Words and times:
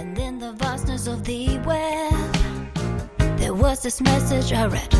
And 0.00 0.18
in 0.18 0.38
the 0.38 0.52
vastness 0.52 1.06
of 1.06 1.24
the 1.24 1.58
web, 1.58 3.38
there 3.38 3.52
was 3.52 3.82
this 3.82 4.00
message 4.00 4.50
I 4.50 4.66
read. 4.66 4.94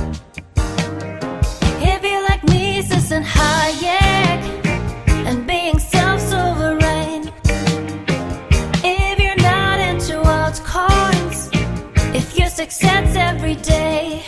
If 1.80 2.04
you 2.04 2.22
like 2.29 2.45
Mises 2.45 3.10
and 3.10 3.24
Hayek 3.24 4.66
and 5.24 5.46
being 5.46 5.78
self 5.78 6.21
sovereign, 6.21 7.32
if 8.84 9.18
you're 9.18 9.43
not 9.50 9.80
into 9.80 10.21
altcoins, 10.21 11.48
if 12.14 12.39
your 12.39 12.51
success 12.51 13.17
every 13.17 13.55
day, 13.55 14.23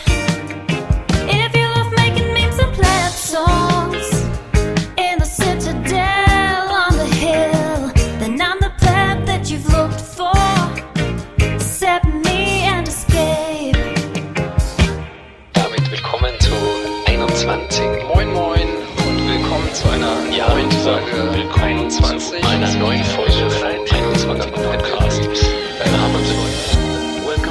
Welcome 21.93 22.17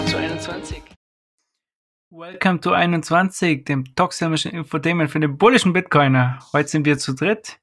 to 0.07 0.19
21. 0.19 0.83
Welcome 2.11 2.61
to 2.61 2.73
21, 2.73 3.65
dem 3.65 3.95
toxischen 3.95 4.51
Infotainment 4.51 5.11
für 5.13 5.21
den 5.21 5.39
bullischen 5.39 5.73
Bitcoiner. 5.73 6.41
Heute 6.53 6.69
sind 6.69 6.87
wir 6.87 6.99
zu 6.99 7.15
dritt 7.15 7.61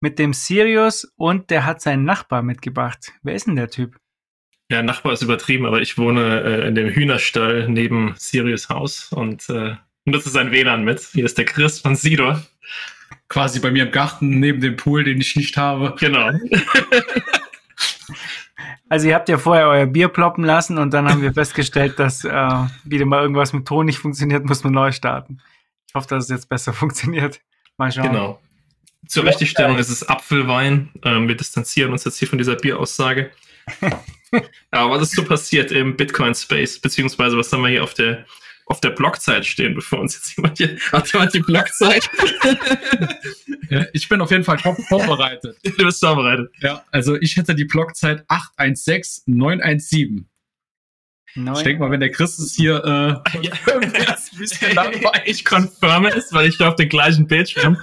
mit 0.00 0.20
dem 0.20 0.32
Sirius 0.32 1.12
und 1.16 1.50
der 1.50 1.66
hat 1.66 1.80
seinen 1.80 2.04
Nachbar 2.04 2.42
mitgebracht. 2.42 3.12
Wer 3.24 3.34
ist 3.34 3.48
denn 3.48 3.56
der 3.56 3.70
Typ? 3.70 3.96
Ja, 4.70 4.84
Nachbar 4.84 5.14
ist 5.14 5.22
übertrieben, 5.22 5.66
aber 5.66 5.80
ich 5.80 5.98
wohne 5.98 6.42
äh, 6.42 6.68
in 6.68 6.76
dem 6.76 6.90
Hühnerstall 6.90 7.68
neben 7.68 8.14
Sirius 8.16 8.68
Haus 8.68 9.10
und 9.12 9.48
äh, 9.50 9.74
nutze 10.04 10.30
sein 10.30 10.52
WLAN 10.52 10.84
mit. 10.84 11.00
Hier 11.00 11.24
ist 11.24 11.38
der 11.38 11.44
Chris 11.44 11.80
von 11.80 11.96
Sidor 11.96 12.40
quasi 13.30 13.60
bei 13.60 13.70
mir 13.70 13.84
im 13.84 13.92
Garten 13.92 14.38
neben 14.40 14.60
dem 14.60 14.76
Pool, 14.76 15.04
den 15.04 15.18
ich 15.20 15.34
nicht 15.36 15.56
habe. 15.56 15.94
Genau. 15.98 16.32
Also 18.90 19.06
ihr 19.06 19.14
habt 19.14 19.28
ja 19.28 19.38
vorher 19.38 19.68
euer 19.68 19.86
Bier 19.86 20.08
ploppen 20.08 20.42
lassen 20.42 20.76
und 20.76 20.92
dann 20.92 21.08
haben 21.08 21.22
wir 21.22 21.32
festgestellt, 21.32 22.00
dass 22.00 22.24
äh, 22.24 22.64
wieder 22.82 23.06
mal 23.06 23.22
irgendwas 23.22 23.52
mit 23.52 23.64
Ton 23.64 23.86
nicht 23.86 23.98
funktioniert, 23.98 24.44
muss 24.44 24.64
man 24.64 24.72
neu 24.72 24.90
starten. 24.90 25.40
Ich 25.86 25.94
hoffe, 25.94 26.08
dass 26.08 26.24
es 26.24 26.30
jetzt 26.30 26.48
besser 26.48 26.72
funktioniert. 26.74 27.40
Mal 27.76 27.92
schauen. 27.92 28.08
genau. 28.08 28.40
Zur 29.06 29.24
Richtigstellung 29.24 29.78
ist 29.78 29.90
es 29.90 30.08
Apfelwein. 30.08 30.90
Ähm, 31.04 31.28
wir 31.28 31.36
distanzieren 31.36 31.92
uns 31.92 32.04
jetzt 32.04 32.18
hier 32.18 32.26
von 32.26 32.38
dieser 32.38 32.56
Bieraussage. 32.56 33.30
Aber 34.72 34.90
was 34.90 35.02
ist 35.02 35.14
so 35.14 35.24
passiert 35.24 35.70
im 35.70 35.96
Bitcoin-Space? 35.96 36.80
Beziehungsweise 36.80 37.38
was 37.38 37.52
haben 37.52 37.62
wir 37.62 37.70
hier 37.70 37.84
auf 37.84 37.94
der 37.94 38.26
auf 38.70 38.80
der 38.80 38.90
Blockzeit 38.90 39.44
stehen, 39.44 39.74
bevor 39.74 39.98
uns 39.98 40.14
jetzt 40.14 40.36
jemand 40.36 40.56
hier. 40.56 40.78
Hat 40.92 41.12
jemand 41.12 41.34
die 41.34 41.40
Blockzeit? 41.40 42.08
Ja, 43.68 43.84
ich 43.92 44.08
bin 44.08 44.20
auf 44.20 44.30
jeden 44.30 44.44
Fall 44.44 44.58
top 44.58 44.76
vorbereitet. 44.88 45.58
du 45.64 45.84
bist 45.84 45.98
vorbereitet. 45.98 46.52
Ja, 46.60 46.84
also 46.92 47.16
ich 47.16 47.36
hätte 47.36 47.56
die 47.56 47.64
Blockzeit 47.64 48.24
816917. 48.28 50.28
Neu. 51.34 51.52
Ich 51.52 51.62
denke 51.62 51.80
mal, 51.80 51.90
wenn 51.90 52.00
der 52.00 52.12
Chris 52.12 52.38
es 52.38 52.54
hier 52.54 52.76
äh, 52.84 53.38
Ja. 53.42 53.52
ein 53.74 53.92
bisschen 54.38 54.74
langweilig. 54.74 55.10
ich 55.26 55.44
confirme 55.44 56.10
es, 56.10 56.32
weil 56.32 56.48
ich 56.48 56.56
da 56.56 56.68
auf 56.68 56.76
den 56.76 56.88
gleichen 56.88 57.26
Bildschirm. 57.26 57.76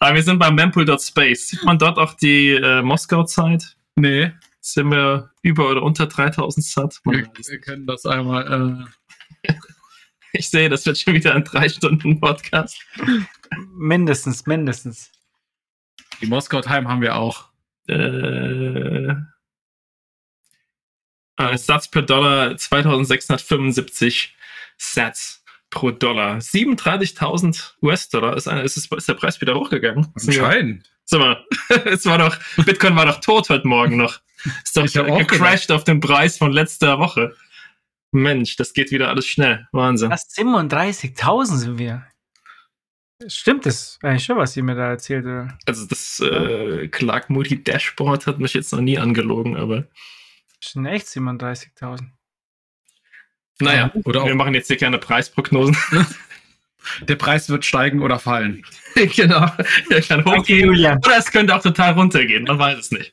Aber 0.00 0.14
wir 0.14 0.22
sind 0.22 0.38
beim 0.38 0.54
mempool.space. 0.54 1.48
Sieht 1.48 1.64
man 1.64 1.78
dort 1.78 1.98
auch 1.98 2.14
die 2.14 2.50
äh, 2.50 2.82
Moskau-Zeit? 2.82 3.76
Nee, 3.96 4.32
Sind 4.60 4.90
wir 4.90 5.30
über 5.42 5.70
oder 5.70 5.82
unter 5.82 6.06
3000 6.06 6.64
Sat? 6.64 7.00
Wir, 7.04 7.26
wir 7.34 7.60
können 7.60 7.86
das 7.86 8.04
einmal. 8.04 8.86
Äh, 8.86 8.97
Ich 10.42 10.50
sehe, 10.50 10.68
das 10.68 10.86
wird 10.86 10.98
schon 10.98 11.14
wieder 11.14 11.34
ein 11.34 11.42
drei 11.44 11.68
Stunden 11.68 12.20
Podcast. 12.20 12.80
Mindestens, 13.76 14.46
mindestens. 14.46 15.10
die 16.20 16.26
Moskau 16.26 16.60
Time 16.60 16.88
haben 16.88 17.00
wir 17.02 17.16
auch. 17.16 17.48
Äh, 17.88 19.14
äh, 21.38 21.56
Satz 21.56 21.88
per 21.88 22.02
Dollar 22.02 22.56
2675 22.56 24.36
Sats 24.76 25.42
pro 25.70 25.90
Dollar. 25.90 26.38
37.000 26.38 27.74
US-Dollar. 27.82 28.36
Ist, 28.36 28.46
ein- 28.48 28.64
ist, 28.64 28.76
ist 28.76 29.08
der 29.08 29.14
Preis 29.14 29.40
wieder 29.40 29.54
hochgegangen? 29.54 30.12
Anscheinend. 30.14 30.90
Sag 31.04 31.20
mal, 31.20 31.44
es 31.86 32.04
war 32.06 32.18
doch, 32.18 32.36
Bitcoin 32.64 32.94
war 32.94 33.06
doch 33.06 33.20
tot 33.20 33.48
heute 33.48 33.66
Morgen 33.66 33.96
noch. 33.96 34.20
Ist 34.62 34.76
doch 34.76 34.84
Ich 34.84 34.96
hab 34.96 35.08
auch 35.08 35.18
gecrashed 35.18 35.72
auf 35.72 35.82
den 35.84 36.00
Preis 36.00 36.38
von 36.38 36.52
letzter 36.52 36.98
Woche. 36.98 37.34
Mensch, 38.10 38.56
das 38.56 38.72
geht 38.72 38.90
wieder 38.90 39.08
alles 39.08 39.26
schnell. 39.26 39.66
Wahnsinn. 39.72 40.10
Fast 40.10 40.36
37.000 40.38 41.44
sind 41.56 41.78
wir. 41.78 42.06
Stimmt 43.26 43.66
das 43.66 43.98
eigentlich 44.02 44.24
schon, 44.24 44.36
was 44.36 44.56
ihr 44.56 44.62
mir 44.62 44.76
da 44.76 44.90
erzählt? 44.90 45.24
Oder? 45.24 45.58
Also 45.66 45.86
das 45.86 46.20
äh, 46.20 46.86
Clark 46.88 47.30
Moody 47.30 47.62
Dashboard 47.62 48.26
hat 48.26 48.38
mich 48.38 48.54
jetzt 48.54 48.72
noch 48.72 48.80
nie 48.80 48.98
angelogen, 48.98 49.56
aber 49.56 49.88
Schon 50.60 50.86
echt 50.86 51.06
37.000. 51.06 52.00
naja, 53.60 53.92
Oder 54.04 54.24
wir 54.24 54.32
auch 54.32 54.36
machen 54.36 54.54
jetzt 54.54 54.68
hier 54.68 54.76
keine 54.76 54.98
Preisprognosen. 54.98 55.76
der 57.02 57.16
Preis 57.16 57.48
wird 57.48 57.64
steigen 57.64 58.02
oder 58.02 58.18
fallen. 58.18 58.64
genau. 58.94 59.50
Der 59.90 60.02
kann 60.02 60.24
hochgehen. 60.24 60.66
Julian. 60.66 60.98
Oder 60.98 61.18
es 61.18 61.30
könnte 61.30 61.54
auch 61.54 61.62
total 61.62 61.92
runtergehen, 61.92 62.44
man 62.44 62.58
weiß 62.58 62.78
es 62.78 62.90
nicht. 62.90 63.12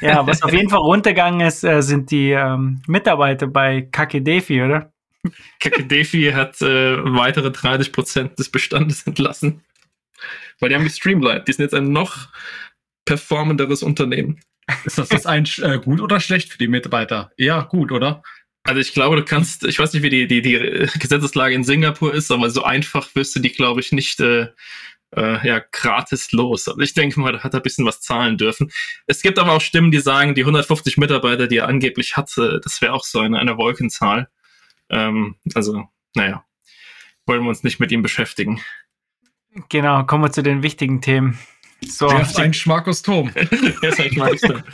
Ja, 0.00 0.26
was 0.26 0.42
auf 0.42 0.52
jeden 0.52 0.70
Fall 0.70 0.80
runtergegangen 0.80 1.46
ist, 1.46 1.64
äh, 1.64 1.82
sind 1.82 2.10
die 2.10 2.30
ähm, 2.30 2.82
Mitarbeiter 2.86 3.46
bei 3.46 3.82
Kakedefi, 3.82 4.62
oder? 4.62 4.92
Kakedefi 5.60 6.32
hat 6.32 6.60
äh, 6.60 6.96
weitere 7.14 7.48
30% 7.48 8.36
des 8.36 8.50
Bestandes 8.50 9.06
entlassen. 9.06 9.62
Weil 10.60 10.68
die 10.68 10.74
haben 10.74 10.84
gestreamlined. 10.84 11.48
Die 11.48 11.52
sind 11.52 11.64
jetzt 11.64 11.74
ein 11.74 11.92
noch 11.92 12.28
performenderes 13.04 13.82
Unternehmen. 13.82 14.40
Ist 14.84 14.98
das 14.98 15.10
jetzt 15.10 15.26
ein 15.26 15.46
äh, 15.62 15.78
gut 15.78 16.00
oder 16.00 16.20
schlecht 16.20 16.50
für 16.50 16.58
die 16.58 16.68
Mitarbeiter? 16.68 17.32
Eher 17.36 17.66
gut, 17.70 17.92
oder? 17.92 18.22
Also 18.66 18.80
ich 18.80 18.94
glaube, 18.94 19.16
du 19.16 19.24
kannst, 19.24 19.64
ich 19.64 19.78
weiß 19.78 19.92
nicht, 19.92 20.02
wie 20.02 20.10
die, 20.10 20.26
die, 20.26 20.40
die 20.40 20.88
Gesetzeslage 20.98 21.54
in 21.54 21.64
Singapur 21.64 22.14
ist, 22.14 22.30
aber 22.30 22.48
so 22.48 22.62
einfach 22.62 23.14
wirst 23.14 23.36
du 23.36 23.40
die, 23.40 23.52
glaube 23.52 23.80
ich, 23.80 23.92
nicht 23.92 24.20
äh, 24.20 24.48
äh, 25.16 25.46
ja, 25.46 25.60
gratis 25.72 26.32
los. 26.32 26.66
Also 26.68 26.80
ich 26.80 26.94
denke 26.94 27.20
mal, 27.20 27.32
da 27.32 27.40
hat 27.42 27.54
er 27.54 27.60
ein 27.60 27.62
bisschen 27.62 27.86
was 27.86 28.00
zahlen 28.00 28.36
dürfen. 28.38 28.70
Es 29.06 29.22
gibt 29.22 29.38
aber 29.38 29.52
auch 29.52 29.60
Stimmen, 29.60 29.90
die 29.90 30.00
sagen, 30.00 30.34
die 30.34 30.42
150 30.42 30.96
Mitarbeiter, 30.96 31.46
die 31.46 31.58
er 31.58 31.68
angeblich 31.68 32.16
hatte, 32.16 32.60
das 32.62 32.80
wäre 32.80 32.92
auch 32.92 33.04
so 33.04 33.20
eine, 33.20 33.38
eine 33.38 33.56
Wolkenzahl. 33.56 34.28
Ähm, 34.90 35.36
also, 35.54 35.84
naja, 36.14 36.44
wollen 37.26 37.42
wir 37.42 37.48
uns 37.48 37.62
nicht 37.64 37.80
mit 37.80 37.90
ihm 37.92 38.02
beschäftigen. 38.02 38.60
Genau, 39.68 40.04
kommen 40.04 40.24
wir 40.24 40.32
zu 40.32 40.42
den 40.42 40.62
wichtigen 40.62 41.00
Themen. 41.00 41.38
So, 41.86 42.08
Der 42.08 42.22
ist 42.22 42.38
ein 42.38 42.54
Schmarkus 42.54 43.02
Turm. 43.02 43.30
Jetzt 43.82 43.98
hab 43.98 44.06
ich 44.06 44.16
mal 44.16 44.32
gesagt. 44.32 44.64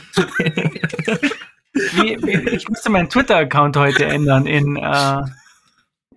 wie, 1.73 2.17
wie, 2.23 2.49
ich 2.55 2.67
musste 2.69 2.89
meinen 2.89 3.09
Twitter-Account 3.09 3.77
heute 3.77 4.05
ändern 4.05 4.45
in 4.45 4.77
äh, 4.77 5.21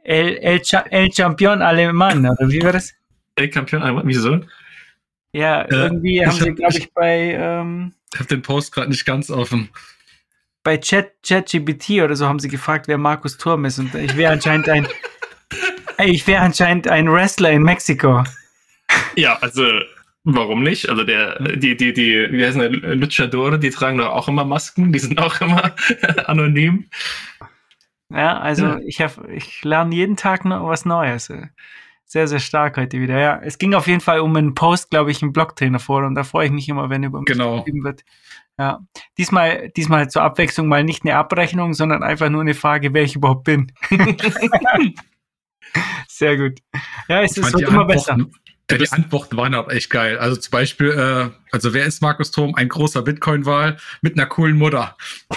El, 0.05 0.37
El, 0.39 0.61
Cha- 0.63 0.87
El 0.91 1.13
Champion 1.13 1.63
Alemann, 1.63 2.27
oder 2.27 2.49
wie 2.49 2.63
war 2.63 2.73
das? 2.73 2.93
Ey, 3.37 3.51
Kampion, 3.51 3.83
einmal, 3.83 4.05
wieso? 4.07 4.41
Ja, 5.33 5.67
irgendwie 5.69 6.21
ich 6.21 6.27
haben 6.27 6.33
sie, 6.39 6.51
hab- 6.51 6.57
glaube 6.57 6.73
ich- 6.73 6.85
ich, 6.85 6.93
bei, 6.95 7.33
ähm, 7.39 7.93
Ich 8.13 8.21
habe 8.21 8.29
den 8.29 8.43
Post 8.43 8.73
gerade 8.73 8.89
nicht 8.91 9.05
ganz 9.05 9.31
offen. 9.31 9.69
bei 10.63 10.79
Chat, 10.79 11.13
ChatGPT 11.27 12.01
oder 12.03 12.15
so 12.17 12.27
haben 12.27 12.39
sie 12.39 12.49
gefragt, 12.49 12.87
wer 12.89 12.97
Markus 12.97 13.37
Turm 13.37 13.65
ist. 13.65 13.79
Und 13.79 13.95
ich 13.95 14.17
wäre 14.17 14.33
anscheinend 14.33 14.69
ein, 14.69 14.87
ich 16.05 16.27
wäre 16.27 16.43
anscheinend 16.43 16.89
ein 16.89 17.11
Wrestler 17.13 17.51
in 17.51 17.63
Mexiko. 17.63 18.25
Ja, 19.17 19.37
also 19.41 19.67
warum 20.23 20.63
nicht? 20.63 20.89
Also 20.89 21.03
der, 21.05 21.39
die, 21.57 21.77
die, 21.77 21.93
die, 21.93 22.29
wie 22.31 22.47
heißen 22.47 22.61
die, 22.73 22.79
Luchadore, 22.79 23.59
die 23.59 23.71
tragen 23.71 23.99
doch 23.99 24.11
auch 24.11 24.29
immer 24.29 24.45
Masken, 24.45 24.93
die 24.93 24.99
sind 25.01 25.19
auch 25.19 25.41
immer 25.41 25.75
anonym. 26.27 26.89
Ja, 28.11 28.39
also 28.39 28.67
Ja. 28.67 28.79
ich, 28.87 29.01
hab, 29.03 29.29
ich 29.29 29.65
lerne 29.65 29.95
jeden 29.95 30.17
Tag 30.17 30.45
noch 30.45 30.67
was 30.69 30.85
Neues. 30.85 31.31
Sehr, 32.15 32.29
sehr 32.29 32.39
stark 32.39 32.77
heute 32.77 33.01
wieder. 33.01 33.19
Ja, 33.19 33.41
es 33.43 33.59
ging 33.59 33.75
auf 33.75 33.89
jeden 33.89 33.99
Fall 34.01 34.21
um 34.21 34.37
einen 34.37 34.55
Post, 34.55 34.91
glaube 34.91 35.11
ich, 35.11 35.21
im 35.21 35.33
Blogtrainer 35.33 35.81
vor 35.81 36.05
und 36.05 36.15
da 36.15 36.23
freue 36.23 36.47
ich 36.47 36.53
mich 36.53 36.69
immer, 36.69 36.89
wenn 36.89 37.03
über 37.03 37.19
mich 37.19 37.27
Genau. 37.27 37.57
geschrieben 37.57 37.83
wird. 37.83 38.05
Ja, 38.57 38.79
diesmal, 39.19 39.71
diesmal 39.71 40.09
zur 40.09 40.23
Abwechslung 40.23 40.69
mal 40.69 40.85
nicht 40.85 41.03
eine 41.03 41.17
Abrechnung, 41.17 41.75
sondern 41.75 42.05
einfach 42.05 42.31
nur 42.31 42.43
eine 42.43 42.55
Frage, 42.55 42.95
wer 42.95 43.03
ich 43.03 43.17
überhaupt 43.17 43.43
bin. 43.43 43.73
Sehr 46.07 46.37
gut. 46.37 46.61
Ja, 47.09 47.21
es, 47.23 47.33
die 47.33 47.41
immer 47.65 47.85
besser. 47.85 48.17
Ja, 48.71 48.79
die 48.79 48.93
Antworten 48.93 49.37
waren 49.37 49.57
auch 49.57 49.69
echt 49.69 49.91
geil. 49.91 50.17
Also 50.17 50.37
zum 50.37 50.53
Beispiel, 50.53 50.91
äh, 50.91 51.31
also 51.51 51.75
wer 51.75 51.85
ist 51.85 52.01
Markus 52.01 52.31
Turm? 52.31 52.55
Ein 52.55 52.69
großer 52.69 53.03
Bitcoin-Wahl 53.03 53.77
mit 54.03 54.17
einer 54.17 54.27
coolen 54.27 54.57
Mutter. 54.57 54.97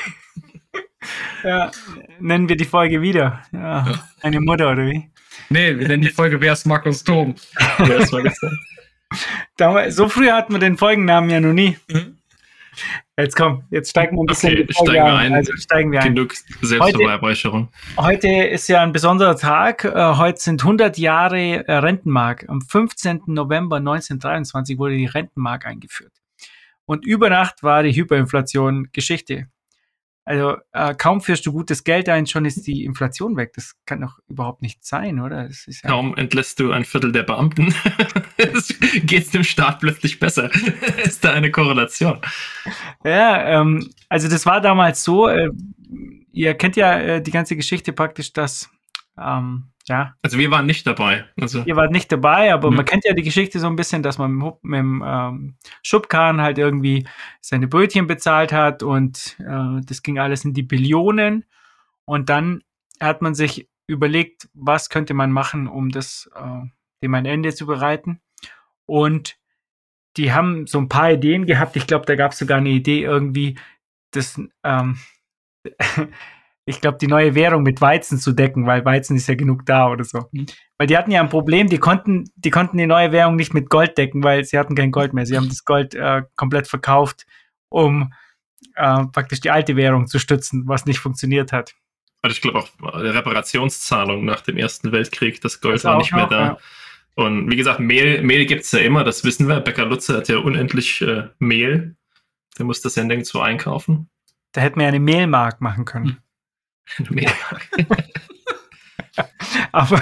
Ja, 1.44 1.72
nennen 2.20 2.50
wir 2.50 2.58
die 2.58 2.66
Folge 2.66 3.02
wieder. 3.02 3.42
Ja, 3.54 4.04
eine 4.22 4.42
Mutter 4.42 4.72
oder 4.72 4.88
wie? 4.88 5.10
Nee, 5.50 5.78
wir 5.78 5.88
nennen 5.88 6.04
die 6.04 6.10
Folge 6.10 6.40
Wer 6.42 6.54
ist 6.54 6.66
Markus 6.66 7.04
gesagt. 7.04 7.36
Damals, 9.58 9.96
so 9.96 10.10
früh 10.10 10.30
hatten 10.30 10.54
wir 10.54 10.60
den 10.60 10.78
Folgennamen 10.78 11.30
ja 11.30 11.40
noch 11.40 11.54
nie. 11.54 11.78
Jetzt 13.18 13.36
komm, 13.36 13.64
jetzt 13.72 13.90
steigen 13.90 14.16
wir 14.16 14.22
ein 14.22 14.28
bisschen 14.28 14.54
Okay, 14.54 14.62
in 14.62 14.68
die 14.68 14.74
Folge 14.74 14.92
steigen 14.92 15.08
wir 15.08 15.16
ein. 15.16 15.34
Also 15.34 15.54
steigen 15.56 15.92
wir 15.92 16.02
ein. 16.02 16.14
Genug 16.14 16.34
Selbstbeweihräucherung. 16.62 17.70
Heute 17.98 18.28
ist 18.28 18.68
ja 18.68 18.84
ein 18.84 18.92
besonderer 18.92 19.36
Tag. 19.36 19.86
Äh, 19.86 20.16
Heute 20.18 20.40
sind 20.40 20.62
100 20.62 20.98
Jahre 20.98 21.68
äh, 21.68 21.74
Rentenmark. 21.74 22.46
Am 22.48 22.62
15. 22.62 23.24
November 23.28 23.78
1923 23.78 24.78
wurde 24.78 24.96
die 24.96 25.08
Rentenmark 25.08 25.66
eingeführt. 25.66 26.14
Und 26.86 27.06
über 27.06 27.30
Nacht 27.30 27.64
war 27.64 27.82
die 27.82 27.94
Hyperinflation 27.94 28.90
Geschichte. 28.94 29.48
Also 30.28 30.58
äh, 30.74 30.94
kaum 30.94 31.22
führst 31.22 31.46
du 31.46 31.54
gutes 31.54 31.86
Geld 31.86 32.10
ein, 32.10 32.28
schon 32.28 32.44
ist 32.44 32.68
die 32.68 32.84
Inflation 32.84 33.38
weg. 33.38 33.54
Das 33.56 33.76
kann 33.86 34.02
doch 34.02 34.20
überhaupt 34.28 34.62
nicht 34.62 34.84
sein, 34.84 35.22
oder? 35.22 35.50
Ja 35.50 35.90
Kaum 35.90 36.18
entlässt 36.18 36.60
du 36.60 36.74
ein 36.74 36.84
Viertel 36.84 37.14
der 37.14 37.24
Beamten, 37.24 37.74
geht 39.06 39.24
es 39.24 39.32
dem 39.32 39.46
Staat 39.46 39.80
plötzlich 39.80 40.20
besser. 40.20 40.52
ist 41.06 41.24
da 41.24 41.32
eine 41.32 41.50
Korrelation? 41.50 42.20
Ja, 43.06 43.62
ähm, 43.62 43.90
also 44.10 44.28
das 44.28 44.46
war 44.46 44.60
damals 44.60 45.02
so, 45.02 45.30
äh, 45.30 45.50
ihr 46.34 46.56
kennt 46.56 46.76
ja 46.76 47.00
äh, 47.00 47.22
die 47.22 47.32
ganze 47.32 47.56
Geschichte 47.56 47.94
praktisch, 47.94 48.34
dass, 48.34 48.70
ähm, 49.18 49.70
ja, 49.88 50.16
Also 50.22 50.38
wir 50.38 50.52
waren 50.52 50.66
nicht 50.66 50.86
dabei. 50.86 51.26
Also 51.40 51.64
ihr 51.66 51.76
wart 51.76 51.92
nicht 51.92 52.12
dabei, 52.12 52.54
aber 52.54 52.70
Mhm. 52.72 52.78
man 52.78 52.86
kennt 52.86 53.06
ja 53.06 53.14
die 53.14 53.24
Geschichte 53.24 53.60
so 53.60 53.68
ein 53.68 53.76
bisschen, 53.76 54.04
dass 54.04 54.18
man 54.18 54.34
mit, 54.34 54.56
mit 54.64 54.80
dem 54.80 55.04
ähm, 55.06 55.56
Schubkarren 55.84 56.42
halt 56.42 56.58
irgendwie 56.58 57.08
seine 57.42 57.68
Brötchen 57.68 58.08
bezahlt 58.08 58.52
hat 58.52 58.84
und 58.84 59.38
äh, 59.40 59.82
das 59.86 60.04
ging 60.04 60.20
alles 60.20 60.44
in 60.46 60.54
die 60.54 60.64
Billionen 60.64 61.46
und 62.06 62.30
dann 62.30 62.64
hat 63.00 63.22
man 63.22 63.34
sich 63.36 63.70
überlegt, 63.88 64.50
was 64.54 64.90
könnte 64.90 65.14
man 65.14 65.32
machen, 65.32 65.68
um 65.68 65.90
das 65.90 66.30
äh, 66.36 66.68
dem 67.04 67.14
ein 67.16 67.26
Ende 67.26 67.54
zu 67.54 67.66
bereiten 67.66 68.20
und 68.86 69.38
die 70.18 70.34
haben 70.34 70.66
so 70.66 70.80
ein 70.80 70.90
paar 70.90 71.12
Ideen 71.12 71.46
gehabt. 71.46 71.76
Ich 71.76 71.86
glaube, 71.86 72.06
da 72.08 72.16
gab 72.16 72.32
es 72.32 72.40
sogar 72.40 72.58
eine 72.58 72.70
Idee 72.70 73.04
irgendwie, 73.04 73.58
das, 74.12 74.42
ähm, 74.64 74.98
ich 76.68 76.82
glaube, 76.82 76.98
die 77.00 77.08
neue 77.08 77.34
Währung 77.34 77.64
mit 77.64 77.80
Weizen 77.80 78.20
zu 78.20 78.34
decken, 78.34 78.68
weil 78.68 78.84
Weizen 78.84 79.16
ist 79.16 79.28
ja 79.28 79.36
genug 79.36 79.66
da 79.66 79.90
oder 79.90 80.04
so. 80.04 80.26
Mhm. 80.34 80.48
Weil 80.78 80.88
die 80.88 80.98
hatten 80.98 81.12
ja 81.12 81.22
ein 81.22 81.30
Problem, 81.30 81.70
die 81.70 81.78
konnten, 81.78 82.26
die 82.36 82.50
konnten 82.50 82.78
die 82.78 82.86
neue 82.86 83.14
Währung 83.14 83.38
nicht 83.38 83.54
mit 83.54 83.70
Gold 83.70 83.98
decken, 83.98 84.22
weil 84.22 84.44
sie 84.44 84.60
hatten 84.60 84.76
kein 84.76 84.92
Gold 84.92 85.14
mehr. 85.14 85.26
Sie 85.26 85.38
haben 85.38 85.48
das 85.48 85.64
Gold 85.64 85.96
äh, 85.96 86.24
komplett 86.36 86.68
verkauft, 86.68 87.26
um 87.70 88.12
äh, 88.76 89.06
praktisch 89.14 89.40
die 89.40 89.50
alte 89.50 89.78
Währung 89.78 90.08
zu 90.08 90.20
stützen, 90.20 90.64
was 90.68 90.86
nicht 90.86 91.00
funktioniert 91.00 91.54
hat. 91.54 91.74
Also 92.22 92.34
ich 92.34 92.42
glaube 92.42 92.60
auch 92.60 92.70
äh, 92.84 93.08
Reparationszahlung 93.08 94.26
nach 94.26 94.42
dem 94.42 94.58
Ersten 94.58 94.92
Weltkrieg, 94.92 95.40
das 95.40 95.62
Gold 95.62 95.76
Das 95.76 95.86
war 95.86 95.96
auch 95.96 96.00
nicht 96.00 96.12
mehr 96.12 96.24
noch, 96.24 96.30
da. 96.30 96.46
ja. 96.46 96.58
Und 97.16 97.50
wie 97.50 97.56
gesagt, 97.56 97.80
Mehl, 97.80 98.22
Mehl 98.24 98.46
gibt's 98.46 98.74
ja 98.74 98.80
immer, 98.80 99.06
das 99.06 99.24
wissen 99.24 99.48
wir. 99.48 99.62
Bäcker 99.62 99.86
Lutze 99.86 100.18
hat 100.18 100.28
ja 100.28 100.38
unendlich 100.40 101.02
äh, 101.02 101.30
Mehl. 101.40 101.96
Der 102.58 102.66
muss 102.66 102.82
das 102.82 102.96
ja 102.96 103.06
nirgendwo 103.06 103.40
einkaufen. 103.40 104.10
Da 104.52 104.60
hätten 104.60 104.80
wir 104.80 104.84
ja 104.84 104.90
eine 104.90 105.00
Mehlmark 105.00 105.62
machen 105.62 105.86
können. 105.86 106.06
Mehl. 106.06 106.18
Aber, 109.72 110.02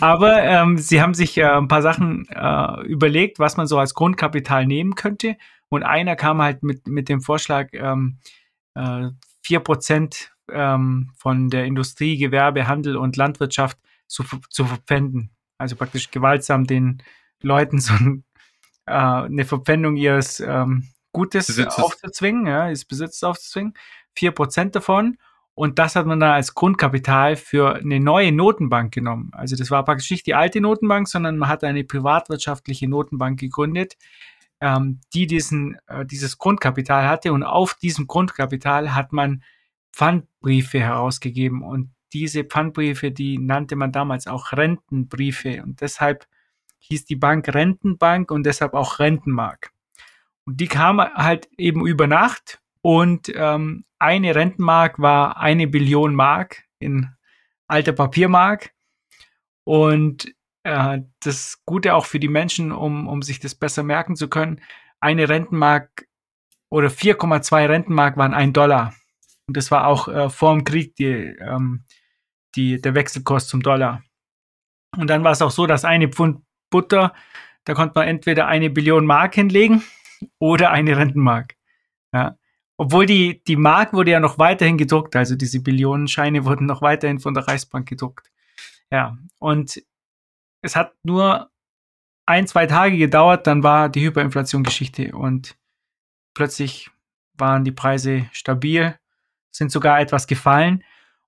aber 0.00 0.42
ähm, 0.42 0.78
sie 0.78 1.02
haben 1.02 1.14
sich 1.14 1.36
äh, 1.36 1.44
ein 1.44 1.68
paar 1.68 1.82
Sachen 1.82 2.26
äh, 2.28 2.82
überlegt, 2.86 3.38
was 3.38 3.56
man 3.56 3.66
so 3.66 3.78
als 3.78 3.94
Grundkapital 3.94 4.66
nehmen 4.66 4.94
könnte. 4.94 5.36
Und 5.68 5.82
einer 5.82 6.16
kam 6.16 6.40
halt 6.42 6.62
mit, 6.62 6.86
mit 6.86 7.08
dem 7.08 7.20
Vorschlag, 7.20 7.68
ähm, 7.72 8.18
äh, 8.74 9.08
4% 9.44 10.28
ähm, 10.52 11.12
von 11.16 11.48
der 11.48 11.64
Industrie, 11.64 12.18
Gewerbe, 12.18 12.66
Handel 12.66 12.96
und 12.96 13.16
Landwirtschaft 13.16 13.78
zu, 14.06 14.24
zu 14.48 14.64
verpfänden. 14.64 15.30
Also 15.58 15.76
praktisch 15.76 16.10
gewaltsam 16.10 16.66
den 16.66 17.02
Leuten 17.42 17.78
so 17.78 17.92
ein, 17.94 18.24
äh, 18.86 18.92
eine 18.92 19.44
Verpfändung 19.44 19.96
ihres 19.96 20.40
ähm, 20.40 20.88
Gutes 21.12 21.48
Besitzes. 21.48 21.82
aufzuzwingen, 21.82 22.46
ja, 22.46 22.66
ihres 22.66 22.84
Besitzes 22.84 23.22
aufzuzwingen. 23.24 23.74
4% 24.16 24.70
davon. 24.70 25.18
Und 25.60 25.78
das 25.78 25.94
hat 25.94 26.06
man 26.06 26.20
dann 26.20 26.30
als 26.30 26.54
Grundkapital 26.54 27.36
für 27.36 27.74
eine 27.74 28.00
neue 28.00 28.32
Notenbank 28.32 28.94
genommen. 28.94 29.30
Also 29.34 29.56
das 29.56 29.70
war 29.70 29.84
praktisch 29.84 30.10
nicht 30.10 30.26
die 30.26 30.34
alte 30.34 30.58
Notenbank, 30.58 31.06
sondern 31.06 31.36
man 31.36 31.50
hat 31.50 31.64
eine 31.64 31.84
privatwirtschaftliche 31.84 32.88
Notenbank 32.88 33.38
gegründet, 33.38 33.98
ähm, 34.62 35.02
die 35.12 35.26
diesen, 35.26 35.76
äh, 35.86 36.06
dieses 36.06 36.38
Grundkapital 36.38 37.06
hatte. 37.06 37.34
Und 37.34 37.42
auf 37.42 37.74
diesem 37.74 38.06
Grundkapital 38.06 38.94
hat 38.94 39.12
man 39.12 39.42
Pfandbriefe 39.92 40.80
herausgegeben. 40.80 41.62
Und 41.62 41.90
diese 42.14 42.44
Pfandbriefe, 42.44 43.10
die 43.10 43.36
nannte 43.36 43.76
man 43.76 43.92
damals 43.92 44.28
auch 44.28 44.52
Rentenbriefe. 44.52 45.62
Und 45.62 45.82
deshalb 45.82 46.26
hieß 46.78 47.04
die 47.04 47.16
Bank 47.16 47.52
Rentenbank 47.52 48.30
und 48.30 48.46
deshalb 48.46 48.72
auch 48.72 48.98
Rentenmark. 48.98 49.72
Und 50.46 50.58
die 50.58 50.68
kam 50.68 51.00
halt 51.00 51.50
eben 51.58 51.86
über 51.86 52.06
Nacht 52.06 52.59
und 52.82 53.30
ähm, 53.34 53.84
eine 53.98 54.34
Rentenmark 54.34 54.98
war 54.98 55.36
eine 55.36 55.66
Billion 55.66 56.14
Mark 56.14 56.64
in 56.78 57.10
alter 57.66 57.92
Papiermark. 57.92 58.72
Und 59.64 60.34
äh, 60.64 61.00
das 61.22 61.62
Gute 61.66 61.94
auch 61.94 62.06
für 62.06 62.18
die 62.18 62.28
Menschen, 62.28 62.72
um, 62.72 63.06
um 63.06 63.22
sich 63.22 63.40
das 63.40 63.54
besser 63.54 63.82
merken 63.82 64.16
zu 64.16 64.28
können, 64.28 64.60
eine 65.00 65.28
Rentenmark 65.28 66.06
oder 66.70 66.88
4,2 66.88 67.68
Rentenmark 67.68 68.16
waren 68.16 68.34
ein 68.34 68.52
Dollar. 68.52 68.94
Und 69.46 69.56
das 69.56 69.70
war 69.70 69.86
auch 69.86 70.08
äh, 70.08 70.30
vor 70.30 70.54
dem 70.54 70.64
Krieg 70.64 70.96
die, 70.96 71.06
ähm, 71.06 71.84
die, 72.54 72.80
der 72.80 72.94
Wechselkurs 72.94 73.48
zum 73.48 73.62
Dollar. 73.62 74.02
Und 74.96 75.08
dann 75.08 75.24
war 75.24 75.32
es 75.32 75.42
auch 75.42 75.50
so, 75.50 75.66
dass 75.66 75.84
eine 75.84 76.08
Pfund 76.08 76.42
Butter, 76.70 77.12
da 77.64 77.74
konnte 77.74 77.98
man 77.98 78.08
entweder 78.08 78.46
eine 78.46 78.70
Billion 78.70 79.04
Mark 79.04 79.34
hinlegen 79.34 79.82
oder 80.38 80.70
eine 80.70 80.96
Rentenmark. 80.96 81.56
Ja. 82.12 82.36
Obwohl 82.80 83.04
die, 83.04 83.44
die 83.44 83.56
Mark 83.56 83.92
wurde 83.92 84.12
ja 84.12 84.20
noch 84.20 84.38
weiterhin 84.38 84.78
gedruckt, 84.78 85.14
also 85.14 85.36
diese 85.36 85.60
Billionenscheine 85.60 86.44
wurden 86.46 86.64
noch 86.64 86.80
weiterhin 86.80 87.20
von 87.20 87.34
der 87.34 87.46
Reichsbank 87.46 87.86
gedruckt. 87.86 88.30
Ja, 88.90 89.18
und 89.38 89.82
es 90.62 90.76
hat 90.76 90.94
nur 91.02 91.50
ein, 92.24 92.46
zwei 92.46 92.64
Tage 92.66 92.96
gedauert, 92.96 93.46
dann 93.46 93.62
war 93.62 93.90
die 93.90 94.00
Hyperinflation 94.00 94.62
Geschichte 94.62 95.14
und 95.14 95.58
plötzlich 96.32 96.90
waren 97.34 97.64
die 97.64 97.72
Preise 97.72 98.30
stabil, 98.32 98.98
sind 99.50 99.70
sogar 99.70 100.00
etwas 100.00 100.26
gefallen. 100.26 100.82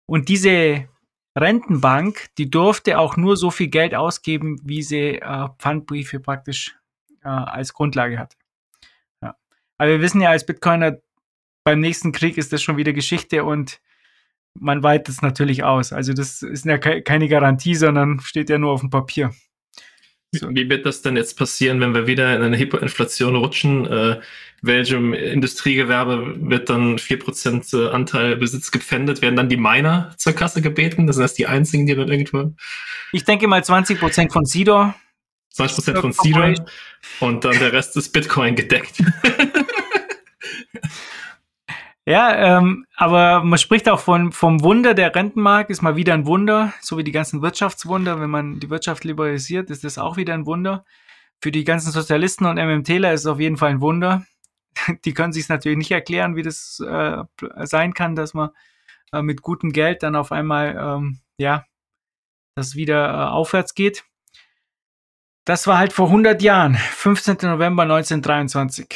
Und 0.06 0.30
diese 0.30 0.88
Rentenbank, 1.36 2.28
die 2.38 2.48
durfte 2.48 2.98
auch 2.98 3.18
nur 3.18 3.36
so 3.36 3.50
viel 3.50 3.68
Geld 3.68 3.94
ausgeben, 3.94 4.58
wie 4.64 4.82
sie 4.82 5.16
äh, 5.20 5.48
Pfandbriefe 5.58 6.18
praktisch 6.18 6.78
äh, 7.22 7.28
als 7.28 7.74
Grundlage 7.74 8.18
hat. 8.18 8.38
Ja. 9.20 9.36
Aber 9.76 9.90
wir 9.90 10.00
wissen 10.00 10.22
ja 10.22 10.30
als 10.30 10.46
Bitcoiner, 10.46 10.96
beim 11.64 11.80
nächsten 11.80 12.12
Krieg 12.12 12.38
ist 12.38 12.52
das 12.52 12.62
schon 12.62 12.76
wieder 12.76 12.92
Geschichte 12.92 13.44
und 13.44 13.80
man 14.58 14.82
weitet 14.82 15.08
es 15.08 15.22
natürlich 15.22 15.64
aus. 15.64 15.92
Also 15.92 16.12
das 16.12 16.42
ist 16.42 16.64
ja 16.64 16.78
ke 16.78 17.02
keine 17.02 17.28
Garantie, 17.28 17.74
sondern 17.74 18.20
steht 18.20 18.50
ja 18.50 18.58
nur 18.58 18.72
auf 18.72 18.80
dem 18.80 18.90
Papier. 18.90 19.32
So. 20.34 20.48
Wie 20.50 20.68
wird 20.70 20.86
das 20.86 21.02
denn 21.02 21.16
jetzt 21.16 21.36
passieren, 21.36 21.80
wenn 21.80 21.94
wir 21.94 22.06
wieder 22.06 22.34
in 22.34 22.42
eine 22.42 22.56
Hyperinflation 22.56 23.36
rutschen? 23.36 23.86
Äh, 23.86 24.20
welchem 24.62 25.12
Industriegewerbe 25.12 26.36
wird 26.48 26.70
dann 26.70 26.96
4% 26.96 27.76
äh, 27.76 27.90
Anteil 27.90 28.36
Besitz 28.36 28.70
gepfändet? 28.70 29.20
Werden 29.20 29.36
dann 29.36 29.50
die 29.50 29.58
Miner 29.58 30.14
zur 30.16 30.32
Kasse 30.32 30.62
gebeten? 30.62 31.06
Das 31.06 31.16
sind 31.16 31.24
das 31.24 31.34
die 31.34 31.46
einzigen, 31.46 31.86
die 31.86 31.94
dann 31.94 32.08
irgendwo 32.08 32.54
Ich 33.12 33.24
denke 33.24 33.46
mal 33.46 33.60
20% 33.60 34.32
von 34.32 34.46
Sidor. 34.46 34.94
20% 35.54 36.00
von 36.00 36.12
Cedar 36.14 36.54
und 37.20 37.44
dann 37.44 37.58
der 37.58 37.74
Rest 37.74 37.94
ist 37.98 38.10
Bitcoin 38.12 38.56
gedeckt. 38.56 39.02
Ja, 42.04 42.58
ähm, 42.58 42.84
aber 42.96 43.44
man 43.44 43.58
spricht 43.58 43.88
auch 43.88 44.00
von, 44.00 44.32
vom 44.32 44.62
Wunder 44.62 44.92
der 44.94 45.14
Rentenmark, 45.14 45.70
ist 45.70 45.82
mal 45.82 45.94
wieder 45.94 46.14
ein 46.14 46.26
Wunder, 46.26 46.72
so 46.80 46.98
wie 46.98 47.04
die 47.04 47.12
ganzen 47.12 47.42
Wirtschaftswunder. 47.42 48.20
Wenn 48.20 48.30
man 48.30 48.58
die 48.58 48.70
Wirtschaft 48.70 49.04
liberalisiert, 49.04 49.70
ist 49.70 49.84
das 49.84 49.98
auch 49.98 50.16
wieder 50.16 50.34
ein 50.34 50.46
Wunder. 50.46 50.84
Für 51.40 51.52
die 51.52 51.64
ganzen 51.64 51.92
Sozialisten 51.92 52.46
und 52.46 52.56
MMTler 52.56 53.12
ist 53.12 53.20
es 53.20 53.26
auf 53.26 53.38
jeden 53.38 53.56
Fall 53.56 53.70
ein 53.70 53.80
Wunder. 53.80 54.24
Die 55.04 55.12
können 55.12 55.32
sich 55.32 55.48
natürlich 55.48 55.78
nicht 55.78 55.90
erklären, 55.90 56.36
wie 56.36 56.42
das 56.42 56.80
äh, 56.80 57.18
sein 57.66 57.94
kann, 57.94 58.14
dass 58.16 58.32
man 58.32 58.50
äh, 59.12 59.22
mit 59.22 59.42
gutem 59.42 59.72
Geld 59.72 60.02
dann 60.02 60.16
auf 60.16 60.32
einmal, 60.32 60.76
ähm, 60.78 61.20
ja, 61.38 61.64
das 62.54 62.74
wieder 62.74 63.08
äh, 63.08 63.30
aufwärts 63.30 63.74
geht. 63.74 64.04
Das 65.44 65.66
war 65.66 65.78
halt 65.78 65.92
vor 65.92 66.06
100 66.06 66.40
Jahren, 66.42 66.76
15. 66.76 67.38
November 67.42 67.82
1923. 67.82 68.94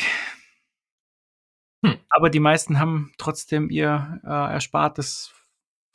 Hm. 1.86 1.98
Aber 2.10 2.30
die 2.30 2.40
meisten 2.40 2.78
haben 2.78 3.12
trotzdem 3.18 3.70
ihr 3.70 4.20
äh, 4.24 4.28
Erspartes 4.28 5.32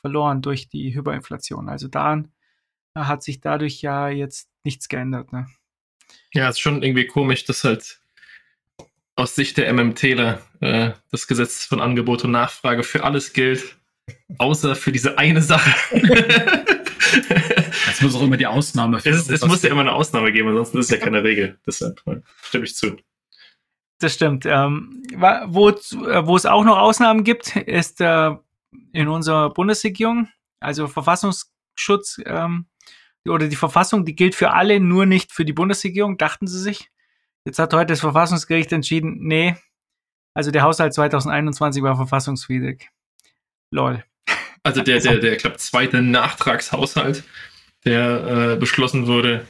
verloren 0.00 0.42
durch 0.42 0.68
die 0.68 0.94
Hyperinflation. 0.94 1.68
Also 1.68 1.88
daran 1.88 2.32
äh, 2.94 3.00
hat 3.00 3.22
sich 3.22 3.40
dadurch 3.40 3.82
ja 3.82 4.08
jetzt 4.08 4.48
nichts 4.64 4.88
geändert. 4.88 5.32
Ne? 5.32 5.46
Ja, 6.32 6.48
ist 6.48 6.60
schon 6.60 6.82
irgendwie 6.82 7.06
komisch, 7.06 7.44
dass 7.44 7.64
halt 7.64 8.00
aus 9.16 9.34
Sicht 9.34 9.58
der 9.58 9.72
MMTler 9.72 10.40
äh, 10.60 10.92
das 11.10 11.26
Gesetz 11.26 11.64
von 11.64 11.80
Angebot 11.80 12.24
und 12.24 12.30
Nachfrage 12.30 12.82
für 12.82 13.04
alles 13.04 13.32
gilt, 13.32 13.76
außer 14.38 14.74
für 14.74 14.92
diese 14.92 15.18
eine 15.18 15.42
Sache. 15.42 15.72
Es 17.90 18.00
muss 18.00 18.14
auch 18.14 18.22
immer 18.22 18.38
die 18.38 18.46
Ausnahme 18.46 18.98
es, 19.04 19.28
es 19.28 19.44
muss 19.44 19.62
ja 19.62 19.70
immer 19.70 19.82
eine 19.82 19.92
Ausnahme 19.92 20.32
geben, 20.32 20.48
ansonsten 20.48 20.78
ist 20.78 20.86
es 20.86 20.92
ja 20.92 20.96
keine 20.96 21.22
Regel. 21.22 21.58
Deshalb 21.66 22.00
äh, 22.06 22.20
stimme 22.42 22.64
ich 22.64 22.74
zu. 22.74 22.96
Das 24.02 24.14
stimmt. 24.14 24.46
Ähm, 24.46 25.02
äh, 25.12 25.46
wo 25.46 25.68
es 25.68 26.46
auch 26.46 26.64
noch 26.64 26.78
Ausnahmen 26.78 27.24
gibt, 27.24 27.56
ist 27.56 28.00
äh, 28.00 28.30
in 28.92 29.08
unserer 29.08 29.50
Bundesregierung, 29.50 30.28
also 30.60 30.88
Verfassungsschutz 30.88 32.20
ähm, 32.24 32.66
oder 33.28 33.48
die 33.48 33.56
Verfassung, 33.56 34.04
die 34.04 34.16
gilt 34.16 34.34
für 34.34 34.52
alle, 34.52 34.80
nur 34.80 35.06
nicht 35.06 35.32
für 35.32 35.44
die 35.44 35.52
Bundesregierung, 35.52 36.18
dachten 36.18 36.46
sie 36.46 36.58
sich. 36.58 36.90
Jetzt 37.44 37.58
hat 37.58 37.74
heute 37.74 37.92
das 37.92 38.00
Verfassungsgericht 38.00 38.72
entschieden, 38.72 39.18
nee, 39.20 39.56
also 40.34 40.50
der 40.50 40.62
Haushalt 40.62 40.94
2021 40.94 41.82
war 41.82 41.96
verfassungswidrig. 41.96 42.88
Lol. 43.70 44.04
Also 44.62 44.82
der, 44.82 45.00
der, 45.00 45.18
der, 45.18 45.32
ich 45.32 45.38
glaube, 45.38 45.56
zweite 45.56 46.02
Nachtragshaushalt, 46.02 47.24
der 47.84 48.52
äh, 48.52 48.56
beschlossen 48.56 49.06
wurde 49.06 49.46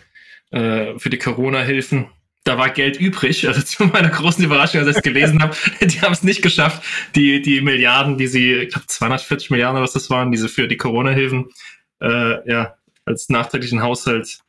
äh, 0.50 0.98
für 0.98 1.10
die 1.10 1.18
Corona-Hilfen. 1.18 2.08
Da 2.44 2.58
war 2.58 2.70
Geld 2.70 2.98
übrig, 2.98 3.46
also 3.46 3.62
zu 3.62 3.84
meiner 3.84 4.10
großen 4.10 4.44
Überraschung, 4.44 4.80
als 4.80 4.90
ich 4.90 4.96
es 4.96 5.02
gelesen 5.02 5.42
habe, 5.42 5.56
die 5.80 6.00
haben 6.00 6.12
es 6.12 6.22
nicht 6.22 6.42
geschafft, 6.42 6.82
die, 7.14 7.40
die 7.42 7.60
Milliarden, 7.60 8.18
die 8.18 8.26
sie, 8.26 8.54
ich 8.54 8.70
glaube 8.70 8.86
240 8.86 9.50
Milliarden, 9.50 9.80
was 9.80 9.92
das 9.92 10.10
waren, 10.10 10.32
diese 10.32 10.48
für 10.48 10.68
die 10.68 10.76
Corona-Hilfen, 10.76 11.50
äh, 12.00 12.48
ja, 12.50 12.76
als 13.04 13.28
nachträglichen 13.28 13.82
Haushalt 13.82 14.40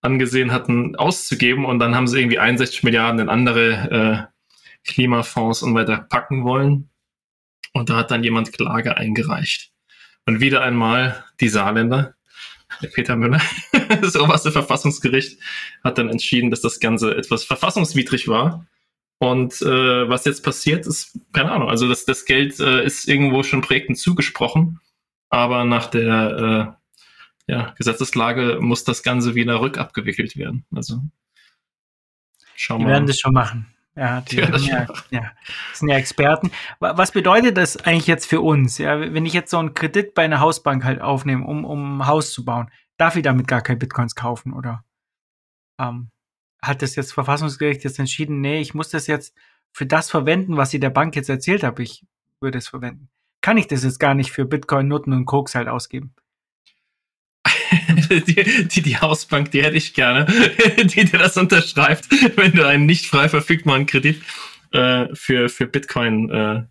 angesehen 0.00 0.52
hatten, 0.52 0.96
auszugeben. 0.96 1.64
Und 1.64 1.78
dann 1.78 1.94
haben 1.94 2.06
sie 2.06 2.18
irgendwie 2.18 2.38
61 2.38 2.82
Milliarden 2.82 3.20
in 3.20 3.28
andere 3.28 4.30
äh, 4.30 4.88
Klimafonds 4.88 5.62
und 5.62 5.74
weiter 5.74 5.98
packen 5.98 6.44
wollen. 6.44 6.90
Und 7.72 7.90
da 7.90 7.96
hat 7.96 8.10
dann 8.10 8.24
jemand 8.24 8.52
Klage 8.52 8.96
eingereicht. 8.96 9.72
Und 10.26 10.40
wieder 10.40 10.62
einmal 10.62 11.24
die 11.40 11.48
Saarländer, 11.48 12.14
der 12.82 12.88
Peter 12.88 13.16
Müller, 13.16 13.40
das 14.02 14.16
oberste 14.16 14.52
Verfassungsgericht, 14.52 15.40
hat 15.82 15.98
dann 15.98 16.08
entschieden, 16.08 16.50
dass 16.50 16.60
das 16.60 16.80
Ganze 16.80 17.16
etwas 17.16 17.44
verfassungswidrig 17.44 18.28
war. 18.28 18.66
Und 19.18 19.60
äh, 19.62 20.08
was 20.08 20.24
jetzt 20.24 20.44
passiert, 20.44 20.86
ist, 20.86 21.18
keine 21.32 21.50
Ahnung, 21.50 21.68
also 21.68 21.88
das, 21.88 22.04
das 22.04 22.24
Geld 22.24 22.60
äh, 22.60 22.84
ist 22.84 23.08
irgendwo 23.08 23.42
schon 23.42 23.62
Projekten 23.62 23.96
zugesprochen, 23.96 24.80
aber 25.28 25.64
nach 25.64 25.86
der 25.86 26.76
äh, 27.48 27.52
ja, 27.52 27.74
Gesetzeslage 27.76 28.58
muss 28.60 28.84
das 28.84 29.02
Ganze 29.02 29.34
wieder 29.34 29.60
rückabgewickelt 29.60 30.36
werden. 30.36 30.64
Also 30.72 31.02
schauen 32.54 32.80
Die 32.80 32.84
wir 32.84 32.90
werden 32.92 33.04
mal. 33.04 33.08
das 33.08 33.18
schon 33.18 33.32
machen. 33.32 33.66
Ja, 33.98 34.20
die, 34.20 34.36
ja, 34.36 34.86
ja, 35.10 35.32
das 35.70 35.78
sind 35.80 35.88
ja 35.88 35.96
Experten. 35.96 36.50
Wa- 36.78 36.96
Was 36.96 37.10
bedeutet 37.12 37.56
das 37.56 37.76
eigentlich 37.78 38.06
jetzt 38.06 38.26
für 38.26 38.40
uns? 38.40 38.78
Ja, 38.78 39.00
wenn 39.00 39.26
ich 39.26 39.32
jetzt 39.32 39.50
so 39.50 39.58
einen 39.58 39.74
Kredit 39.74 40.14
bei 40.14 40.24
einer 40.24 40.38
Hausbank 40.40 40.84
halt 40.84 41.00
aufnehme, 41.00 41.44
um, 41.44 41.64
um 41.64 41.98
ein 42.00 42.06
Haus 42.06 42.32
zu 42.32 42.44
bauen, 42.44 42.70
darf 42.96 43.16
ich 43.16 43.22
damit 43.22 43.48
gar 43.48 43.60
keine 43.60 43.78
Bitcoins 43.78 44.14
kaufen 44.14 44.52
oder 44.52 44.84
ähm, 45.80 46.10
hat 46.62 46.82
das 46.82 46.96
jetzt 46.96 47.12
Verfassungsgericht 47.12 47.84
jetzt 47.84 47.98
entschieden, 47.98 48.40
nee, 48.40 48.60
ich 48.60 48.74
muss 48.74 48.88
das 48.90 49.06
jetzt 49.06 49.34
für 49.72 49.86
das 49.86 50.10
verwenden, 50.10 50.56
was 50.56 50.72
ich 50.74 50.80
der 50.80 50.90
Bank 50.90 51.14
jetzt 51.16 51.28
erzählt 51.28 51.62
habe, 51.62 51.82
ich 51.82 52.04
würde 52.40 52.58
es 52.58 52.68
verwenden. 52.68 53.08
Kann 53.40 53.56
ich 53.56 53.66
das 53.68 53.84
jetzt 53.84 54.00
gar 54.00 54.14
nicht 54.14 54.32
für 54.32 54.44
Bitcoin, 54.44 54.88
Nutten 54.88 55.12
und 55.12 55.24
Koks 55.26 55.54
halt 55.54 55.68
ausgeben? 55.68 56.14
Die, 57.88 58.66
die, 58.68 58.82
die 58.82 58.96
Hausbank, 58.98 59.50
die 59.50 59.62
hätte 59.62 59.76
ich 59.76 59.94
gerne, 59.94 60.26
die 60.78 61.04
dir 61.04 61.18
das 61.18 61.36
unterschreibt, 61.36 62.08
wenn 62.36 62.52
du 62.52 62.66
einen 62.66 62.86
nicht 62.86 63.06
frei 63.06 63.28
verfügbaren 63.28 63.86
Kredit 63.86 64.22
äh, 64.72 65.06
für, 65.14 65.48
für 65.48 65.66
Bitcoin. 65.66 66.30
Äh, 66.30 66.62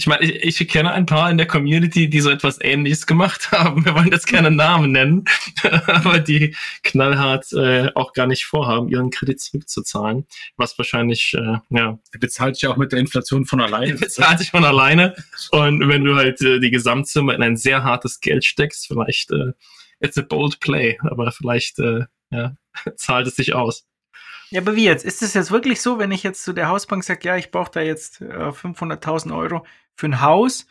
ich 0.00 0.06
meine, 0.06 0.22
ich, 0.22 0.60
ich 0.60 0.68
kenne 0.68 0.92
ein 0.92 1.06
paar 1.06 1.28
in 1.28 1.38
der 1.38 1.48
Community, 1.48 2.08
die 2.08 2.20
so 2.20 2.30
etwas 2.30 2.58
ähnliches 2.60 3.04
gemacht 3.04 3.50
haben. 3.52 3.84
Wir 3.84 3.96
wollen 3.96 4.12
jetzt 4.12 4.28
keine 4.28 4.52
Namen 4.52 4.92
nennen, 4.92 5.24
aber 5.88 6.20
die 6.20 6.54
knallhart 6.84 7.52
äh, 7.52 7.90
auch 7.96 8.12
gar 8.12 8.28
nicht 8.28 8.44
vorhaben, 8.44 8.88
ihren 8.88 9.10
Kredit 9.10 9.40
zurückzuzahlen. 9.40 10.24
Was 10.56 10.78
wahrscheinlich, 10.78 11.34
äh, 11.34 11.58
ja, 11.70 11.98
Der 12.14 12.18
bezahlt 12.20 12.54
sich 12.54 12.62
ja 12.62 12.70
auch 12.70 12.76
mit 12.76 12.92
der 12.92 13.00
Inflation 13.00 13.44
von 13.44 13.60
alleine. 13.60 13.94
bezahlt 13.94 14.38
sich 14.38 14.52
von 14.52 14.64
alleine. 14.64 15.16
Und 15.50 15.88
wenn 15.88 16.04
du 16.04 16.14
halt 16.14 16.40
äh, 16.42 16.60
die 16.60 16.70
Gesamtsumme 16.70 17.34
in 17.34 17.42
ein 17.42 17.56
sehr 17.56 17.82
hartes 17.82 18.20
Geld 18.20 18.44
steckst, 18.44 18.86
vielleicht 18.86 19.32
äh, 19.32 19.52
it's 20.00 20.18
a 20.18 20.22
bold 20.22 20.60
play, 20.60 20.98
aber 21.02 21.32
vielleicht 21.32 21.78
äh, 21.78 22.06
ja, 22.30 22.56
zahlt 22.96 23.26
es 23.26 23.36
sich 23.36 23.54
aus. 23.54 23.86
Ja, 24.50 24.62
aber 24.62 24.76
wie 24.76 24.84
jetzt? 24.84 25.04
Ist 25.04 25.22
es 25.22 25.34
jetzt 25.34 25.50
wirklich 25.50 25.82
so, 25.82 25.98
wenn 25.98 26.10
ich 26.10 26.22
jetzt 26.22 26.42
zu 26.42 26.52
der 26.52 26.68
Hausbank 26.68 27.04
sage, 27.04 27.28
ja, 27.28 27.36
ich 27.36 27.50
brauche 27.50 27.70
da 27.70 27.80
jetzt 27.80 28.20
äh, 28.20 28.48
500.000 28.48 29.36
Euro 29.36 29.66
für 29.94 30.06
ein 30.06 30.20
Haus 30.22 30.66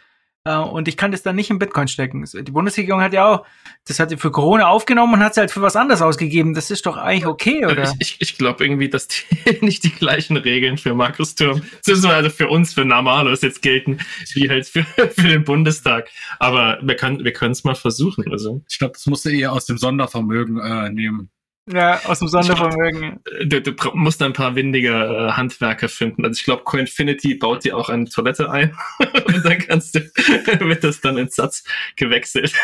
und 0.56 0.88
ich 0.88 0.98
kann 0.98 1.12
das 1.12 1.24
dann 1.24 1.36
nicht 1.36 1.50
in 1.50 1.60
Bitcoin 1.60 1.88
stecken? 1.88 2.24
Die 2.24 2.52
Bundesregierung 2.52 3.02
hat 3.02 3.14
ja 3.14 3.26
auch, 3.26 3.46
das 3.88 4.00
hat 4.00 4.10
sie 4.10 4.18
für 4.18 4.32
Corona 4.32 4.68
aufgenommen 4.68 5.16
und 5.16 5.20
hat 5.20 5.32
es 5.32 5.38
halt 5.38 5.52
für 5.52 5.62
was 5.62 5.76
anderes 5.76 6.02
ausgegeben. 6.02 6.54
Das 6.54 6.72
ist 6.72 6.86
doch 6.86 6.98
eigentlich 6.98 7.26
okay, 7.26 7.66
oder? 7.66 7.94
Ich, 8.00 8.00
ich, 8.00 8.22
ich 8.22 8.38
glaube 8.38 8.64
irgendwie, 8.64 8.90
dass 8.90 9.08
die 9.08 9.60
nicht 9.62 9.84
die 9.84 9.92
gleichen 9.92 10.38
Regeln 10.38 10.78
für 10.78 10.94
Markus 10.94 11.36
Turm, 11.36 11.62
beziehungsweise 11.62 12.30
für 12.30 12.48
uns, 12.48 12.74
für 12.74 12.86
Normalos 12.86 13.42
jetzt 13.42 13.62
gelten, 13.62 14.00
wie 14.34 14.50
halt 14.50 14.66
für, 14.66 14.84
für 15.16 15.28
den 15.28 15.44
Bundestag. 15.44 16.10
Aber 16.40 16.80
wir 16.82 16.96
können 16.96 17.24
wir 17.24 17.34
können 17.34 17.52
es 17.52 17.64
mal 17.64 17.76
versuchen. 17.76 18.32
Also 18.32 18.62
Ich 18.70 18.80
glaube, 18.80 18.94
das 18.94 19.06
musst 19.06 19.26
du 19.26 19.30
eher 19.30 19.54
aus 19.54 19.66
dem 19.66 19.78
Sondervermögen 19.78 20.60
äh, 20.60 20.90
nehmen. 20.90 21.30
Ja, 21.70 22.00
aus 22.06 22.20
dem 22.20 22.30
Sondervermögen. 22.30 23.20
äh, 23.40 23.46
du, 23.46 23.62
du 23.62 23.74
musst 23.94 24.22
ein 24.22 24.34
paar 24.34 24.56
windige 24.56 24.92
äh, 24.92 25.32
Handwerker 25.34 25.90
finden. 25.90 26.24
Also 26.24 26.40
ich 26.40 26.46
glaube, 26.46 26.64
Coinfinity 26.64 27.36
baut 27.36 27.66
dir 27.66 27.76
auch 27.76 27.90
eine 27.90 28.06
Toilette 28.06 28.50
ein 28.50 28.76
und 29.00 29.46
dann 29.46 29.60
kannst 29.60 29.96
du, 29.96 30.00
wird 30.60 30.84
das 30.84 31.02
dann 31.02 31.18
in 31.18 31.30
Satz 31.30 31.64
gewechselt. 31.96 32.54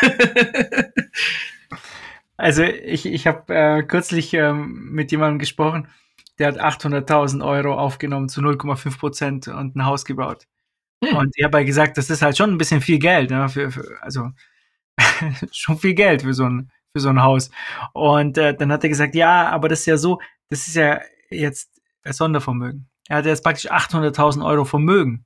Also 2.36 2.64
ich, 2.64 3.06
ich 3.06 3.28
habe 3.28 3.54
äh, 3.54 3.82
kürzlich 3.84 4.34
ähm, 4.34 4.90
mit 4.90 5.12
jemandem 5.12 5.38
gesprochen, 5.38 5.86
der 6.40 6.48
hat 6.48 6.60
800.000 6.60 7.46
Euro 7.46 7.78
aufgenommen 7.78 8.28
zu 8.28 8.40
0,5 8.40 8.98
Prozent 8.98 9.48
und 9.48 9.76
ein 9.76 9.86
Haus 9.86 10.04
gebaut. 10.04 10.48
Hm. 11.04 11.16
Und 11.16 11.32
ich 11.36 11.44
habe 11.44 11.58
halt 11.58 11.66
gesagt, 11.68 11.96
das 11.96 12.10
ist 12.10 12.22
halt 12.22 12.36
schon 12.36 12.50
ein 12.50 12.58
bisschen 12.58 12.80
viel 12.80 12.98
Geld, 12.98 13.30
ne? 13.30 13.48
für, 13.48 13.70
für, 13.70 14.02
also 14.02 14.30
schon 15.52 15.78
viel 15.78 15.94
Geld 15.94 16.22
für 16.22 16.34
so 16.34 16.44
ein, 16.44 16.72
für 16.94 17.00
so 17.00 17.08
ein 17.08 17.22
Haus. 17.22 17.50
Und 17.92 18.38
äh, 18.38 18.54
dann 18.54 18.70
hat 18.70 18.84
er 18.84 18.88
gesagt, 18.88 19.14
ja, 19.14 19.48
aber 19.48 19.68
das 19.68 19.80
ist 19.80 19.86
ja 19.86 19.96
so, 19.96 20.20
das 20.48 20.68
ist 20.68 20.76
ja 20.76 21.00
jetzt 21.30 21.70
ein 22.04 22.12
Sondervermögen. 22.12 22.88
Er 23.08 23.18
hat 23.18 23.26
jetzt 23.26 23.42
praktisch 23.42 23.70
800.000 23.70 24.44
Euro 24.44 24.64
Vermögen. 24.64 25.24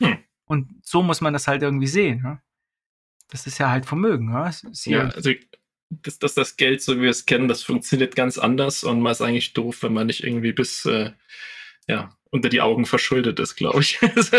Hm. 0.00 0.18
Und 0.46 0.68
so 0.82 1.02
muss 1.02 1.20
man 1.20 1.32
das 1.32 1.46
halt 1.46 1.62
irgendwie 1.62 1.86
sehen. 1.86 2.22
Ne? 2.22 2.40
Das 3.28 3.46
ist 3.46 3.58
ja 3.58 3.70
halt 3.70 3.86
Vermögen. 3.86 4.32
Ne? 4.32 4.50
Ja, 4.84 5.08
also 5.08 5.30
dass 5.90 6.18
das, 6.18 6.34
das 6.34 6.56
Geld, 6.56 6.82
so 6.82 6.96
wie 6.96 7.02
wir 7.02 7.10
es 7.10 7.26
kennen, 7.26 7.48
das 7.48 7.62
funktioniert 7.62 8.14
ganz 8.14 8.38
anders 8.38 8.84
und 8.84 9.00
man 9.00 9.12
ist 9.12 9.20
eigentlich 9.20 9.52
doof, 9.52 9.82
wenn 9.82 9.92
man 9.92 10.06
nicht 10.06 10.22
irgendwie 10.22 10.52
bis 10.52 10.84
äh, 10.86 11.10
ja, 11.88 12.16
unter 12.30 12.48
die 12.48 12.60
Augen 12.60 12.86
verschuldet 12.86 13.38
ist, 13.40 13.56
glaube 13.56 13.80
ich. 13.80 13.98
Also, 14.16 14.36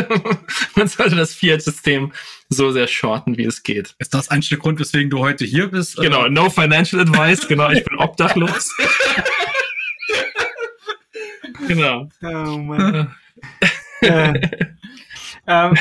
man 0.75 0.87
sollte 0.87 1.15
das 1.15 1.33
Fiat-System 1.33 2.13
so 2.49 2.71
sehr 2.71 2.87
shorten, 2.87 3.37
wie 3.37 3.45
es 3.45 3.63
geht. 3.63 3.95
Ist 3.99 4.13
das 4.13 4.29
eigentlich 4.29 4.49
der 4.49 4.57
Grund, 4.57 4.79
weswegen 4.79 5.09
du 5.09 5.19
heute 5.19 5.45
hier 5.45 5.67
bist? 5.67 5.97
Genau, 5.97 6.27
no 6.27 6.49
financial 6.49 7.01
advice, 7.01 7.47
genau, 7.47 7.69
ich 7.69 7.83
bin 7.83 7.97
obdachlos. 7.97 8.75
genau. 11.67 12.09
Oh 12.21 12.57
Mann. 12.57 13.15
äh, 14.01 14.49
ähm, 15.47 15.75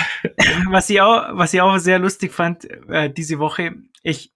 was, 0.71 0.91
ich 0.91 1.01
auch, 1.01 1.29
was 1.33 1.55
ich 1.55 1.61
auch 1.61 1.79
sehr 1.79 1.99
lustig 1.99 2.33
fand 2.33 2.65
äh, 2.89 3.13
diese 3.13 3.39
Woche, 3.39 3.75
ich, 4.03 4.33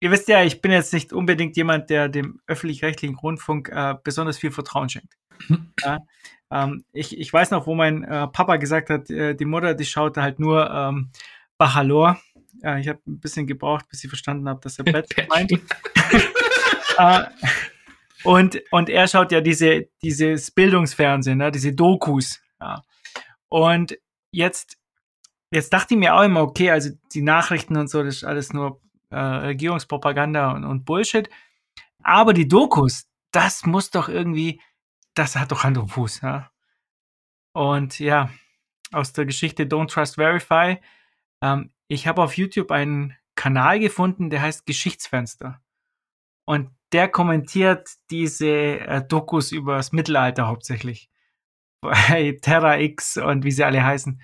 ihr 0.00 0.10
wisst 0.10 0.28
ja, 0.28 0.44
ich 0.44 0.60
bin 0.60 0.72
jetzt 0.72 0.92
nicht 0.92 1.12
unbedingt 1.12 1.56
jemand, 1.56 1.90
der 1.90 2.08
dem 2.08 2.40
öffentlich-rechtlichen 2.46 3.16
Rundfunk 3.16 3.70
äh, 3.70 3.94
besonders 4.02 4.38
viel 4.38 4.52
Vertrauen 4.52 4.88
schenkt. 4.88 5.14
ja, 5.82 5.98
ähm, 6.54 6.84
ich, 6.92 7.18
ich 7.18 7.32
weiß 7.32 7.50
noch, 7.50 7.66
wo 7.66 7.74
mein 7.74 8.04
äh, 8.04 8.28
Papa 8.28 8.56
gesagt 8.56 8.88
hat, 8.88 9.10
äh, 9.10 9.34
die 9.34 9.44
Mutter, 9.44 9.74
die 9.74 9.84
schaute 9.84 10.22
halt 10.22 10.38
nur 10.38 10.70
ähm, 10.70 11.10
Bachalor. 11.58 12.20
Äh, 12.62 12.80
ich 12.80 12.88
habe 12.88 13.00
ein 13.08 13.18
bisschen 13.18 13.48
gebraucht, 13.48 13.88
bis 13.88 14.04
ich 14.04 14.08
verstanden 14.08 14.48
habe, 14.48 14.60
dass 14.60 14.78
er 14.78 14.84
Bett 14.92 15.08
meint. 15.28 15.52
äh, 16.98 17.24
und, 18.22 18.62
und 18.70 18.88
er 18.88 19.08
schaut 19.08 19.32
ja 19.32 19.40
diese, 19.40 19.88
dieses 20.00 20.52
Bildungsfernsehen, 20.52 21.38
ne, 21.38 21.50
diese 21.50 21.72
Dokus. 21.72 22.40
Ja. 22.60 22.82
Und 23.48 23.98
jetzt, 24.30 24.78
jetzt 25.50 25.72
dachte 25.72 25.94
ich 25.94 26.00
mir 26.00 26.14
auch 26.14 26.22
immer, 26.22 26.42
okay, 26.42 26.70
also 26.70 26.90
die 27.12 27.22
Nachrichten 27.22 27.76
und 27.76 27.90
so, 27.90 28.04
das 28.04 28.16
ist 28.16 28.24
alles 28.24 28.52
nur 28.52 28.80
äh, 29.10 29.18
Regierungspropaganda 29.18 30.52
und, 30.52 30.64
und 30.64 30.84
Bullshit. 30.84 31.28
Aber 32.04 32.32
die 32.32 32.46
Dokus, 32.46 33.08
das 33.32 33.66
muss 33.66 33.90
doch 33.90 34.08
irgendwie, 34.08 34.60
das 35.14 35.36
hat 35.36 35.52
doch 35.52 35.64
Hand 35.64 35.78
und 35.78 35.88
Fuß. 35.88 36.20
Ja? 36.20 36.50
Und 37.52 37.98
ja, 37.98 38.30
aus 38.92 39.12
der 39.12 39.26
Geschichte 39.26 39.64
Don't 39.64 39.88
Trust 39.88 40.16
Verify, 40.16 40.78
ähm, 41.42 41.72
ich 41.88 42.06
habe 42.06 42.22
auf 42.22 42.36
YouTube 42.36 42.70
einen 42.70 43.16
Kanal 43.36 43.78
gefunden, 43.80 44.30
der 44.30 44.42
heißt 44.42 44.66
Geschichtsfenster. 44.66 45.60
Und 46.46 46.70
der 46.92 47.08
kommentiert 47.08 47.90
diese 48.10 48.80
äh, 48.80 49.06
Dokus 49.06 49.52
über 49.52 49.76
das 49.76 49.92
Mittelalter 49.92 50.46
hauptsächlich. 50.46 51.10
Bei 51.80 52.38
Terra 52.40 52.78
X 52.78 53.16
und 53.16 53.44
wie 53.44 53.50
sie 53.50 53.64
alle 53.64 53.84
heißen. 53.84 54.20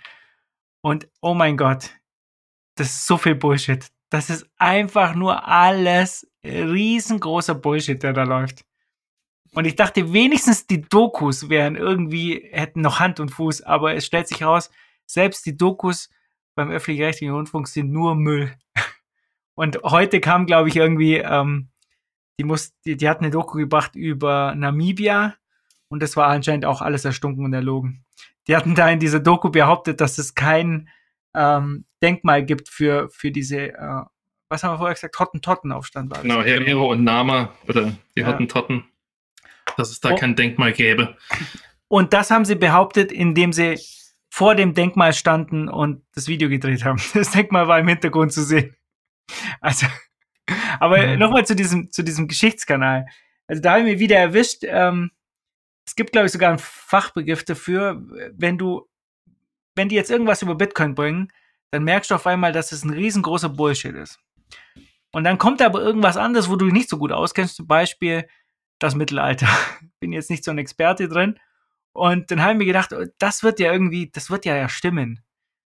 Und 0.83 1.09
oh 1.21 1.35
mein 1.35 1.57
Gott, 1.57 1.91
das 2.77 2.89
ist 2.89 3.07
so 3.07 3.19
viel 3.19 3.35
Bullshit. 3.35 3.87
Das 4.09 4.31
ist 4.31 4.49
einfach 4.57 5.15
nur 5.15 5.47
alles 5.47 6.27
riesengroßer 6.43 7.55
Bullshit, 7.55 8.03
der 8.03 8.13
da 8.13 8.23
läuft. 8.25 8.65
Und 9.53 9.67
ich 9.67 9.75
dachte, 9.75 10.13
wenigstens 10.13 10.67
die 10.67 10.83
Dokus 10.83 11.49
wären 11.49 11.77
irgendwie, 11.77 12.49
hätten 12.53 12.83
noch 12.83 13.01
Hand 13.01 13.19
und 13.21 13.31
Fuß, 13.31 13.63
aber 13.63 13.95
es 13.95 14.07
stellt 14.07 14.29
sich 14.29 14.41
heraus, 14.41 14.71
selbst 15.07 15.45
die 15.45 15.57
Dokus 15.57 16.09
beim 16.55 16.71
öffentlich-rechtlichen 16.71 17.35
Rundfunk 17.35 17.69
sind 17.69 17.91
nur 17.91 18.15
Müll. 18.15 18.55
Und 19.55 19.83
heute 19.83 20.21
kam, 20.21 20.47
glaube 20.47 20.69
ich, 20.69 20.77
irgendwie, 20.77 21.17
ähm, 21.17 21.69
die, 22.39 22.45
muss, 22.45 22.73
die, 22.87 22.97
die 22.97 23.09
hat 23.09 23.19
eine 23.19 23.31
Doku 23.31 23.59
gebracht 23.59 23.95
über 23.95 24.55
Namibia 24.55 25.35
und 25.89 26.03
das 26.03 26.17
war 26.17 26.29
anscheinend 26.29 26.65
auch 26.65 26.81
alles 26.81 27.05
erstunken 27.05 27.45
und 27.45 27.53
erlogen. 27.53 28.05
Die 28.49 28.57
hatten 28.57 28.75
da 28.75 28.89
in 28.89 28.99
dieser 28.99 29.21
Doku 29.21 29.51
behauptet, 29.51 30.01
dass 30.01 30.17
es 30.17 30.35
kein 30.35 30.89
ähm, 31.35 31.85
Denkmal 32.03 32.45
gibt 32.45 32.71
für, 32.71 33.11
für 33.11 33.31
diese, 33.31 33.75
äh, 33.75 34.03
was 34.49 34.63
haben 34.63 34.73
wir 34.73 34.79
vorher 34.79 34.95
gesagt, 34.95 35.19
Hottentottenaufstand 35.19 36.11
war. 36.11 36.23
Genau, 36.23 36.41
Hero 36.41 36.91
und 36.91 37.05
Nama 37.05 37.53
oder 37.69 37.93
die 38.17 38.21
Ja. 38.21 38.29
Hottentotten, 38.29 38.85
dass 39.77 39.91
es 39.91 40.01
da 40.01 40.11
Oh. 40.11 40.17
kein 40.17 40.37
Denkmal 40.37 40.73
gäbe. 40.73 41.17
Und 41.89 42.13
das 42.13 42.31
haben 42.31 42.45
sie 42.45 42.55
behauptet, 42.55 43.11
indem 43.13 43.53
sie 43.53 43.79
vor 44.29 44.55
dem 44.55 44.75
Denkmal 44.75 45.13
standen 45.13 45.69
und 45.69 46.03
das 46.15 46.29
Video 46.29 46.49
gedreht 46.49 46.85
haben. 46.85 46.99
Das 47.15 47.31
Denkmal 47.33 47.67
war 47.69 47.79
im 47.79 47.89
Hintergrund 47.89 48.33
zu 48.33 48.43
sehen. 48.45 48.77
Also, 49.61 49.87
aber 50.79 51.07
Mhm. 51.07 51.19
nochmal 51.19 51.47
zu 51.47 51.55
diesem, 51.57 51.91
zu 51.91 52.03
diesem 52.03 52.29
Geschichtskanal. 52.29 53.07
Also 53.47 53.61
da 53.63 53.73
habe 53.73 53.81
ich 53.81 53.87
mir 53.87 53.99
wieder 53.99 54.17
erwischt, 54.17 54.63
ähm, 54.65 55.11
es 55.87 55.97
gibt, 55.97 56.13
glaube 56.13 56.27
ich, 56.27 56.33
sogar 56.33 56.51
einen 56.51 56.59
Fachbegriff 56.61 57.45
dafür, 57.45 58.01
wenn 58.33 58.57
du, 58.59 58.89
wenn 59.75 59.89
die 59.89 59.97
jetzt 59.97 60.11
irgendwas 60.11 60.43
über 60.43 60.55
Bitcoin 60.55 60.95
bringen, 60.95 61.33
dann 61.73 61.83
merkst 61.85 62.11
du 62.11 62.15
auf 62.15 62.27
einmal, 62.27 62.53
dass 62.53 62.71
es 62.73 62.85
ein 62.85 62.91
riesengroßer 62.91 63.49
Bullshit 63.49 63.95
ist. 63.95 64.21
Und 65.13 65.25
dann 65.25 65.39
kommt 65.39 65.61
aber 65.63 65.81
irgendwas 65.81 66.17
anderes, 66.17 66.49
wo 66.49 66.55
du 66.57 66.67
dich 66.67 66.75
nicht 66.75 66.89
so 66.89 66.99
gut 66.99 67.11
auskennst, 67.11 67.57
zum 67.57 67.67
Beispiel 67.67 68.29
das 68.81 68.97
Mittelalter. 68.97 69.49
Bin 70.01 70.13
jetzt 70.13 70.31
nicht 70.31 70.45
so 70.45 70.51
ein 70.51 70.59
Experte 70.59 71.09
drin. 71.09 71.39
Und 71.93 72.31
dann 72.31 72.41
habe 72.41 72.53
ich 72.53 72.59
mir 72.59 72.67
gedacht, 72.67 72.93
oh, 72.93 73.05
das 73.19 73.43
wird 73.43 73.61
ja 73.61 73.73
irgendwie, 73.73 74.11
das 74.13 74.31
wird 74.31 74.45
ja, 74.45 74.57
ja 74.57 74.69
stimmen. 74.69 75.23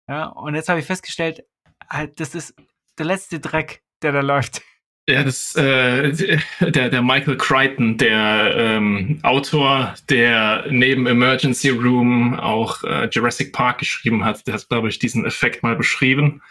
Ja, 0.08 0.26
und 0.26 0.56
jetzt 0.56 0.70
habe 0.70 0.80
ich 0.80 0.86
festgestellt, 0.86 1.44
halt, 1.90 2.20
das 2.20 2.36
ist 2.36 2.54
der 2.98 3.06
letzte 3.06 3.40
Dreck, 3.40 3.82
der 4.02 4.12
da 4.12 4.22
läuft. 4.22 4.62
Ja, 5.10 5.24
das 5.24 5.56
äh, 5.56 6.38
der, 6.60 6.90
der 6.90 7.02
Michael 7.02 7.38
Crichton, 7.38 7.98
der 7.98 8.54
ähm, 8.56 9.20
Autor, 9.24 9.96
der 10.10 10.66
neben 10.70 11.08
Emergency 11.08 11.70
Room 11.70 12.40
auch 12.40 12.84
äh, 12.84 13.10
Jurassic 13.12 13.52
Park 13.52 13.80
geschrieben 13.80 14.24
hat, 14.24 14.46
der 14.46 14.54
hat, 14.54 14.70
glaube 14.70 14.90
ich, 14.90 15.00
diesen 15.00 15.26
Effekt 15.26 15.64
mal 15.64 15.76
beschrieben. 15.76 16.42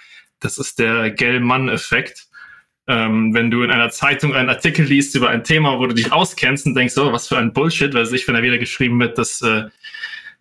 Das 0.41 0.59
ist 0.59 0.79
der 0.79 1.11
Gell-Mann-Effekt. 1.11 2.30
Ähm, 2.91 3.33
wenn 3.35 3.53
du 3.53 3.63
in 3.63 3.71
einer 3.71 3.91
Zeitung 3.91 4.35
einen 4.35 4.49
Artikel 4.49 4.85
liest 4.85 5.15
über 5.15 5.31
ein 5.31 5.45
Thema, 5.45 5.79
wo 5.79 5.87
du 5.87 5.95
dich 5.95 6.11
auskennst 6.11 6.67
und 6.67 6.75
denkst, 6.75 6.99
oh, 6.99 7.13
was 7.13 7.29
für 7.29 7.39
ein 7.39 7.53
Bullshit, 7.53 7.95
weil 7.95 8.05
sich, 8.05 8.27
wenn 8.27 8.35
da 8.35 8.43
wieder 8.43 8.59
geschrieben 8.59 8.99
wird, 8.99 9.17
dass 9.17 9.41
äh, 9.43 9.67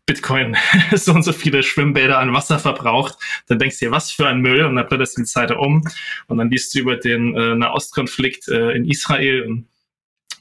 Bitcoin 0.08 0.58
so 0.96 1.13
und 1.13 1.22
so 1.22 1.32
viele 1.32 1.62
Schwimmbäder 1.62 2.18
an 2.18 2.34
Wasser 2.34 2.58
verbraucht, 2.58 3.20
dann 3.46 3.60
denkst 3.60 3.77
du 3.77 3.86
dir, 3.86 3.91
was 3.91 4.10
für 4.10 4.27
ein 4.27 4.39
Müll 4.39 4.63
und 4.65 4.75
dann 4.75 4.88
blätterst 4.88 5.18
du 5.18 5.22
die 5.22 5.27
Seite 5.27 5.58
um 5.58 5.84
und 6.25 6.39
dann 6.39 6.50
liest 6.50 6.74
du 6.74 6.79
über 6.79 6.96
den 6.98 7.36
äh, 7.36 7.53
Nahostkonflikt 7.53 8.48
äh, 8.48 8.72
in 8.72 8.86
Israel 8.86 9.44
und 9.44 9.68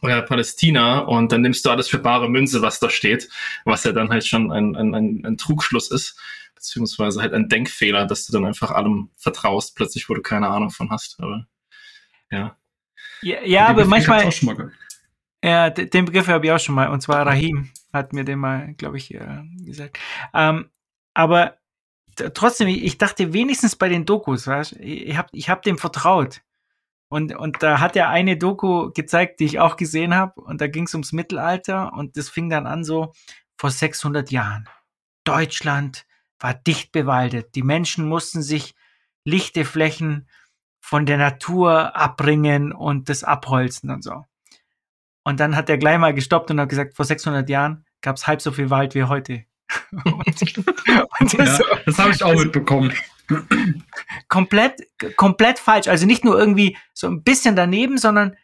oder 0.00 0.22
Palästina 0.22 1.00
und 1.00 1.32
dann 1.32 1.42
nimmst 1.42 1.66
du 1.66 1.70
alles 1.70 1.88
für 1.88 1.98
bare 1.98 2.30
Münze, 2.30 2.62
was 2.62 2.78
da 2.78 2.88
steht, 2.88 3.28
was 3.64 3.84
ja 3.84 3.92
dann 3.92 4.10
halt 4.10 4.24
schon 4.24 4.52
ein, 4.52 4.76
ein, 4.76 4.94
ein, 4.94 5.22
ein 5.26 5.36
Trugschluss 5.36 5.90
ist, 5.90 6.16
beziehungsweise 6.54 7.20
halt 7.20 7.34
ein 7.34 7.48
Denkfehler, 7.48 8.06
dass 8.06 8.24
du 8.24 8.32
dann 8.32 8.46
einfach 8.46 8.70
allem 8.70 9.10
vertraust, 9.16 9.74
plötzlich, 9.74 10.08
wo 10.08 10.14
du 10.14 10.22
keine 10.22 10.48
Ahnung 10.48 10.70
von 10.70 10.90
hast. 10.90 11.20
Aber 11.20 11.46
ja. 12.30 12.56
Ja, 13.22 13.42
ja 13.42 13.66
aber 13.66 13.84
Begriff 13.84 14.08
manchmal. 14.08 14.72
Ja, 15.42 15.70
den 15.70 16.04
Begriff 16.04 16.26
habe 16.28 16.46
ich 16.46 16.52
auch 16.52 16.58
schon 16.58 16.74
mal. 16.74 16.88
Und 16.88 17.00
zwar 17.00 17.26
Rahim 17.26 17.70
hat 17.92 18.12
mir 18.12 18.24
den 18.24 18.38
mal, 18.38 18.74
glaube 18.74 18.96
ich, 18.96 19.14
äh, 19.14 19.44
gesagt. 19.64 19.98
Ähm, 20.34 20.70
aber 21.14 21.58
trotzdem, 22.34 22.68
ich 22.68 22.98
dachte 22.98 23.32
wenigstens 23.32 23.76
bei 23.76 23.88
den 23.88 24.04
Dokus, 24.04 24.46
weißt, 24.46 24.72
ich 24.80 25.08
ich 25.08 25.16
habe 25.16 25.28
ich 25.32 25.48
hab 25.48 25.62
dem 25.62 25.78
vertraut. 25.78 26.42
Und, 27.08 27.34
und 27.34 27.62
da 27.62 27.80
hat 27.80 27.96
er 27.96 28.10
eine 28.10 28.36
Doku 28.36 28.90
gezeigt, 28.92 29.40
die 29.40 29.46
ich 29.46 29.60
auch 29.60 29.76
gesehen 29.76 30.14
habe. 30.14 30.40
Und 30.40 30.60
da 30.60 30.66
ging 30.66 30.84
es 30.84 30.94
ums 30.94 31.12
Mittelalter. 31.12 31.92
Und 31.94 32.16
das 32.16 32.28
fing 32.28 32.50
dann 32.50 32.66
an 32.66 32.84
so 32.84 33.12
vor 33.56 33.70
600 33.70 34.30
Jahren. 34.30 34.68
Deutschland 35.24 36.06
war 36.38 36.54
dicht 36.54 36.92
bewaldet. 36.92 37.54
Die 37.54 37.62
Menschen 37.62 38.06
mussten 38.06 38.42
sich 38.42 38.74
lichte 39.24 39.64
Flächen 39.64 40.28
von 40.80 41.06
der 41.06 41.18
Natur 41.18 41.96
abbringen 41.96 42.72
und 42.72 43.08
das 43.08 43.24
abholzen 43.24 43.90
und 43.90 44.02
so. 44.02 44.24
Und 45.24 45.40
dann 45.40 45.56
hat 45.56 45.68
er 45.68 45.78
gleich 45.78 45.98
mal 45.98 46.14
gestoppt 46.14 46.50
und 46.50 46.60
hat 46.60 46.68
gesagt, 46.68 46.96
vor 46.96 47.04
600 47.04 47.48
Jahren 47.48 47.84
gab 48.00 48.16
es 48.16 48.26
halb 48.26 48.40
so 48.40 48.50
viel 48.50 48.70
Wald 48.70 48.94
wie 48.94 49.04
heute. 49.04 49.44
und, 49.92 50.42
und 51.20 51.32
Ja, 51.32 51.44
das 51.44 51.60
ist 51.60 51.62
das 51.86 51.98
habe 51.98 52.10
ich 52.10 52.22
auch 52.22 52.34
mitbekommen. 52.34 52.92
komplett, 54.28 54.80
komplett 55.16 55.58
falsch. 55.58 55.88
Also 55.88 56.06
nicht 56.06 56.24
nur 56.24 56.38
irgendwie 56.38 56.78
so 56.94 57.08
ein 57.08 57.22
bisschen 57.22 57.56
daneben, 57.56 57.98
sondern 57.98 58.36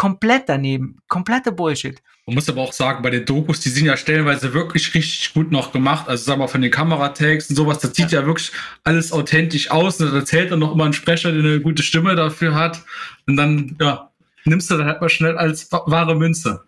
komplett 0.00 0.48
daneben. 0.48 0.96
Kompletter 1.08 1.52
Bullshit. 1.52 2.02
Man 2.24 2.34
muss 2.34 2.48
aber 2.48 2.62
auch 2.62 2.72
sagen, 2.72 3.02
bei 3.02 3.10
den 3.10 3.26
Dokus, 3.26 3.60
die 3.60 3.68
sind 3.68 3.84
ja 3.84 3.98
stellenweise 3.98 4.54
wirklich 4.54 4.94
richtig 4.94 5.34
gut 5.34 5.52
noch 5.52 5.72
gemacht. 5.72 6.08
Also 6.08 6.24
sagen 6.24 6.40
wir 6.40 6.48
von 6.48 6.62
den 6.62 6.70
Kameratakes 6.70 7.50
und 7.50 7.56
sowas, 7.56 7.80
das 7.80 7.94
sieht 7.94 8.10
ja, 8.10 8.24
wirklich 8.24 8.50
alles 8.82 9.12
authentisch 9.12 9.70
aus. 9.70 10.00
Und 10.00 10.10
da 10.10 10.16
erzählt 10.16 10.52
dann 10.52 10.60
noch 10.60 10.72
immer 10.72 10.86
ein 10.86 10.94
Sprecher, 10.94 11.32
der 11.32 11.42
eine 11.42 11.60
gute 11.60 11.82
Stimme 11.82 12.16
dafür 12.16 12.54
hat. 12.54 12.82
Und 13.26 13.36
dann, 13.36 13.76
ja, 13.78 14.10
nimmst 14.46 14.70
du 14.70 14.78
das 14.78 14.86
halt 14.86 15.02
mal 15.02 15.10
schnell 15.10 15.36
als 15.36 15.70
wa- 15.70 15.84
wahre 15.84 16.14
Münze. 16.16 16.64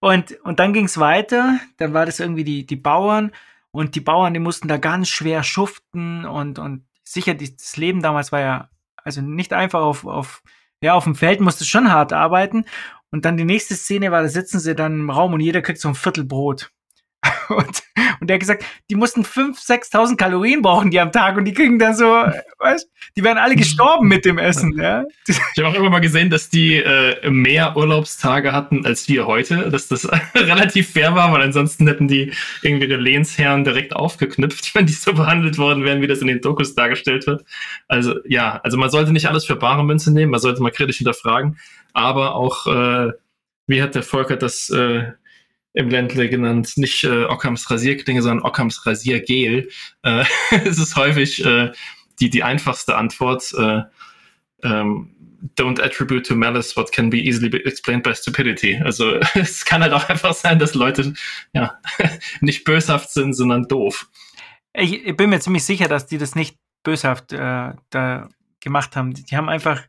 Und, 0.00 0.38
und 0.42 0.58
dann 0.58 0.74
ging 0.74 0.84
es 0.84 0.98
weiter. 0.98 1.58
Dann 1.78 1.94
war 1.94 2.04
das 2.04 2.20
irgendwie 2.20 2.44
die, 2.44 2.66
die 2.66 2.76
Bauern. 2.76 3.30
Und 3.70 3.94
die 3.94 4.02
Bauern, 4.02 4.34
die 4.34 4.40
mussten 4.40 4.68
da 4.68 4.76
ganz 4.76 5.08
schwer 5.08 5.42
schuften. 5.42 6.26
Und, 6.26 6.58
und 6.58 6.84
sicher, 7.02 7.32
das 7.32 7.78
Leben 7.78 8.02
damals 8.02 8.30
war 8.30 8.40
ja 8.40 8.68
also 8.96 9.22
nicht 9.22 9.54
einfach 9.54 9.80
auf, 9.80 10.04
auf, 10.04 10.42
ja, 10.84 10.94
auf 10.94 11.04
dem 11.04 11.14
Feld 11.14 11.40
musste 11.40 11.64
schon 11.64 11.90
hart 11.90 12.12
arbeiten. 12.12 12.64
Und 13.10 13.24
dann 13.24 13.36
die 13.36 13.44
nächste 13.44 13.74
Szene 13.74 14.10
war, 14.10 14.22
da 14.22 14.28
sitzen 14.28 14.60
sie 14.60 14.74
dann 14.74 15.00
im 15.00 15.10
Raum 15.10 15.32
und 15.34 15.40
jeder 15.40 15.62
kriegt 15.62 15.80
so 15.80 15.88
ein 15.88 15.94
Viertel 15.94 16.24
Brot. 16.24 16.73
Und, 17.48 17.82
und 18.20 18.28
der 18.28 18.34
hat 18.34 18.40
gesagt, 18.40 18.64
die 18.90 18.94
mussten 18.94 19.22
5.000, 19.22 19.92
6.000 19.92 20.16
Kalorien 20.16 20.62
brauchen 20.62 20.90
die 20.90 20.98
am 20.98 21.12
Tag 21.12 21.36
und 21.36 21.44
die 21.44 21.52
kriegen 21.52 21.78
dann 21.78 21.94
so, 21.94 22.04
weißt 22.58 22.88
die 23.16 23.22
werden 23.22 23.38
alle 23.38 23.54
gestorben 23.54 24.08
mit 24.08 24.24
dem 24.24 24.38
Essen, 24.38 24.76
ja. 24.80 25.04
Ich 25.26 25.38
habe 25.58 25.68
auch 25.68 25.74
immer 25.74 25.90
mal 25.90 26.00
gesehen, 26.00 26.30
dass 26.30 26.50
die 26.50 26.76
äh, 26.76 27.30
mehr 27.30 27.76
Urlaubstage 27.76 28.52
hatten 28.52 28.84
als 28.84 29.08
wir 29.08 29.26
heute, 29.26 29.70
dass 29.70 29.88
das 29.88 30.08
relativ 30.34 30.90
fair 30.90 31.14
war, 31.14 31.32
weil 31.32 31.42
ansonsten 31.42 31.86
hätten 31.86 32.08
die 32.08 32.32
irgendwie 32.62 32.88
die 32.88 32.94
Lehnsherren 32.94 33.62
direkt 33.62 33.94
aufgeknüpft, 33.94 34.74
wenn 34.74 34.86
die 34.86 34.92
so 34.92 35.12
behandelt 35.12 35.58
worden 35.58 35.84
wären, 35.84 36.02
wie 36.02 36.06
das 36.06 36.20
in 36.20 36.26
den 36.26 36.40
Dokus 36.40 36.74
dargestellt 36.74 37.26
wird. 37.26 37.44
Also 37.86 38.16
ja, 38.26 38.60
also 38.64 38.76
man 38.76 38.90
sollte 38.90 39.12
nicht 39.12 39.28
alles 39.28 39.44
für 39.44 39.56
bare 39.56 39.84
Münze 39.84 40.12
nehmen, 40.12 40.32
man 40.32 40.40
sollte 40.40 40.62
mal 40.62 40.72
kritisch 40.72 40.98
hinterfragen, 40.98 41.58
aber 41.92 42.34
auch, 42.34 42.66
äh, 42.66 43.12
wie 43.66 43.82
hat 43.82 43.94
der 43.94 44.02
Volker 44.02 44.36
das 44.36 44.70
äh, 44.70 45.12
im 45.74 45.90
Ländle 45.90 46.28
genannt, 46.28 46.72
nicht 46.76 47.04
äh, 47.04 47.24
Ockhams 47.24 47.70
Rasierklinge, 47.70 48.22
sondern 48.22 48.46
Ockhams 48.46 48.86
Rasiergel. 48.86 49.68
Äh, 50.02 50.24
es 50.64 50.78
ist 50.78 50.96
häufig 50.96 51.44
äh, 51.44 51.72
die, 52.20 52.30
die 52.30 52.42
einfachste 52.42 52.96
Antwort. 52.96 53.52
Äh, 53.58 53.82
ähm, 54.62 55.10
don't 55.56 55.80
attribute 55.80 56.24
to 56.24 56.34
malice 56.34 56.76
what 56.76 56.90
can 56.92 57.10
be 57.10 57.18
easily 57.18 57.48
be 57.48 57.64
explained 57.66 58.02
by 58.02 58.14
stupidity. 58.14 58.80
Also 58.82 59.16
es 59.34 59.64
kann 59.64 59.82
halt 59.82 59.92
auch 59.92 60.08
einfach 60.08 60.32
sein, 60.32 60.58
dass 60.58 60.74
Leute 60.74 61.12
ja 61.52 61.78
nicht 62.40 62.64
böshaft 62.64 63.10
sind, 63.10 63.34
sondern 63.34 63.64
doof. 63.64 64.08
Ich, 64.72 65.04
ich 65.04 65.16
bin 65.16 65.30
mir 65.30 65.40
ziemlich 65.40 65.64
sicher, 65.64 65.88
dass 65.88 66.06
die 66.06 66.18
das 66.18 66.34
nicht 66.34 66.56
böshaft 66.82 67.32
äh, 67.32 67.72
da 67.90 68.28
gemacht 68.60 68.96
haben. 68.96 69.12
Die, 69.12 69.36
haben 69.36 69.48
einfach 69.48 69.82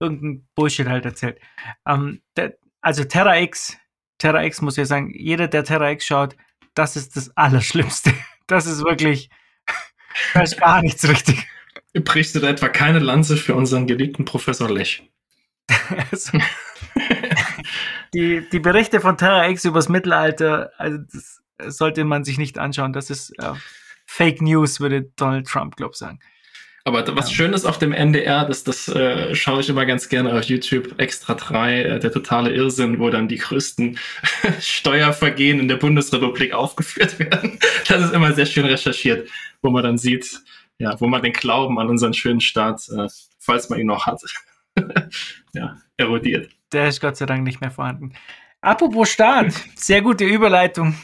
irgendein 0.00 0.46
Bullshit 0.54 0.86
halt 0.86 1.04
erzählt. 1.04 1.38
Ähm, 1.86 2.20
der, 2.36 2.56
also 2.80 3.04
Terra 3.04 3.40
X, 3.40 3.76
Terra 4.24 4.42
X 4.42 4.62
muss 4.62 4.78
ich 4.78 4.88
sagen, 4.88 5.12
jeder, 5.14 5.48
der 5.48 5.64
Terra 5.64 5.90
X 5.90 6.06
schaut, 6.06 6.34
das 6.72 6.96
ist 6.96 7.14
das 7.14 7.36
Allerschlimmste. 7.36 8.12
Das 8.46 8.66
ist 8.66 8.84
wirklich, 8.84 9.30
da 10.34 10.42
ist 10.42 10.58
gar 10.58 10.82
nichts 10.82 11.08
richtig. 11.08 11.46
Du 11.94 12.02
da 12.02 12.48
etwa 12.50 12.68
keine 12.68 12.98
Lanze 12.98 13.38
für 13.38 13.54
unseren 13.54 13.86
geliebten 13.86 14.26
Professor 14.26 14.70
Lech? 14.70 15.10
Also, 16.10 16.38
die, 18.14 18.46
die 18.50 18.60
Berichte 18.60 19.00
von 19.00 19.16
Terra 19.16 19.48
X 19.48 19.64
übers 19.64 19.88
Mittelalter, 19.88 20.72
also 20.76 20.98
das 21.10 21.42
sollte 21.66 22.04
man 22.04 22.22
sich 22.24 22.36
nicht 22.36 22.58
anschauen. 22.58 22.92
Das 22.92 23.08
ist 23.08 23.30
äh, 23.38 23.54
Fake 24.04 24.42
News, 24.42 24.78
würde 24.78 25.10
Donald 25.16 25.46
Trump, 25.46 25.76
glaube 25.76 25.92
ich, 25.92 25.98
sagen. 25.98 26.20
Aber 26.86 27.02
was 27.16 27.30
Ja. 27.30 27.36
schön 27.36 27.52
ist 27.54 27.64
auf 27.64 27.78
dem 27.78 27.92
NDR, 27.92 28.44
das, 28.44 28.62
das 28.62 28.88
äh, 28.88 29.34
schaue 29.34 29.60
ich 29.60 29.70
immer 29.70 29.86
ganz 29.86 30.10
gerne 30.10 30.34
auf 30.34 30.44
YouTube, 30.44 30.98
Extra 31.00 31.32
3, 31.34 31.82
äh, 31.82 31.98
der 31.98 32.12
totale 32.12 32.52
Irrsinn, 32.52 32.98
wo 32.98 33.08
dann 33.08 33.26
die 33.26 33.38
größten 33.38 33.98
Steuervergehen 34.60 35.60
in 35.60 35.68
der 35.68 35.76
Bundesrepublik 35.76 36.52
aufgeführt 36.52 37.18
werden. 37.18 37.58
Das 37.88 38.04
ist 38.04 38.12
immer 38.12 38.34
sehr 38.34 38.44
schön 38.44 38.66
recherchiert, 38.66 39.30
wo 39.62 39.70
man 39.70 39.82
dann 39.82 39.96
sieht, 39.96 40.40
ja, 40.78 41.00
wo 41.00 41.06
man 41.06 41.22
den 41.22 41.32
Glauben 41.32 41.78
an 41.78 41.88
unseren 41.88 42.12
schönen 42.12 42.42
Staat, 42.42 42.86
äh, 42.90 43.08
falls 43.38 43.70
man 43.70 43.78
ihn 43.80 43.86
noch 43.86 44.04
hat, 44.06 44.20
ja, 45.54 45.78
erodiert. 45.96 46.50
Der 46.72 46.88
ist 46.88 47.00
Gott 47.00 47.16
sei 47.16 47.24
Dank 47.24 47.44
nicht 47.44 47.62
mehr 47.62 47.70
vorhanden. 47.70 48.12
Apropos 48.60 49.10
Staat, 49.10 49.54
sehr 49.74 50.02
gute 50.02 50.24
Überleitung. 50.24 50.94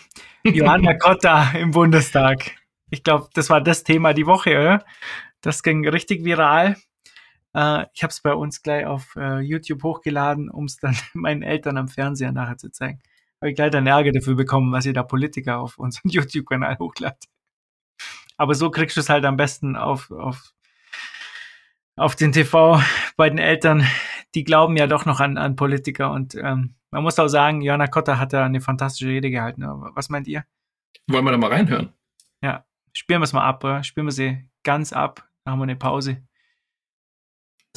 Johanna 0.45 0.95
Cotta 0.99 1.53
im 1.53 1.71
Bundestag. 1.71 2.53
Ich 2.91 3.03
glaube, 3.03 3.29
das 3.35 3.49
war 3.49 3.61
das 3.63 3.85
Thema 3.85 4.13
die 4.13 4.27
Woche, 4.27 4.51
oder? 4.59 4.85
Das 5.41 5.63
ging 5.63 5.87
richtig 5.89 6.25
viral. 6.25 6.77
Äh, 7.55 7.87
ich 7.93 8.03
habe 8.03 8.11
es 8.11 8.21
bei 8.21 8.35
uns 8.35 8.63
gleich 8.63 8.87
auf 8.87 9.17
äh, 9.17 9.41
YouTube 9.41 9.83
hochgeladen, 9.83 10.51
um 10.51 10.65
es 10.65 10.77
dann 10.77 10.97
meinen 11.15 11.43
Eltern 11.43 11.77
am 11.77 11.89
Fernseher 11.89 12.33
nachher 12.33 12.59
zu 12.59 12.71
zeigen. 12.71 13.01
Habe 13.41 13.51
ich 13.51 13.57
gleich 13.57 13.71
dann 13.71 13.87
Ärger 13.87 14.13
dafür 14.13 14.35
bekommen, 14.35 14.73
was 14.73 14.87
ihr 14.87 14.93
da 14.93 15.03
Politiker 15.03 15.59
auf 15.59 15.79
unseren 15.79 16.09
YouTube-Kanal 16.11 16.79
hochladet. 16.79 17.25
Aber 18.37 18.55
so 18.55 18.71
kriegst 18.71 18.97
du 18.97 19.01
es 19.01 19.09
halt 19.09 19.25
am 19.25 19.37
besten 19.37 19.77
auf, 19.77 20.11
auf, 20.11 20.55
auf 21.97 22.17
den 22.17 22.33
TV 22.33 22.81
bei 23.17 23.29
den 23.29 23.39
Eltern. 23.39 23.87
Die 24.35 24.45
glauben 24.45 24.77
ja 24.77 24.87
doch 24.87 25.05
noch 25.05 25.21
an, 25.21 25.37
an 25.37 25.57
Politiker 25.57 26.13
und 26.13 26.35
ähm, 26.37 26.75
man 26.91 27.03
muss 27.03 27.19
auch 27.19 27.29
sagen, 27.29 27.61
Johanna 27.61 27.87
Kotter 27.87 28.19
hat 28.19 28.33
da 28.33 28.45
eine 28.45 28.61
fantastische 28.61 29.09
Rede 29.09 29.31
gehalten. 29.31 29.63
Was 29.95 30.09
meint 30.09 30.27
ihr? 30.27 30.45
Wollen 31.07 31.25
wir 31.25 31.33
da 31.33 31.39
mal 31.39 31.53
reinhören? 31.53 31.93
Ja, 32.43 32.65
spielen 32.93 33.21
wir 33.21 33.25
es 33.25 33.33
mal 33.33 33.45
ab, 33.45 33.63
oder? 33.63 33.83
Spielen 33.85 34.07
wir 34.07 34.13
sie 34.13 34.49
ganz 34.63 34.93
ab. 34.93 35.30
Dann 35.45 35.53
haben 35.53 35.59
wir 35.61 35.65
eine 35.65 35.77
Pause. 35.77 36.19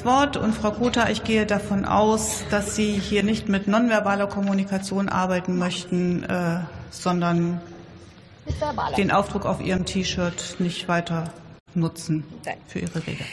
Wort 0.03 0.37
und 0.37 0.53
Frau 0.53 0.71
Kota, 0.71 1.09
ich 1.09 1.23
gehe 1.23 1.45
davon 1.45 1.85
aus, 1.85 2.43
dass 2.49 2.75
Sie 2.75 2.93
hier 2.93 3.23
nicht 3.23 3.47
mit 3.47 3.67
nonverbaler 3.67 4.27
Kommunikation 4.27 5.07
arbeiten 5.07 5.57
möchten, 5.57 6.23
äh, 6.23 6.61
sondern 6.89 7.61
den 8.97 9.11
Aufdruck 9.11 9.45
auf 9.45 9.61
Ihrem 9.61 9.85
T-Shirt 9.85 10.57
nicht 10.59 10.87
weiter 10.87 11.31
nutzen 11.73 12.25
für 12.67 12.79
Ihre 12.79 13.05
Rede. 13.07 13.23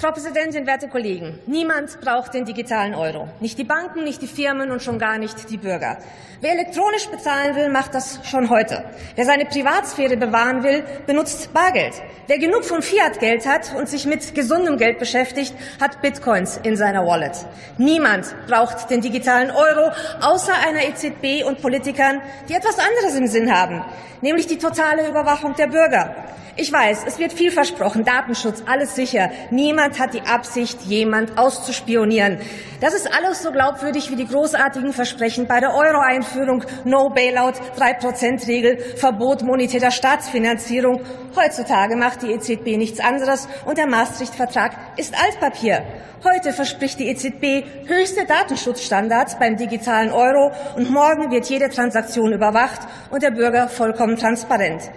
Frau 0.00 0.12
Präsidentin, 0.12 0.64
werte 0.64 0.86
Kollegen! 0.86 1.40
Niemand 1.46 2.00
braucht 2.00 2.32
den 2.32 2.44
digitalen 2.44 2.94
Euro. 2.94 3.26
Nicht 3.40 3.58
die 3.58 3.64
Banken, 3.64 4.04
nicht 4.04 4.22
die 4.22 4.28
Firmen 4.28 4.70
und 4.70 4.80
schon 4.80 5.00
gar 5.00 5.18
nicht 5.18 5.50
die 5.50 5.56
Bürger. 5.56 5.98
Wer 6.40 6.52
elektronisch 6.52 7.08
bezahlen 7.08 7.56
will, 7.56 7.68
macht 7.68 7.94
das 7.94 8.20
schon 8.22 8.48
heute. 8.48 8.84
Wer 9.16 9.24
seine 9.24 9.44
Privatsphäre 9.46 10.16
bewahren 10.16 10.62
will, 10.62 10.84
benutzt 11.04 11.52
Bargeld. 11.52 11.94
Wer 12.28 12.38
genug 12.38 12.64
von 12.64 12.80
Fiat-Geld 12.80 13.44
hat 13.44 13.74
und 13.76 13.88
sich 13.88 14.06
mit 14.06 14.36
gesundem 14.36 14.78
Geld 14.78 15.00
beschäftigt, 15.00 15.52
hat 15.80 16.00
Bitcoins 16.00 16.60
in 16.62 16.76
seiner 16.76 17.04
Wallet. 17.04 17.34
Niemand 17.76 18.36
braucht 18.46 18.90
den 18.90 19.00
digitalen 19.00 19.50
Euro, 19.50 19.90
außer 20.20 20.52
einer 20.64 20.84
EZB 20.84 21.44
und 21.44 21.60
Politikern, 21.60 22.20
die 22.48 22.54
etwas 22.54 22.78
anderes 22.78 23.16
im 23.16 23.26
Sinn 23.26 23.52
haben, 23.52 23.84
nämlich 24.20 24.46
die 24.46 24.58
totale 24.58 25.08
Überwachung 25.08 25.56
der 25.56 25.66
Bürger. 25.66 26.14
Ich 26.60 26.72
weiß, 26.72 27.04
es 27.06 27.20
wird 27.20 27.32
viel 27.32 27.52
versprochen, 27.52 28.04
Datenschutz, 28.04 28.64
alles 28.66 28.96
sicher. 28.96 29.30
Niemand 29.52 29.87
hat 29.96 30.14
die 30.14 30.22
Absicht, 30.22 30.82
jemand 30.82 31.38
auszuspionieren. 31.38 32.38
Das 32.80 32.94
ist 32.94 33.08
alles 33.12 33.42
so 33.42 33.52
glaubwürdig 33.52 34.10
wie 34.10 34.16
die 34.16 34.26
großartigen 34.26 34.92
Versprechen 34.92 35.46
bei 35.46 35.60
der 35.60 35.74
Euro-Einführung, 35.74 36.64
No 36.84 37.10
Bailout, 37.10 37.54
3%-Regel, 37.78 38.78
Verbot 38.96 39.42
monetärer 39.42 39.90
Staatsfinanzierung. 39.90 41.00
Heutzutage 41.36 41.96
macht 41.96 42.22
die 42.22 42.32
EZB 42.32 42.76
nichts 42.76 43.00
anderes 43.00 43.48
und 43.66 43.78
der 43.78 43.86
Maastricht-Vertrag 43.86 44.72
ist 44.96 45.14
Altpapier. 45.14 45.84
Heute 46.24 46.52
verspricht 46.52 46.98
die 46.98 47.08
EZB 47.08 47.64
höchste 47.86 48.26
Datenschutzstandards 48.26 49.38
beim 49.38 49.56
digitalen 49.56 50.10
Euro 50.10 50.50
und 50.74 50.90
morgen 50.90 51.30
wird 51.30 51.46
jede 51.48 51.68
Transaktion 51.68 52.32
überwacht 52.32 52.80
und 53.10 53.22
der 53.22 53.30
Bürger 53.30 53.68
vollkommen 53.68 54.16
transparent. 54.16 54.90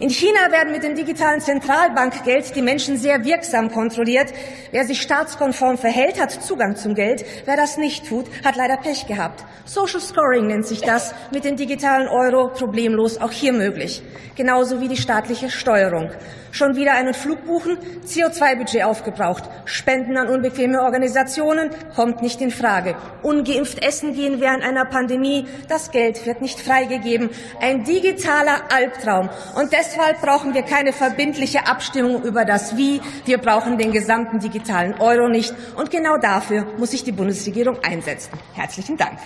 In 0.00 0.10
China 0.10 0.52
werden 0.52 0.72
mit 0.72 0.84
dem 0.84 0.94
digitalen 0.94 1.40
Zentralbankgeld 1.40 2.54
die 2.54 2.62
Menschen 2.62 2.96
sehr 2.96 3.24
wirksam 3.24 3.72
kontrolliert. 3.72 4.32
Wer 4.70 4.84
sich 4.84 5.02
staatskonform 5.02 5.76
verhält, 5.76 6.20
hat 6.20 6.30
Zugang 6.30 6.76
zum 6.76 6.94
Geld. 6.94 7.24
Wer 7.46 7.56
das 7.56 7.78
nicht 7.78 8.06
tut, 8.06 8.26
hat 8.44 8.54
leider 8.54 8.76
Pech 8.76 9.08
gehabt. 9.08 9.44
Social 9.64 10.00
Scoring 10.00 10.46
nennt 10.46 10.66
sich 10.68 10.82
das, 10.82 11.14
mit 11.32 11.44
dem 11.44 11.56
digitalen 11.56 12.06
Euro 12.06 12.48
problemlos 12.48 13.20
auch 13.20 13.32
hier 13.32 13.52
möglich. 13.52 14.00
Genauso 14.36 14.80
wie 14.80 14.86
die 14.86 14.96
staatliche 14.96 15.50
Steuerung. 15.50 16.12
Schon 16.52 16.76
wieder 16.76 16.92
einen 16.92 17.12
Flug 17.12 17.44
buchen, 17.44 17.76
CO2-Budget 18.06 18.84
aufgebraucht. 18.84 19.44
Spenden 19.64 20.16
an 20.16 20.28
unbequeme 20.28 20.80
Organisationen 20.80 21.70
kommt 21.94 22.22
nicht 22.22 22.40
in 22.40 22.50
Frage. 22.50 22.94
Ungeimpft 23.22 23.84
essen 23.84 24.14
gehen 24.14 24.40
während 24.40 24.62
einer 24.62 24.84
Pandemie, 24.84 25.46
das 25.68 25.90
Geld 25.90 26.24
wird 26.24 26.40
nicht 26.40 26.60
freigegeben. 26.60 27.30
Ein 27.60 27.84
digitaler 27.84 28.72
Albtraum. 28.72 29.28
Und 29.56 29.72
deshalb 29.72 29.87
brauchen 30.20 30.54
wir 30.54 30.62
keine 30.62 30.92
verbindliche 30.92 31.66
Abstimmung 31.66 32.22
über 32.24 32.44
das 32.44 32.76
Wie. 32.76 33.00
Wir 33.24 33.38
brauchen 33.38 33.78
den 33.78 33.92
gesamten 33.92 34.40
digitalen 34.40 34.94
Euro 34.94 35.28
nicht. 35.28 35.54
Und 35.76 35.90
genau 35.90 36.18
dafür 36.18 36.66
muss 36.78 36.90
sich 36.90 37.04
die 37.04 37.12
Bundesregierung 37.12 37.78
einsetzen. 37.82 38.32
Herzlichen 38.54 38.96
Dank. 38.96 39.18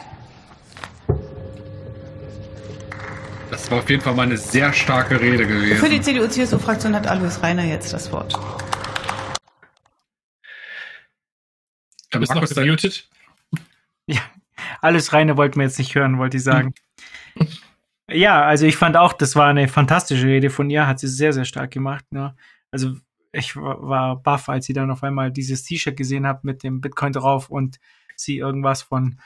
Das 3.50 3.70
war 3.70 3.78
auf 3.80 3.90
jeden 3.90 4.02
Fall 4.02 4.14
mal 4.14 4.22
eine 4.22 4.36
sehr 4.38 4.72
starke 4.72 5.20
Rede 5.20 5.46
gewesen. 5.46 5.76
Für 5.76 5.88
die 5.90 6.00
CDU-CSU-Fraktion 6.00 6.94
hat 6.94 7.06
Alois 7.06 7.42
Reiner 7.42 7.64
jetzt 7.64 7.92
das 7.92 8.10
Wort. 8.10 8.32
Du 12.10 12.18
bist 12.18 12.30
noch 12.30 12.36
Markus, 12.36 12.50
dein- 12.54 12.64
gemutet. 12.64 13.08
Ja, 14.06 14.20
alles 14.80 15.12
reine 15.12 15.36
wollten 15.36 15.56
wir 15.60 15.64
jetzt 15.66 15.78
nicht 15.78 15.94
hören, 15.94 16.18
wollte 16.18 16.36
ich 16.38 16.42
sagen. 16.44 16.74
ja, 18.10 18.42
also 18.44 18.66
ich 18.66 18.76
fand 18.76 18.96
auch, 18.96 19.12
das 19.12 19.36
war 19.36 19.48
eine 19.48 19.68
fantastische 19.68 20.26
Rede 20.26 20.50
von 20.50 20.68
ihr, 20.70 20.86
hat 20.86 20.98
sie 20.98 21.08
sehr, 21.08 21.32
sehr 21.32 21.44
stark 21.44 21.70
gemacht. 21.70 22.04
Ne? 22.10 22.34
Also 22.70 22.96
ich 23.32 23.56
wa- 23.56 23.78
war 23.80 24.16
baff, 24.22 24.48
als 24.48 24.66
sie 24.66 24.72
dann 24.72 24.90
auf 24.90 25.02
einmal 25.02 25.30
dieses 25.30 25.62
T-Shirt 25.64 25.96
gesehen 25.96 26.26
hat 26.26 26.44
mit 26.44 26.62
dem 26.62 26.80
Bitcoin 26.80 27.12
drauf 27.12 27.48
und 27.48 27.78
sie 28.16 28.38
irgendwas 28.38 28.82
von 28.82 29.18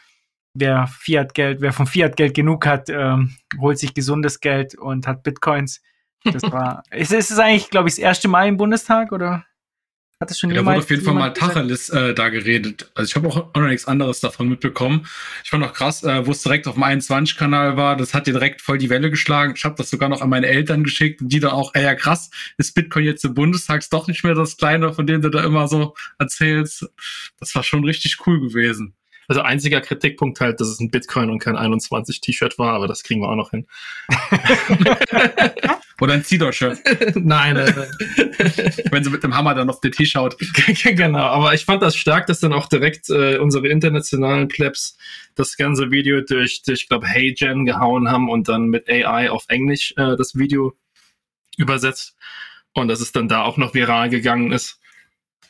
wer 0.55 0.87
Fiat-Geld, 0.87 1.61
wer 1.61 1.73
von 1.73 1.87
Fiat-Geld 1.87 2.35
genug 2.35 2.67
hat, 2.67 2.89
ähm, 2.89 3.37
holt 3.59 3.79
sich 3.79 3.93
gesundes 3.95 4.41
Geld 4.41 4.75
und 4.75 5.07
hat 5.07 5.23
Bitcoins. 5.23 5.83
Das 6.25 6.43
war, 6.53 6.83
ist, 6.91 7.12
ist 7.12 7.31
es 7.31 7.39
eigentlich, 7.39 7.69
glaube 7.71 7.89
ich, 7.89 7.95
das 7.97 7.99
erste 8.03 8.29
Mal 8.29 8.49
im 8.49 8.57
Bundestag 8.57 9.12
oder 9.12 9.45
hat 10.21 10.31
es 10.31 10.39
schon 10.39 10.51
Da 10.51 10.65
wurde 10.65 10.79
auf 10.79 10.91
jeden 10.91 11.03
Fall 11.03 11.15
mal? 11.15 11.31
Tacheles 11.31 11.91
äh, 11.91 12.15
da 12.15 12.31
geredet. 12.31 12.91
Also 12.95 13.11
ich 13.11 13.17
habe 13.17 13.29
auch, 13.29 13.37
auch 13.37 13.61
noch 13.61 13.69
nichts 13.69 13.87
anderes 13.87 14.21
davon 14.21 14.49
mitbekommen. 14.49 15.07
Ich 15.45 15.51
fand 15.51 15.63
auch 15.63 15.75
krass, 15.75 16.03
äh, 16.05 16.27
wo 16.27 16.31
es 16.31 16.43
direkt 16.43 16.67
auf 16.67 16.75
dem 16.75 16.85
21-Kanal 16.85 17.77
war, 17.77 17.97
das 17.97 18.15
hat 18.15 18.27
dir 18.27 18.33
direkt 18.33 18.63
voll 18.63 18.79
die 18.79 18.89
Welle 18.89 19.11
geschlagen. 19.11 19.53
Ich 19.57 19.65
habe 19.65 19.75
das 19.77 19.91
sogar 19.91 20.09
noch 20.09 20.23
an 20.23 20.31
meine 20.31 20.47
Eltern 20.47 20.85
geschickt 20.85 21.21
und 21.21 21.29
die 21.29 21.41
dann 21.41 21.51
auch, 21.51 21.75
ey, 21.75 21.85
ja 21.85 21.95
krass, 21.95 22.31
ist 22.57 22.75
Bitcoin 22.75 23.05
jetzt 23.05 23.25
im 23.25 23.35
Bundestag 23.35 23.83
doch 23.91 24.09
nicht 24.09 24.25
mehr 24.25 24.35
das 24.35 24.57
Kleine, 24.57 24.95
von 24.95 25.07
dem 25.07 25.21
du 25.21 25.29
da 25.29 25.45
immer 25.45 25.69
so 25.69 25.95
erzählst. 26.19 26.89
Das 27.39 27.55
war 27.55 27.63
schon 27.63 27.85
richtig 27.85 28.27
cool 28.27 28.41
gewesen. 28.41 28.95
Also 29.29 29.43
einziger 29.43 29.81
Kritikpunkt 29.81 30.41
halt, 30.41 30.61
dass 30.61 30.69
es 30.69 30.81
ein 30.81 30.91
Bitcoin 30.91 31.31
und 31.31 31.41
kein 31.41 31.57
21 31.57 32.21
T-Shirt 32.21 32.59
war, 32.59 32.73
aber 32.75 32.87
das 32.89 33.03
kriegen 33.03 33.21
wir 33.21 33.29
auch 33.29 33.37
noch 33.37 33.51
hin. 33.51 33.67
Oder 36.01 36.13
ein 36.13 36.25
Zidor-Shirt, 36.25 36.79
Nein, 37.17 37.57
äh, 37.57 37.73
wenn 38.91 39.03
sie 39.03 39.11
mit 39.11 39.23
dem 39.23 39.35
Hammer 39.35 39.55
dann 39.55 39.71
auf 39.71 39.81
den 39.81 39.93
Tisch 39.93 40.11
schaut. 40.11 40.37
genau. 40.85 41.25
Aber 41.25 41.55
ich 41.55 41.65
fand 41.65 41.83
das 41.83 41.97
stark, 41.97 42.27
dass 42.27 42.41
dann 42.41 42.53
auch 42.53 42.69
direkt 42.69 43.09
äh, 43.09 43.39
unsere 43.39 43.69
internationalen 43.69 44.49
Plebs 44.49 44.99
das 45.37 45.57
ganze 45.57 45.91
Video 45.91 46.21
durch, 46.21 46.63
durch 46.63 46.83
ich 46.83 46.89
glaube, 46.89 47.07
HeyGen 47.07 47.65
gehauen 47.65 48.11
haben 48.11 48.29
und 48.29 48.49
dann 48.49 48.67
mit 48.67 48.91
AI 48.91 49.31
auf 49.31 49.47
Englisch 49.49 49.95
äh, 49.97 50.17
das 50.17 50.37
Video 50.37 50.75
übersetzt. 51.57 52.15
Und 52.75 52.89
dass 52.89 53.01
es 53.01 53.13
dann 53.13 53.29
da 53.29 53.45
auch 53.45 53.57
noch 53.57 53.73
viral 53.73 54.11
gegangen 54.11 54.53
ist. 54.53 54.79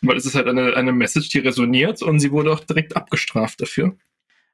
Weil 0.01 0.17
es 0.17 0.27
ist 0.27 0.37
halt 0.37 0.47
eine, 0.47 0.77
eine 0.77 0.93
Message, 0.93 1.31
die 1.31 1.41
resoniert 1.41 2.03
und 2.03 2.21
sie 2.21 2.31
wurde 2.31 2.53
auch 2.53 2.61
direkt 2.61 2.95
abgestraft 2.95 3.61
dafür. 3.61 3.97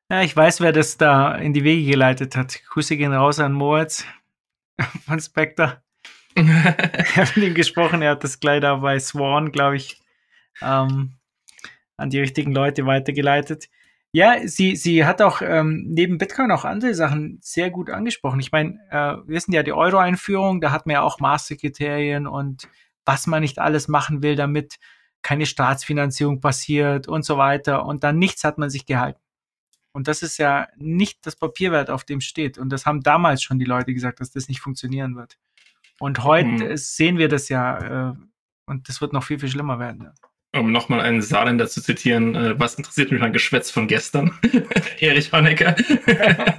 Ja, 0.08 0.22
ich 0.22 0.34
weiß, 0.34 0.62
wer 0.62 0.72
das 0.72 0.96
da 0.96 1.34
in 1.34 1.52
die 1.52 1.64
Wege 1.64 1.90
geleitet 1.90 2.34
hat. 2.34 2.62
Grüße 2.70 2.96
gehen 2.96 3.12
raus 3.12 3.40
an 3.40 3.52
Moritz 3.52 4.06
von 5.06 5.20
Spectre. 5.20 5.82
Ich 6.34 7.16
habe 7.16 7.30
mit 7.36 7.44
ihm 7.48 7.54
gesprochen, 7.54 8.00
er 8.00 8.12
hat 8.12 8.24
das 8.24 8.40
gleich 8.40 8.62
da 8.62 8.76
bei 8.76 8.98
Swan, 8.98 9.52
glaube 9.52 9.76
ich, 9.76 10.00
ähm, 10.62 11.12
an 11.98 12.10
die 12.10 12.20
richtigen 12.20 12.52
Leute 12.52 12.86
weitergeleitet. 12.86 13.68
Ja, 14.12 14.46
sie, 14.46 14.76
sie 14.76 15.06
hat 15.06 15.22
auch 15.22 15.40
ähm, 15.42 15.86
neben 15.88 16.18
Bitcoin 16.18 16.50
auch 16.50 16.64
andere 16.64 16.94
Sachen 16.94 17.38
sehr 17.42 17.70
gut 17.70 17.88
angesprochen. 17.88 18.40
Ich 18.40 18.52
meine, 18.52 18.78
äh, 18.90 19.16
wir 19.26 19.28
wissen 19.28 19.52
ja, 19.52 19.62
die 19.62 19.72
Euro-Einführung, 19.72 20.60
da 20.60 20.70
hat 20.70 20.86
man 20.86 20.94
ja 20.94 21.02
auch 21.02 21.18
Masterkriterien 21.18 22.26
und 22.26 22.68
was 23.06 23.26
man 23.26 23.40
nicht 23.40 23.58
alles 23.58 23.88
machen 23.88 24.22
will, 24.22 24.36
damit 24.36 24.76
keine 25.22 25.46
Staatsfinanzierung 25.46 26.40
passiert 26.40 27.08
und 27.08 27.24
so 27.24 27.38
weiter. 27.38 27.86
Und 27.86 28.04
dann 28.04 28.18
nichts 28.18 28.44
hat 28.44 28.58
man 28.58 28.68
sich 28.68 28.84
gehalten. 28.84 29.21
Und 29.92 30.08
das 30.08 30.22
ist 30.22 30.38
ja 30.38 30.68
nicht 30.76 31.26
das 31.26 31.36
Papierwert, 31.36 31.90
auf 31.90 32.04
dem 32.04 32.20
steht. 32.20 32.58
Und 32.58 32.70
das 32.70 32.86
haben 32.86 33.02
damals 33.02 33.42
schon 33.42 33.58
die 33.58 33.64
Leute 33.66 33.92
gesagt, 33.92 34.20
dass 34.20 34.30
das 34.30 34.48
nicht 34.48 34.60
funktionieren 34.60 35.16
wird. 35.16 35.38
Und 35.98 36.24
heute 36.24 36.48
Mhm. 36.70 36.76
sehen 36.76 37.18
wir 37.18 37.28
das 37.28 37.48
ja. 37.48 38.10
Äh, 38.10 38.14
und 38.66 38.88
das 38.88 39.00
wird 39.00 39.12
noch 39.12 39.24
viel, 39.24 39.38
viel 39.38 39.50
schlimmer 39.50 39.78
werden. 39.78 40.04
Ja. 40.04 40.60
Um 40.60 40.70
nochmal 40.72 41.00
einen 41.00 41.22
Saarländer 41.22 41.68
zu 41.68 41.82
zitieren, 41.82 42.34
äh, 42.34 42.58
was 42.58 42.74
interessiert 42.74 43.10
mich 43.10 43.20
mein 43.20 43.32
Geschwätz 43.32 43.70
von 43.70 43.86
gestern? 43.86 44.38
Erich 45.00 45.32
Honecker. 45.32 45.76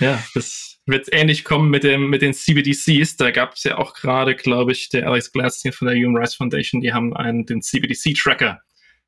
ja, 0.00 0.22
das 0.34 0.80
wird 0.86 1.08
ähnlich 1.12 1.44
kommen 1.44 1.70
mit, 1.70 1.84
dem, 1.84 2.08
mit 2.10 2.22
den 2.22 2.34
CBDCs. 2.34 3.16
Da 3.16 3.30
gab 3.30 3.54
es 3.54 3.64
ja 3.64 3.78
auch 3.78 3.94
gerade, 3.94 4.34
glaube 4.34 4.72
ich, 4.72 4.88
der 4.88 5.06
Alex 5.06 5.32
Gladstein 5.32 5.72
von 5.72 5.88
der 5.88 5.96
Human 5.96 6.16
Rights 6.16 6.34
Foundation, 6.34 6.80
die 6.80 6.92
haben 6.92 7.14
einen, 7.14 7.46
den 7.46 7.62
CBDC-Tracker 7.62 8.60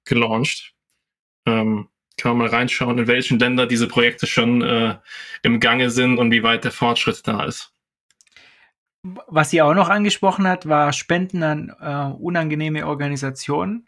gelauncht. 0.04 0.72
Ähm, 1.46 1.88
kann 2.16 2.36
man 2.36 2.46
mal 2.46 2.54
reinschauen, 2.54 2.98
in 2.98 3.06
welchen 3.06 3.38
Ländern 3.38 3.68
diese 3.68 3.88
Projekte 3.88 4.26
schon 4.26 4.62
äh, 4.62 4.96
im 5.42 5.60
Gange 5.60 5.90
sind 5.90 6.18
und 6.18 6.30
wie 6.30 6.42
weit 6.42 6.64
der 6.64 6.72
Fortschritt 6.72 7.26
da 7.26 7.44
ist. 7.44 7.72
Was 9.02 9.50
sie 9.50 9.60
auch 9.60 9.74
noch 9.74 9.90
angesprochen 9.90 10.48
hat, 10.48 10.66
war 10.66 10.92
Spenden 10.92 11.42
an 11.42 11.72
äh, 11.80 12.14
unangenehme 12.16 12.86
Organisationen. 12.86 13.86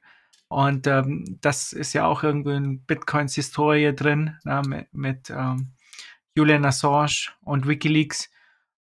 Und 0.49 0.87
ähm, 0.87 1.39
das 1.41 1.73
ist 1.73 1.93
ja 1.95 2.07
auch 2.07 2.23
irgendwie 2.23 2.55
in 2.55 2.85
Bitcoins 2.85 3.35
Historie 3.35 3.95
drin, 3.95 4.37
na, 4.45 4.62
mit, 4.62 4.93
mit 4.93 5.31
ähm, 5.31 5.73
Julian 6.37 6.65
Assange 6.65 7.31
und 7.43 7.67
Wikileaks. 7.67 8.31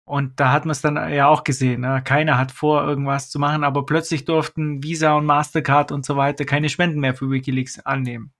Und 0.05 0.39
da 0.39 0.51
hat 0.51 0.65
man 0.65 0.71
es 0.71 0.81
dann 0.81 0.95
ja 1.13 1.27
auch 1.27 1.43
gesehen. 1.43 1.81
Ne? 1.81 2.01
Keiner 2.03 2.37
hat 2.37 2.51
vor, 2.51 2.83
irgendwas 2.85 3.29
zu 3.29 3.39
machen, 3.39 3.63
aber 3.63 3.85
plötzlich 3.85 4.25
durften 4.25 4.83
Visa 4.83 5.13
und 5.13 5.25
Mastercard 5.25 5.91
und 5.91 6.05
so 6.05 6.17
weiter 6.17 6.45
keine 6.45 6.69
Spenden 6.69 6.99
mehr 6.99 7.15
für 7.15 7.29
Wikileaks 7.29 7.79
annehmen. 7.79 8.33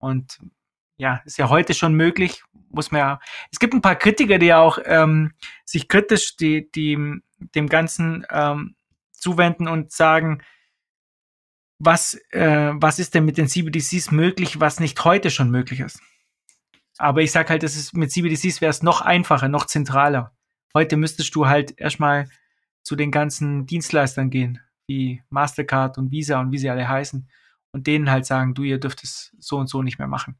Und 0.00 0.38
ja, 0.96 1.22
ist 1.24 1.38
ja 1.38 1.48
heute 1.48 1.72
schon 1.72 1.94
möglich, 1.94 2.42
muss 2.70 2.90
man 2.90 2.98
ja. 2.98 3.20
Es 3.52 3.58
gibt 3.58 3.74
ein 3.74 3.82
paar 3.82 3.96
Kritiker, 3.96 4.38
die 4.38 4.46
ja 4.46 4.58
auch 4.58 4.78
ähm, 4.84 5.32
sich 5.64 5.88
kritisch 5.88 6.36
die, 6.36 6.70
die, 6.72 6.98
dem 7.54 7.68
Ganzen 7.68 8.26
ähm, 8.30 8.74
zuwenden 9.12 9.68
und 9.68 9.92
sagen, 9.92 10.42
was, 11.78 12.14
äh, 12.30 12.72
was 12.74 12.98
ist 12.98 13.14
denn 13.14 13.24
mit 13.24 13.38
den 13.38 13.48
CBDCs 13.48 14.10
möglich, 14.10 14.60
was 14.60 14.80
nicht 14.80 15.02
heute 15.04 15.30
schon 15.30 15.50
möglich 15.50 15.80
ist. 15.80 16.00
Aber 16.98 17.22
ich 17.22 17.32
sag 17.32 17.48
halt, 17.48 17.62
das 17.62 17.76
ist 17.76 17.96
mit 17.96 18.12
CBDCs 18.12 18.60
wäre 18.60 18.70
es 18.70 18.82
noch 18.82 19.00
einfacher, 19.00 19.48
noch 19.48 19.64
zentraler. 19.64 20.34
Heute 20.74 20.98
müsstest 20.98 21.34
du 21.34 21.46
halt 21.46 21.78
erstmal 21.80 22.28
zu 22.82 22.96
den 22.96 23.10
ganzen 23.10 23.66
Dienstleistern 23.66 24.28
gehen, 24.28 24.60
wie 24.86 25.22
Mastercard 25.30 25.96
und 25.96 26.10
Visa 26.10 26.40
und 26.40 26.52
wie 26.52 26.58
sie 26.58 26.68
alle 26.68 26.86
heißen, 26.86 27.28
und 27.72 27.86
denen 27.86 28.10
halt 28.10 28.26
sagen, 28.26 28.54
du, 28.54 28.62
ihr 28.62 28.78
dürft 28.78 29.02
es 29.04 29.34
so 29.38 29.56
und 29.56 29.68
so 29.68 29.82
nicht 29.82 29.98
mehr 29.98 30.08
machen. 30.08 30.36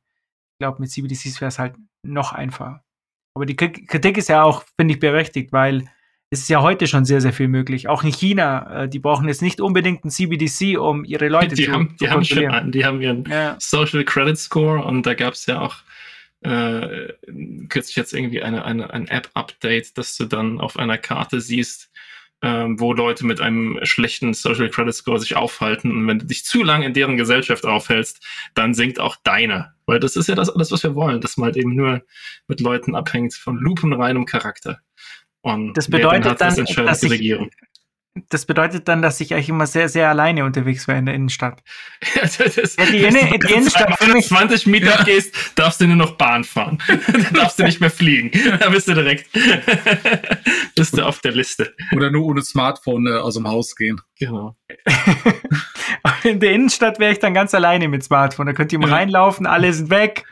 Ich 0.55 0.59
glaube, 0.65 0.81
mit 0.81 0.91
CBDCs 0.91 1.41
wäre 1.41 1.49
es 1.49 1.59
halt 1.59 1.77
noch 2.03 2.33
einfacher. 2.33 2.85
Aber 3.35 3.47
die 3.47 3.57
Kritik 3.57 4.19
ist 4.19 4.29
ja 4.29 4.43
auch, 4.43 4.65
finde 4.79 4.95
ich, 4.95 5.01
berechtigt, 5.01 5.53
weil 5.53 5.89
es 6.31 6.41
ist 6.41 6.49
ja 6.49 6.63
heute 6.63 6.87
schon 6.87 7.05
sehr, 7.05 7.21
sehr 7.21 7.33
viel 7.33 7.49
möglich. 7.49 7.89
Auch 7.89 8.05
in 8.05 8.13
China, 8.13 8.85
äh, 8.85 8.89
die 8.89 9.01
brauchen 9.01 9.27
jetzt 9.27 9.43
nicht 9.43 9.61
unbedingt 9.61 10.05
ein 10.05 10.11
CBDC, 10.11 10.79
um 10.79 11.05
ihre 11.05 11.29
Leute 11.29 11.57
die 11.57 11.65
zu, 11.65 11.73
haben, 11.73 11.91
zu 11.91 12.05
die 12.05 12.11
haben 12.11 12.25
schon 12.25 12.73
die 12.73 12.85
haben 12.85 13.01
ihren 13.01 13.25
Ja. 13.25 13.57
Social 13.59 14.05
Credit 14.05 14.39
Score 14.39 14.85
und 14.85 15.07
da 15.07 15.15
gab 15.15 15.35
es 15.35 15.47
ja 15.47 15.61
auch 15.61 15.77
äh, 16.43 17.13
kürzlich 17.69 17.97
jetzt 17.97 18.13
irgendwie 18.13 18.43
eine, 18.43 18.65
eine, 18.65 18.93
ein 18.93 19.09
App-Update, 19.09 19.99
dass 19.99 20.17
du 20.17 20.25
dann 20.25 20.61
auf 20.61 20.79
einer 20.79 20.99
Karte 20.99 21.41
siehst, 21.41 21.90
ähm, 22.43 22.81
wo 22.81 22.93
Leute 22.93 23.27
mit 23.27 23.41
einem 23.41 23.79
schlechten 23.83 24.33
Social 24.35 24.71
Credit 24.71 24.95
Score 24.95 25.19
sich 25.21 25.37
aufhalten. 25.37 25.91
Und 25.91 26.07
wenn 26.07 26.19
du 26.21 26.27
dich 26.27 26.45
zu 26.45 26.63
lange 26.63 26.87
in 26.87 26.95
deren 26.95 27.17
Gesellschaft 27.17 27.67
aufhältst, 27.67 28.25
dann 28.55 28.73
sinkt 28.75 28.99
auch 28.99 29.17
deine. 29.25 29.75
Weil 29.87 30.01
das 30.01 30.17
ist 30.17 30.29
ja 30.29 30.35
das 30.35 30.49
alles, 30.51 30.71
was 30.73 30.83
wir 30.83 30.95
wollen, 30.95 31.21
dass 31.21 31.37
man 31.37 31.47
halt 31.47 31.57
eben 31.57 31.75
nur 31.75 32.03
mit 32.49 32.61
Leuten 32.61 32.95
abhängt 32.95 33.35
von 33.35 33.57
lupenreinem 33.59 34.25
Charakter. 34.25 34.81
Und 35.43 35.75
Das 35.75 35.89
bedeutet 35.89 36.25
hat, 36.27 36.41
das 36.41 36.55
dann, 36.57 36.67
entscheidet 36.67 36.91
dass 36.91 37.03
ich- 37.03 37.11
Regierung. 37.11 37.51
Das 38.29 38.45
bedeutet 38.45 38.89
dann, 38.89 39.03
dass 39.03 39.21
ich 39.21 39.33
eigentlich 39.33 39.49
immer 39.51 39.69
sehr, 39.69 39.89
sehr 39.89 40.09
alleine 40.09 40.45
unterwegs 40.45 40.89
wäre 40.89 40.99
in 40.99 41.07
der 41.07 41.15
Innenstadt. 41.15 41.63
Ja, 42.17 42.23
das 42.23 42.77
Ja, 42.77 42.87
die 42.87 43.05
Inne- 43.07 43.39
die 43.47 43.53
Innenstadt 43.55 43.97
für 43.97 44.01
Wenn 44.05 44.09
du 44.11 44.17
mich- 44.17 44.27
20 44.29 44.67
Meter 44.67 45.05
gehst, 45.05 45.35
darfst 45.55 45.81
du 45.81 45.87
nur 45.87 45.95
noch 45.97 46.13
Bahn 46.17 46.43
fahren. 46.43 46.79
Dann 47.07 47.33
darfst 47.35 47.59
du 47.61 47.63
nicht 47.63 47.81
mehr 47.81 47.91
fliegen. 47.91 48.31
Da 48.59 48.69
bist 48.71 48.89
du 48.89 48.95
direkt 48.95 49.29
bist 50.75 50.97
du 50.99 51.03
auf 51.07 51.21
der 51.21 51.33
Liste. 51.33 51.73
Oder 51.95 52.11
nur 52.11 52.25
ohne 52.27 52.43
Smartphone 52.43 53.07
äh, 53.07 53.11
aus 53.19 53.35
dem 53.35 53.47
Haus 53.47 53.77
gehen. 53.77 54.01
Genau. 54.19 54.57
In 56.25 56.41
der 56.41 56.51
Innenstadt 56.53 56.99
wäre 56.99 57.13
ich 57.13 57.19
dann 57.21 57.35
ganz 57.35 57.55
alleine 57.55 57.89
mit 57.89 58.03
Smartphone. 58.03 58.47
Da 58.47 58.53
könnt 58.53 58.73
ihr 58.73 58.79
mal 58.81 58.89
Ja. 58.89 58.97
reinlaufen, 58.97 59.47
alle 59.47 59.73
sind 59.73 59.91
weg. 59.91 60.25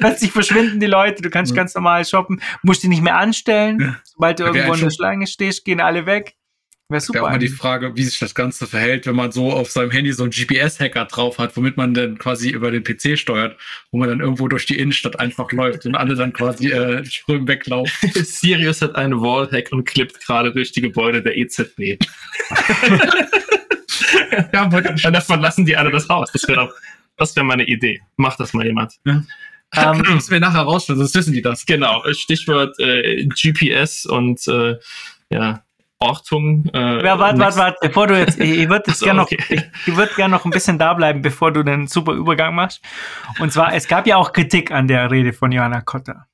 Plötzlich 0.00 0.32
verschwinden 0.32 0.80
die 0.80 0.86
Leute, 0.86 1.22
du 1.22 1.28
kannst 1.30 1.52
Ja. 1.52 1.56
ganz 1.56 1.74
normal 1.74 2.04
shoppen, 2.04 2.40
musst 2.62 2.82
dich 2.82 2.88
nicht 2.90 3.02
mehr 3.02 3.16
anstellen. 3.16 3.78
Ja. 3.80 3.96
Sobald 4.04 4.38
du 4.40 4.44
irgendwo 4.44 4.72
in 4.74 4.80
der 4.80 4.90
Schlange 4.90 5.26
stehst, 5.26 5.64
gehen 5.64 5.80
alle 5.80 6.06
weg. 6.06 6.34
Wäre 6.88 7.00
Wäre 7.00 7.00
super. 7.00 7.22
auch 7.24 7.30
mal 7.30 7.38
die. 7.38 7.48
Frage, 7.48 7.96
wie 7.96 8.02
sich 8.04 8.18
das 8.18 8.34
Ganze 8.34 8.66
verhält, 8.66 9.06
wenn 9.06 9.14
man 9.14 9.32
so 9.32 9.52
auf 9.52 9.70
seinem 9.70 9.90
Handy 9.90 10.12
so 10.12 10.24
einen 10.24 10.32
GPS-Hacker 10.32 11.06
drauf 11.06 11.38
hat, 11.38 11.56
womit 11.56 11.76
man 11.76 11.94
dann 11.94 12.18
quasi 12.18 12.50
über 12.50 12.70
den 12.70 12.82
PC 12.84 13.18
steuert, 13.18 13.58
wo 13.90 13.98
man 13.98 14.08
dann 14.08 14.20
irgendwo 14.20 14.48
durch 14.48 14.66
die 14.66 14.78
Innenstadt 14.78 15.18
einfach 15.18 15.50
läuft 15.52 15.86
und 15.86 15.94
alle 15.94 16.14
dann 16.14 16.32
quasi 16.32 16.70
äh, 16.70 17.04
strömen 17.04 17.48
weglaufen. 17.48 18.10
Sirius 18.24 18.82
hat 18.82 18.96
einen 18.96 19.20
Wallhack 19.20 19.72
und 19.72 19.84
klippt 19.84 20.20
gerade 20.24 20.52
durch 20.52 20.72
die 20.72 20.82
Gebäude 20.82 21.22
der 21.22 21.36
EZB. 21.36 21.78
ja, 24.52 24.62
aber 24.62 24.78
Und 24.78 25.04
dann 25.04 25.22
verlassen 25.22 25.64
die 25.64 25.76
alle 25.76 25.90
das 25.90 26.08
Haus. 26.08 26.30
Das 26.32 26.46
wäre 26.48 26.66
doch, 26.66 26.74
das 27.16 27.34
wäre 27.36 27.46
meine 27.46 27.64
Idee. 27.64 28.00
Macht 28.16 28.40
das 28.40 28.52
mal 28.52 28.66
jemand. 28.66 28.94
Ähm, 29.06 29.26
müssen 30.14 30.30
wir 30.30 30.40
nachher 30.40 30.62
rausstellen, 30.62 30.98
sonst 30.98 31.14
wissen 31.14 31.32
die 31.32 31.42
das. 31.42 31.64
Genau. 31.64 32.02
Stichwort 32.12 32.78
äh, 32.78 33.26
GPS 33.26 34.06
und 34.06 34.46
äh, 34.48 34.76
ja, 35.30 35.64
Ortung. 36.02 36.66
Äh, 36.74 37.04
Ja, 37.04 37.18
warte, 37.18 37.38
warte, 37.38 37.58
warte, 37.58 37.78
bevor 37.80 38.06
du 38.06 38.18
jetzt, 38.18 38.38
ich, 38.40 38.58
ich 38.58 38.68
würde 38.68 38.84
jetzt 38.86 38.98
So, 39.00 39.06
gerne 39.06 39.20
noch, 39.20 39.26
okay. 39.30 39.42
ich, 39.48 39.88
ich 39.88 39.96
würde 39.96 40.12
gerne 40.14 40.32
noch 40.34 40.44
ein 40.44 40.50
bisschen 40.50 40.78
da 40.78 40.94
bleiben, 40.94 41.22
bevor 41.22 41.52
du 41.52 41.62
den 41.62 41.86
super 41.86 42.12
Übergang 42.12 42.54
machst. 42.54 42.82
Und 43.40 43.52
zwar, 43.52 43.74
es 43.74 43.88
gab 43.88 44.06
ja 44.06 44.16
auch 44.16 44.32
Kritik 44.32 44.70
an 44.70 44.88
der 44.88 45.10
Rede 45.10 45.32
von 45.32 45.52
Johanna 45.52 45.80
Kotter. 45.80 46.26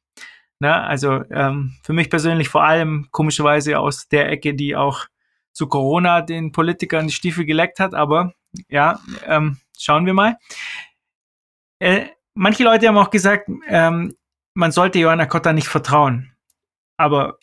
Na, 0.60 0.84
also 0.84 1.22
ähm, 1.30 1.76
für 1.84 1.92
mich 1.92 2.10
persönlich 2.10 2.48
vor 2.48 2.64
allem 2.64 3.08
komischerweise 3.12 3.78
aus 3.78 4.08
der 4.08 4.28
Ecke, 4.30 4.54
die 4.54 4.74
auch 4.74 5.06
zu 5.52 5.68
Corona 5.68 6.20
den 6.20 6.52
Politikern 6.52 7.06
die 7.06 7.12
Stiefel 7.12 7.44
geleckt 7.44 7.78
hat, 7.80 7.94
aber 7.94 8.32
ja, 8.68 8.98
ähm, 9.26 9.58
schauen 9.78 10.06
wir 10.06 10.14
mal. 10.14 10.36
Äh, 11.78 12.06
manche 12.34 12.64
Leute 12.64 12.88
haben 12.88 12.98
auch 12.98 13.10
gesagt, 13.10 13.48
ähm, 13.68 14.14
man 14.54 14.72
sollte 14.72 14.98
Johanna 14.98 15.26
Kotter 15.26 15.52
nicht 15.52 15.68
vertrauen. 15.68 16.32
Aber 16.96 17.38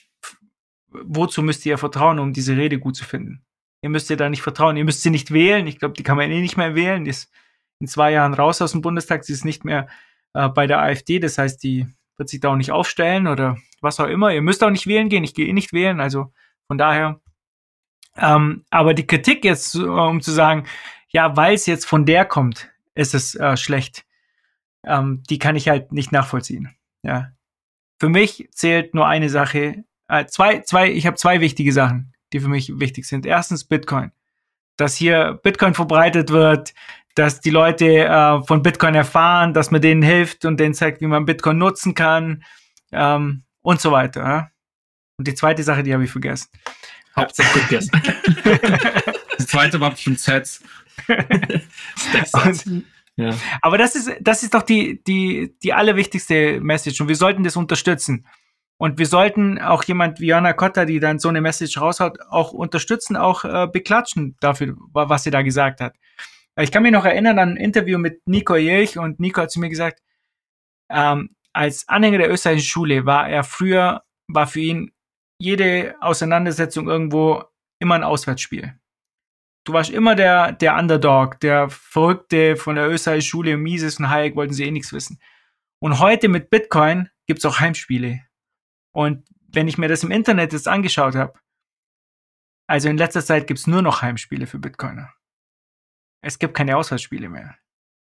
wozu 1.03 1.41
müsst 1.41 1.65
ihr 1.65 1.77
vertrauen, 1.77 2.19
um 2.19 2.33
diese 2.33 2.55
Rede 2.55 2.79
gut 2.79 2.95
zu 2.95 3.05
finden? 3.05 3.43
Ihr 3.81 3.89
müsst 3.89 4.09
ihr 4.09 4.17
da 4.17 4.29
nicht 4.29 4.41
vertrauen. 4.41 4.77
Ihr 4.77 4.85
müsst 4.85 5.03
sie 5.03 5.11
nicht 5.11 5.31
wählen. 5.31 5.67
Ich 5.67 5.77
glaube, 5.77 5.93
die 5.93 6.03
kann 6.03 6.17
man 6.17 6.31
eh 6.31 6.41
nicht 6.41 6.57
mehr 6.57 6.75
wählen. 6.75 7.03
Die 7.03 7.11
ist 7.11 7.31
in 7.79 7.87
zwei 7.87 8.11
Jahren 8.11 8.33
raus 8.33 8.61
aus 8.61 8.71
dem 8.71 8.81
Bundestag. 8.81 9.23
Sie 9.23 9.33
ist 9.33 9.45
nicht 9.45 9.63
mehr 9.63 9.87
äh, 10.33 10.49
bei 10.49 10.65
der 10.65 10.81
AfD. 10.81 11.19
Das 11.19 11.37
heißt, 11.37 11.61
die 11.63 11.85
wird 12.17 12.29
sich 12.29 12.39
da 12.39 12.49
auch 12.49 12.55
nicht 12.55 12.71
aufstellen 12.71 13.27
oder 13.27 13.57
was 13.81 13.99
auch 13.99 14.07
immer. 14.07 14.33
Ihr 14.33 14.41
müsst 14.41 14.63
auch 14.63 14.69
nicht 14.69 14.87
wählen 14.87 15.09
gehen. 15.09 15.23
Ich 15.23 15.35
gehe 15.35 15.47
eh 15.47 15.53
nicht 15.53 15.73
wählen. 15.73 15.99
Also 15.99 16.33
von 16.67 16.77
daher. 16.77 17.21
Ähm, 18.17 18.65
aber 18.69 18.93
die 18.93 19.05
Kritik 19.05 19.45
jetzt, 19.45 19.75
äh, 19.75 19.83
um 19.83 20.21
zu 20.21 20.31
sagen, 20.31 20.65
ja, 21.09 21.35
weil 21.37 21.53
es 21.53 21.65
jetzt 21.65 21.85
von 21.85 22.05
der 22.05 22.25
kommt, 22.25 22.69
ist 22.95 23.13
es 23.13 23.35
äh, 23.35 23.55
schlecht. 23.57 24.05
Ähm, 24.83 25.23
die 25.29 25.37
kann 25.37 25.55
ich 25.55 25.69
halt 25.69 25.91
nicht 25.91 26.11
nachvollziehen. 26.11 26.75
Ja. 27.03 27.31
Für 27.99 28.09
mich 28.09 28.49
zählt 28.51 28.93
nur 28.93 29.07
eine 29.07 29.29
Sache, 29.29 29.83
äh, 30.07 30.25
zwei, 30.25 30.59
zwei, 30.59 30.91
ich 30.91 31.05
habe 31.07 31.17
zwei 31.17 31.41
wichtige 31.41 31.71
Sachen, 31.71 32.13
die 32.33 32.39
für 32.39 32.47
mich 32.47 32.79
wichtig 32.79 33.05
sind. 33.05 33.25
Erstens 33.25 33.63
Bitcoin. 33.63 34.11
Dass 34.77 34.95
hier 34.95 35.39
Bitcoin 35.41 35.73
verbreitet 35.73 36.31
wird, 36.31 36.73
dass 37.15 37.39
die 37.39 37.49
Leute 37.49 38.05
äh, 38.05 38.43
von 38.43 38.61
Bitcoin 38.61 38.93
erfahren, 38.93 39.53
dass 39.53 39.71
man 39.71 39.81
denen 39.81 40.01
hilft 40.01 40.43
und 40.45 40.59
denen 40.59 40.73
zeigt, 40.73 41.01
wie 41.01 41.07
man 41.07 41.25
Bitcoin 41.25 41.57
nutzen 41.57 41.95
kann 41.95 42.43
ähm, 42.91 43.43
und 43.61 43.79
so 43.79 43.91
weiter. 43.91 44.21
Ja? 44.21 44.51
Und 45.17 45.27
die 45.27 45.33
zweite 45.33 45.63
Sache, 45.63 45.83
die 45.83 45.93
habe 45.93 46.03
ich 46.03 46.11
vergessen. 46.11 46.49
Hauptsache 47.15 47.53
gut 47.53 47.69
gegessen. 47.69 47.91
Die 49.39 49.45
zweite 49.45 49.79
war 49.79 49.91
bestimmt 49.91 50.19
Sets. 50.19 50.61
Stacks. 51.97 52.69
ja. 53.15 53.33
Aber 53.61 53.77
das 53.77 53.95
ist, 53.95 54.11
das 54.21 54.43
ist 54.43 54.53
doch 54.53 54.63
die, 54.63 55.03
die, 55.03 55.53
die 55.61 55.73
allerwichtigste 55.73 56.59
Message 56.61 56.99
und 57.01 57.07
wir 57.07 57.15
sollten 57.15 57.43
das 57.43 57.55
unterstützen. 57.55 58.25
Und 58.77 58.97
wir 58.99 59.05
sollten 59.05 59.59
auch 59.59 59.83
jemand 59.85 60.19
wie 60.19 60.27
Jana 60.27 60.53
Kotter, 60.53 60.85
die 60.85 60.99
dann 60.99 61.19
so 61.19 61.29
eine 61.29 61.39
Message 61.41 61.79
raushaut, 61.79 62.19
auch 62.29 62.51
unterstützen, 62.51 63.15
auch 63.15 63.45
äh, 63.45 63.67
beklatschen 63.71 64.35
dafür, 64.41 64.75
wa- 64.91 65.07
was 65.07 65.23
sie 65.23 65.31
da 65.31 65.41
gesagt 65.43 65.79
hat. 65.79 65.95
Ich 66.59 66.71
kann 66.71 66.83
mich 66.83 66.91
noch 66.91 67.05
erinnern 67.05 67.39
an 67.39 67.51
ein 67.51 67.57
Interview 67.57 67.97
mit 67.97 68.21
Nico 68.27 68.55
Jelch 68.55 68.97
und 68.97 69.19
Nico 69.19 69.41
hat 69.41 69.51
zu 69.51 69.59
mir 69.59 69.69
gesagt, 69.69 70.01
ähm, 70.89 71.35
als 71.53 71.87
Anhänger 71.87 72.17
der 72.17 72.29
österreichischen 72.31 72.67
Schule 72.67 73.05
war 73.05 73.29
er 73.29 73.43
früher, 73.43 74.03
war 74.27 74.47
für 74.47 74.59
ihn 74.59 74.91
jede 75.39 75.95
Auseinandersetzung 76.01 76.87
irgendwo 76.87 77.43
immer 77.79 77.95
ein 77.95 78.03
Auswärtsspiel. 78.03 78.73
Du 79.65 79.73
warst 79.73 79.89
immer 79.89 80.15
der, 80.15 80.51
der 80.51 80.75
Underdog, 80.77 81.39
der 81.39 81.69
Verrückte 81.69 82.55
von 82.55 82.75
der 82.75 82.89
österreichischen 82.89 83.29
Schule, 83.29 83.57
Mises 83.57 83.99
und 83.99 84.09
Hayek 84.09 84.35
wollten 84.35 84.53
sie 84.53 84.65
eh 84.65 84.71
nichts 84.71 84.93
wissen. 84.93 85.19
Und 85.81 85.99
heute 85.99 86.27
mit 86.27 86.49
Bitcoin 86.49 87.09
gibt's 87.25 87.45
auch 87.45 87.59
Heimspiele. 87.59 88.21
Und 88.95 89.27
wenn 89.49 89.67
ich 89.67 89.77
mir 89.77 89.89
das 89.89 90.03
im 90.03 90.11
Internet 90.11 90.53
jetzt 90.53 90.69
angeschaut 90.69 91.15
habe, 91.15 91.37
also 92.65 92.87
in 92.87 92.97
letzter 92.97 93.23
Zeit 93.23 93.45
gibt's 93.45 93.67
nur 93.67 93.81
noch 93.81 94.01
Heimspiele 94.01 94.47
für 94.47 94.57
Bitcoiner. 94.57 95.13
Es 96.21 96.39
gibt 96.39 96.53
keine 96.53 96.77
Auswärtsspiele 96.77 97.27
mehr. 97.27 97.55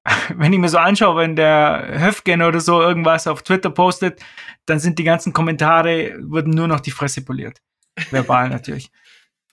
Wenn 0.35 0.53
ich 0.53 0.59
mir 0.59 0.69
so 0.69 0.79
anschaue, 0.79 1.17
wenn 1.17 1.37
der 1.37 2.01
Höfgen 2.01 2.43
oder 2.43 2.59
so 2.59 2.83
irgendwas 2.83 3.29
auf 3.29 3.43
Twitter 3.43 3.71
postet, 3.71 4.21
dann 4.67 4.81
sind 4.81 4.99
die 4.99 5.05
ganzen 5.05 5.33
Kommentare, 5.33 6.19
wurden 6.29 6.51
nur 6.51 6.67
noch 6.67 6.81
die 6.81 6.91
Fresse 6.91 7.25
poliert. 7.25 7.63
Verbal 8.11 8.49
natürlich. 8.51 8.91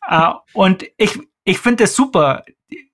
Uh, 0.09 0.33
und 0.53 0.85
ich, 0.97 1.19
ich 1.43 1.59
finde 1.59 1.83
das 1.83 1.95
super. 1.95 2.43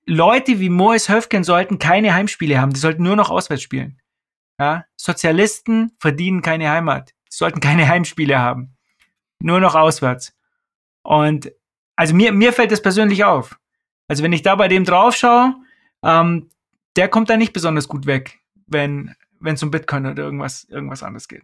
Leute 0.05 0.59
wie 0.59 0.69
Mois 0.69 1.07
Höfgen 1.07 1.45
sollten 1.45 1.79
keine 1.79 2.13
Heimspiele 2.13 2.59
haben, 2.59 2.73
die 2.73 2.79
sollten 2.79 3.03
nur 3.03 3.15
noch 3.15 3.29
auswärts 3.29 3.63
spielen. 3.63 4.01
Ja, 4.59 4.85
Sozialisten 4.97 5.95
verdienen 5.99 6.41
keine 6.41 6.69
Heimat, 6.69 7.14
sollten 7.37 7.59
keine 7.59 7.87
Heimspiele 7.89 8.39
haben, 8.39 8.75
nur 9.39 9.59
noch 9.59 9.75
auswärts. 9.75 10.33
Und 11.03 11.51
also 11.95 12.13
mir, 12.13 12.31
mir 12.31 12.53
fällt 12.53 12.71
das 12.71 12.81
persönlich 12.81 13.23
auf. 13.23 13.57
Also 14.07 14.23
wenn 14.23 14.33
ich 14.33 14.41
da 14.41 14.55
bei 14.55 14.67
dem 14.67 14.83
drauf 14.83 15.15
schaue, 15.15 15.55
ähm, 16.03 16.49
der 16.95 17.07
kommt 17.07 17.29
da 17.29 17.37
nicht 17.37 17.53
besonders 17.53 17.87
gut 17.87 18.05
weg, 18.05 18.39
wenn 18.67 19.15
es 19.43 19.63
um 19.63 19.71
Bitcoin 19.71 20.05
oder 20.05 20.23
irgendwas 20.23 20.65
irgendwas 20.65 21.03
anderes 21.03 21.27
geht. 21.27 21.43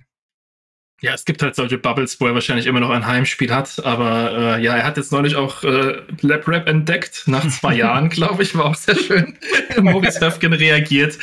Ja, 1.01 1.15
es 1.15 1.25
gibt 1.25 1.41
halt 1.41 1.55
solche 1.55 1.79
Bubbles, 1.79 2.21
wo 2.21 2.27
er 2.27 2.35
wahrscheinlich 2.35 2.67
immer 2.67 2.79
noch 2.79 2.91
ein 2.91 3.07
Heimspiel 3.07 3.51
hat. 3.51 3.83
Aber 3.83 4.33
äh, 4.33 4.63
ja, 4.63 4.75
er 4.75 4.83
hat 4.83 4.97
jetzt 4.97 5.11
neulich 5.11 5.35
auch 5.35 5.63
äh, 5.63 6.03
LabRap 6.21 6.69
entdeckt, 6.69 7.23
nach 7.25 7.47
zwei 7.47 7.73
Jahren, 7.77 8.09
glaube 8.09 8.43
ich, 8.43 8.55
war 8.55 8.65
auch 8.65 8.75
sehr 8.75 8.95
schön. 8.95 9.35
Maurice 9.81 10.23
Höfgen 10.23 10.53
reagiert 10.53 11.17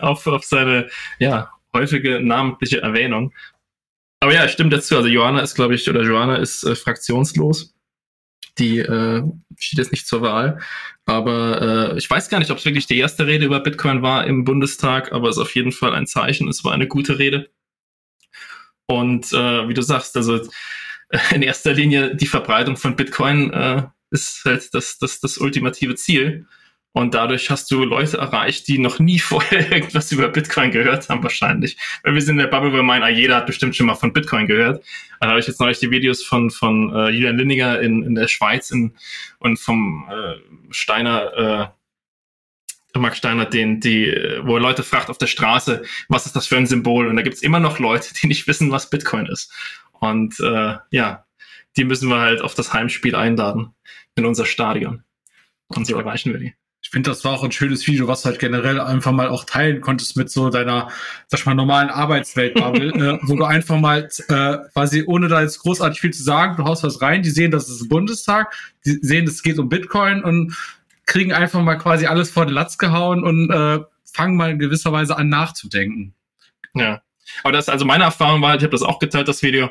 auf, 0.00 0.26
auf 0.26 0.44
seine 0.44 0.88
ja, 1.20 1.52
häufige 1.76 2.20
namentliche 2.20 2.82
Erwähnung. 2.82 3.32
Aber 4.20 4.34
ja, 4.34 4.48
stimmt 4.48 4.72
dazu. 4.72 4.96
Also 4.96 5.08
Johanna 5.08 5.40
ist, 5.40 5.54
glaube 5.54 5.74
ich, 5.74 5.88
oder 5.88 6.02
Johanna 6.02 6.36
ist 6.36 6.64
äh, 6.64 6.74
fraktionslos. 6.74 7.74
Die 8.58 8.78
äh, 8.78 9.22
steht 9.58 9.78
jetzt 9.78 9.92
nicht 9.92 10.06
zur 10.06 10.22
Wahl. 10.22 10.60
Aber 11.04 11.92
äh, 11.92 11.98
ich 11.98 12.08
weiß 12.08 12.28
gar 12.28 12.38
nicht, 12.38 12.50
ob 12.50 12.58
es 12.58 12.64
wirklich 12.64 12.86
die 12.86 12.98
erste 12.98 13.26
Rede 13.26 13.44
über 13.44 13.60
Bitcoin 13.60 14.02
war 14.02 14.26
im 14.26 14.44
Bundestag, 14.44 15.12
aber 15.12 15.28
es 15.28 15.36
ist 15.36 15.42
auf 15.42 15.54
jeden 15.54 15.72
Fall 15.72 15.94
ein 15.94 16.06
Zeichen. 16.06 16.48
Es 16.48 16.64
war 16.64 16.72
eine 16.72 16.88
gute 16.88 17.18
Rede. 17.18 17.50
Und 18.86 19.32
äh, 19.32 19.68
wie 19.68 19.74
du 19.74 19.82
sagst, 19.82 20.16
also 20.16 20.40
in 21.34 21.42
erster 21.42 21.74
Linie 21.74 22.16
die 22.16 22.26
Verbreitung 22.26 22.76
von 22.76 22.96
Bitcoin 22.96 23.52
äh, 23.52 23.82
ist 24.10 24.42
halt 24.44 24.72
das, 24.74 24.98
das, 24.98 25.20
das 25.20 25.38
ultimative 25.38 25.94
Ziel. 25.94 26.46
Und 26.96 27.12
dadurch 27.12 27.50
hast 27.50 27.70
du 27.70 27.84
Leute 27.84 28.16
erreicht, 28.16 28.68
die 28.68 28.78
noch 28.78 28.98
nie 28.98 29.18
vorher 29.30 29.70
irgendwas 29.70 30.10
über 30.12 30.28
Bitcoin 30.28 30.70
gehört 30.70 31.10
haben, 31.10 31.22
wahrscheinlich. 31.22 31.76
Weil 32.02 32.14
wir 32.14 32.22
sind 32.22 32.36
in 32.36 32.38
der 32.38 32.46
Bubble, 32.46 32.72
wo 32.72 32.76
wir 32.76 32.82
meinen, 32.82 33.02
ah, 33.02 33.10
jeder 33.10 33.36
hat 33.36 33.46
bestimmt 33.46 33.76
schon 33.76 33.84
mal 33.84 33.96
von 33.96 34.14
Bitcoin 34.14 34.46
gehört. 34.46 34.82
Da 35.20 35.28
habe 35.28 35.38
ich 35.38 35.46
jetzt 35.46 35.60
neulich 35.60 35.78
die 35.78 35.90
Videos 35.90 36.24
von, 36.24 36.50
von 36.50 36.94
äh, 36.96 37.10
Julian 37.10 37.36
Lindiger 37.36 37.82
in, 37.82 38.02
in 38.02 38.14
der 38.14 38.28
Schweiz 38.28 38.70
in, 38.70 38.94
und 39.40 39.58
vom 39.58 40.08
äh, 40.10 40.36
Steiner, 40.70 41.74
äh, 42.94 42.98
Mark 42.98 43.14
Steiner, 43.18 43.44
den, 43.44 43.78
die, 43.78 44.06
wo 44.44 44.54
er 44.54 44.62
Leute 44.62 44.82
fragt 44.82 45.10
auf 45.10 45.18
der 45.18 45.26
Straße, 45.26 45.82
was 46.08 46.24
ist 46.24 46.34
das 46.34 46.46
für 46.46 46.56
ein 46.56 46.66
Symbol? 46.66 47.08
Und 47.08 47.16
da 47.16 47.22
gibt 47.22 47.36
es 47.36 47.42
immer 47.42 47.60
noch 47.60 47.78
Leute, 47.78 48.14
die 48.14 48.26
nicht 48.26 48.46
wissen, 48.46 48.72
was 48.72 48.88
Bitcoin 48.88 49.26
ist. 49.26 49.52
Und 49.92 50.40
äh, 50.40 50.76
ja, 50.88 51.26
die 51.76 51.84
müssen 51.84 52.08
wir 52.08 52.20
halt 52.20 52.40
auf 52.40 52.54
das 52.54 52.72
Heimspiel 52.72 53.14
einladen 53.14 53.74
in 54.14 54.24
unser 54.24 54.46
Stadion. 54.46 55.04
Und 55.68 55.86
so 55.86 55.94
erreichen 55.98 56.32
wir 56.32 56.40
die. 56.40 56.54
Ich 56.86 56.90
finde, 56.90 57.10
das 57.10 57.24
war 57.24 57.32
auch 57.32 57.42
ein 57.42 57.50
schönes 57.50 57.84
Video, 57.88 58.06
was 58.06 58.22
du 58.22 58.28
halt 58.28 58.38
generell 58.38 58.78
einfach 58.78 59.10
mal 59.10 59.26
auch 59.26 59.42
teilen 59.42 59.80
konntest 59.80 60.16
mit 60.16 60.30
so 60.30 60.50
deiner, 60.50 60.88
sag 61.26 61.40
ich 61.40 61.44
mal, 61.44 61.56
normalen 61.56 61.90
Arbeitswelt-Bubble, 61.90 62.90
äh, 62.94 63.18
wo 63.22 63.34
du 63.34 63.44
einfach 63.44 63.76
mal 63.76 64.08
äh, 64.28 64.58
quasi, 64.72 65.02
ohne 65.04 65.26
da 65.26 65.42
jetzt 65.42 65.58
großartig 65.58 66.00
viel 66.00 66.12
zu 66.12 66.22
sagen, 66.22 66.54
du 66.56 66.62
haust 66.62 66.84
was 66.84 67.02
rein, 67.02 67.24
die 67.24 67.30
sehen, 67.30 67.50
das 67.50 67.68
ist 67.68 67.88
Bundestag, 67.88 68.54
die 68.84 69.00
sehen, 69.02 69.26
es 69.26 69.42
geht 69.42 69.58
um 69.58 69.68
Bitcoin 69.68 70.22
und 70.22 70.56
kriegen 71.06 71.32
einfach 71.32 71.60
mal 71.60 71.74
quasi 71.74 72.06
alles 72.06 72.30
vor 72.30 72.46
den 72.46 72.54
Latz 72.54 72.78
gehauen 72.78 73.24
und 73.24 73.50
äh, 73.50 73.80
fangen 74.04 74.36
mal 74.36 74.52
in 74.52 74.60
gewisser 74.60 74.92
Weise 74.92 75.16
an 75.16 75.28
nachzudenken. 75.28 76.14
Ja. 76.72 77.02
Aber 77.42 77.50
das, 77.50 77.68
also 77.68 77.84
meine 77.84 78.04
Erfahrung 78.04 78.42
war, 78.42 78.54
ich 78.54 78.62
habe 78.62 78.70
das 78.70 78.82
auch 78.82 79.00
geteilt, 79.00 79.26
das 79.26 79.42
Video. 79.42 79.70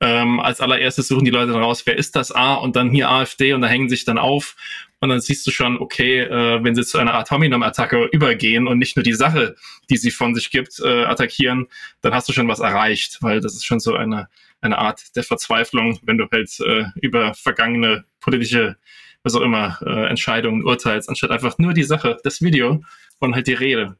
Ähm, 0.00 0.40
als 0.40 0.60
allererstes 0.60 1.06
suchen 1.06 1.24
die 1.24 1.30
Leute 1.30 1.52
dann 1.52 1.62
raus, 1.62 1.82
wer 1.84 1.96
ist 1.96 2.16
das 2.16 2.32
A 2.32 2.54
und 2.54 2.74
dann 2.74 2.90
hier 2.90 3.10
AfD 3.10 3.52
und 3.52 3.60
da 3.60 3.68
hängen 3.68 3.88
sich 3.88 4.04
dann 4.04 4.18
auf 4.18 4.56
und 5.00 5.08
dann 5.10 5.20
siehst 5.20 5.46
du 5.46 5.50
schon, 5.50 5.78
okay, 5.78 6.20
äh, 6.20 6.62
wenn 6.62 6.74
sie 6.74 6.84
zu 6.84 6.98
einer 6.98 7.14
Art 7.14 7.30
Hominum-Attacke 7.30 8.08
übergehen 8.12 8.66
und 8.66 8.78
nicht 8.78 8.96
nur 8.96 9.04
die 9.04 9.14
Sache, 9.14 9.54
die 9.90 9.96
sie 9.96 10.10
von 10.10 10.34
sich 10.34 10.50
gibt, 10.50 10.80
äh, 10.80 11.04
attackieren, 11.04 11.68
dann 12.00 12.14
hast 12.14 12.28
du 12.28 12.32
schon 12.32 12.48
was 12.48 12.60
erreicht, 12.60 13.18
weil 13.20 13.40
das 13.40 13.54
ist 13.54 13.64
schon 13.64 13.80
so 13.80 13.94
eine, 13.94 14.28
eine 14.60 14.78
Art 14.78 15.14
der 15.14 15.22
Verzweiflung, 15.22 15.98
wenn 16.02 16.18
du 16.18 16.26
halt 16.30 16.50
äh, 16.60 16.86
über 17.00 17.34
vergangene 17.34 18.04
politische, 18.20 18.76
was 19.22 19.36
auch 19.36 19.40
immer, 19.42 19.78
äh, 19.82 20.08
Entscheidungen 20.08 20.64
urteilst, 20.64 21.08
anstatt 21.08 21.30
einfach 21.30 21.58
nur 21.58 21.74
die 21.74 21.84
Sache, 21.84 22.16
das 22.24 22.42
Video 22.42 22.82
und 23.20 23.34
halt 23.34 23.46
die 23.46 23.54
Rede. 23.54 23.96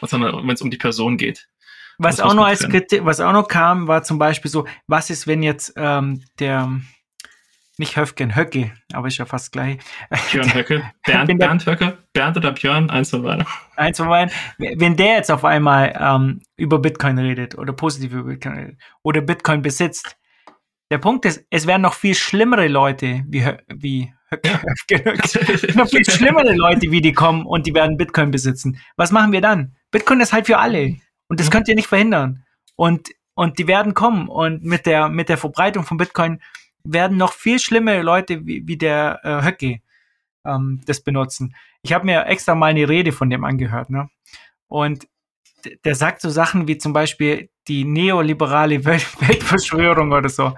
Sondern 0.00 0.46
wenn 0.46 0.54
es 0.54 0.62
um 0.62 0.70
die 0.70 0.78
Person 0.78 1.16
geht. 1.18 1.48
Was 1.98 2.20
auch 2.20 2.32
noch 2.34 2.46
als 2.46 2.66
Kritik, 2.66 3.04
was 3.04 3.20
auch 3.20 3.32
noch 3.32 3.48
kam, 3.48 3.86
war 3.86 4.02
zum 4.02 4.18
Beispiel 4.18 4.50
so, 4.50 4.66
was 4.86 5.10
ist, 5.10 5.26
wenn 5.26 5.42
jetzt 5.42 5.74
ähm, 5.76 6.24
der 6.38 6.80
nicht 7.78 7.96
Höfgen, 7.96 8.36
Höcke, 8.36 8.72
aber 8.92 9.08
ist 9.08 9.18
ja 9.18 9.24
fast 9.24 9.52
gleich. 9.52 9.78
Björn 10.30 10.54
Höcke, 10.54 10.82
Bernd, 11.06 11.38
Bernd 11.38 11.66
Höcke, 11.66 11.98
Bernd 12.12 12.36
oder 12.36 12.52
Björn, 12.52 12.90
eins 12.90 13.10
von 13.10 13.22
beiden. 13.22 13.46
Eins 13.76 13.98
von 13.98 14.08
beiden. 14.08 14.32
Wenn 14.58 14.96
der 14.96 15.16
jetzt 15.16 15.30
auf 15.30 15.44
einmal 15.44 15.96
ähm, 15.98 16.42
über 16.56 16.78
Bitcoin 16.78 17.18
redet 17.18 17.56
oder 17.56 17.72
positiv 17.72 18.12
über 18.12 18.24
Bitcoin 18.24 18.54
redet 18.54 18.78
oder 19.02 19.20
Bitcoin 19.20 19.62
besitzt, 19.62 20.16
der 20.90 20.98
Punkt 20.98 21.24
ist, 21.24 21.46
es 21.48 21.66
werden 21.66 21.82
noch 21.82 21.94
viel 21.94 22.14
schlimmere 22.14 22.68
Leute 22.68 23.24
wie, 23.26 23.46
wie 23.68 24.12
Höcke, 24.28 24.60
Höcke, 24.62 25.74
noch 25.74 25.88
viel 25.88 26.04
schlimmere 26.04 26.54
Leute 26.54 26.90
wie 26.90 27.00
die 27.00 27.12
kommen 27.14 27.46
und 27.46 27.66
die 27.66 27.74
werden 27.74 27.96
Bitcoin 27.96 28.30
besitzen. 28.30 28.78
Was 28.96 29.10
machen 29.10 29.32
wir 29.32 29.40
dann? 29.40 29.74
Bitcoin 29.90 30.20
ist 30.20 30.34
halt 30.34 30.46
für 30.46 30.58
alle 30.58 30.96
und 31.28 31.40
das 31.40 31.50
könnt 31.50 31.68
ihr 31.68 31.74
nicht 31.74 31.88
verhindern. 31.88 32.44
Und, 32.76 33.08
und 33.34 33.58
die 33.58 33.66
werden 33.66 33.94
kommen 33.94 34.28
und 34.28 34.64
mit 34.64 34.84
der, 34.84 35.08
mit 35.08 35.30
der 35.30 35.38
Verbreitung 35.38 35.84
von 35.84 35.96
Bitcoin 35.96 36.42
werden 36.84 37.16
noch 37.16 37.32
viel 37.32 37.58
schlimmere 37.58 38.02
Leute 38.02 38.46
wie, 38.46 38.66
wie 38.66 38.76
der 38.76 39.20
äh, 39.22 39.44
Höcke 39.44 39.80
ähm, 40.44 40.80
das 40.86 41.02
benutzen. 41.02 41.54
Ich 41.82 41.92
habe 41.92 42.06
mir 42.06 42.26
extra 42.26 42.54
mal 42.54 42.66
eine 42.66 42.88
Rede 42.88 43.12
von 43.12 43.30
dem 43.30 43.44
angehört, 43.44 43.90
ne? 43.90 44.08
Und 44.68 45.06
der 45.84 45.94
sagt 45.94 46.20
so 46.20 46.30
Sachen 46.30 46.66
wie 46.66 46.78
zum 46.78 46.92
Beispiel 46.92 47.50
die 47.68 47.84
neoliberale 47.84 48.84
Welt 48.84 49.06
Weltverschwörung 49.20 50.12
oder 50.12 50.28
so. 50.28 50.54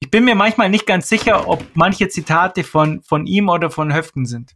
Ich 0.00 0.10
bin 0.10 0.24
mir 0.24 0.34
manchmal 0.34 0.68
nicht 0.68 0.86
ganz 0.86 1.08
sicher, 1.08 1.48
ob 1.48 1.64
manche 1.74 2.08
Zitate 2.08 2.62
von, 2.62 3.02
von 3.02 3.26
ihm 3.26 3.48
oder 3.48 3.70
von 3.70 3.92
Höften 3.92 4.26
sind. 4.26 4.54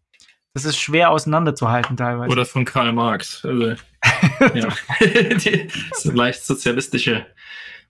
Das 0.54 0.64
ist 0.64 0.78
schwer 0.78 1.11
auseinanderzuhalten 1.11 1.96
teilweise. 1.96 2.30
Oder 2.30 2.44
von 2.44 2.64
Karl 2.64 2.92
Marx. 2.92 3.44
Also, 3.44 3.70
ja. 4.54 4.68
so 5.94 6.12
leicht 6.12 6.44
sozialistische 6.44 7.26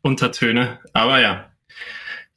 Untertöne. 0.00 0.78
Aber 0.92 1.20
ja, 1.20 1.50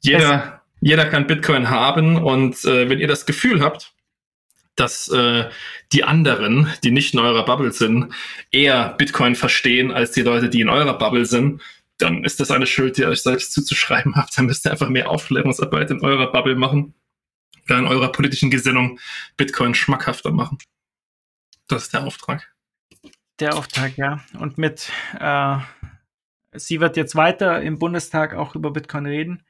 jeder, 0.00 0.62
jeder 0.80 1.06
kann 1.06 1.26
Bitcoin 1.26 1.70
haben 1.70 2.16
und 2.16 2.64
äh, 2.64 2.88
wenn 2.88 2.98
ihr 2.98 3.08
das 3.08 3.26
Gefühl 3.26 3.62
habt, 3.62 3.94
dass 4.74 5.08
äh, 5.08 5.48
die 5.92 6.04
anderen, 6.04 6.70
die 6.84 6.90
nicht 6.90 7.14
in 7.14 7.20
eurer 7.20 7.44
Bubble 7.44 7.72
sind, 7.72 8.12
eher 8.50 8.90
Bitcoin 8.98 9.34
verstehen 9.34 9.90
als 9.90 10.12
die 10.12 10.22
Leute, 10.22 10.50
die 10.50 10.60
in 10.60 10.68
eurer 10.68 10.98
Bubble 10.98 11.24
sind, 11.24 11.62
dann 11.98 12.24
ist 12.24 12.40
das 12.40 12.50
eine 12.50 12.66
Schuld, 12.66 12.96
die 12.96 13.02
ihr 13.02 13.08
euch 13.08 13.22
selbst 13.22 13.52
zuzuschreiben 13.54 14.16
habt. 14.16 14.36
Dann 14.36 14.46
müsst 14.46 14.66
ihr 14.66 14.70
einfach 14.72 14.90
mehr 14.90 15.10
Aufklärungsarbeit 15.10 15.90
in 15.90 16.02
eurer 16.02 16.30
Bubble 16.30 16.56
machen, 16.56 16.94
oder 17.68 17.78
in 17.78 17.86
eurer 17.86 18.12
politischen 18.12 18.50
Gesinnung 18.50 18.98
Bitcoin 19.36 19.74
schmackhafter 19.74 20.30
machen. 20.30 20.58
Das 21.68 21.84
ist 21.84 21.94
der 21.94 22.04
Auftrag. 22.04 22.54
Der 23.40 23.56
Auftrag, 23.56 23.96
ja. 23.96 24.20
Und 24.38 24.56
mit, 24.56 24.90
äh, 25.18 25.58
sie 26.52 26.80
wird 26.80 26.96
jetzt 26.96 27.16
weiter 27.16 27.60
im 27.60 27.78
Bundestag 27.78 28.34
auch 28.34 28.54
über 28.54 28.70
Bitcoin 28.70 29.06
reden. 29.06 29.42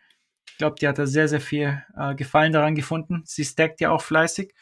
Ich 0.49 0.59
glaube, 0.59 0.77
die 0.81 0.89
hat 0.89 0.99
da 0.99 1.07
sehr, 1.07 1.29
sehr 1.29 1.41
viel 1.41 1.83
äh, 1.97 2.15
Gefallen 2.15 2.53
daran 2.53 2.75
gefunden. 2.75 3.23
Sie 3.27 3.45
stackt 3.45 3.81
ja 3.81 3.91
auch 3.91 4.03
fleißig. 4.03 4.55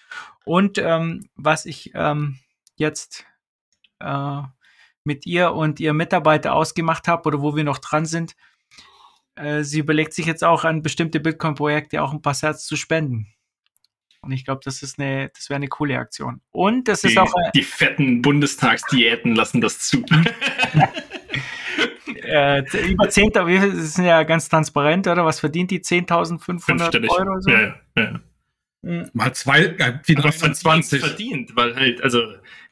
Und 0.44 0.78
ähm, 0.78 1.28
was 1.36 1.66
ich 1.66 1.92
ähm, 1.94 2.38
jetzt 2.76 3.24
äh, 4.00 4.42
mit 5.04 5.26
ihr 5.26 5.52
und 5.52 5.80
ihrem 5.80 5.96
Mitarbeiter 5.96 6.54
ausgemacht 6.54 7.06
habe 7.06 7.28
oder 7.28 7.42
wo 7.42 7.54
wir 7.54 7.64
noch 7.64 7.78
dran 7.78 8.06
sind, 8.06 8.34
äh, 9.36 9.62
sie 9.62 9.78
überlegt 9.80 10.14
sich 10.14 10.26
jetzt 10.26 10.42
auch 10.42 10.64
an 10.64 10.82
bestimmte 10.82 11.20
Bitcoin-Projekte 11.20 12.02
auch 12.02 12.12
ein 12.12 12.22
paar 12.22 12.34
Sets 12.34 12.66
zu 12.66 12.76
spenden. 12.76 13.28
Und 14.20 14.32
ich 14.32 14.44
glaube, 14.44 14.62
das 14.64 14.82
ist 14.82 14.98
eine, 14.98 15.30
das 15.34 15.50
wäre 15.50 15.56
eine 15.56 15.68
coole 15.68 15.98
Aktion. 15.98 16.40
Und 16.50 16.88
das 16.88 17.02
die, 17.02 17.08
ist 17.08 17.18
auch. 17.18 17.32
Die 17.54 17.62
fetten 17.62 18.22
Bundestagsdiäten 18.22 19.34
lassen 19.34 19.60
das 19.60 19.80
zu. 19.80 20.02
äh, 22.24 22.60
über 22.87 23.04
10.000, 23.04 23.77
das 23.77 23.94
sind 23.94 24.04
ja 24.04 24.22
ganz 24.22 24.48
transparent, 24.48 25.06
oder? 25.06 25.25
Was 25.25 25.40
verdient 25.40 25.70
die? 25.70 25.81
10.500 25.81 27.08
Euro? 27.08 27.40
So? 27.40 27.50
Ja, 27.50 27.75
ja. 27.96 28.20
Mhm. 28.85 29.10
Mal 29.14 29.33
zwei, 29.33 29.64
äh, 29.64 29.98
wie 30.04 30.14
20 30.14 31.00
verdient, 31.00 31.56
weil 31.56 31.75
halt, 31.75 32.02
also 32.02 32.20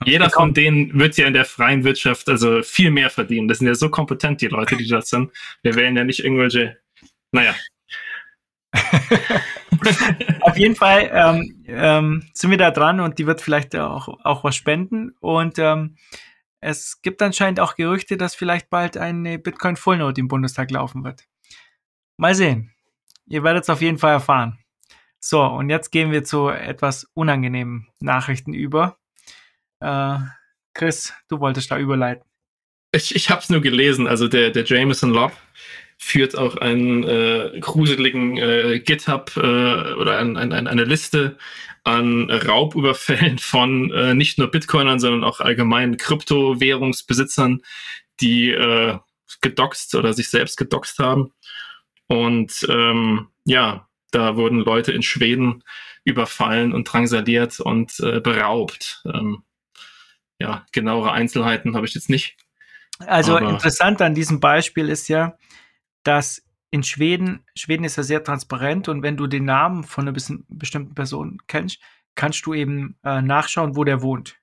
jeder 0.05 0.29
von 0.29 0.53
denen 0.53 0.99
wird 0.99 1.17
ja 1.17 1.27
in 1.27 1.33
der 1.33 1.47
freien 1.47 1.85
Wirtschaft 1.85 2.29
also 2.29 2.63
viel 2.63 2.91
mehr 2.91 3.09
verdienen. 3.09 3.49
Das 3.49 3.59
sind 3.59 3.67
ja 3.67 3.75
so 3.75 3.89
kompetent, 3.89 4.43
die 4.43 4.49
Leute, 4.49 4.77
die 4.77 4.87
das 4.87 5.09
sind. 5.09 5.31
Wir 5.63 5.75
wählen 5.75 5.97
ja 5.97 6.05
nicht 6.05 6.23
irgendwelche, 6.23 6.77
naja. 7.31 7.55
Auf 10.41 10.59
jeden 10.59 10.77
Fall 10.77 11.11
ähm, 11.13 11.65
ähm, 11.67 12.25
sind 12.35 12.51
wir 12.51 12.59
da 12.59 12.71
dran 12.71 13.01
und 13.01 13.19
die 13.19 13.27
wird 13.27 13.41
vielleicht 13.41 13.75
auch, 13.77 14.09
auch 14.23 14.45
was 14.45 14.55
spenden. 14.55 15.15
Und 15.21 15.59
ähm, 15.59 15.97
es 16.63 17.03
gibt 17.03 17.21
anscheinend 17.23 17.59
auch 17.59 17.75
Gerüchte, 17.75 18.17
dass 18.17 18.37
vielleicht 18.37 18.71
bald 18.71 18.97
eine 18.97 19.39
Bitcoin 19.39 19.77
Full 19.77 19.99
Note 19.99 20.21
im 20.21 20.29
Bundestag 20.29 20.71
laufen 20.71 21.03
wird. 21.03 21.27
Mal 22.17 22.37
sehen. 22.37 22.73
Ihr 23.27 23.43
werdet 23.43 23.65
es 23.65 23.71
auf 23.71 23.83
jeden 23.83 23.99
Fall 23.99 24.13
erfahren. 24.13 24.59
So, 25.19 25.43
und 25.43 25.71
jetzt 25.71 25.91
gehen 25.91 26.13
wir 26.13 26.23
zu 26.23 26.49
etwas 26.49 27.11
unangenehmen 27.15 27.89
Nachrichten 27.99 28.55
über. 28.55 28.97
Äh, 29.81 30.19
Chris, 30.73 31.13
du 31.29 31.41
wolltest 31.41 31.71
da 31.71 31.79
überleiten. 31.79 32.25
Ich, 32.93 33.15
ich 33.15 33.29
habe 33.29 33.41
es 33.41 33.51
nur 33.51 33.61
gelesen. 33.61 34.07
Also 34.07 34.29
der, 34.29 34.51
der 34.51 34.65
Jameson 34.65 35.11
Lobb 35.11 35.33
führt 36.03 36.37
auch 36.37 36.57
einen 36.57 37.05
äh, 37.05 37.61
gruseligen 37.61 38.37
äh, 38.37 38.81
GitHub 38.81 39.37
äh, 39.37 39.41
oder 39.41 40.19
ein, 40.19 40.37
ein, 40.37 40.53
eine 40.53 40.85
Liste 40.85 41.39
an 41.85 42.29
Raubüberfällen 42.29 43.39
von 43.39 43.93
äh, 43.93 44.13
nicht 44.13 44.37
nur 44.37 44.51
Bitcoinern, 44.51 44.99
sondern 44.99 45.23
auch 45.23 45.39
allgemein 45.39 45.97
Kryptowährungsbesitzern, 45.97 47.63
die 48.21 48.51
äh, 48.51 48.99
gedoxt 49.43 49.95
oder 49.95 50.13
sich 50.13 50.29
selbst 50.29 50.57
gedoxt 50.57 50.99
haben. 50.99 51.33
Und 52.09 52.67
ähm, 52.69 53.29
ja, 53.45 53.87
da 54.11 54.37
wurden 54.37 54.59
Leute 54.59 54.91
in 54.91 55.05
Schweden 55.05 55.63
überfallen 56.03 56.73
und 56.73 56.93
drangsaliert 56.93 57.61
und 57.61 58.01
äh, 58.01 58.19
beraubt. 58.19 59.05
Ähm, 59.07 59.45
ja, 60.41 60.67
genauere 60.73 61.13
Einzelheiten 61.13 61.77
habe 61.77 61.87
ich 61.87 61.95
jetzt 61.95 62.11
nicht. 62.11 62.37
Also 62.99 63.37
interessant 63.37 64.03
an 64.03 64.15
diesem 64.15 64.41
Beispiel 64.41 64.89
ist 64.89 65.09
ja, 65.09 65.39
dass 66.03 66.45
in 66.71 66.83
Schweden, 66.83 67.45
Schweden 67.55 67.85
ist 67.85 67.97
ja 67.97 68.03
sehr 68.03 68.25
transparent 68.25 68.89
und 68.89 69.03
wenn 69.03 69.17
du 69.17 69.27
den 69.27 69.45
Namen 69.45 69.85
von 69.85 70.09
einer 70.09 70.17
bestimmten 70.49 70.95
Person 70.95 71.39
kennst, 71.47 71.81
kannst 72.15 72.47
du 72.47 72.55
eben 72.55 72.97
äh, 73.05 73.21
nachschauen, 73.21 73.77
wo 73.77 73.85
der 73.85 74.03
wohnt. 74.03 74.39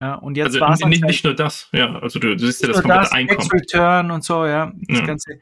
Ja, 0.00 0.14
und 0.14 0.36
jetzt 0.36 0.60
also 0.60 0.86
nicht, 0.88 1.02
nicht 1.02 1.24
nur 1.24 1.34
das, 1.34 1.68
ja, 1.72 1.98
also 1.98 2.18
du, 2.18 2.36
du 2.36 2.46
siehst 2.46 2.62
ja 2.62 2.68
das 2.68 2.82
komplette 2.82 3.00
das, 3.00 3.12
Einkommen. 3.12 3.50
Return 3.50 4.10
und 4.10 4.24
so, 4.24 4.44
ja, 4.44 4.72
das 4.88 4.98
ja. 4.98 5.06
Ganze. 5.06 5.40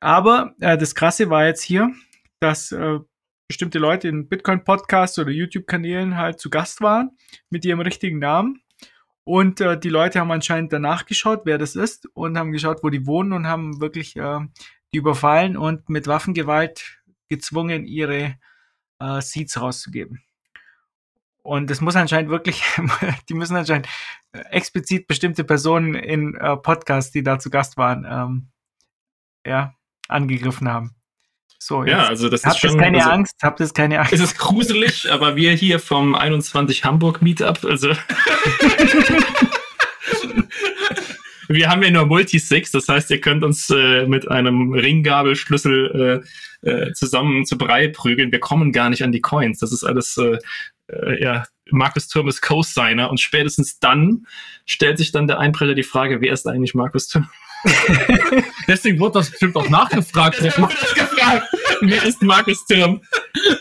Aber 0.00 0.54
äh, 0.60 0.78
das 0.78 0.94
Krasse 0.94 1.30
war 1.30 1.46
jetzt 1.46 1.62
hier, 1.62 1.90
dass 2.40 2.70
äh, 2.70 3.00
bestimmte 3.48 3.78
Leute 3.78 4.08
in 4.08 4.28
Bitcoin-Podcasts 4.28 5.18
oder 5.18 5.30
YouTube-Kanälen 5.30 6.16
halt 6.16 6.38
zu 6.38 6.48
Gast 6.48 6.80
waren 6.80 7.10
mit 7.50 7.64
ihrem 7.64 7.80
richtigen 7.80 8.18
Namen. 8.20 8.62
Und 9.26 9.60
äh, 9.60 9.76
die 9.76 9.88
Leute 9.88 10.20
haben 10.20 10.30
anscheinend 10.30 10.72
danach 10.72 11.04
geschaut, 11.04 11.42
wer 11.46 11.58
das 11.58 11.74
ist, 11.74 12.06
und 12.14 12.38
haben 12.38 12.52
geschaut, 12.52 12.84
wo 12.84 12.90
die 12.90 13.06
wohnen 13.08 13.32
und 13.32 13.48
haben 13.48 13.80
wirklich 13.80 14.14
äh, 14.14 14.38
die 14.92 14.98
überfallen 14.98 15.56
und 15.56 15.88
mit 15.88 16.06
Waffengewalt 16.06 17.02
gezwungen, 17.28 17.86
ihre 17.86 18.38
äh, 19.00 19.20
Seeds 19.20 19.60
rauszugeben. 19.60 20.22
Und 21.42 21.72
es 21.72 21.80
muss 21.80 21.96
anscheinend 21.96 22.30
wirklich, 22.30 22.62
die 23.28 23.34
müssen 23.34 23.56
anscheinend 23.56 23.88
äh, 24.30 24.38
explizit 24.50 25.08
bestimmte 25.08 25.42
Personen 25.42 25.96
in 25.96 26.36
äh, 26.36 26.56
Podcasts, 26.56 27.10
die 27.10 27.24
da 27.24 27.40
zu 27.40 27.50
Gast 27.50 27.76
waren, 27.76 28.06
ähm, 28.08 28.48
ja, 29.44 29.74
angegriffen 30.06 30.68
haben. 30.68 30.95
So, 31.66 31.82
ja, 31.82 32.06
also 32.06 32.28
das 32.28 32.44
ist 32.44 32.60
schon. 32.60 32.70
Habt 32.70 32.80
keine 32.80 32.98
also, 32.98 33.10
Angst, 33.10 33.34
habt 33.42 33.58
ihr 33.58 33.68
keine 33.70 33.98
Angst. 33.98 34.12
Es 34.12 34.20
ist 34.20 34.38
gruselig, 34.38 35.10
aber 35.10 35.34
wir 35.34 35.50
hier 35.50 35.80
vom 35.80 36.14
21 36.14 36.84
Hamburg 36.84 37.22
Meetup, 37.22 37.64
also 37.64 37.88
wir 41.48 41.68
haben 41.68 41.82
ja 41.82 41.90
nur 41.90 42.06
Multisigs, 42.06 42.70
das 42.70 42.86
heißt, 42.88 43.10
ihr 43.10 43.20
könnt 43.20 43.42
uns 43.42 43.68
äh, 43.70 44.06
mit 44.06 44.30
einem 44.30 44.74
Ringgabelschlüssel 44.74 46.22
äh, 46.62 46.70
äh, 46.70 46.92
zusammen 46.92 47.44
zu 47.46 47.58
Brei 47.58 47.88
prügeln. 47.88 48.30
Wir 48.30 48.38
kommen 48.38 48.70
gar 48.70 48.88
nicht 48.88 49.02
an 49.02 49.10
die 49.10 49.20
Coins. 49.20 49.58
Das 49.58 49.72
ist 49.72 49.82
alles, 49.82 50.16
äh, 50.18 50.38
äh, 50.86 51.20
ja, 51.20 51.46
Markus 51.72 52.06
Thurm 52.06 52.28
ist 52.28 52.42
Co-Signer 52.42 53.10
und 53.10 53.18
spätestens 53.18 53.80
dann 53.80 54.28
stellt 54.66 54.98
sich 54.98 55.10
dann 55.10 55.26
der 55.26 55.40
Einbrecher 55.40 55.74
die 55.74 55.82
Frage, 55.82 56.20
wer 56.20 56.32
ist 56.32 56.46
eigentlich 56.46 56.76
Markus 56.76 57.08
Thurm? 57.08 57.28
Deswegen 58.68 58.98
wurde 58.98 59.20
das 59.20 59.30
bestimmt 59.30 59.56
auch 59.56 59.68
nachgefragt. 59.68 60.42
wer 60.42 62.04
ist 62.04 62.22
Markus 62.22 62.64
Thurm? 62.66 63.00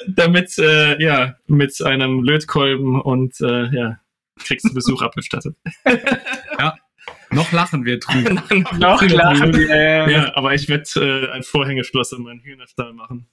Damit, 0.08 0.58
äh, 0.58 1.02
ja, 1.02 1.36
mit 1.48 1.82
einem 1.82 2.24
Lötkolben 2.24 3.02
und, 3.02 3.39
äh, 3.41 3.66
ja, 3.76 4.00
kriegst 4.43 4.66
du 4.68 4.74
Besuch 4.74 5.02
abgestattet. 5.02 5.56
ja. 6.60 6.76
Noch 7.32 7.52
lachen 7.52 7.86
wir 7.86 8.00
drüber. 8.00 8.43
noch 8.78 9.02
lachen 9.02 9.54
wir. 9.54 10.10
Ja, 10.10 10.36
aber 10.36 10.54
ich 10.54 10.68
werde 10.70 10.84
äh, 10.96 11.32
ein 11.32 11.43
Vorhängeschloss 11.43 12.12
in 12.14 12.24
meinen 12.24 12.39
Hühnerstall 12.39 12.93
machen. 12.93 13.28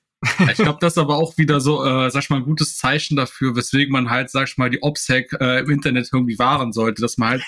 Ich 0.51 0.57
glaube, 0.57 0.79
das 0.81 0.95
ist 0.95 0.99
aber 0.99 1.17
auch 1.17 1.37
wieder 1.37 1.61
so, 1.61 1.85
äh, 1.85 2.11
sag 2.11 2.23
ich 2.23 2.31
mal, 2.31 2.37
ein 2.37 2.45
gutes 2.45 2.77
Zeichen 2.77 3.17
dafür, 3.17 3.57
weswegen 3.57 3.93
man 3.93 4.09
halt, 4.09 4.31
sag 4.31 4.49
ich 4.49 4.57
mal, 4.57 4.71
die 4.71 4.83
OPSEC 4.83 5.33
äh, 5.41 5.61
im 5.61 5.71
Internet 5.71 6.11
irgendwie 6.13 6.39
wahren 6.39 6.73
sollte, 6.73 7.03
dass 7.03 7.19
man 7.19 7.31
halt 7.31 7.45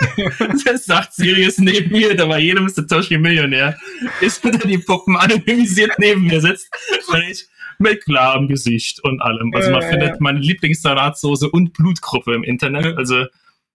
das 0.64 0.86
sagt 0.86 1.14
Sirius 1.14 1.58
neben 1.58 1.92
mir, 1.92 2.16
da 2.16 2.28
war 2.28 2.38
jedem 2.38 2.68
Satoshi 2.68 3.18
Millionär, 3.18 3.76
ist 4.20 4.44
unter 4.44 4.66
die 4.66 4.78
Puppen 4.78 5.16
anonymisiert 5.16 5.92
neben 5.98 6.22
mir 6.22 6.40
sitzt, 6.40 6.68
weil 7.08 7.30
ich 7.30 7.46
mit 7.78 8.04
klarem 8.04 8.48
Gesicht 8.48 9.02
und 9.02 9.20
allem. 9.20 9.52
Also 9.54 9.70
man 9.70 9.82
äh, 9.82 9.90
findet 9.90 10.20
meine 10.20 10.40
Lieblingssalatsoße 10.40 11.50
und 11.50 11.72
Blutgruppe 11.72 12.34
im 12.34 12.44
Internet. 12.44 12.96
Also 12.96 13.26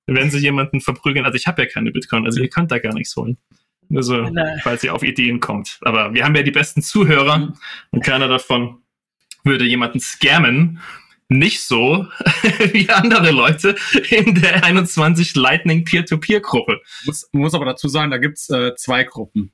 wenn 0.07 0.31
sie 0.31 0.39
jemanden 0.39 0.81
verprügeln, 0.81 1.25
also 1.25 1.35
ich 1.35 1.47
habe 1.47 1.63
ja 1.63 1.67
keine 1.67 1.91
Bitcoin, 1.91 2.25
also 2.25 2.41
ihr 2.41 2.49
könnt 2.49 2.71
da 2.71 2.79
gar 2.79 2.93
nichts 2.93 3.15
holen. 3.15 3.37
Nur 3.89 4.03
so, 4.03 4.29
falls 4.61 4.83
ihr 4.83 4.93
auf 4.93 5.01
Ideen 5.01 5.39
kommt. 5.39 5.79
Aber 5.81 6.13
wir 6.13 6.23
haben 6.23 6.35
ja 6.35 6.43
die 6.43 6.51
besten 6.51 6.81
Zuhörer 6.81 7.39
mhm. 7.39 7.53
und 7.91 8.03
keiner 8.03 8.27
davon 8.27 8.77
würde 9.43 9.65
jemanden 9.65 9.99
scammen. 9.99 10.79
Nicht 11.31 11.61
so 11.61 12.07
wie 12.73 12.89
andere 12.89 13.29
Leute 13.29 13.75
in 14.09 14.33
der 14.35 14.63
21 14.63 15.35
Lightning 15.35 15.83
Peer-to-Peer-Gruppe. 15.83 16.81
Muss, 17.05 17.29
muss 17.31 17.53
aber 17.53 17.65
dazu 17.65 17.87
sagen, 17.87 18.09
da 18.09 18.17
gibt's 18.17 18.49
äh, 18.49 18.75
zwei 18.75 19.03
Gruppen. 19.03 19.51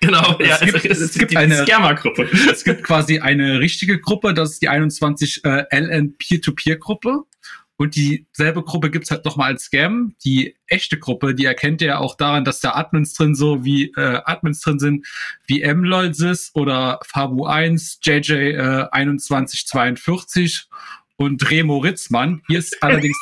Genau, 0.00 0.38
es, 0.38 0.48
ja, 0.48 0.56
gibt, 0.64 0.86
es, 0.86 0.98
es 0.98 1.12
gibt 1.12 1.36
eine 1.36 1.62
Scammer-Gruppe. 1.62 2.26
Es 2.50 2.64
gibt 2.64 2.84
quasi 2.84 3.18
eine 3.18 3.60
richtige 3.60 4.00
Gruppe, 4.00 4.32
das 4.32 4.52
ist 4.52 4.62
die 4.62 4.70
21 4.70 5.44
äh, 5.44 5.64
LN 5.70 6.16
Peer-to-Peer-Gruppe. 6.16 7.24
Und 7.76 7.96
dieselbe 7.96 8.62
Gruppe 8.62 8.90
gibt's 8.90 9.10
halt 9.10 9.24
nochmal 9.24 9.52
als 9.52 9.64
Scam. 9.64 10.14
Die 10.22 10.54
echte 10.66 10.98
Gruppe, 10.98 11.34
die 11.34 11.46
erkennt 11.46 11.80
ihr 11.80 11.98
auch 11.98 12.14
daran, 12.14 12.44
dass 12.44 12.60
da 12.60 12.72
Admins 12.72 13.14
drin 13.14 13.34
so 13.34 13.64
wie 13.64 13.92
äh, 13.96 14.20
Admins 14.24 14.60
drin 14.60 14.78
sind, 14.78 15.06
wie 15.46 15.64
MLOLSys 15.64 16.50
oder 16.52 17.00
Fabu1, 17.00 17.98
JJ 18.02 18.32
äh, 18.32 18.88
2142 18.92 20.68
und 21.20 21.50
Remo 21.50 21.78
Ritzmann. 21.78 22.42
Hier 22.48 22.58
ist 22.58 22.82
allerdings 22.82 23.16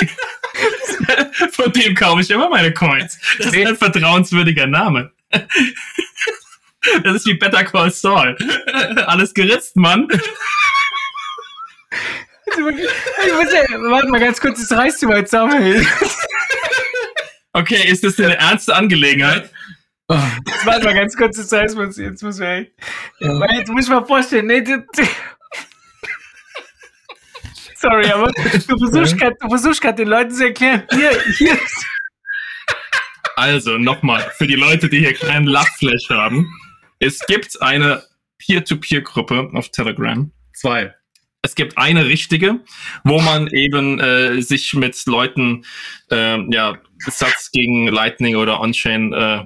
die 0.00 0.08
Von 1.52 1.72
dem 1.72 1.94
kaufe 1.94 2.22
ich 2.22 2.30
immer 2.30 2.48
meine 2.48 2.72
Coins. 2.72 3.18
Das 3.38 3.48
ist 3.48 3.66
ein 3.66 3.76
vertrauenswürdiger 3.76 4.66
Name. 4.66 5.12
Das 5.30 7.14
ist 7.16 7.26
wie 7.26 7.34
Better 7.34 7.64
Call 7.64 7.90
Saul. 7.90 8.36
Alles 9.06 9.34
geritzt, 9.34 9.76
Mann. 9.76 10.08
Ich 12.46 12.58
muss 12.58 13.52
ja, 13.52 13.62
warte 13.90 14.08
mal 14.08 14.20
ganz 14.20 14.40
kurz, 14.40 14.66
das 14.66 14.76
reißt 14.76 15.02
du 15.02 15.08
mal 15.08 15.26
zusammen. 15.26 15.86
Okay, 17.52 17.86
ist 17.86 18.02
das 18.02 18.18
eine 18.18 18.38
ernste 18.38 18.74
Angelegenheit? 18.74 19.50
Oh. 20.08 20.18
Warte 20.64 20.84
mal 20.84 20.94
ganz 20.94 21.14
kurz, 21.16 21.36
das 21.36 21.52
heißt, 21.52 21.76
jetzt 21.98 22.22
muss 22.22 22.38
man, 22.38 22.66
ja. 23.20 23.52
jetzt 23.52 23.70
muss 23.70 23.84
ich 23.84 23.90
mal 23.90 24.04
vorstellen, 24.04 24.46
nee, 24.46 24.62
du, 24.62 24.84
sorry, 27.82 28.06
aber 28.10 28.30
du 28.32 28.78
versuchst 28.78 29.18
gerade, 29.18 29.36
du 29.40 29.48
versuchst 29.48 29.80
gerade 29.80 29.96
den 29.96 30.08
Leuten 30.08 30.30
zu 30.30 30.44
erklären, 30.44 30.84
hier, 30.90 31.10
hier. 31.36 31.58
Also, 33.36 33.78
nochmal, 33.78 34.30
für 34.36 34.46
die 34.46 34.54
Leute, 34.54 34.88
die 34.88 35.00
hier 35.00 35.14
keinen 35.14 35.46
Lachflash 35.46 36.08
haben. 36.10 36.46
Es 36.98 37.18
gibt 37.26 37.60
eine 37.60 38.02
Peer-to-Peer-Gruppe 38.38 39.50
auf 39.52 39.70
Telegram. 39.70 40.30
Zwei 40.54 40.94
es 41.42 41.56
gibt 41.56 41.76
eine 41.76 42.06
richtige, 42.06 42.60
wo 43.02 43.20
man 43.20 43.48
eben 43.48 43.98
äh, 43.98 44.40
sich 44.40 44.74
mit 44.74 45.04
Leuten 45.06 45.64
äh, 46.10 46.38
ja 46.54 46.78
Satz 46.98 47.50
gegen 47.50 47.88
Lightning 47.88 48.36
oder 48.36 48.60
On-Chain 48.60 49.12
äh, 49.12 49.44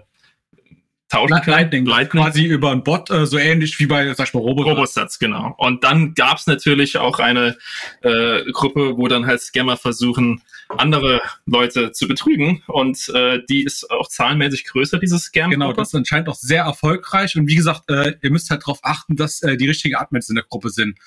tauschen 1.09 1.41
kann. 1.41 1.53
Lightning, 1.53 1.87
Lightning. 1.87 2.23
quasi 2.23 2.45
über 2.45 2.73
ein 2.73 2.83
Bot, 2.83 3.11
äh, 3.11 3.27
so 3.27 3.39
ähnlich 3.39 3.79
wie 3.79 3.87
bei, 3.87 4.13
sag 4.15 4.29
ich 4.29 4.35
mal, 4.35 4.41
Robosatz. 4.41 4.77
Robosatz, 4.77 5.19
genau. 5.19 5.55
Und 5.59 5.85
dann 5.85 6.15
gab's 6.15 6.47
natürlich 6.47 6.99
auch 6.99 7.19
eine 7.19 7.57
äh, 8.03 8.51
Gruppe, 8.53 8.97
wo 8.97 9.09
dann 9.09 9.27
halt 9.27 9.41
Scammer 9.41 9.77
versuchen, 9.77 10.43
andere 10.69 11.21
Leute 11.47 11.93
zu 11.93 12.09
betrügen. 12.09 12.63
Und 12.67 13.09
äh, 13.15 13.41
die 13.49 13.65
ist 13.65 13.91
auch 13.91 14.09
zahlenmäßig 14.09 14.65
größer, 14.65 14.99
dieses 14.99 15.25
Scam. 15.25 15.51
Genau, 15.51 15.73
das 15.73 15.89
ist 15.89 15.95
anscheinend 15.95 16.29
auch 16.29 16.35
sehr 16.35 16.65
erfolgreich. 16.65 17.37
Und 17.37 17.49
wie 17.49 17.57
gesagt, 17.57 17.89
äh, 17.89 18.15
ihr 18.23 18.31
müsst 18.31 18.51
halt 18.51 18.63
darauf 18.63 18.81
achten, 18.83 19.17
dass 19.17 19.43
äh, 19.43 19.57
die 19.57 19.69
richtigen 19.69 19.97
Admins 19.97 20.29
in 20.29 20.35
der 20.35 20.45
Gruppe 20.45 20.71
sind 20.71 20.99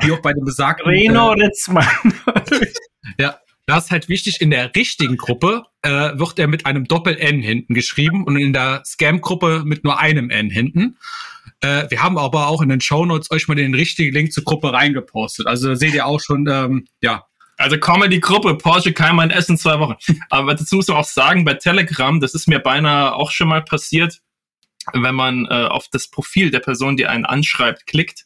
wie 0.00 0.12
auch 0.12 0.20
bei 0.20 0.32
dem 0.32 0.44
besagten. 0.44 0.88
Reno 0.88 1.32
äh, 1.32 1.44
Ritzmann. 1.44 1.86
ja, 3.18 3.38
das 3.66 3.84
ist 3.84 3.90
halt 3.90 4.08
wichtig. 4.08 4.40
In 4.40 4.50
der 4.50 4.74
richtigen 4.74 5.16
Gruppe 5.16 5.64
äh, 5.82 6.18
wird 6.18 6.38
er 6.38 6.48
mit 6.48 6.66
einem 6.66 6.84
Doppel-N 6.84 7.40
hinten 7.40 7.74
geschrieben 7.74 8.24
und 8.24 8.36
in 8.36 8.52
der 8.52 8.82
Scam-Gruppe 8.84 9.62
mit 9.64 9.84
nur 9.84 9.98
einem 9.98 10.30
N 10.30 10.50
hinten. 10.50 10.98
Äh, 11.60 11.88
wir 11.88 12.02
haben 12.02 12.18
aber 12.18 12.48
auch 12.48 12.60
in 12.60 12.68
den 12.68 12.80
Show 12.80 13.06
Notes 13.06 13.30
euch 13.30 13.48
mal 13.48 13.54
den 13.54 13.74
richtigen 13.74 14.12
Link 14.12 14.32
zur 14.32 14.44
Gruppe 14.44 14.72
reingepostet. 14.72 15.46
Also 15.46 15.68
da 15.68 15.76
seht 15.76 15.94
ihr 15.94 16.06
auch 16.06 16.20
schon, 16.20 16.46
ähm, 16.46 16.86
ja. 17.00 17.24
Also 17.56 17.78
komm 17.78 18.02
in 18.02 18.10
die 18.10 18.20
Gruppe, 18.20 18.56
Porsche 18.56 18.92
kann 18.92 19.16
man 19.16 19.30
essen 19.30 19.56
zwei 19.56 19.78
Wochen. 19.78 19.94
Aber 20.28 20.54
dazu 20.54 20.76
muss 20.76 20.88
man 20.88 20.98
auch 20.98 21.04
sagen, 21.04 21.44
bei 21.44 21.54
Telegram, 21.54 22.20
das 22.20 22.34
ist 22.34 22.48
mir 22.48 22.58
beinahe 22.58 23.14
auch 23.14 23.30
schon 23.30 23.48
mal 23.48 23.62
passiert, 23.62 24.20
wenn 24.92 25.14
man 25.14 25.46
äh, 25.46 25.66
auf 25.66 25.88
das 25.90 26.08
Profil 26.08 26.50
der 26.50 26.60
Person, 26.60 26.96
die 26.96 27.06
einen 27.06 27.24
anschreibt, 27.24 27.86
klickt 27.86 28.24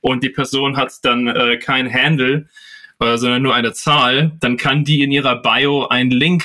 und 0.00 0.24
die 0.24 0.30
Person 0.30 0.76
hat 0.76 0.92
dann 1.02 1.28
äh, 1.28 1.58
kein 1.58 1.92
Handle, 1.92 2.48
äh, 3.00 3.16
sondern 3.16 3.42
nur 3.42 3.54
eine 3.54 3.72
Zahl, 3.72 4.32
dann 4.40 4.56
kann 4.56 4.84
die 4.84 5.02
in 5.02 5.10
ihrer 5.12 5.40
Bio 5.42 5.86
einen 5.88 6.10
Link 6.10 6.44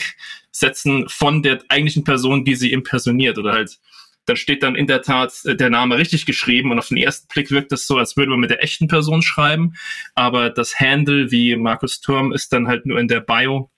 setzen 0.52 1.08
von 1.10 1.44
der 1.44 1.60
eigentlichen 1.70 2.04
Person, 2.04 2.46
die 2.46 2.56
sie 2.56 2.72
impersoniert 2.72 3.38
oder 3.38 3.54
halt 3.54 3.78
dann 4.26 4.38
steht 4.38 4.64
dann 4.64 4.76
in 4.76 4.88
der 4.88 5.02
Tat 5.02 5.34
äh, 5.46 5.56
der 5.56 5.70
Name 5.70 5.98
richtig 5.98 6.26
geschrieben 6.26 6.72
und 6.72 6.80
auf 6.80 6.88
den 6.88 6.98
ersten 6.98 7.28
Blick 7.28 7.52
wirkt 7.52 7.72
es 7.72 7.88
so, 7.88 7.98
als 7.98 8.18
würde 8.18 8.32
man 8.32 8.40
mit 8.40 8.50
der 8.50 8.64
echten 8.64 8.88
Person 8.88 9.22
schreiben, 9.22 9.74
aber 10.16 10.50
das 10.50 10.80
Handle 10.80 11.32
wie 11.32 11.56
Markus 11.56 12.02
Turm 12.02 12.32
ist 12.32 12.52
dann 12.52 12.68
halt 12.68 12.86
nur 12.86 13.00
in 13.00 13.08
der 13.08 13.22
Bio 13.22 13.70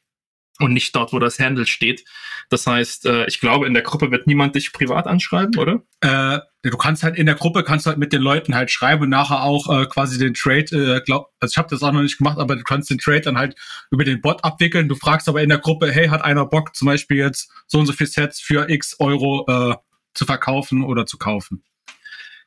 und 0.60 0.74
nicht 0.74 0.96
dort, 0.96 1.14
wo 1.14 1.20
das 1.20 1.40
Handle 1.40 1.68
steht. 1.68 2.04
Das 2.50 2.66
heißt, 2.66 3.06
äh, 3.06 3.26
ich 3.28 3.40
glaube, 3.40 3.68
in 3.68 3.74
der 3.74 3.84
Gruppe 3.84 4.12
wird 4.12 4.28
niemand 4.28 4.56
dich 4.56 4.74
privat 4.74 5.06
anschreiben, 5.06 5.58
oder? 5.60 5.84
Äh, 6.02 6.40
du 6.72 6.78
kannst 6.78 7.04
halt 7.04 7.18
in 7.18 7.26
der 7.26 7.36
Gruppe 7.36 7.64
kannst 7.64 7.86
halt 7.86 7.98
mit 7.98 8.14
den 8.14 8.22
Leuten 8.22 8.56
halt 8.56 8.72
schreiben 8.72 9.04
und 9.04 9.10
nachher 9.10 9.44
auch 9.44 9.70
äh, 9.70 9.86
quasi 9.86 10.18
den 10.18 10.34
Trade, 10.34 10.98
äh, 10.98 11.02
glaub, 11.02 11.32
also 11.40 11.54
ich 11.54 11.58
habe 11.58 11.70
das 11.70 11.84
auch 11.84 11.92
noch 11.92 12.02
nicht 12.02 12.18
gemacht, 12.18 12.38
aber 12.38 12.56
du 12.56 12.64
kannst 12.64 12.90
den 12.90 12.98
Trade 12.98 13.22
dann 13.22 13.38
halt 13.38 13.56
über 13.92 14.04
den 14.04 14.22
Bot 14.22 14.44
abwickeln. 14.44 14.90
Du 14.90 14.96
fragst 14.96 15.30
aber 15.30 15.42
in 15.42 15.50
der 15.50 15.60
Gruppe, 15.60 15.92
hey, 15.92 16.08
hat 16.08 16.24
einer 16.24 16.46
Bock, 16.46 16.76
zum 16.76 16.88
Beispiel 16.88 17.18
jetzt 17.18 17.52
so 17.68 17.80
und 17.80 17.86
so 17.86 17.94
viel 17.94 18.08
Sets 18.08 18.40
für 18.40 18.70
X 18.70 18.96
Euro 19.00 19.46
äh, 19.48 19.76
zu 20.14 20.26
verkaufen 20.26 20.84
oder 20.84 21.06
zu 21.06 21.18
kaufen. 21.18 21.64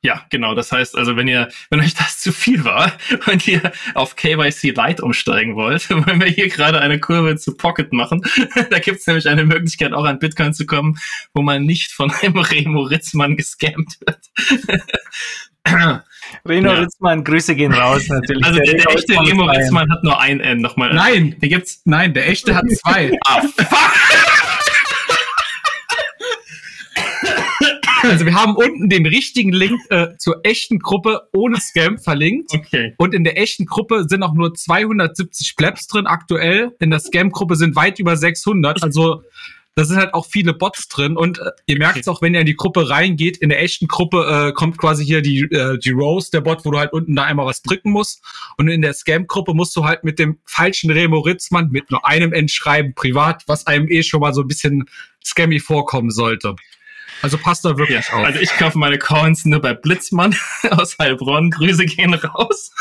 Ja, 0.03 0.25
genau. 0.31 0.55
Das 0.55 0.73
heißt 0.73 0.97
also, 0.97 1.17
wenn 1.17 1.29
ihr, 1.29 1.49
wenn 1.69 1.81
euch 1.81 1.95
das 1.95 2.19
zu 2.21 2.33
viel 2.33 2.65
war 2.65 2.93
und 3.27 3.47
ihr 3.47 3.73
auf 3.95 4.17
KYC 4.17 4.75
Lite 4.75 5.03
umsteigen 5.03 5.57
wollt, 5.57 5.91
wollen 5.91 6.21
wir 6.21 6.29
hier 6.29 6.49
gerade 6.49 6.81
eine 6.81 6.99
Kurve 6.99 7.37
zu 7.37 7.57
Pocket 7.57 7.93
machen. 7.93 8.23
da 8.71 8.79
gibt 8.79 9.01
es 9.01 9.07
nämlich 9.07 9.29
eine 9.29 9.45
Möglichkeit, 9.45 9.93
auch 9.93 10.05
an 10.05 10.19
Bitcoin 10.19 10.55
zu 10.55 10.67
kommen, 10.67 10.99
wo 11.35 11.43
man 11.43 11.65
nicht 11.65 11.93
von 11.93 12.11
einem 12.11 12.39
Remo 12.39 12.83
Ritzmann 12.83 13.37
gescammt 13.37 13.99
wird. 14.07 14.21
Reno 16.47 16.73
ja. 16.73 16.81
Ritzmann, 16.81 17.23
Grüße 17.23 17.55
gehen 17.55 17.73
raus 17.73 18.09
natürlich. 18.09 18.45
Also 18.45 18.59
der, 18.61 18.75
der, 18.75 18.85
der 18.85 18.95
echte 18.95 19.13
Remo 19.13 19.45
Ritzmann 19.45 19.91
hat 19.91 20.03
nur 20.03 20.19
ein 20.19 20.41
N 20.41 20.61
nochmal. 20.61 20.95
Nein, 20.95 21.37
der 21.41 21.49
gibt's, 21.51 21.83
nein, 21.85 22.15
der 22.15 22.29
echte 22.29 22.55
hat 22.55 22.65
zwei. 22.71 23.13
ah, 23.27 23.43
fuck! 23.43 24.60
Also 28.11 28.27
wir 28.27 28.35
haben 28.35 28.57
unten 28.57 28.89
den 28.89 29.07
richtigen 29.07 29.53
Link 29.53 29.81
äh, 29.91 30.09
zur 30.19 30.41
echten 30.43 30.79
Gruppe 30.79 31.29
ohne 31.33 31.61
Scam 31.61 31.99
verlinkt. 31.99 32.53
Okay. 32.53 32.95
Und 32.99 33.15
in 33.15 33.25
der 33.25 33.39
echten 33.39 33.67
Gruppe 33.67 34.07
sind 34.09 34.23
auch 34.23 34.35
nur 34.35 34.55
270 34.55 35.57
Plebs 35.57 35.87
drin 35.87 36.07
aktuell. 36.07 36.75
In 36.81 36.91
der 36.91 37.01
Scam-Gruppe 37.01 37.57
sind 37.57 37.77
weit 37.77 37.99
über 37.99 38.17
600. 38.17 38.83
Also 38.83 39.23
da 39.77 39.85
sind 39.85 39.99
halt 39.99 40.15
auch 40.15 40.27
viele 40.27 40.53
Bots 40.53 40.89
drin 40.89 41.17
und 41.17 41.39
äh, 41.39 41.53
ihr 41.67 41.79
merkt 41.79 42.01
es 42.01 42.09
auch, 42.09 42.21
wenn 42.21 42.35
ihr 42.35 42.41
in 42.41 42.47
die 42.47 42.57
Gruppe 42.57 42.91
reingeht. 42.91 43.39
In 43.39 43.51
der 43.51 43.63
echten 43.63 43.87
Gruppe 43.87 44.49
äh, 44.49 44.53
kommt 44.53 44.79
quasi 44.79 45.05
hier 45.05 45.23
die, 45.23 45.43
äh, 45.43 45.79
die 45.79 45.93
Rose, 45.93 46.31
der 46.33 46.41
Bot, 46.41 46.65
wo 46.65 46.73
du 46.73 46.79
halt 46.79 46.93
unten 46.93 47.15
da 47.15 47.25
einmal 47.25 47.47
was 47.47 47.63
drücken 47.63 47.93
musst. 47.93 48.21
Und 48.57 48.69
in 48.69 48.83
der 48.83 48.93
Scam-Gruppe 48.93 49.55
musst 49.55 49.77
du 49.77 49.85
halt 49.85 50.03
mit 50.03 50.19
dem 50.19 50.39
falschen 50.45 50.91
Remo 50.91 51.21
Ritzmann 51.21 51.71
mit 51.71 51.91
nur 51.91 52.05
einem 52.05 52.33
N 52.33 52.49
schreiben, 52.49 52.95
privat, 52.95 53.45
was 53.47 53.67
einem 53.67 53.89
eh 53.89 54.03
schon 54.03 54.21
mal 54.21 54.35
so 54.35 54.43
ein 54.43 54.49
bisschen 54.49 54.87
scammy 55.25 55.61
vorkommen 55.61 56.11
sollte. 56.11 56.57
Also 57.23 57.39
passt 57.39 57.65
da 57.65 57.77
wirklich 57.77 58.07
ja, 58.09 58.15
auf. 58.15 58.25
Also 58.25 58.41
ich 58.41 58.51
kaufe 58.57 58.79
meine 58.79 58.99
Coins 58.99 59.45
nur 59.45 59.61
bei 59.61 59.75
Blitzmann 59.75 60.35
aus 60.71 60.99
Heilbronn. 60.99 61.51
Grüße 61.51 61.85
gehen 61.85 62.15
raus. 62.15 62.73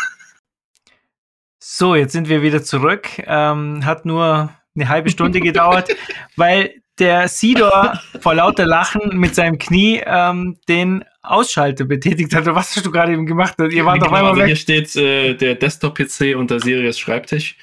So, 1.60 1.96
jetzt 1.96 2.14
sind 2.14 2.30
wir 2.30 2.42
wieder 2.42 2.64
zurück. 2.64 3.08
Ähm, 3.26 3.86
hat 3.86 4.06
nur 4.06 4.54
eine 4.76 4.90
halbe 4.90 5.10
Stunde 5.10 5.40
gedauert, 5.40 5.90
weil 6.36 6.82
der 7.00 7.28
Sidor 7.28 8.00
vor 8.20 8.36
lauter 8.36 8.66
Lachen 8.66 9.18
mit 9.18 9.36
seinem 9.36 9.58
Knie 9.58 10.02
ähm, 10.06 10.58
den 10.68 11.06
Ausschalter 11.22 11.86
betätigt 11.86 12.34
hat. 12.36 12.46
Was 12.46 12.76
hast 12.76 12.86
du 12.86 12.92
gerade 12.92 13.14
eben 13.14 13.26
gemacht? 13.26 13.56
Ihr 13.60 13.86
wart 13.86 14.00
genau, 14.00 14.08
auf 14.08 14.14
einmal 14.14 14.32
also 14.32 14.42
weg. 14.42 14.48
Hier 14.48 14.56
steht 14.56 14.96
äh, 14.96 15.34
der 15.36 15.56
Desktop-PC 15.56 16.36
unter 16.36 16.60
Sirius 16.60 17.00
Schreibtisch. 17.00 17.56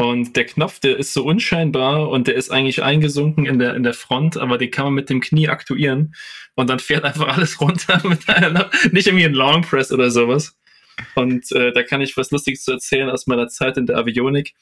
Und 0.00 0.36
der 0.36 0.46
Knopf, 0.46 0.78
der 0.78 0.96
ist 0.96 1.12
so 1.12 1.24
unscheinbar 1.24 2.08
und 2.08 2.28
der 2.28 2.36
ist 2.36 2.50
eigentlich 2.50 2.84
eingesunken 2.84 3.46
in 3.46 3.58
der, 3.58 3.74
in 3.74 3.82
der 3.82 3.94
Front, 3.94 4.36
aber 4.36 4.56
den 4.56 4.70
kann 4.70 4.84
man 4.84 4.94
mit 4.94 5.10
dem 5.10 5.20
Knie 5.20 5.48
aktuieren 5.48 6.14
und 6.54 6.70
dann 6.70 6.78
fährt 6.78 7.02
einfach 7.02 7.26
alles 7.36 7.60
runter 7.60 8.00
mit 8.08 8.28
einer, 8.28 8.70
nicht 8.92 9.08
irgendwie 9.08 9.24
ein 9.24 9.34
Long 9.34 9.62
Press 9.62 9.90
oder 9.90 10.12
sowas. 10.12 10.56
Und 11.16 11.50
äh, 11.50 11.72
da 11.72 11.82
kann 11.82 12.00
ich 12.00 12.16
was 12.16 12.30
Lustiges 12.30 12.62
zu 12.62 12.72
erzählen 12.72 13.10
aus 13.10 13.26
meiner 13.26 13.48
Zeit 13.48 13.76
in 13.76 13.86
der 13.86 13.98
Avionik. 13.98 14.54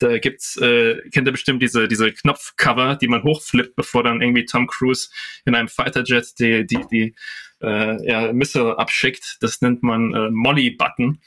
Da 0.00 0.18
gibt's, 0.18 0.56
äh, 0.56 0.96
kennt 1.10 1.28
ihr 1.28 1.32
bestimmt 1.32 1.62
diese, 1.62 1.86
diese 1.86 2.12
Knopfcover, 2.12 2.96
die 2.96 3.08
man 3.08 3.22
hochflippt, 3.22 3.76
bevor 3.76 4.02
dann 4.02 4.20
irgendwie 4.20 4.44
Tom 4.44 4.66
Cruise 4.66 5.08
in 5.44 5.54
einem 5.54 5.68
Fighterjet 5.68 6.36
die, 6.40 6.66
die, 6.66 6.84
die 6.90 7.14
äh, 7.62 8.10
ja, 8.10 8.32
Missile 8.32 8.76
abschickt. 8.76 9.36
Das 9.40 9.60
nennt 9.60 9.84
man 9.84 10.14
äh, 10.14 10.30
Molly-Button. 10.30 11.20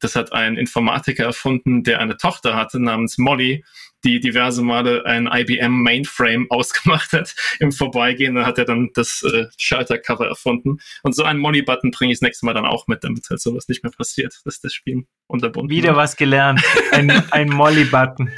Das 0.00 0.16
hat 0.16 0.32
ein 0.32 0.56
Informatiker 0.56 1.24
erfunden, 1.24 1.82
der 1.82 2.00
eine 2.00 2.16
Tochter 2.16 2.54
hatte 2.54 2.80
namens 2.80 3.18
Molly, 3.18 3.64
die 4.04 4.20
diverse 4.20 4.62
Male 4.62 5.04
ein 5.04 5.28
IBM 5.30 5.82
Mainframe 5.82 6.46
ausgemacht 6.50 7.12
hat 7.12 7.34
im 7.58 7.72
Vorbeigehen. 7.72 8.34
Da 8.34 8.46
hat 8.46 8.58
er 8.58 8.64
dann 8.64 8.90
das 8.94 9.22
äh, 9.22 9.46
Schaltercover 9.58 10.26
erfunden. 10.26 10.78
Und 11.02 11.14
so 11.14 11.24
einen 11.24 11.40
Molly-Button 11.40 11.90
bringe 11.90 12.12
ich 12.12 12.18
das 12.18 12.26
nächste 12.26 12.46
Mal 12.46 12.54
dann 12.54 12.66
auch 12.66 12.86
mit, 12.86 13.04
damit 13.04 13.28
halt 13.28 13.40
sowas 13.40 13.68
nicht 13.68 13.82
mehr 13.82 13.92
passiert, 13.92 14.40
dass 14.44 14.60
das 14.60 14.72
Spiel 14.72 15.06
unterbunden 15.26 15.70
Wieder 15.70 15.88
wird. 15.88 15.96
was 15.96 16.16
gelernt. 16.16 16.62
Ein, 16.92 17.10
ein 17.32 17.48
Molly-Button. 17.48 18.30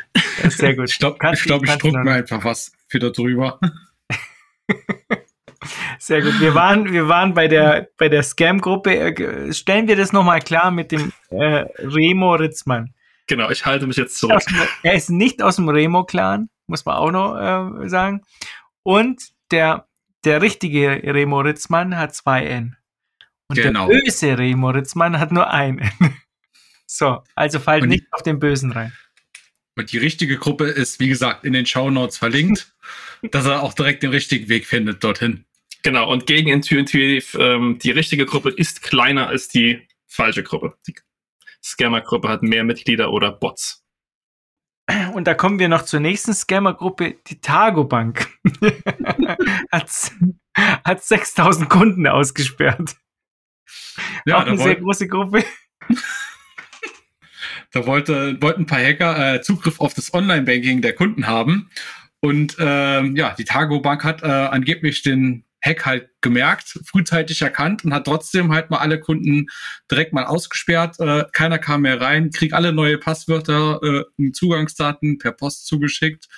Sehr 0.49 0.75
gut. 0.75 0.91
Ich 0.91 0.99
glaube, 0.99 1.19
ich, 1.35 1.43
glaub, 1.43 1.65
ich 1.65 1.75
druck 1.77 2.05
mir 2.05 2.13
einfach 2.13 2.45
was 2.45 2.73
wieder 2.91 3.11
drüber. 3.11 3.61
Sehr 5.99 6.23
gut. 6.23 6.41
Wir 6.41 6.55
waren, 6.55 6.93
wir 6.93 7.09
waren 7.09 7.35
bei 7.35 7.49
der, 7.49 7.89
bei 7.97 8.09
der 8.09 8.23
Scam-Gruppe. 8.23 8.97
Äh, 8.97 9.53
stellen 9.53 9.89
wir 9.89 9.97
das 9.97 10.13
nochmal 10.13 10.41
klar 10.41 10.71
mit 10.71 10.93
dem 10.93 11.13
äh, 11.31 11.67
Remo 11.79 12.35
Ritzmann. 12.35 12.95
Genau, 13.27 13.51
ich 13.51 13.67
halte 13.67 13.87
mich 13.87 13.97
jetzt 13.97 14.19
zurück. 14.19 14.43
Er 14.83 14.95
ist 14.95 15.11
nicht 15.11 15.43
aus 15.43 15.57
dem 15.57 15.69
Remo-Clan, 15.69 16.49
muss 16.67 16.85
man 16.85 16.97
auch 16.97 17.11
noch 17.11 17.37
äh, 17.37 17.89
sagen. 17.89 18.23
Und 18.83 19.23
der, 19.51 19.87
der 20.25 20.41
richtige 20.41 20.89
Remo 20.89 21.41
Ritzmann 21.41 21.97
hat 21.97 22.15
zwei 22.15 22.47
N. 22.47 22.77
Und 23.49 23.57
genau. 23.57 23.89
der 23.89 23.99
böse 23.99 24.39
Remo 24.39 24.71
Ritzmann 24.71 25.19
hat 25.19 25.31
nur 25.31 25.51
ein 25.51 25.79
N. 25.79 26.17
so, 26.87 27.23
also 27.35 27.59
fallt 27.61 27.87
nicht 27.87 28.07
auf 28.13 28.23
den 28.23 28.39
Bösen 28.39 28.73
rein. 28.73 28.93
Und 29.77 29.93
die 29.93 29.99
richtige 29.99 30.39
Gruppe 30.39 30.65
ist, 30.65 30.99
wie 30.99 31.09
gesagt, 31.09 31.45
in 31.45 31.53
den 31.53 31.67
Show 31.67 31.91
Notes 31.91 32.19
verlinkt, 32.19 32.75
dass 33.31 33.47
er 33.47 33.63
auch 33.63 33.75
direkt 33.75 34.03
den 34.03 34.11
richtigen 34.11 34.49
Weg 34.49 34.67
findet 34.67 35.05
dorthin. 35.05 35.45
Genau, 35.83 36.11
und 36.11 36.27
gegenintuitiv, 36.27 37.37
ähm, 37.39 37.79
die 37.79 37.91
richtige 37.91 38.27
Gruppe 38.27 38.51
ist 38.51 38.83
kleiner 38.83 39.29
als 39.29 39.49
die 39.49 39.87
falsche 40.07 40.43
Gruppe. 40.43 40.77
Die 40.87 40.95
Scammer-Gruppe 41.63 42.29
hat 42.29 42.43
mehr 42.43 42.65
Mitglieder 42.65 43.13
oder 43.13 43.33
Bots. 43.33 43.85
Und 45.13 45.27
da 45.27 45.35
kommen 45.35 45.59
wir 45.59 45.69
noch 45.69 45.83
zur 45.83 46.01
nächsten 46.01 46.33
Scammer-Gruppe, 46.33 47.17
die 47.27 47.41
Targo 47.41 47.85
Bank. 47.85 48.29
hat, 49.71 49.91
hat 50.85 51.05
6000 51.05 51.69
Kunden 51.69 52.07
ausgesperrt. 52.07 52.97
Ja, 54.25 54.39
Auch 54.39 54.47
eine 54.47 54.57
sehr 54.57 54.77
große 54.77 55.07
Gruppe. 55.09 55.45
da 57.73 57.87
wollte, 57.87 58.41
wollten 58.41 58.63
ein 58.63 58.67
paar 58.67 58.83
Hacker 58.83 59.35
äh, 59.35 59.43
Zugriff 59.43 59.79
auf 59.79 59.93
das 59.93 60.15
Online-Banking 60.15 60.81
der 60.81 60.95
Kunden 60.95 61.27
haben. 61.27 61.71
Und 62.21 62.57
ähm, 62.59 63.15
ja, 63.15 63.35
die 63.35 63.45
Targo 63.45 63.81
Bank 63.81 64.05
hat 64.05 64.23
äh, 64.23 64.27
angeblich 64.27 65.03
den 65.03 65.45
Hack 65.61 65.87
halt 65.87 66.11
gemerkt, 66.21 66.79
frühzeitig 66.87 67.43
erkannt 67.43 67.85
und 67.85 67.93
hat 67.93 68.05
trotzdem 68.05 68.53
halt 68.53 68.71
mal 68.71 68.79
alle 68.79 69.01
Kunden 69.01 69.47
direkt 69.91 70.13
mal 70.13 70.25
ausgesperrt. 70.25 71.01
Äh, 71.01 71.25
keiner 71.33 71.59
kam 71.59 71.83
mehr 71.83 72.01
rein, 72.01 72.31
krieg 72.31 72.53
alle 72.53 72.73
neue 72.73 72.99
Passwörter 72.99 73.81
äh, 73.83 74.33
Zugangsdaten 74.33 75.19
per 75.19 75.33
Post 75.33 75.67
zugeschickt. 75.67 76.29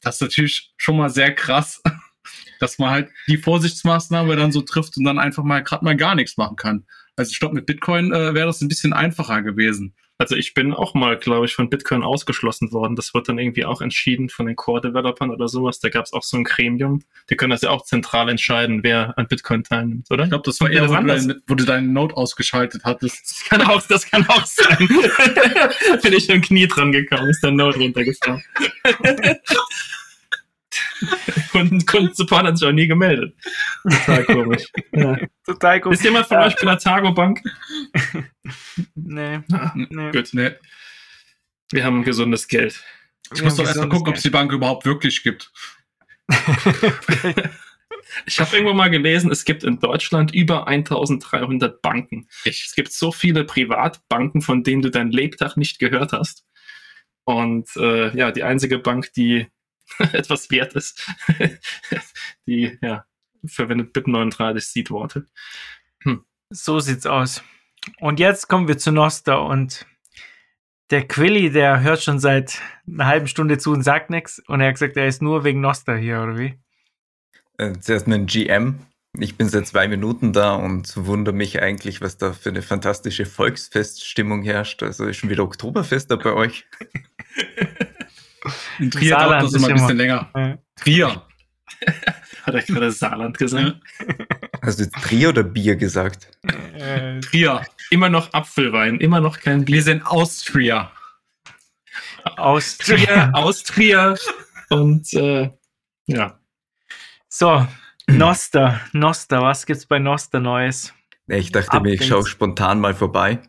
Das 0.00 0.16
ist 0.16 0.22
natürlich 0.22 0.74
schon 0.76 0.96
mal 0.96 1.10
sehr 1.10 1.34
krass, 1.34 1.82
dass 2.60 2.78
man 2.78 2.90
halt 2.90 3.10
die 3.28 3.38
Vorsichtsmaßnahme 3.38 4.36
dann 4.36 4.52
so 4.52 4.62
trifft 4.62 4.96
und 4.96 5.04
dann 5.04 5.18
einfach 5.18 5.44
mal 5.44 5.62
gerade 5.62 5.84
mal 5.84 5.96
gar 5.96 6.14
nichts 6.14 6.36
machen 6.36 6.56
kann. 6.56 6.86
Also 7.16 7.30
ich 7.30 7.40
glaube, 7.40 7.54
mit 7.54 7.66
Bitcoin 7.66 8.12
äh, 8.12 8.34
wäre 8.34 8.46
das 8.46 8.60
ein 8.60 8.68
bisschen 8.68 8.92
einfacher 8.92 9.42
gewesen. 9.42 9.94
Also 10.18 10.34
ich 10.34 10.54
bin 10.54 10.72
auch 10.72 10.94
mal, 10.94 11.18
glaube 11.18 11.44
ich, 11.44 11.54
von 11.54 11.68
Bitcoin 11.68 12.02
ausgeschlossen 12.02 12.72
worden. 12.72 12.96
Das 12.96 13.12
wird 13.12 13.28
dann 13.28 13.38
irgendwie 13.38 13.66
auch 13.66 13.82
entschieden 13.82 14.30
von 14.30 14.46
den 14.46 14.56
Core-Developern 14.56 15.30
oder 15.30 15.46
sowas. 15.48 15.78
Da 15.80 15.90
gab 15.90 16.06
es 16.06 16.12
auch 16.14 16.22
so 16.22 16.38
ein 16.38 16.44
Gremium. 16.44 17.02
Die 17.28 17.36
können 17.36 17.50
das 17.50 17.60
ja 17.60 17.70
auch 17.70 17.84
zentral 17.84 18.30
entscheiden, 18.30 18.82
wer 18.82 19.16
an 19.18 19.28
Bitcoin 19.28 19.62
teilnimmt, 19.62 20.10
oder? 20.10 20.24
Ich 20.24 20.30
glaube, 20.30 20.44
das 20.44 20.60
war 20.60 20.70
eher, 20.70 20.88
wo 20.88 20.94
du, 20.94 21.06
dein, 21.06 21.42
wo 21.46 21.54
du 21.54 21.64
deinen 21.64 21.92
Node 21.92 22.16
ausgeschaltet 22.16 22.82
hattest. 22.84 23.30
Das 23.30 23.44
kann 23.44 23.62
auch, 23.62 23.82
das 23.82 24.10
kann 24.10 24.26
auch 24.28 24.46
sein. 24.46 24.78
bin 26.02 26.12
ich 26.14 26.30
im 26.30 26.40
Knie 26.40 26.66
dran 26.66 26.92
gekommen, 26.92 27.28
ist 27.28 27.42
der 27.42 27.50
Node 27.50 27.78
runtergefallen. 27.78 28.42
Kunden, 31.52 31.84
Kundensupport 31.84 32.44
hat 32.44 32.58
sich 32.58 32.68
auch 32.68 32.72
nie 32.72 32.86
gemeldet. 32.86 33.36
Total 33.82 34.24
komisch. 34.24 34.64
Ja. 34.92 35.18
Total 35.44 35.80
komisch. 35.80 35.98
Ist 35.98 36.04
jemand 36.04 36.26
von 36.26 36.38
euch 36.38 36.54
bei 36.56 36.66
der 36.66 36.78
Targo 36.78 37.12
Bank? 37.12 37.42
nee. 38.94 39.40
Ah, 39.52 39.72
nee. 39.74 40.10
Gut. 40.10 40.30
Nee. 40.32 40.52
Wir 41.70 41.84
haben 41.84 42.02
gesundes 42.02 42.48
Geld. 42.48 42.82
Ich 43.34 43.42
muss 43.42 43.56
doch 43.56 43.66
erstmal 43.66 43.88
gucken, 43.88 44.08
ob 44.08 44.16
es 44.16 44.22
die 44.22 44.30
Bank 44.30 44.52
überhaupt 44.52 44.86
wirklich 44.86 45.22
gibt. 45.22 45.52
ich 48.26 48.40
habe 48.40 48.56
irgendwo 48.56 48.72
mal 48.72 48.88
gelesen, 48.88 49.30
es 49.32 49.44
gibt 49.44 49.64
in 49.64 49.80
Deutschland 49.80 50.32
über 50.32 50.68
1300 50.68 51.82
Banken. 51.82 52.28
Es 52.44 52.72
gibt 52.74 52.92
so 52.92 53.10
viele 53.12 53.44
Privatbanken, 53.44 54.42
von 54.42 54.62
denen 54.62 54.82
du 54.82 54.90
dein 54.90 55.10
Lebtag 55.10 55.56
nicht 55.56 55.78
gehört 55.78 56.12
hast. 56.12 56.46
Und 57.24 57.68
äh, 57.76 58.16
ja, 58.16 58.30
die 58.30 58.44
einzige 58.44 58.78
Bank, 58.78 59.12
die 59.14 59.48
etwas 60.12 60.50
wert 60.50 60.74
ist. 60.74 61.06
die, 62.46 62.78
ja, 62.82 63.04
verwendet 63.44 63.92
BIP 63.92 64.08
39 64.08 64.66
Seedworte. 64.66 65.28
Hm. 66.02 66.24
So 66.50 66.80
sieht's 66.80 67.06
aus. 67.06 67.42
Und 68.00 68.18
jetzt 68.18 68.48
kommen 68.48 68.68
wir 68.68 68.78
zu 68.78 68.92
Noster 68.92 69.44
und 69.44 69.86
der 70.90 71.06
Quilly, 71.06 71.50
der 71.50 71.80
hört 71.80 72.02
schon 72.02 72.20
seit 72.20 72.60
einer 72.86 73.06
halben 73.06 73.26
Stunde 73.26 73.58
zu 73.58 73.72
und 73.72 73.82
sagt 73.82 74.10
nichts. 74.10 74.40
Und 74.46 74.60
er 74.60 74.68
hat 74.68 74.74
gesagt, 74.74 74.96
er 74.96 75.08
ist 75.08 75.22
nur 75.22 75.44
wegen 75.44 75.60
Noster 75.60 75.96
hier, 75.96 76.22
oder 76.22 76.38
wie? 76.38 76.54
Äh, 77.58 77.72
zuerst 77.80 78.06
ein 78.06 78.26
GM. 78.26 78.78
Ich 79.18 79.36
bin 79.36 79.48
seit 79.48 79.66
zwei 79.66 79.88
Minuten 79.88 80.32
da 80.32 80.54
und 80.54 80.92
wundere 80.96 81.34
mich 81.34 81.62
eigentlich, 81.62 82.02
was 82.02 82.18
da 82.18 82.32
für 82.32 82.50
eine 82.50 82.62
fantastische 82.62 83.24
Volksfeststimmung 83.24 84.42
herrscht. 84.42 84.82
Also 84.82 85.06
ist 85.06 85.16
schon 85.16 85.30
wieder 85.30 85.42
Oktoberfest 85.42 86.10
da 86.10 86.16
bei 86.16 86.32
euch. 86.34 86.66
In 88.78 88.90
Trier 88.90 89.16
dauert 89.16 89.42
das 89.42 89.54
immer 89.54 89.68
ein 89.68 89.74
bisschen 89.74 89.96
länger. 89.96 90.30
Ja. 90.34 90.58
Trier. 90.76 91.22
Hat 92.44 92.54
er 92.54 92.62
gerade 92.62 92.90
Saarland 92.92 93.38
gesagt? 93.38 93.76
Hast 94.62 94.80
du 94.80 94.90
Trier 94.90 95.30
oder 95.30 95.42
Bier 95.42 95.76
gesagt? 95.76 96.30
Äh, 96.78 97.20
Trier. 97.20 97.62
Immer 97.90 98.08
noch 98.08 98.32
Apfelwein, 98.32 99.00
immer 99.00 99.20
noch 99.20 99.40
kein 99.40 99.64
Bier. 99.64 99.76
Wir 99.76 99.82
sind 99.82 100.06
Austria. 100.06 100.92
Austria, 102.36 103.30
Austria 103.32 104.16
und 104.70 105.12
äh, 105.14 105.50
ja. 106.06 106.38
So, 107.28 107.66
Noster, 108.08 108.80
Noster, 108.92 109.42
was 109.42 109.66
gibt's 109.66 109.86
bei 109.86 109.98
Noster 109.98 110.40
Neues? 110.40 110.92
Ich 111.28 111.52
dachte 111.52 111.80
mir, 111.80 111.94
ich 111.94 112.06
schaue 112.06 112.26
spontan 112.26 112.80
mal 112.80 112.94
vorbei, 112.94 113.40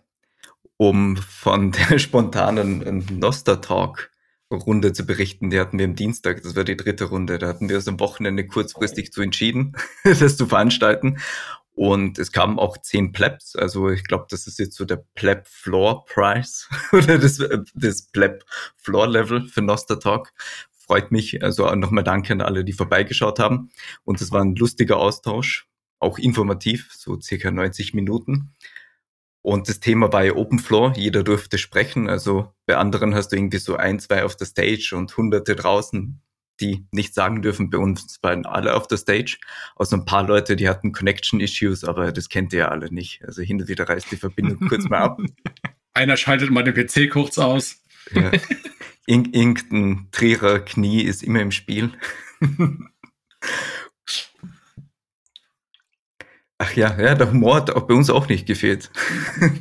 um 0.78 1.18
von 1.18 1.72
der 1.72 2.00
spontanen 2.00 3.20
Noster-Talk 3.20 4.12
Runde 4.52 4.94
zu 4.94 5.06
berichten. 5.06 5.50
Die 5.50 5.60
hatten 5.60 5.78
wir 5.78 5.86
am 5.86 5.96
Dienstag, 5.96 6.42
das 6.44 6.56
war 6.56 6.64
die 6.64 6.78
dritte 6.78 7.06
Runde. 7.06 7.38
Da 7.38 7.48
hatten 7.48 7.70
wir 7.70 7.78
uns 7.78 7.88
am 7.88 8.00
Wochenende 8.00 8.46
kurzfristig 8.48 9.12
zu 9.12 9.22
entschieden, 9.22 9.76
das 10.04 10.38
zu 10.38 10.46
veranstalten. 10.48 11.18
Und 11.74 12.18
es 12.18 12.32
kamen 12.32 12.58
auch 12.58 12.78
zehn 12.80 13.12
Plebs. 13.12 13.56
Also 13.56 13.90
ich 13.90 14.04
glaube, 14.04 14.26
das 14.30 14.48
ist 14.48 14.58
jetzt 14.58 14.76
so 14.76 14.84
der 14.84 15.04
Pleb 15.14 15.48
Floor 15.48 16.06
Price 16.06 16.68
oder 16.92 17.20
das, 17.20 17.40
das 17.76 18.02
Pleb 18.08 18.46
Floor 18.78 19.08
Level 19.08 19.48
für 19.48 19.62
Noster 19.62 20.00
Talk. 20.00 20.34
Freut 20.72 21.12
mich. 21.12 21.44
Also 21.44 21.70
nochmal 21.76 22.04
danke 22.04 22.34
an 22.34 22.42
alle, 22.42 22.64
die 22.64 22.74
vorbeigeschaut 22.74 23.38
haben. 23.40 23.70
Und 24.06 24.22
es 24.22 24.32
war 24.32 24.42
ein 24.42 24.56
lustiger 24.56 24.98
Austausch, 24.98 25.68
auch 26.00 26.18
informativ, 26.18 26.90
so 26.94 27.20
circa 27.20 27.52
90 27.52 27.94
Minuten. 27.94 28.56
Und 29.42 29.70
das 29.70 29.80
Thema 29.80 30.12
war 30.12 30.26
ja 30.26 30.36
Open 30.36 30.60
Floor, 30.60 30.94
jeder 30.96 31.24
durfte 31.24 31.58
sprechen. 31.58 32.10
Also 32.10 32.54
bei 32.66 32.76
anderen 32.76 33.16
hast 33.16 33.30
du 33.30 33.38
irgendwie 33.38 33.60
so 33.60 33.76
ein, 33.76 34.00
zwei 34.00 34.24
auf 34.24 34.36
der 34.36 34.46
Stage 34.46 34.94
und 34.94 35.16
hunderte 35.16 35.56
draußen, 35.56 36.22
die 36.60 36.86
nicht 36.92 37.14
sagen 37.14 37.42
dürfen. 37.42 37.70
Bei 37.70 37.78
uns 37.78 38.18
waren 38.22 38.46
alle 38.46 38.76
auf 38.76 38.88
der 38.88 38.98
Stage. 38.98 39.38
Außer 39.76 39.98
ein 39.98 40.06
paar 40.06 40.28
Leute, 40.28 40.56
die 40.56 40.68
hatten 40.68 40.92
Connection-Issues, 40.92 41.84
aber 41.84 42.12
das 42.12 42.30
kennt 42.30 42.52
ihr 42.54 42.60
ja 42.60 42.68
alle 42.70 42.94
nicht. 42.94 43.24
Also 43.24 43.42
hin 43.42 43.62
und 43.62 43.68
wieder 43.68 43.88
reißt 43.88 44.12
die 44.12 44.18
Verbindung 44.18 44.68
kurz 44.68 44.90
mal 44.90 45.00
ab. 45.00 45.20
Einer 45.94 46.18
schaltet 46.18 46.52
mal 46.52 46.64
den 46.64 46.74
PC 46.74 47.10
kurz 47.10 47.38
aus. 47.38 47.82
Ja. 48.12 48.32
Ir 48.32 49.24
irgendein 49.34 50.10
Trierer 50.12 50.60
Knie 50.60 51.02
ist 51.04 51.24
immer 51.24 51.40
im 51.40 51.52
Spiel. 51.52 51.92
Ach 56.60 56.74
ja, 56.74 57.00
ja, 57.00 57.16
der 57.16 57.32
Humor 57.32 57.56
hat 57.58 57.70
auch 57.70 57.84
bei 57.84 57.94
uns 57.94 58.10
auch 58.10 58.28
nicht 58.28 58.48
gefehlt. 58.48 58.92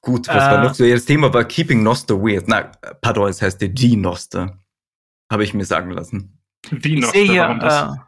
Gut, 0.00 0.28
was 0.28 0.36
äh, 0.36 0.50
war 0.50 0.64
noch 0.64 0.74
so? 0.74 0.88
Das 0.88 1.04
Thema 1.04 1.32
war 1.32 1.44
Keeping 1.44 1.82
Noster 1.82 2.20
Weird. 2.20 2.48
Na, 2.48 2.70
pardon, 3.00 3.28
es 3.28 3.42
heißt 3.42 3.60
der 3.60 3.70
G-Noster. 3.70 4.58
Habe 5.30 5.44
ich 5.44 5.54
mir 5.54 5.64
sagen 5.64 5.90
lassen. 5.90 6.40
Wie 6.70 7.00
Noster, 7.00 7.18
hier, 7.18 7.42
warum 7.42 7.60
das? 7.60 7.82
Äh, 7.82 8.00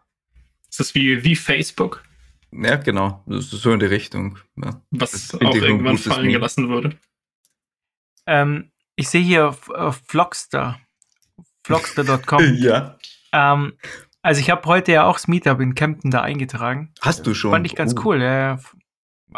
ist 0.71 0.81
das 0.81 0.95
wie, 0.95 1.25
wie 1.25 1.37
Facebook? 1.37 2.03
Ja, 2.53 2.77
genau. 2.77 3.25
Das 3.27 3.53
ist 3.53 3.63
so 3.63 3.73
in 3.73 3.81
die 3.81 3.87
Richtung. 3.87 4.39
Ja. 4.57 4.81
Was 4.91 5.35
auch 5.35 5.41
irgendwann 5.41 5.99
fallen 5.99 6.23
Meme. 6.23 6.35
gelassen 6.35 6.69
wurde. 6.69 6.97
Ähm, 8.27 8.71
ich 8.97 9.09
sehe 9.09 9.23
hier 9.23 9.57
äh, 9.75 9.93
Vlogster. 9.93 10.81
Vlogster.com. 11.65 12.55
ja. 12.59 12.97
Ähm, 13.33 13.75
also 14.23 14.41
ich 14.41 14.51
habe 14.51 14.67
heute 14.67 14.93
ja 14.93 15.05
auch 15.05 15.15
das 15.15 15.29
Meetup 15.29 15.61
in 15.61 15.75
Kempten 15.75 16.11
da 16.11 16.23
eingetragen. 16.23 16.93
Hast 17.01 17.27
du 17.27 17.35
schon? 17.35 17.51
Fand 17.51 17.67
ich 17.67 17.75
ganz 17.75 17.95
uh. 17.95 18.03
cool. 18.05 18.23
Ja, 18.23 18.59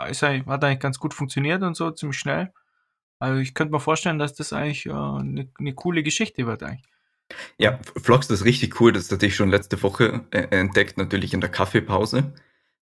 ist 0.08 0.22
hat 0.22 0.64
eigentlich 0.64 0.78
ganz 0.78 0.98
gut 0.98 1.14
funktioniert 1.14 1.62
und 1.62 1.76
so, 1.76 1.90
ziemlich 1.90 2.18
schnell. 2.18 2.52
Also 3.18 3.38
ich 3.38 3.54
könnte 3.54 3.72
mir 3.72 3.80
vorstellen, 3.80 4.18
dass 4.18 4.34
das 4.34 4.52
eigentlich 4.52 4.86
äh, 4.86 4.92
eine, 4.92 5.48
eine 5.58 5.74
coole 5.74 6.02
Geschichte 6.02 6.46
wird 6.46 6.62
eigentlich. 6.62 6.86
Ja, 7.58 7.78
Vlogs, 7.96 8.28
das 8.28 8.40
ist 8.40 8.46
richtig 8.46 8.80
cool. 8.80 8.92
Das 8.92 9.10
hatte 9.10 9.26
ich 9.26 9.36
schon 9.36 9.50
letzte 9.50 9.80
Woche 9.82 10.24
äh, 10.30 10.48
entdeckt, 10.50 10.96
natürlich 10.96 11.34
in 11.34 11.40
der 11.40 11.50
Kaffeepause. 11.50 12.32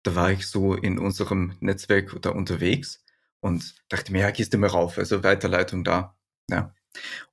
Da 0.03 0.15
war 0.15 0.31
ich 0.31 0.47
so 0.47 0.75
in 0.75 0.99
unserem 0.99 1.55
Netzwerk 1.61 2.21
da 2.21 2.29
unterwegs 2.29 3.03
und 3.39 3.75
dachte 3.89 4.11
mir, 4.11 4.21
ja, 4.21 4.31
gehst 4.31 4.53
du 4.53 4.57
mal 4.57 4.69
rauf. 4.69 4.97
Also 4.97 5.23
Weiterleitung 5.23 5.83
da. 5.83 6.15
Ja. 6.49 6.73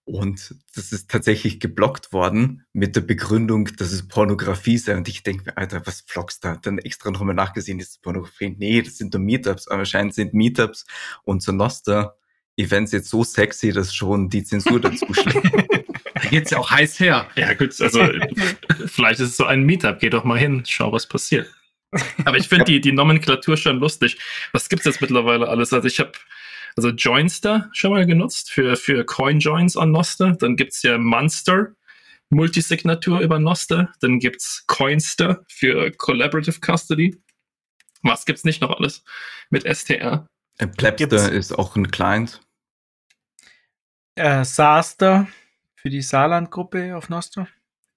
Und 0.04 0.56
das 0.74 0.92
ist 0.92 1.10
tatsächlich 1.10 1.60
geblockt 1.60 2.12
worden 2.12 2.64
mit 2.72 2.96
der 2.96 3.02
Begründung, 3.02 3.66
dass 3.76 3.92
es 3.92 4.08
Pornografie 4.08 4.78
sei. 4.78 4.96
Und 4.96 5.08
ich 5.08 5.22
denke 5.22 5.44
mir, 5.44 5.56
Alter, 5.56 5.82
was 5.86 6.02
vloggst 6.06 6.44
da? 6.44 6.56
Dann 6.56 6.78
extra 6.78 7.10
nochmal 7.10 7.34
nachgesehen, 7.34 7.78
ist 7.78 7.90
es 7.90 7.98
Pornografie? 7.98 8.56
Nee, 8.58 8.82
das 8.82 8.98
sind 8.98 9.14
nur 9.14 9.22
Meetups. 9.22 9.68
Aber 9.68 9.80
anscheinend 9.80 10.14
sind 10.14 10.34
Meetups 10.34 10.86
und 11.22 11.42
so 11.42 11.52
Noster 11.52 12.16
Events 12.56 12.92
jetzt 12.92 13.08
so 13.08 13.24
sexy, 13.24 13.72
dass 13.72 13.94
schon 13.94 14.28
die 14.28 14.44
Zensur 14.44 14.80
dazu 14.80 15.06
schlägt. 15.14 15.54
da 16.14 16.28
geht's 16.28 16.50
ja 16.50 16.58
auch 16.58 16.70
heiß 16.70 17.00
her. 17.00 17.28
Ja, 17.36 17.54
gut, 17.54 17.80
also 17.80 18.06
vielleicht 18.86 19.20
ist 19.20 19.30
es 19.30 19.36
so 19.36 19.44
ein 19.44 19.62
Meetup. 19.62 20.00
Geh 20.00 20.10
doch 20.10 20.24
mal 20.24 20.38
hin, 20.38 20.62
schau, 20.66 20.92
was 20.92 21.06
passiert. 21.06 21.48
Aber 22.24 22.38
ich 22.38 22.48
finde 22.48 22.64
die, 22.64 22.80
die 22.80 22.92
Nomenklatur 22.92 23.56
schon 23.56 23.78
lustig. 23.78 24.18
Was 24.52 24.68
gibt's 24.68 24.86
jetzt 24.86 25.00
mittlerweile 25.00 25.48
alles? 25.48 25.72
Also 25.72 25.86
ich 25.86 26.00
habe 26.00 26.12
also 26.76 26.90
Joinster 26.90 27.68
schon 27.72 27.92
mal 27.92 28.06
genutzt 28.06 28.50
für, 28.50 28.76
für 28.76 29.04
Coin-Joins 29.04 29.76
an 29.76 29.92
Noster. 29.92 30.32
Dann 30.32 30.56
gibt's 30.56 30.82
ja 30.82 30.98
Monster, 30.98 31.74
Multisignatur 32.30 33.20
über 33.20 33.38
Noster. 33.38 33.92
Dann 34.00 34.18
gibt's 34.18 34.64
Coinster 34.66 35.44
für 35.48 35.90
Collaborative 35.92 36.60
Custody. 36.60 37.20
Was 38.02 38.24
gibt's 38.24 38.44
nicht 38.44 38.60
noch 38.60 38.76
alles 38.76 39.04
mit 39.50 39.64
STR? 39.64 40.26
Plebster 40.76 41.30
ist 41.32 41.52
auch 41.52 41.76
ein 41.76 41.90
Client. 41.90 42.40
Äh, 44.14 44.44
Saster 44.44 45.26
für 45.74 45.90
die 45.90 46.02
Saarland-Gruppe 46.02 46.96
auf 46.96 47.08
Nostra. 47.08 47.48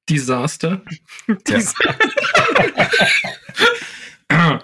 Disaster. 0.09 0.81
Disaster. 1.47 1.95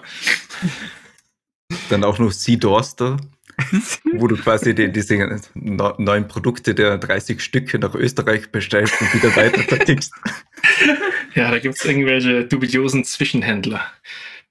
Dann 1.88 2.04
auch 2.04 2.18
noch 2.18 2.32
Sea 2.32 2.56
Dorster. 2.56 3.16
wo 4.12 4.26
du 4.26 4.36
quasi 4.36 4.74
die, 4.74 4.92
diese 4.92 5.40
neuen 5.54 6.28
Produkte 6.28 6.74
der 6.74 6.98
30 6.98 7.40
Stücke 7.40 7.78
nach 7.78 7.94
Österreich 7.94 8.50
bestellst 8.50 9.00
und 9.00 9.14
wieder 9.14 9.34
weiter 9.36 9.62
vertickst. 9.62 10.12
Ja, 11.34 11.50
da 11.50 11.58
gibt 11.58 11.76
es 11.76 11.84
irgendwelche 11.86 12.44
dubiosen 12.44 13.04
Zwischenhändler. 13.04 13.82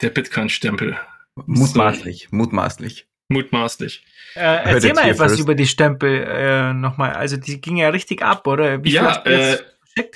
Der 0.02 0.10
Bitcoin-Stempel. 0.10 0.98
Mutmaßlich, 1.46 2.28
so. 2.32 2.36
mutmaßlich. 2.36 3.06
Mutmaßlich. 3.30 4.04
Äh, 4.36 4.74
erzähl 4.74 4.94
mal 4.94 5.10
etwas 5.10 5.34
first. 5.34 5.42
über 5.42 5.56
die 5.56 5.68
Stempel 5.68 6.24
äh, 6.28 6.74
nochmal. 6.74 7.14
Also 7.14 7.38
die 7.38 7.62
ging 7.62 7.78
ja 7.78 7.90
richtig 7.90 8.24
ab, 8.24 8.48
oder? 8.48 8.84
Wie 8.84 8.92
ja, 8.92 9.24
äh, 9.26 9.58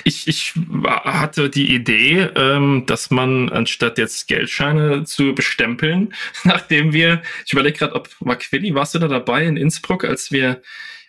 ich, 0.03 0.27
ich 0.27 0.53
hatte 0.85 1.49
die 1.49 1.73
Idee, 1.73 2.29
ähm, 2.35 2.83
dass 2.85 3.11
man 3.11 3.49
anstatt 3.49 3.97
jetzt 3.97 4.27
Geldscheine 4.27 5.03
zu 5.03 5.35
bestempeln, 5.35 6.13
nachdem 6.43 6.93
wir, 6.93 7.21
ich 7.45 7.53
überlege 7.53 7.79
gerade, 7.79 7.95
ob 7.95 8.09
Maquilli, 8.19 8.73
warst 8.73 8.95
du 8.95 8.99
da 8.99 9.07
dabei 9.07 9.45
in 9.45 9.57
Innsbruck, 9.57 10.05
als 10.05 10.31
wir 10.31 10.61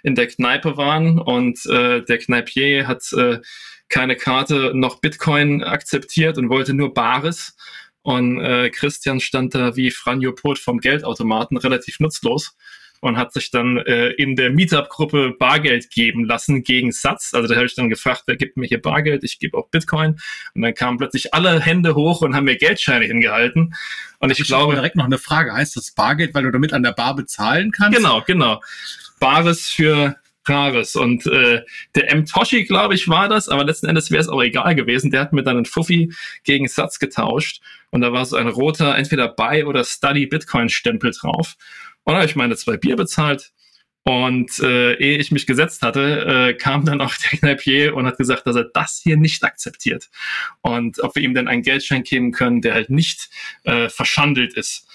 in 0.02 0.14
der 0.14 0.28
Kneipe 0.28 0.76
waren 0.76 1.18
und 1.18 1.64
äh, 1.66 2.02
der 2.02 2.18
Kneipier 2.18 2.86
hat 2.86 3.12
äh, 3.12 3.40
keine 3.88 4.16
Karte 4.16 4.72
noch 4.74 5.00
Bitcoin 5.00 5.62
akzeptiert 5.62 6.38
und 6.38 6.48
wollte 6.48 6.74
nur 6.74 6.92
Bares. 6.92 7.56
Und 8.02 8.40
äh, 8.40 8.70
Christian 8.70 9.18
stand 9.18 9.54
da 9.54 9.74
wie 9.74 9.90
Franjo 9.90 10.32
Pot 10.32 10.58
vom 10.58 10.78
Geldautomaten, 10.78 11.56
relativ 11.56 11.98
nutzlos 11.98 12.56
und 13.06 13.16
hat 13.16 13.32
sich 13.32 13.50
dann 13.50 13.78
äh, 13.78 14.08
in 14.10 14.36
der 14.36 14.50
Meetup-Gruppe 14.50 15.34
Bargeld 15.38 15.90
geben 15.90 16.24
lassen 16.24 16.62
gegen 16.62 16.92
Satz. 16.92 17.32
Also 17.34 17.48
da 17.48 17.56
habe 17.56 17.66
ich 17.66 17.74
dann 17.74 17.88
gefragt, 17.88 18.24
wer 18.26 18.36
gibt 18.36 18.56
mir 18.56 18.66
hier 18.66 18.80
Bargeld? 18.80 19.24
Ich 19.24 19.38
gebe 19.38 19.56
auch 19.56 19.68
Bitcoin. 19.68 20.18
Und 20.54 20.62
dann 20.62 20.74
kamen 20.74 20.98
plötzlich 20.98 21.34
alle 21.34 21.60
Hände 21.60 21.94
hoch 21.94 22.22
und 22.22 22.34
haben 22.34 22.44
mir 22.44 22.56
Geldscheine 22.56 23.04
hingehalten. 23.04 23.74
Und 24.18 24.30
ich, 24.30 24.40
ich 24.40 24.46
glaube 24.46 24.74
direkt 24.74 24.96
noch 24.96 25.04
eine 25.04 25.18
Frage: 25.18 25.52
Heißt 25.52 25.76
das 25.76 25.92
Bargeld, 25.92 26.34
weil 26.34 26.42
du 26.42 26.50
damit 26.50 26.72
an 26.72 26.82
der 26.82 26.92
Bar 26.92 27.14
bezahlen 27.14 27.70
kannst? 27.70 27.96
Genau, 27.96 28.22
genau. 28.26 28.62
Bares 29.20 29.68
für 29.68 30.16
Rares. 30.48 30.96
Und 30.96 31.26
äh, 31.26 31.62
der 31.94 32.12
M. 32.12 32.26
Toshi, 32.26 32.64
glaube 32.64 32.94
ich, 32.94 33.08
war 33.08 33.28
das, 33.28 33.48
aber 33.48 33.64
letzten 33.64 33.86
Endes 33.86 34.10
wäre 34.10 34.20
es 34.20 34.28
auch 34.28 34.42
egal 34.42 34.74
gewesen. 34.74 35.10
Der 35.10 35.20
hat 35.20 35.32
mir 35.32 35.42
dann 35.42 35.56
einen 35.56 35.66
Fuffi 35.66 36.12
gegen 36.44 36.68
Satz 36.68 36.98
getauscht 36.98 37.60
und 37.90 38.00
da 38.00 38.12
war 38.12 38.24
so 38.24 38.36
ein 38.36 38.48
roter, 38.48 38.96
entweder 38.96 39.28
Buy- 39.28 39.64
oder 39.64 39.84
Study-Bitcoin-Stempel 39.84 41.12
drauf. 41.12 41.56
Und 42.06 42.14
habe 42.14 42.24
ich 42.24 42.36
meine 42.36 42.56
zwei 42.56 42.78
Bier 42.78 42.96
bezahlt 42.96 43.52
Und 44.08 44.60
äh, 44.60 44.94
ehe 44.94 45.18
ich 45.18 45.32
mich 45.32 45.48
gesetzt 45.48 45.82
hatte, 45.82 46.50
äh, 46.50 46.54
kam 46.54 46.84
dann 46.84 47.00
auch 47.00 47.12
der 47.16 47.40
Kneipier 47.40 47.96
und 47.96 48.06
hat 48.06 48.18
gesagt, 48.18 48.46
dass 48.46 48.54
er 48.54 48.70
das 48.72 49.00
hier 49.02 49.16
nicht 49.16 49.42
akzeptiert. 49.42 50.10
Und 50.62 51.02
ob 51.02 51.16
wir 51.16 51.24
ihm 51.24 51.34
denn 51.34 51.48
einen 51.48 51.62
Geldschein 51.62 52.04
geben 52.04 52.30
können, 52.30 52.62
der 52.62 52.74
halt 52.74 52.88
nicht 52.88 53.28
äh, 53.64 53.88
verschandelt 53.88 54.54
ist. 54.54 54.85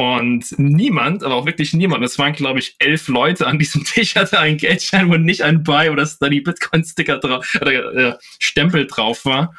Und 0.00 0.56
niemand, 0.58 1.24
aber 1.24 1.34
auch 1.34 1.44
wirklich 1.44 1.72
niemand, 1.72 2.04
es 2.04 2.20
waren, 2.20 2.32
glaube 2.32 2.60
ich, 2.60 2.76
elf 2.78 3.08
Leute 3.08 3.48
an 3.48 3.58
diesem 3.58 3.82
Tisch, 3.84 4.14
hatte 4.14 4.38
einen 4.38 4.56
Geldschein, 4.56 5.10
wo 5.10 5.16
nicht 5.16 5.42
ein 5.42 5.64
Buy 5.64 5.88
oder 5.90 6.06
Study 6.06 6.40
Bitcoin-Sticker 6.40 7.18
drauf 7.18 7.58
oder 7.60 7.94
äh, 7.94 8.14
Stempel 8.38 8.86
drauf 8.86 9.24
war. 9.24 9.56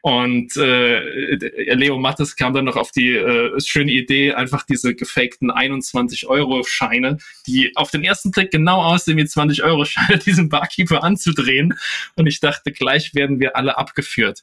Und 0.00 0.56
äh, 0.56 1.74
Leo 1.74 1.98
Mattes 1.98 2.34
kam 2.34 2.54
dann 2.54 2.64
noch 2.64 2.76
auf 2.76 2.90
die 2.90 3.14
äh, 3.14 3.60
schöne 3.60 3.92
Idee, 3.92 4.32
einfach 4.32 4.64
diese 4.64 4.94
gefakten 4.94 5.52
21-Euro-Scheine, 5.52 7.18
die 7.46 7.76
auf 7.76 7.90
den 7.90 8.02
ersten 8.02 8.32
Blick 8.32 8.50
genau 8.50 8.82
aussehen 8.82 9.18
wie 9.18 9.22
20-Euro-Scheine, 9.22 10.18
diesem 10.26 10.48
Barkeeper 10.48 11.04
anzudrehen. 11.04 11.74
Und 12.16 12.26
ich 12.26 12.40
dachte, 12.40 12.72
gleich 12.72 13.14
werden 13.14 13.38
wir 13.40 13.56
alle 13.56 13.78
abgeführt. 13.78 14.42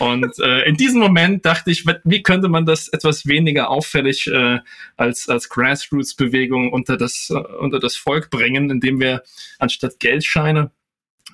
Und 0.00 0.38
äh, 0.40 0.64
in 0.64 0.76
diesem 0.76 1.00
Moment 1.00 1.46
dachte 1.46 1.70
ich, 1.70 1.86
wie 2.04 2.22
könnte 2.22 2.48
man 2.48 2.66
das 2.66 2.88
etwas 2.88 3.24
weniger 3.26 3.70
auffällig 3.70 4.26
äh, 4.26 4.58
als, 4.96 5.28
als 5.28 5.48
Grassroots-Bewegung 5.48 6.72
unter 6.72 6.96
das, 6.96 7.28
äh, 7.30 7.34
unter 7.34 7.78
das 7.78 7.96
Volk 7.96 8.30
bringen, 8.30 8.70
indem 8.70 9.00
wir 9.00 9.22
anstatt 9.58 10.00
Geldscheine 10.00 10.70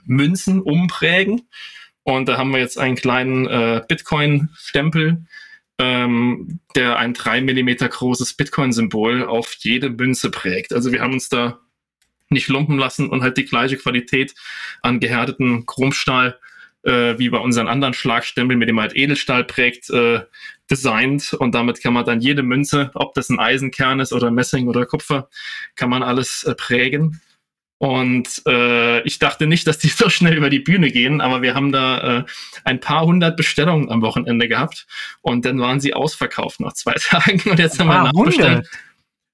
Münzen 0.05 0.61
umprägen 0.63 1.49
und 2.07 2.29
da 2.29 2.39
haben 2.39 2.53
wir 2.53 2.61
jetzt 2.61 2.79
einen 2.79 2.95
kleinen 2.95 3.49
äh, 3.49 3.83
Bitcoin-Stempel, 3.89 5.27
ähm, 5.81 6.61
der 6.77 6.99
ein 6.99 7.15
drei 7.15 7.41
Millimeter 7.41 7.89
großes 7.89 8.35
Bitcoin-Symbol 8.35 9.25
auf 9.25 9.55
jede 9.59 9.91
Münze 9.91 10.31
prägt. 10.31 10.73
Also 10.73 10.93
wir 10.93 11.01
haben 11.01 11.15
uns 11.15 11.29
da 11.29 11.59
nicht 12.29 12.47
lumpen 12.47 12.79
lassen 12.79 13.11
und 13.11 13.23
halt 13.23 13.37
die 13.39 13.45
gleiche 13.45 13.77
Qualität 13.77 14.37
an 14.83 15.01
gehärteten 15.01 15.67
Chromstahl 15.67 16.39
äh, 16.85 17.19
wie 17.19 17.29
bei 17.29 17.39
unseren 17.39 17.67
anderen 17.67 17.93
Schlagstempeln, 17.93 18.61
mit 18.61 18.69
dem 18.69 18.79
halt 18.79 18.95
Edelstahl 18.95 19.43
prägt, 19.43 19.91
äh, 19.91 20.21
designt. 20.71 21.33
Und 21.33 21.55
damit 21.55 21.83
kann 21.83 21.93
man 21.93 22.05
dann 22.05 22.21
jede 22.21 22.43
Münze, 22.43 22.91
ob 22.95 23.15
das 23.15 23.29
ein 23.29 23.39
Eisenkern 23.39 24.01
ist 24.01 24.13
oder 24.13 24.31
Messing 24.31 24.69
oder 24.69 24.87
Kupfer, 24.87 25.29
kann 25.75 25.91
man 25.91 26.03
alles 26.03 26.45
äh, 26.45 26.55
prägen. 26.55 27.21
Und 27.79 28.43
äh, 28.47 29.03
ich 29.03 29.19
dachte 29.19 29.47
nicht, 29.47 29.67
dass 29.67 29.79
die 29.79 29.89
so 29.89 30.09
schnell 30.09 30.37
über 30.37 30.51
die 30.51 30.61
Bühne 30.61 30.91
gehen, 30.91 31.21
aber 31.21 31.43
wir 31.43 31.55
haben 31.55 31.73
da 31.73 32.19
äh, 32.19 32.25
ein 32.65 32.81
paar 32.81 33.05
hundert 33.05 33.37
Bestellungen 33.37 33.91
am 33.91 34.03
Wochenende 34.03 34.49
gehabt 34.49 34.87
und 35.21 35.45
dann 35.45 35.61
waren 35.61 35.81
sie 35.81 35.95
ausverkauft 35.95 36.61
nach 36.61 36.73
zwei 36.73 36.95
Tagen 36.99 37.41
und 37.51 37.59
jetzt 37.59 37.79
haben 37.79 37.89
wir 37.89 38.05
nachbestellt. 38.05 38.69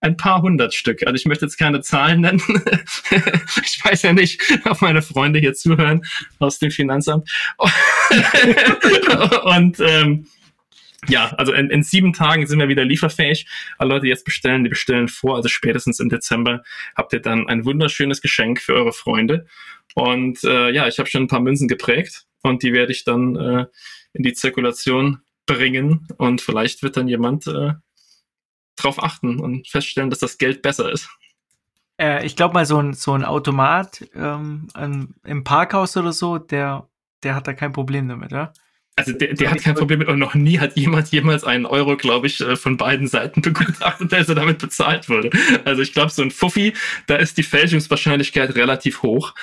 Ein 0.00 0.16
paar 0.16 0.42
hundert 0.42 0.74
Stück. 0.74 1.06
Also 1.06 1.14
ich 1.14 1.26
möchte 1.26 1.44
jetzt 1.44 1.58
keine 1.58 1.80
Zahlen 1.80 2.22
nennen. 2.22 2.42
ich 3.62 3.80
weiß 3.84 4.02
ja 4.02 4.12
nicht, 4.12 4.42
ob 4.64 4.82
meine 4.82 5.00
Freunde 5.00 5.38
hier 5.38 5.54
zuhören 5.54 6.02
aus 6.40 6.58
dem 6.58 6.72
Finanzamt. 6.72 7.30
und 9.44 9.78
ähm, 9.78 10.26
ja, 11.08 11.32
also 11.36 11.52
in, 11.52 11.70
in 11.70 11.82
sieben 11.82 12.12
Tagen 12.12 12.46
sind 12.46 12.58
wir 12.58 12.68
wieder 12.68 12.84
lieferfähig. 12.84 13.46
Alle 13.78 13.90
Leute, 13.90 14.02
die 14.02 14.10
jetzt 14.10 14.24
bestellen, 14.24 14.64
die 14.64 14.70
bestellen 14.70 15.08
vor. 15.08 15.36
Also 15.36 15.48
spätestens 15.48 15.98
im 15.98 16.08
Dezember 16.08 16.62
habt 16.96 17.12
ihr 17.12 17.20
dann 17.20 17.48
ein 17.48 17.64
wunderschönes 17.64 18.20
Geschenk 18.20 18.60
für 18.60 18.74
eure 18.74 18.92
Freunde. 18.92 19.46
Und 19.94 20.44
äh, 20.44 20.70
ja, 20.70 20.86
ich 20.86 20.98
habe 20.98 21.08
schon 21.08 21.24
ein 21.24 21.28
paar 21.28 21.40
Münzen 21.40 21.68
geprägt 21.68 22.26
und 22.42 22.62
die 22.62 22.72
werde 22.72 22.92
ich 22.92 23.04
dann 23.04 23.36
äh, 23.36 23.66
in 24.12 24.22
die 24.22 24.32
Zirkulation 24.32 25.22
bringen. 25.46 26.06
Und 26.18 26.40
vielleicht 26.40 26.82
wird 26.82 26.96
dann 26.96 27.08
jemand 27.08 27.48
äh, 27.48 27.72
drauf 28.76 29.02
achten 29.02 29.40
und 29.40 29.68
feststellen, 29.68 30.10
dass 30.10 30.20
das 30.20 30.38
Geld 30.38 30.62
besser 30.62 30.90
ist. 30.90 31.08
Äh, 32.00 32.24
ich 32.24 32.36
glaube 32.36 32.54
mal, 32.54 32.64
so 32.64 32.78
ein, 32.78 32.94
so 32.94 33.12
ein 33.12 33.24
Automat 33.24 34.08
ähm, 34.14 34.68
im 35.24 35.44
Parkhaus 35.44 35.96
oder 35.96 36.12
so, 36.12 36.38
der, 36.38 36.88
der 37.24 37.34
hat 37.34 37.48
da 37.48 37.54
kein 37.54 37.72
Problem 37.72 38.08
damit, 38.08 38.30
ja? 38.32 38.52
Also 38.94 39.12
der, 39.12 39.32
der 39.32 39.50
hat 39.50 39.62
kein 39.62 39.74
Problem 39.74 40.00
mit 40.00 40.08
und 40.08 40.18
noch 40.18 40.34
nie 40.34 40.58
hat 40.58 40.76
jemand 40.76 41.08
jemals 41.08 41.44
einen 41.44 41.64
Euro, 41.64 41.96
glaube 41.96 42.26
ich, 42.26 42.40
äh, 42.42 42.56
von 42.56 42.76
beiden 42.76 43.08
Seiten 43.08 43.40
begutachtet, 43.40 44.12
der 44.12 44.24
so 44.24 44.34
damit 44.34 44.58
bezahlt 44.58 45.08
wurde. 45.08 45.30
Also 45.64 45.80
ich 45.80 45.94
glaube, 45.94 46.10
so 46.10 46.22
ein 46.22 46.30
Fuffi, 46.30 46.74
da 47.06 47.16
ist 47.16 47.38
die 47.38 47.42
Fälschungswahrscheinlichkeit 47.42 48.54
relativ 48.54 49.02
hoch. 49.02 49.34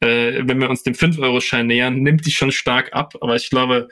Äh, 0.00 0.42
wenn 0.44 0.60
wir 0.60 0.68
uns 0.68 0.82
dem 0.82 0.94
5-Euro-Schein 0.94 1.66
nähern, 1.66 2.02
nimmt 2.02 2.26
die 2.26 2.30
schon 2.30 2.52
stark 2.52 2.92
ab. 2.92 3.14
Aber 3.22 3.34
ich 3.34 3.48
glaube, 3.48 3.88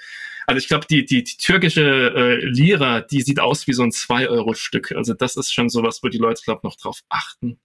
also 0.46 0.58
ich 0.58 0.68
glaube, 0.68 0.86
die, 0.88 1.04
die, 1.06 1.24
die 1.24 1.36
türkische 1.38 2.12
äh, 2.14 2.44
Lira, 2.44 3.00
die 3.00 3.22
sieht 3.22 3.40
aus 3.40 3.66
wie 3.66 3.72
so 3.72 3.82
ein 3.82 3.90
2-Euro-Stück. 3.90 4.92
Also 4.92 5.14
das 5.14 5.36
ist 5.36 5.52
schon 5.52 5.70
sowas, 5.70 6.00
wo 6.02 6.08
die 6.08 6.18
Leute, 6.18 6.42
glaube 6.44 6.60
noch 6.62 6.76
drauf 6.76 7.00
achten. 7.08 7.58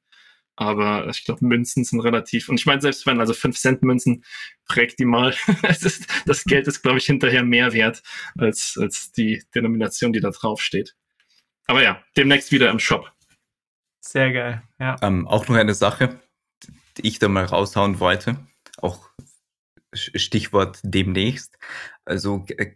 Aber 0.55 1.07
ich 1.09 1.23
glaube, 1.23 1.45
Münzen 1.45 1.83
sind 1.83 2.01
relativ. 2.01 2.49
Und 2.49 2.59
ich 2.59 2.65
meine, 2.65 2.81
selbst 2.81 3.05
wenn, 3.05 3.19
also 3.19 3.33
5 3.33 3.57
Cent 3.57 3.83
Münzen, 3.83 4.23
prägt 4.67 4.99
die 4.99 5.05
mal. 5.05 5.33
ist, 5.69 6.07
das 6.25 6.43
Geld 6.43 6.67
ist, 6.67 6.81
glaube 6.81 6.97
ich, 6.97 7.05
hinterher 7.05 7.43
mehr 7.43 7.73
wert 7.73 8.03
als, 8.37 8.77
als 8.79 9.11
die 9.11 9.43
Denomination, 9.55 10.13
die 10.13 10.19
da 10.19 10.29
drauf 10.29 10.61
steht. 10.61 10.95
Aber 11.67 11.81
ja, 11.83 12.03
demnächst 12.17 12.51
wieder 12.51 12.69
im 12.69 12.79
Shop. 12.79 13.11
Sehr 14.01 14.33
geil, 14.33 14.63
ja. 14.79 14.97
Ähm, 15.01 15.27
auch 15.27 15.47
noch 15.47 15.55
eine 15.55 15.73
Sache, 15.75 16.19
die 16.97 17.07
ich 17.07 17.19
da 17.19 17.27
mal 17.27 17.45
raushauen 17.45 17.99
wollte. 17.99 18.37
Auch 18.77 19.09
Stichwort 19.93 20.79
demnächst. 20.83 21.57
Also 22.03 22.45
äh, 22.57 22.73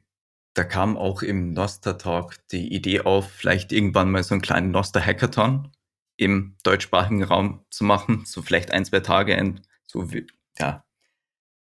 da 0.54 0.64
kam 0.64 0.98
auch 0.98 1.22
im 1.22 1.52
Noster 1.52 1.98
Talk 1.98 2.36
die 2.52 2.74
Idee 2.74 3.02
auf, 3.02 3.30
vielleicht 3.30 3.72
irgendwann 3.72 4.12
mal 4.12 4.24
so 4.24 4.34
einen 4.34 4.42
kleinen 4.42 4.72
Noster 4.72 5.06
Hackathon 5.06 5.75
im 6.18 6.56
deutschsprachigen 6.64 7.24
Raum 7.24 7.66
zu 7.70 7.84
machen, 7.84 8.24
so 8.26 8.42
vielleicht 8.42 8.72
ein, 8.72 8.86
zwei 8.86 9.00
Tage, 9.00 9.34
in, 9.34 9.62
so 9.88 10.12
wie, 10.14 10.28
ja, 10.58 10.86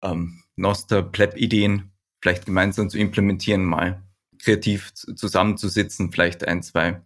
ähm, 0.01 0.43
Noster, 0.55 1.03
Pleb-Ideen 1.03 1.91
vielleicht 2.21 2.45
gemeinsam 2.45 2.89
zu 2.89 2.97
implementieren, 2.97 3.63
mal 3.63 4.03
kreativ 4.39 4.93
zusammenzusitzen, 4.93 6.11
vielleicht 6.11 6.47
ein, 6.47 6.63
zwei. 6.63 7.01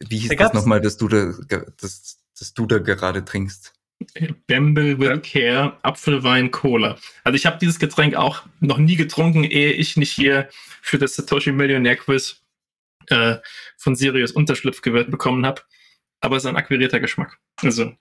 Wie 0.00 0.18
hieß 0.18 0.30
da 0.30 0.36
das 0.36 0.52
nochmal, 0.52 0.80
dass 0.80 0.96
du 0.96 1.08
da, 1.08 1.32
dass, 1.80 2.18
dass 2.38 2.54
du 2.54 2.66
da 2.66 2.78
gerade 2.78 3.24
trinkst? 3.24 3.72
Bamble 4.46 4.98
with 4.98 5.22
Care, 5.22 5.78
Apfelwein, 5.82 6.50
Cola. 6.50 6.98
Also 7.24 7.36
ich 7.36 7.46
habe 7.46 7.58
dieses 7.58 7.78
Getränk 7.78 8.14
auch 8.14 8.42
noch 8.60 8.78
nie 8.78 8.96
getrunken, 8.96 9.44
ehe 9.44 9.72
ich 9.72 9.96
nicht 9.96 10.12
hier 10.12 10.48
für 10.82 10.98
das 10.98 11.14
Satoshi 11.14 11.52
Millionär 11.52 11.96
Quiz 11.96 12.42
äh, 13.10 13.36
von 13.76 13.96
Sirius 13.96 14.32
Unterschlupf 14.32 14.82
gewählt 14.82 15.10
bekommen 15.10 15.46
habe. 15.46 15.62
Aber 16.20 16.36
es 16.36 16.44
ist 16.44 16.48
ein 16.48 16.56
akquirierter 16.56 17.00
Geschmack. 17.00 17.38
Also. 17.62 17.92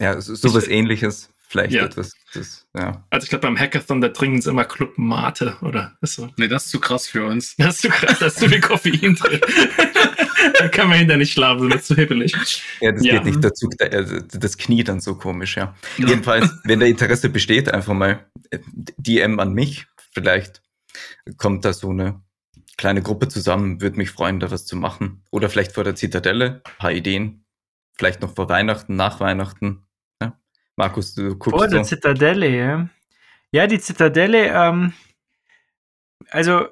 Ja, 0.00 0.20
sowas 0.20 0.68
ähnliches. 0.68 1.30
Vielleicht 1.54 1.72
ja. 1.72 1.84
etwas. 1.84 2.12
Das, 2.32 2.66
ja. 2.74 3.04
Also 3.10 3.24
ich 3.24 3.30
glaube, 3.30 3.42
beim 3.42 3.56
Hackathon, 3.56 4.00
da 4.00 4.08
trinken 4.08 4.42
sie 4.42 4.50
immer 4.50 4.64
Club 4.64 4.94
Mate 4.96 5.56
oder 5.60 5.96
ist 6.00 6.14
so. 6.14 6.28
Nee, 6.36 6.48
das 6.48 6.64
ist 6.64 6.70
zu 6.72 6.80
krass 6.80 7.06
für 7.06 7.24
uns. 7.26 7.54
Das 7.56 7.76
ist 7.76 7.82
zu 7.82 7.90
krass, 7.90 8.18
da 8.18 8.26
ist 8.26 8.40
zu 8.40 8.48
viel 8.48 8.60
Koffein 8.60 9.14
drin. 9.14 9.40
da 10.58 10.68
kann 10.68 10.88
man 10.88 10.98
hinter 10.98 11.16
nicht 11.16 11.32
schlafen, 11.32 11.70
das 11.70 11.82
ist 11.82 11.86
zu 11.86 11.94
hibbelig. 11.94 12.34
Ja, 12.80 12.90
das 12.90 13.04
ja. 13.04 13.14
geht 13.14 13.26
nicht 13.26 13.44
dazu. 13.44 13.68
Das 14.32 14.56
Knie 14.56 14.82
dann 14.82 14.98
so 14.98 15.14
komisch, 15.14 15.56
ja. 15.56 15.76
ja. 15.98 16.08
Jedenfalls, 16.08 16.50
wenn 16.64 16.80
der 16.80 16.88
Interesse 16.88 17.28
besteht, 17.28 17.72
einfach 17.72 17.94
mal 17.94 18.26
äh, 18.50 18.58
DM 18.96 19.38
an 19.38 19.52
mich. 19.52 19.86
Vielleicht 20.12 20.60
kommt 21.36 21.64
da 21.64 21.72
so 21.72 21.90
eine 21.90 22.20
kleine 22.76 23.02
Gruppe 23.02 23.28
zusammen, 23.28 23.80
würde 23.80 23.96
mich 23.96 24.10
freuen, 24.10 24.40
da 24.40 24.50
was 24.50 24.66
zu 24.66 24.76
machen. 24.76 25.22
Oder 25.30 25.48
vielleicht 25.48 25.72
vor 25.72 25.84
der 25.84 25.94
Zitadelle, 25.94 26.62
ein 26.64 26.78
paar 26.78 26.92
Ideen. 26.92 27.44
Vielleicht 27.96 28.20
noch 28.20 28.34
vor 28.34 28.48
Weihnachten, 28.48 28.96
nach 28.96 29.20
Weihnachten. 29.20 29.86
Ja. 30.20 30.38
Markus, 30.76 31.14
du 31.14 31.36
guckst. 31.36 31.58
Vor 31.58 31.68
der 31.68 31.84
so. 31.84 31.90
Zitadelle, 31.90 32.48
ja. 32.48 32.88
Ja, 33.52 33.66
die 33.68 33.78
Zitadelle, 33.78 34.48
ähm, 34.48 34.92
also 36.30 36.66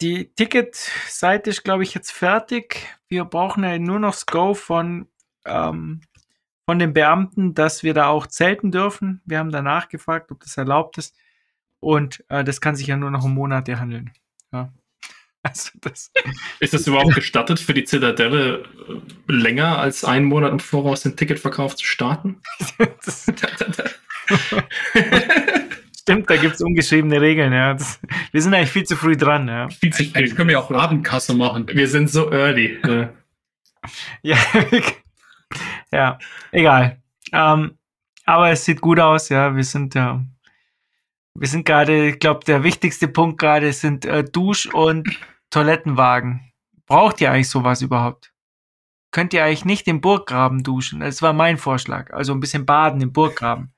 die 0.00 0.32
Ticketseite 0.34 1.50
ist, 1.50 1.64
glaube 1.64 1.82
ich, 1.82 1.94
jetzt 1.94 2.12
fertig. 2.12 2.86
Wir 3.08 3.24
brauchen 3.24 3.64
ja 3.64 3.78
nur 3.78 3.98
noch 3.98 4.12
das 4.12 4.26
Go 4.26 4.54
von, 4.54 5.08
ähm, 5.44 6.02
von 6.66 6.78
den 6.78 6.92
Beamten, 6.92 7.54
dass 7.54 7.82
wir 7.82 7.94
da 7.94 8.06
auch 8.06 8.26
zelten 8.26 8.70
dürfen. 8.70 9.20
Wir 9.24 9.38
haben 9.38 9.50
danach 9.50 9.88
gefragt, 9.88 10.30
ob 10.30 10.40
das 10.40 10.56
erlaubt 10.56 10.98
ist. 10.98 11.16
Und 11.80 12.24
äh, 12.28 12.44
das 12.44 12.60
kann 12.60 12.76
sich 12.76 12.86
ja 12.86 12.96
nur 12.96 13.10
noch 13.10 13.24
um 13.24 13.34
Monate 13.34 13.80
handeln. 13.80 14.12
Ja. 14.52 14.72
Also 15.42 15.70
das 15.80 16.12
ist 16.60 16.74
das 16.74 16.86
überhaupt 16.86 17.14
gestattet 17.14 17.58
für 17.58 17.72
die 17.72 17.84
Zitadelle 17.84 18.64
äh, 18.88 19.32
länger 19.32 19.78
als 19.78 20.04
einen 20.04 20.26
Monat 20.26 20.52
im 20.52 20.60
Voraus 20.60 21.00
den 21.00 21.16
Ticketverkauf 21.16 21.76
zu 21.76 21.86
starten? 21.86 22.42
Stimmt, 26.00 26.28
da 26.28 26.36
gibt 26.36 26.54
es 26.54 26.60
ungeschriebene 26.60 27.20
Regeln. 27.20 27.52
Ja. 27.52 27.74
Das, 27.74 28.00
wir 28.32 28.42
sind 28.42 28.54
eigentlich 28.54 28.70
viel 28.70 28.84
zu 28.84 28.96
früh 28.96 29.16
dran. 29.16 29.48
Ja. 29.48 29.68
Viel 29.68 29.92
zu 29.92 30.04
früh. 30.04 30.28
können 30.30 30.48
wir 30.48 30.58
auch 30.58 30.70
Abendkasse 30.70 31.34
machen. 31.34 31.66
Wir 31.72 31.88
sind 31.88 32.10
so 32.10 32.32
early. 32.32 32.78
Ja, 34.22 34.22
ja, 34.22 34.36
ja 35.92 36.18
egal. 36.52 37.02
Ähm, 37.32 37.78
aber 38.24 38.50
es 38.50 38.64
sieht 38.64 38.80
gut 38.80 38.98
aus. 38.98 39.28
Ja, 39.28 39.54
wir 39.54 39.64
sind 39.64 39.94
ja. 39.94 40.24
Wir 41.40 41.48
sind 41.48 41.64
gerade, 41.64 42.10
ich 42.10 42.18
glaube, 42.20 42.44
der 42.44 42.62
wichtigste 42.62 43.08
Punkt 43.08 43.38
gerade 43.38 43.72
sind 43.72 44.04
äh, 44.04 44.22
Dusch- 44.22 44.72
und 44.72 45.08
Toilettenwagen. 45.50 46.52
Braucht 46.86 47.20
ihr 47.20 47.32
eigentlich 47.32 47.48
sowas 47.48 47.82
überhaupt? 47.82 48.30
könnt 49.10 49.34
ihr 49.34 49.44
eigentlich 49.44 49.64
nicht 49.64 49.88
im 49.88 50.00
Burggraben 50.00 50.62
duschen. 50.62 51.00
Das 51.00 51.22
war 51.22 51.32
mein 51.32 51.58
Vorschlag. 51.58 52.12
Also 52.12 52.32
ein 52.32 52.40
bisschen 52.40 52.66
baden 52.66 53.00
im 53.00 53.12
Burggraben. 53.12 53.72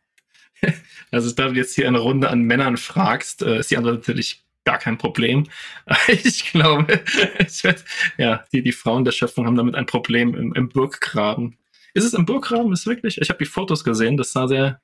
Also 1.11 1.31
da 1.33 1.49
du 1.49 1.55
jetzt 1.57 1.75
hier 1.75 1.89
eine 1.89 1.99
Runde 1.99 2.31
an 2.31 2.41
Männern 2.41 2.79
fragst, 2.79 3.43
äh, 3.43 3.59
ist 3.59 3.71
die 3.71 3.77
Antwort 3.77 3.97
natürlich 3.97 4.47
gar 4.65 4.79
kein 4.79 4.97
Problem. 4.97 5.47
Ich 6.09 6.53
glaube, 6.53 7.03
es 7.39 7.63
wird, 7.65 7.85
ja, 8.17 8.45
die, 8.53 8.63
die 8.63 8.73
Frauen 8.73 9.05
der 9.05 9.13
Schöpfung 9.13 9.45
haben 9.45 9.57
damit 9.57 9.75
ein 9.75 9.85
Problem 9.85 10.35
im, 10.35 10.55
im 10.55 10.71
Burggraben. 10.71 11.59
Ist 11.93 12.05
es 12.05 12.15
im 12.15 12.25
Burggraben? 12.25 12.73
Ist 12.73 12.87
wirklich? 12.87 13.21
Ich 13.21 13.29
habe 13.29 13.41
die 13.41 13.51
Fotos 13.51 13.85
gesehen, 13.85 14.17
das 14.17 14.33
sah 14.33 14.47
sehr. 14.47 14.81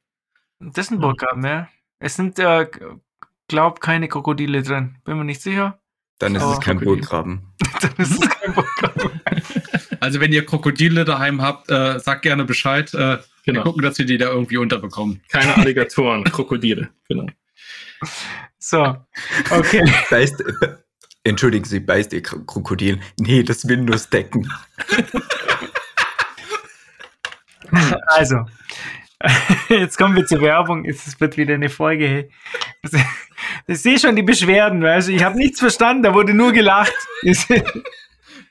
Das 0.58 0.86
ist 0.86 0.90
ein 0.90 1.00
Burggraben, 1.00 1.42
ja. 1.44 1.68
Es 1.98 2.14
sind, 2.16 2.38
äh, 2.38 2.66
glaub, 3.48 3.80
keine 3.80 4.08
Krokodile 4.08 4.62
drin. 4.62 4.98
Bin 5.04 5.18
mir 5.18 5.24
nicht 5.24 5.42
sicher. 5.42 5.80
Dann 6.18 6.34
ist 6.34 6.42
Aber 6.42 6.54
es 6.54 6.60
kein. 6.60 6.78
Burggraben. 6.80 7.52
Dann 7.80 7.92
ist 7.98 8.12
es 8.22 8.30
kein 8.30 8.52
Burggraben. 8.54 9.20
Also 10.00 10.20
wenn 10.20 10.32
ihr 10.32 10.44
Krokodile 10.46 11.04
daheim 11.04 11.42
habt, 11.42 11.70
äh, 11.70 11.98
sagt 11.98 12.22
gerne 12.22 12.44
Bescheid. 12.44 12.92
Äh, 12.94 12.98
Wir 12.98 13.54
Genau. 13.54 13.62
gucken, 13.62 13.82
dass 13.82 13.98
wir 13.98 14.04
die 14.04 14.18
da 14.18 14.28
irgendwie 14.28 14.58
unterbekommen. 14.58 15.22
Keine 15.30 15.56
Alligatoren, 15.56 16.24
Krokodile. 16.32 16.90
Genau. 17.08 17.26
So, 18.58 18.96
okay. 19.50 19.90
Beißt, 20.10 20.40
äh, 20.40 20.68
entschuldigen 21.24 21.64
Sie, 21.64 21.80
beißt 21.80 22.12
ihr 22.12 22.22
Kro- 22.22 22.44
Krokodil? 22.44 23.00
Nee, 23.18 23.42
das 23.42 23.66
Stecken. 23.98 24.48
Also, 28.08 28.44
jetzt 29.68 29.96
kommen 29.98 30.16
wir 30.16 30.26
zur 30.26 30.40
Werbung. 30.40 30.84
Es 30.84 31.20
wird 31.20 31.36
wieder 31.36 31.54
eine 31.54 31.68
Folge. 31.68 32.28
Ich 33.68 33.82
sehe 33.82 33.98
schon 33.98 34.16
die 34.16 34.22
Beschwerden, 34.22 34.82
weißt 34.82 35.08
du? 35.08 35.12
Ich 35.12 35.22
habe 35.22 35.38
nichts 35.38 35.60
verstanden, 35.60 36.02
da 36.02 36.12
wurde 36.12 36.34
nur 36.34 36.52
gelacht. 36.52 36.94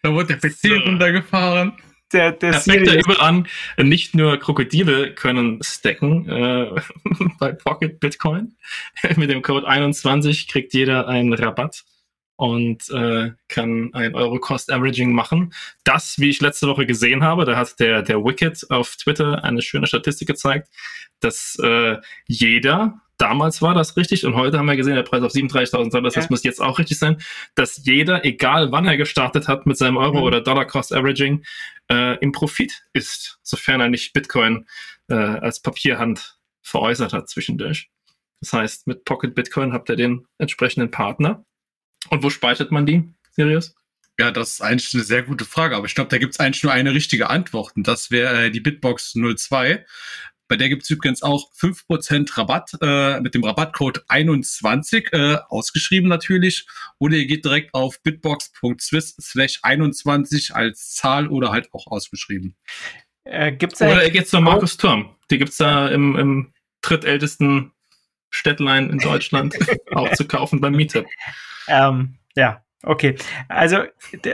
Da 0.03 0.13
wurde 0.13 0.37
der 0.37 0.49
PC 0.49 0.85
runtergefahren. 0.85 1.73
Der, 2.13 2.31
der 2.31 2.51
Das 2.53 2.65
fängt 2.65 2.87
ja 2.87 2.93
überall 2.93 3.27
an. 3.27 3.47
Nicht 3.77 4.15
nur 4.15 4.37
Krokodile 4.37 5.13
können 5.13 5.59
stacken 5.63 6.29
äh, 6.29 6.71
bei 7.39 7.51
Pocket 7.51 7.99
Bitcoin. 7.99 8.55
Mit 9.15 9.29
dem 9.31 9.41
Code 9.41 9.67
21 9.67 10.47
kriegt 10.47 10.73
jeder 10.73 11.07
einen 11.07 11.33
Rabatt 11.33 11.83
und 12.37 12.89
äh, 12.91 13.31
kann 13.49 13.89
ein 13.93 14.15
Euro 14.15 14.39
Cost 14.39 14.71
Averaging 14.71 15.11
machen. 15.11 15.53
Das, 15.83 16.17
wie 16.19 16.29
ich 16.29 16.39
letzte 16.41 16.67
Woche 16.67 16.85
gesehen 16.85 17.23
habe, 17.23 17.45
da 17.45 17.57
hat 17.57 17.79
der, 17.79 18.01
der 18.03 18.23
Wicked 18.23 18.65
auf 18.71 18.95
Twitter 18.95 19.43
eine 19.43 19.61
schöne 19.61 19.87
Statistik 19.87 20.27
gezeigt, 20.27 20.69
dass 21.19 21.57
äh, 21.61 21.97
jeder, 22.27 23.01
damals 23.17 23.61
war 23.63 23.73
das 23.73 23.97
richtig 23.97 24.23
und 24.25 24.35
heute 24.35 24.59
haben 24.59 24.67
wir 24.67 24.75
gesehen, 24.75 24.95
der 24.95 25.01
Preis 25.03 25.23
auf 25.23 25.31
37.000 25.31 25.89
Dollar, 25.91 26.03
das 26.11 26.15
Ja. 26.15 26.27
muss 26.29 26.43
jetzt 26.43 26.61
auch 26.61 26.77
richtig 26.79 26.99
sein, 26.99 27.17
dass 27.55 27.83
jeder, 27.85 28.23
egal 28.23 28.71
wann 28.71 28.85
er 28.85 28.97
gestartet 28.97 29.47
hat 29.47 29.65
mit 29.65 29.75
seinem 29.77 29.97
Euro 29.97 30.17
Mhm. 30.19 30.23
oder 30.23 30.41
Dollar 30.41 30.65
Cost 30.65 30.93
Averaging, 30.93 31.43
äh, 31.91 32.17
im 32.19 32.31
Profit 32.31 32.83
ist, 32.93 33.39
sofern 33.41 33.81
er 33.81 33.89
nicht 33.89 34.13
Bitcoin 34.13 34.67
äh, 35.09 35.15
als 35.15 35.59
Papierhand 35.61 36.37
veräußert 36.61 37.13
hat 37.13 37.29
zwischendurch. 37.29 37.89
Das 38.41 38.53
heißt, 38.53 38.85
mit 38.85 39.05
Pocket 39.05 39.33
Bitcoin 39.33 39.73
habt 39.73 39.89
ihr 39.89 39.95
den 39.95 40.27
entsprechenden 40.37 40.91
Partner. 40.91 41.43
Und 42.09 42.23
wo 42.23 42.29
speichert 42.29 42.71
man 42.71 42.85
die, 42.85 43.03
Sirius? 43.31 43.75
Ja, 44.19 44.31
das 44.31 44.53
ist 44.53 44.61
eigentlich 44.61 44.93
eine 44.93 45.03
sehr 45.03 45.23
gute 45.23 45.45
Frage, 45.45 45.75
aber 45.75 45.85
ich 45.85 45.93
glaube, 45.93 46.09
da 46.09 46.17
gibt 46.17 46.33
es 46.33 46.39
eigentlich 46.39 46.63
nur 46.63 46.73
eine 46.73 46.93
richtige 46.93 47.29
Antwort 47.29 47.75
und 47.75 47.87
das 47.87 48.09
wäre 48.09 48.45
äh, 48.45 48.51
die 48.51 48.59
Bitbox 48.59 49.13
02. 49.13 49.85
Bei 50.47 50.55
der 50.55 50.69
gibt 50.69 50.83
es 50.83 50.89
übrigens 50.89 51.23
auch 51.23 51.51
5% 51.53 52.37
Rabatt 52.37 52.71
äh, 52.81 53.19
mit 53.19 53.35
dem 53.35 53.43
Rabattcode 53.43 54.03
21, 54.07 55.11
äh, 55.11 55.37
ausgeschrieben 55.49 56.07
natürlich. 56.07 56.65
Oder 56.99 57.17
ihr 57.17 57.27
geht 57.27 57.43
direkt 57.43 57.73
auf 57.73 58.01
bitbox.swiss 58.01 59.17
slash 59.19 59.59
21 59.61 60.55
als 60.55 60.95
Zahl 60.95 61.27
oder 61.27 61.51
halt 61.51 61.73
auch 61.73 61.87
ausgeschrieben. 61.87 62.55
äh, 63.25 63.51
gibt's 63.51 63.81
Oder 63.81 64.05
ihr 64.05 64.11
geht 64.11 64.29
zur 64.29 64.41
Markus 64.41 64.77
Turm. 64.77 65.15
Die 65.29 65.37
gibt's 65.37 65.57
da 65.57 65.89
im, 65.89 66.15
im 66.15 66.53
drittältesten 66.81 67.73
Städtlein 68.29 68.89
in 68.89 68.99
Deutschland 68.99 69.55
auch 69.91 70.11
zu 70.13 70.25
kaufen 70.25 70.61
beim 70.61 70.73
Meetup. 70.73 71.05
Ähm, 71.67 72.15
ja, 72.35 72.61
okay. 72.83 73.15
Also 73.47 73.83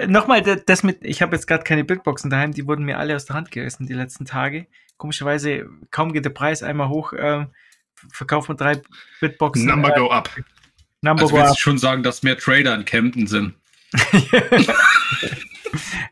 nochmal 0.08 0.42
das 0.42 0.84
mit, 0.84 1.04
ich 1.04 1.22
habe 1.22 1.36
jetzt 1.36 1.48
gerade 1.48 1.64
keine 1.64 1.84
Bitboxen 1.84 2.30
daheim, 2.30 2.52
die 2.52 2.68
wurden 2.68 2.86
mir 2.86 3.00
alle 3.00 3.16
aus 3.16 3.26
der 3.26 3.36
Hand 3.36 3.52
gerissen 3.52 3.88
die 3.88 3.94
letzten 3.94 4.26
Tage. 4.26 4.68
Komischerweise, 4.98 5.68
kaum 5.92 6.14
geht 6.14 6.26
der 6.26 6.30
Preis 6.32 6.64
einmal 6.64 6.90
hoch, 6.90 7.14
ähm, 7.18 7.48
verkauft 8.12 8.48
man 8.50 8.58
drei 8.58 8.82
Bitboxen. 9.20 9.66
Number 9.66 9.96
äh, 9.96 10.00
go 10.00 10.10
up. 10.10 10.30
Number 11.02 11.24
Also 11.24 11.36
go 11.36 11.40
willst 11.40 11.54
up. 11.54 11.60
schon 11.60 11.78
sagen, 11.78 12.04
dass 12.04 12.24
mehr 12.24 12.38
Trader 12.38 12.76
in 12.76 12.86
Camden 12.86 13.28
sind? 13.28 13.56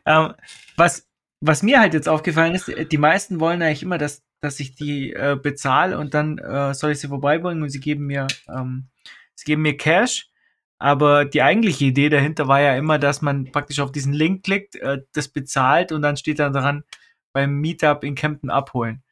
ähm, 0.06 0.34
was, 0.76 1.08
was 1.40 1.62
mir 1.62 1.80
halt 1.80 1.94
jetzt 1.94 2.08
aufgefallen 2.08 2.54
ist, 2.54 2.70
die 2.90 2.98
meisten 2.98 3.40
wollen 3.40 3.62
eigentlich 3.62 3.82
immer, 3.82 3.98
dass, 3.98 4.22
dass 4.40 4.60
ich 4.60 4.74
die 4.74 5.12
äh, 5.12 5.36
bezahle 5.40 5.98
und 5.98 6.14
dann 6.14 6.38
äh, 6.38 6.74
soll 6.74 6.92
ich 6.92 7.00
sie 7.00 7.08
vorbeibringen 7.08 7.62
und 7.62 7.70
sie 7.70 7.80
geben 7.80 8.06
mir, 8.06 8.26
ähm, 8.48 8.88
sie 9.34 9.44
geben 9.44 9.62
mir 9.62 9.76
Cash. 9.76 10.28
Aber 10.82 11.24
die 11.24 11.42
eigentliche 11.42 11.84
Idee 11.84 12.08
dahinter 12.08 12.48
war 12.48 12.60
ja 12.60 12.74
immer, 12.74 12.98
dass 12.98 13.22
man 13.22 13.52
praktisch 13.52 13.78
auf 13.78 13.92
diesen 13.92 14.12
Link 14.12 14.42
klickt, 14.42 14.74
äh, 14.74 15.02
das 15.12 15.28
bezahlt 15.28 15.92
und 15.92 16.02
dann 16.02 16.16
steht 16.16 16.40
dann 16.40 16.52
dran, 16.52 16.82
beim 17.32 17.60
Meetup 17.60 18.02
in 18.02 18.16
Kempten 18.16 18.50
abholen. 18.50 19.04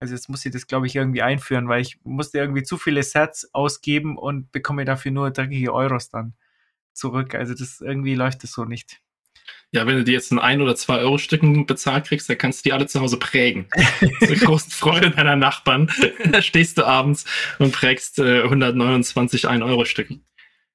Also 0.00 0.14
jetzt 0.14 0.30
muss 0.30 0.46
ich 0.46 0.52
das, 0.52 0.66
glaube 0.66 0.86
ich, 0.86 0.96
irgendwie 0.96 1.20
einführen, 1.20 1.68
weil 1.68 1.82
ich 1.82 1.98
musste 2.04 2.38
irgendwie 2.38 2.62
zu 2.62 2.78
viele 2.78 3.02
Sets 3.02 3.52
ausgeben 3.52 4.16
und 4.16 4.50
bekomme 4.50 4.86
dafür 4.86 5.10
nur 5.10 5.30
dreckige 5.30 5.74
Euros 5.74 6.08
dann 6.08 6.32
zurück. 6.94 7.34
Also 7.34 7.52
das 7.52 7.82
irgendwie 7.82 8.14
läuft 8.14 8.42
das 8.42 8.52
so 8.52 8.64
nicht. 8.64 9.02
Ja, 9.72 9.86
wenn 9.86 9.96
du 9.96 10.04
die 10.04 10.12
jetzt 10.12 10.32
in 10.32 10.38
ein 10.38 10.62
oder 10.62 10.74
zwei 10.74 11.00
Euro 11.00 11.18
Stücken 11.18 11.66
bezahlt 11.66 12.06
kriegst, 12.06 12.30
dann 12.30 12.38
kannst 12.38 12.64
du 12.64 12.70
die 12.70 12.72
alle 12.72 12.86
zu 12.86 12.98
Hause 13.00 13.18
prägen. 13.18 13.66
Zur 14.26 14.36
großen 14.36 14.70
Freude 14.70 15.10
deiner 15.10 15.36
Nachbarn. 15.36 15.90
da 16.32 16.40
stehst 16.40 16.78
du 16.78 16.84
abends 16.84 17.26
und 17.58 17.72
prägst 17.72 18.18
äh, 18.20 18.44
129 18.44 19.46
1 19.46 19.62
Euro 19.62 19.84
Stücken. 19.84 20.24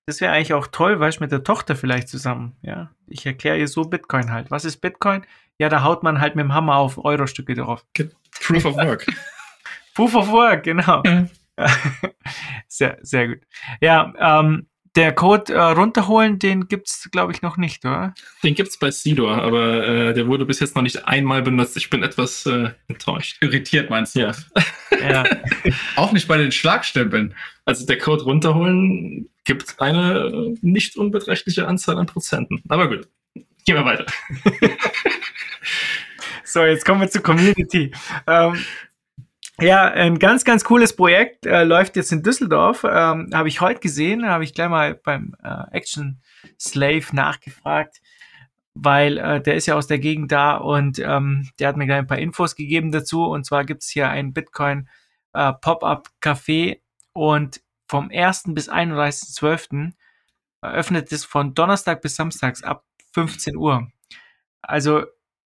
Das 0.09 0.21
wäre 0.21 0.33
eigentlich 0.33 0.55
auch 0.55 0.65
toll, 0.65 0.99
weißt 0.99 1.19
du, 1.19 1.23
mit 1.23 1.31
der 1.31 1.43
Tochter 1.43 1.75
vielleicht 1.75 2.09
zusammen. 2.09 2.55
Ja, 2.63 2.89
ich 3.05 3.27
erkläre 3.27 3.59
ihr 3.59 3.67
so 3.67 3.83
Bitcoin 3.83 4.31
halt. 4.31 4.49
Was 4.49 4.65
ist 4.65 4.77
Bitcoin? 4.77 5.21
Ja, 5.59 5.69
da 5.69 5.83
haut 5.83 6.01
man 6.01 6.19
halt 6.19 6.35
mit 6.35 6.45
dem 6.45 6.53
Hammer 6.55 6.77
auf 6.77 6.97
Euro-Stücke 7.05 7.53
drauf. 7.53 7.85
Proof 8.41 8.65
of 8.65 8.75
Work. 8.75 9.05
Proof 9.93 10.15
of 10.15 10.31
Work, 10.31 10.63
genau. 10.63 11.03
sehr, 12.67 12.97
sehr 13.03 13.27
gut. 13.27 13.41
Ja, 13.81 14.11
ähm, 14.17 14.65
der 14.95 15.11
Code 15.13 15.53
äh, 15.53 15.59
runterholen, 15.59 16.39
den 16.39 16.67
gibt's, 16.67 17.11
glaube 17.11 17.31
ich, 17.31 17.43
noch 17.43 17.57
nicht, 17.57 17.85
oder? 17.85 18.15
Den 18.43 18.55
gibt's 18.55 18.79
bei 18.79 18.89
Sidor, 18.89 19.37
aber 19.37 19.87
äh, 19.87 20.13
der 20.15 20.25
wurde 20.25 20.47
bis 20.47 20.59
jetzt 20.59 20.75
noch 20.75 20.81
nicht 20.81 21.07
einmal 21.07 21.43
benutzt. 21.43 21.77
Ich 21.77 21.91
bin 21.91 22.01
etwas 22.01 22.47
äh, 22.47 22.71
enttäuscht. 22.87 23.37
Irritiert 23.41 23.91
meinst 23.91 24.15
du? 24.15 24.21
Ja. 24.21 24.31
Ja. 24.99 25.23
Auch 25.95 26.11
nicht 26.13 26.27
bei 26.27 26.37
den 26.37 26.51
Schlagstempeln. 26.51 27.35
Also 27.65 27.85
der 27.85 27.99
Code 27.99 28.23
runterholen 28.23 29.29
gibt 29.49 29.81
eine 29.81 30.31
äh, 30.31 30.55
nicht 30.61 30.95
unbeträchtliche 30.95 31.67
Anzahl 31.67 31.97
an 31.97 32.05
Prozenten. 32.05 32.61
Aber 32.69 32.87
gut. 32.87 33.07
Gehen 33.65 33.75
wir 33.75 33.83
weiter. 33.83 34.05
So, 36.43 36.63
jetzt 36.63 36.83
kommen 36.83 36.99
wir 36.99 37.09
zur 37.11 37.21
Community. 37.21 37.91
Ähm, 38.25 38.65
ja, 39.59 39.83
ein 39.83 40.17
ganz, 40.17 40.43
ganz 40.43 40.63
cooles 40.63 40.95
Projekt 40.95 41.45
äh, 41.45 41.63
läuft 41.63 41.95
jetzt 41.95 42.11
in 42.11 42.23
Düsseldorf. 42.23 42.83
Ähm, 42.83 43.29
habe 43.31 43.47
ich 43.49 43.61
heute 43.61 43.81
gesehen, 43.81 44.25
habe 44.25 44.43
ich 44.43 44.55
gleich 44.55 44.67
mal 44.67 44.95
beim 44.95 45.35
äh, 45.43 45.77
Action 45.77 46.19
Slave 46.59 47.05
nachgefragt, 47.11 48.01
weil 48.73 49.19
äh, 49.19 49.41
der 49.41 49.57
ist 49.57 49.67
ja 49.67 49.75
aus 49.75 49.85
der 49.85 49.99
Gegend 49.99 50.31
da 50.31 50.57
und 50.57 50.97
ähm, 50.97 51.47
der 51.59 51.67
hat 51.67 51.77
mir 51.77 51.85
gleich 51.85 51.99
ein 51.99 52.07
paar 52.07 52.17
Infos 52.17 52.55
gegeben 52.55 52.91
dazu. 52.91 53.25
Und 53.25 53.45
zwar 53.45 53.63
gibt 53.63 53.83
es 53.83 53.89
hier 53.89 54.09
ein 54.09 54.33
Bitcoin 54.33 54.89
äh, 55.33 55.53
Pop-up 55.53 56.09
Café 56.19 56.79
und 57.13 57.61
vom 57.89 58.11
1. 58.11 58.43
bis 58.49 58.69
31.12. 58.69 59.93
eröffnet 60.61 61.11
es 61.11 61.25
von 61.25 61.55
Donnerstag 61.55 62.01
bis 62.01 62.15
Samstags 62.15 62.63
ab 62.63 62.85
15 63.13 63.57
Uhr. 63.57 63.91
Also 64.61 65.03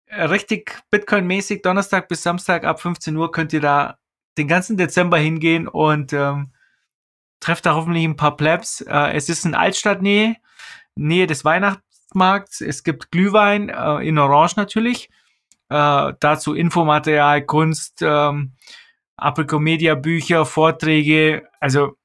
äh, 0.07 0.25
richtig 0.25 0.83
Bitcoin-mäßig, 0.91 1.63
Donnerstag 1.63 2.09
bis 2.09 2.23
Samstag 2.23 2.65
ab 2.65 2.81
15 2.81 3.15
Uhr 3.17 3.31
könnt 3.31 3.53
ihr 3.53 3.61
da 3.61 3.99
den 4.39 4.49
ganzen 4.49 4.79
Dezember 4.79 5.19
hingehen 5.19 5.69
und 5.69 6.15
ähm, 6.15 6.53
trefft 7.41 7.67
da 7.67 7.75
hoffentlich 7.75 8.05
ein 8.05 8.17
paar 8.17 8.37
Plebs. 8.37 8.81
Äh, 8.81 9.13
es 9.13 9.29
ist 9.29 9.45
in 9.45 9.55
Altstadtnähe, 9.55 10.37
Nähe 10.95 11.27
des 11.27 11.45
Weihnachtsmarkts. 11.45 12.63
Es 12.63 12.85
gibt 12.85 13.11
Glühwein 13.11 13.69
äh, 13.69 14.09
in 14.09 14.19
Orange 14.19 14.55
natürlich. 14.57 15.11
Äh, 15.69 16.15
dazu 16.21 16.55
Infomaterial, 16.55 17.45
Kunst, 17.45 18.01
ähm, 18.01 18.55
Apricomedia 19.17 19.95
Bücher, 19.95 20.47
Vorträge. 20.47 21.47
Also 21.61 22.00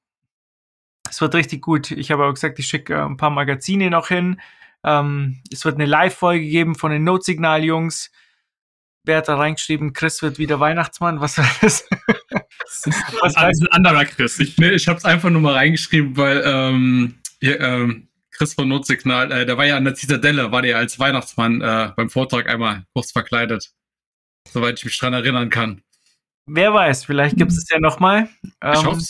es 1.16 1.22
wird 1.22 1.34
richtig 1.34 1.61
gut. 1.61 1.91
Ich 1.91 2.11
habe 2.11 2.26
auch 2.26 2.34
gesagt, 2.34 2.59
ich 2.59 2.68
schicke 2.68 2.93
äh, 2.93 3.05
ein 3.05 3.16
paar 3.16 3.30
Magazine 3.30 3.89
noch 3.89 4.09
hin. 4.09 4.41
Ähm, 4.84 5.41
es 5.49 5.63
wird 5.63 5.76
eine 5.76 5.86
Live-Folge 5.86 6.45
geben 6.45 6.76
von 6.76 6.91
den 6.91 7.05
Notsignal-Jungs. 7.05 8.11
Wer 9.05 9.18
hat 9.18 9.30
da 9.30 9.38
reingeschrieben, 9.38 9.93
Chris 9.93 10.22
wird 10.22 10.39
wieder 10.39 10.59
Weihnachtsmann? 10.59 11.22
Was 11.22 11.38
war 11.38 11.49
das? 11.61 11.88
Was 12.59 12.82
Das 12.82 12.88
ist 12.88 13.38
ein 13.38 13.68
anderer 13.72 14.03
Chris. 14.03 14.39
Ich, 14.39 14.57
Nee, 14.57 14.72
ich 14.72 14.89
habe 14.89 14.97
es 14.97 15.05
einfach 15.05 15.30
nur 15.30 15.39
mal 15.39 15.53
reingeschrieben, 15.53 16.18
weil 16.18 16.43
ähm, 16.45 17.16
hier, 17.39 17.61
ähm, 17.61 18.09
Chris 18.32 18.53
von 18.53 18.68
Notsignal, 18.68 19.32
äh, 19.32 19.45
der 19.45 19.57
war 19.57 19.66
ja 19.66 19.78
an 19.78 19.86
der 19.86 19.95
Zitadelle, 19.95 20.51
war 20.51 20.63
der 20.63 20.78
als 20.78 20.99
Weihnachtsmann 20.99 21.61
äh, 21.61 21.91
beim 21.95 22.09
Vortrag 22.09 22.49
einmal 22.49 22.84
kurz 22.93 23.13
verkleidet. 23.13 23.72
Soweit 24.49 24.80
ich 24.80 24.86
mich 24.86 24.99
dran 24.99 25.13
erinnern 25.13 25.49
kann. 25.49 25.82
Wer 26.47 26.74
weiß, 26.74 27.05
vielleicht 27.05 27.38
gibt 27.38 27.51
es 27.51 27.68
ja 27.70 27.80
nochmal. 27.80 28.30
Ähm, 28.61 28.74
ich 28.74 28.86
hoffe 28.86 29.01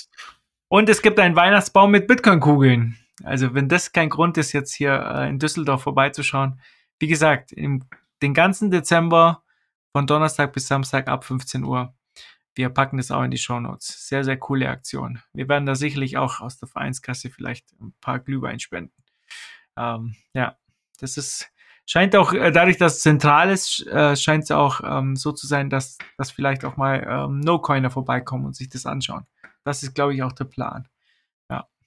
Und 0.68 0.90
es 0.90 1.02
gibt 1.02 1.20
einen 1.20 1.36
Weihnachtsbaum 1.36 1.92
mit 1.92 2.08
Bitcoin-Kugeln. 2.08 2.98
Also 3.24 3.54
wenn 3.54 3.70
das 3.70 3.92
kein 3.92 4.10
Grund 4.10 4.38
ist, 4.38 4.52
jetzt 4.52 4.74
hier 4.74 4.94
äh, 4.94 5.30
in 5.30 5.40
Düsseldorf 5.40 5.84
vorbeizuschauen. 5.84 6.60
Wie 7.00 7.08
gesagt, 7.08 7.52
im, 7.52 7.84
den 8.22 8.34
ganzen 8.34 8.72
Dezember 8.72 9.44
von 9.92 10.08
Donnerstag 10.08 10.54
bis 10.54 10.68
Samstag 10.68 11.08
ab 11.08 11.24
15 11.24 11.64
Uhr. 11.64 11.94
Wir 12.54 12.70
packen 12.70 12.98
das 12.98 13.12
auch 13.12 13.24
in 13.24 13.32
die 13.32 13.38
Show 13.38 13.60
Notes. 13.60 14.08
Sehr, 14.08 14.24
sehr 14.24 14.38
coole 14.38 14.70
Aktion. 14.70 15.22
Wir 15.34 15.48
werden 15.48 15.66
da 15.66 15.76
sicherlich 15.76 16.18
auch 16.18 16.40
aus 16.40 16.58
der 16.58 16.68
Vereinskasse 16.68 17.30
vielleicht 17.30 17.72
ein 17.80 17.94
paar 18.02 18.20
Glühwein 18.20 18.60
spenden. 18.60 19.04
Ähm, 19.78 20.16
ja, 20.34 20.58
das 21.00 21.18
ist, 21.18 21.50
scheint 21.86 22.16
auch, 22.16 22.34
äh, 22.34 22.52
dadurch, 22.52 22.78
dass 22.78 22.98
es 22.98 23.02
zentral 23.02 23.50
ist, 23.52 23.86
äh, 23.88 24.16
scheint 24.16 24.46
es 24.46 24.52
auch 24.52 24.82
ähm, 24.84 25.16
so 25.16 25.32
zu 25.34 25.48
sein, 25.48 25.70
dass, 25.70 25.98
dass 26.18 26.32
vielleicht 26.32 26.64
auch 26.66 26.78
mal 26.78 27.06
ähm, 27.08 27.42
No-Coiner 27.42 27.90
vorbeikommen 27.90 28.46
und 28.46 28.56
sich 28.56 28.70
das 28.70 28.86
anschauen. 28.86 29.26
Das 29.66 29.84
ist, 29.84 29.94
glaube 29.94 30.16
ich, 30.16 30.24
auch 30.24 30.32
der 30.32 30.46
Plan. 30.46 30.88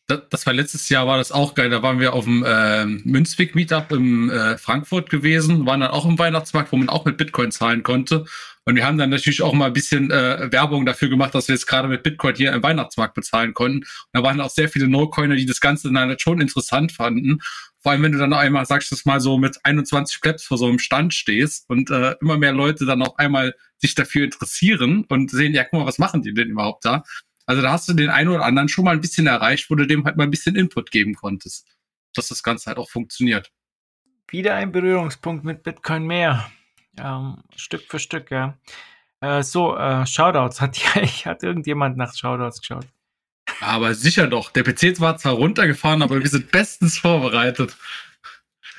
Das, 0.09 0.23
das, 0.31 0.47
war 0.47 0.55
letztes 0.55 0.89
Jahr, 0.89 1.07
war 1.07 1.19
das 1.19 1.33
auch 1.33 1.55
geil. 1.55 1.69
Da 1.69 1.83
waren 1.83 2.01
wir 2.01 2.15
auf 2.15 2.25
dem 2.25 2.43
äh, 2.43 2.87
Münzweg 2.87 3.55
Meetup 3.55 3.93
in 3.93 4.31
äh, 4.31 4.57
Frankfurt 4.57 5.11
gewesen, 5.11 5.67
waren 5.67 5.81
dann 5.81 5.91
auch 5.91 6.07
im 6.07 6.19
Weihnachtsmarkt, 6.19 6.73
wo 6.73 6.79
man 6.79 6.89
auch 6.89 7.05
mit 7.05 7.19
Bitcoin 7.19 7.51
zahlen 7.51 7.83
konnte. 7.83 8.25
Und 8.65 8.77
wir 8.77 8.87
haben 8.87 8.97
dann 8.97 9.11
natürlich 9.11 9.43
auch 9.43 9.53
mal 9.53 9.67
ein 9.67 9.75
bisschen 9.75 10.11
äh, 10.11 10.51
Werbung 10.51 10.87
dafür 10.87 11.11
gemacht, 11.11 11.35
dass 11.35 11.49
wir 11.49 11.55
jetzt 11.55 11.67
gerade 11.67 11.89
mit 11.89 12.03
Bitcoin 12.03 12.35
hier 12.35 12.55
im 12.55 12.63
Weihnachtsmarkt 12.63 13.15
bezahlen 13.15 13.53
konnten. 13.53 13.81
Und 13.81 13.87
da 14.13 14.23
waren 14.23 14.41
auch 14.41 14.49
sehr 14.49 14.71
viele 14.71 14.89
No-Coiner, 14.89 15.37
die 15.37 15.45
das 15.45 15.61
Ganze 15.61 15.93
dann 15.93 16.19
schon 16.19 16.41
interessant 16.41 16.93
fanden. 16.93 17.41
Vor 17.81 17.93
allem, 17.93 18.03
wenn 18.03 18.13
du 18.13 18.19
dann 18.19 18.33
einmal, 18.33 18.65
sagst 18.65 18.91
du 18.91 18.95
es 18.95 19.05
mal 19.05 19.21
so, 19.21 19.37
mit 19.37 19.59
21 19.63 20.23
Plebs 20.23 20.45
vor 20.45 20.57
so 20.57 20.67
einem 20.67 20.79
Stand 20.79 21.13
stehst 21.13 21.69
und 21.69 21.91
äh, 21.91 22.17
immer 22.23 22.39
mehr 22.39 22.53
Leute 22.53 22.87
dann 22.87 23.03
auf 23.03 23.19
einmal 23.19 23.55
sich 23.77 23.95
dafür 23.95 24.25
interessieren 24.25 25.05
und 25.09 25.31
sehen, 25.31 25.53
ja, 25.53 25.65
guck 25.65 25.81
mal, 25.81 25.87
was 25.87 25.99
machen 25.99 26.23
die 26.23 26.33
denn 26.33 26.49
überhaupt 26.49 26.85
da? 26.87 27.05
Also 27.49 27.63
da 27.63 27.73
hast 27.73 27.89
du 27.89 27.95
den 27.95 28.11
einen 28.11 28.29
oder 28.29 28.45
anderen 28.45 28.69
schon 28.69 28.85
mal 28.85 28.91
ein 28.91 29.01
bisschen 29.01 29.27
erreicht, 29.27 29.71
wo 29.71 29.75
du 29.75 29.87
dem 29.87 30.05
halt 30.05 30.19
mal 30.19 30.25
ein 30.25 30.31
bisschen 30.31 30.55
Input 30.55 30.91
geben 30.91 31.15
konntest, 31.15 31.67
dass 32.15 32.29
das 32.29 32.43
Ganze 32.43 32.67
halt 32.67 32.77
auch 32.77 32.91
funktioniert. 32.91 33.51
Wieder 34.29 34.55
ein 34.55 34.71
Berührungspunkt 34.71 35.45
mit 35.45 35.63
Bitcoin 35.63 36.07
mehr. 36.07 36.51
Ähm, 36.99 37.39
Stück 37.57 37.85
für 37.89 37.99
Stück, 37.99 38.31
ja. 38.31 38.59
Äh, 39.23 39.43
so, 39.43 39.75
äh, 39.79 40.05
Shoutouts. 40.05 40.61
Hat, 40.61 40.77
ja, 40.77 41.03
hat 41.25 41.43
irgendjemand 41.43 41.97
nach 41.97 42.15
Shoutouts 42.15 42.61
geschaut? 42.61 42.87
Aber 43.63 43.95
sicher 43.95 44.27
doch. 44.27 44.51
Der 44.51 44.63
PC 44.63 45.01
war 45.01 45.17
zwar 45.17 45.33
runtergefahren, 45.33 46.03
aber 46.03 46.21
wir 46.21 46.29
sind 46.29 46.51
bestens 46.51 46.99
vorbereitet. 46.99 47.79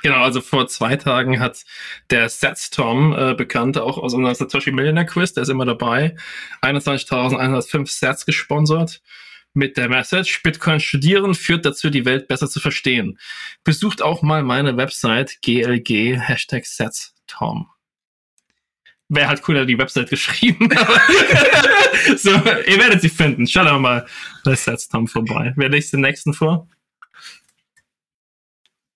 Genau, 0.02 0.22
also 0.22 0.41
vor 0.41 0.68
zwei 0.68 0.95
Tagen 0.95 1.39
hat 1.39 1.66
der 2.10 2.30
Setstorm, 2.30 3.14
äh, 3.14 3.34
bekannt 3.34 3.78
auch 3.78 3.97
aus 3.97 4.14
unserem 4.14 4.34
Satoshi 4.36 4.72
Millionaire 4.72 5.06
Quiz, 5.06 5.34
der 5.34 5.43
ist 5.43 5.50
immer 5.50 5.66
dabei, 5.66 6.16
21.105 6.62 7.88
Sets 7.88 8.26
gesponsert 8.26 9.02
mit 9.54 9.78
der 9.78 9.89
Message, 9.89 10.41
Bitcoin 10.43 10.80
studieren 10.80 11.34
führt 11.34 11.66
dazu, 11.66 11.89
die 11.89 12.06
Welt 12.06 12.28
besser 12.28 12.50
zu 12.50 12.60
verstehen. 12.60 13.20
Besucht 13.64 14.02
auch 14.02 14.22
mal 14.22 14.43
meine 14.43 14.78
Website 14.78 15.41
glg 15.41 15.89
Hashtag 16.20 16.66
Setstorm. 16.66 17.68
Wer 19.12 19.28
hat 19.28 19.41
cooler 19.41 19.66
die 19.66 19.78
Website 19.78 20.10
geschrieben? 20.10 20.70
so, 22.18 22.30
ihr 22.30 22.78
werdet 22.78 23.02
sie 23.02 23.10
finden. 23.10 23.47
Schaut 23.47 23.66
aber 23.66 23.80
mal 23.80 24.06
bei 24.45 24.56
Setstorm 24.56 25.08
vorbei. 25.08 25.52
Wer 25.56 25.70
liest 25.70 25.93
den 25.93 26.02
nächsten 26.02 26.34
vor? 26.34 26.68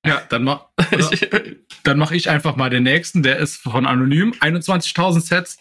Ja, 0.05 0.21
dann 0.29 0.43
mach, 0.43 0.65
dann 1.83 1.97
mach 1.97 2.11
ich 2.11 2.29
einfach 2.29 2.57
mal 2.57 2.69
den 2.69 2.83
nächsten. 2.83 3.23
Der 3.23 3.37
ist 3.37 3.57
von 3.57 3.85
Anonym. 3.85 4.31
21.000 4.31 5.21
Sets 5.21 5.57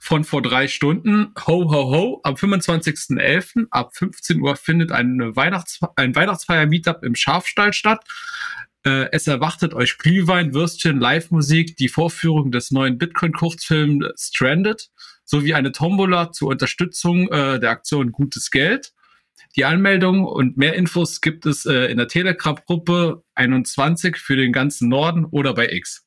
von 0.00 0.22
vor 0.22 0.42
drei 0.42 0.68
Stunden. 0.68 1.34
Ho, 1.46 1.70
ho, 1.70 1.90
ho. 1.90 2.20
Am 2.22 2.34
25.11. 2.34 3.66
ab 3.70 3.96
15 3.96 4.40
Uhr 4.40 4.54
findet 4.54 4.92
eine 4.92 5.34
Weihnachts 5.34 5.80
ein 5.96 6.14
Weihnachtsfeier-Meetup 6.14 7.02
im 7.02 7.16
Schafstall 7.16 7.72
statt. 7.72 8.04
Äh, 8.84 9.08
es 9.10 9.26
erwartet 9.26 9.74
euch 9.74 9.98
Glühwein, 9.98 10.54
Würstchen, 10.54 11.00
Live-Musik, 11.00 11.76
die 11.76 11.88
Vorführung 11.88 12.52
des 12.52 12.70
neuen 12.70 12.96
Bitcoin-Kurzfilms 12.96 14.06
Stranded 14.16 14.88
sowie 15.24 15.54
eine 15.54 15.72
Tombola 15.72 16.32
zur 16.32 16.48
Unterstützung 16.48 17.28
äh, 17.28 17.58
der 17.58 17.70
Aktion 17.70 18.12
Gutes 18.12 18.50
Geld. 18.50 18.92
Die 19.56 19.64
Anmeldung 19.64 20.24
und 20.24 20.56
mehr 20.56 20.74
Infos 20.74 21.20
gibt 21.20 21.46
es 21.46 21.66
äh, 21.66 21.86
in 21.86 21.98
der 21.98 22.08
Telegram-Gruppe 22.08 23.22
21 23.34 24.16
für 24.16 24.36
den 24.36 24.52
ganzen 24.52 24.88
Norden 24.88 25.24
oder 25.24 25.54
bei 25.54 25.70
X. 25.70 26.06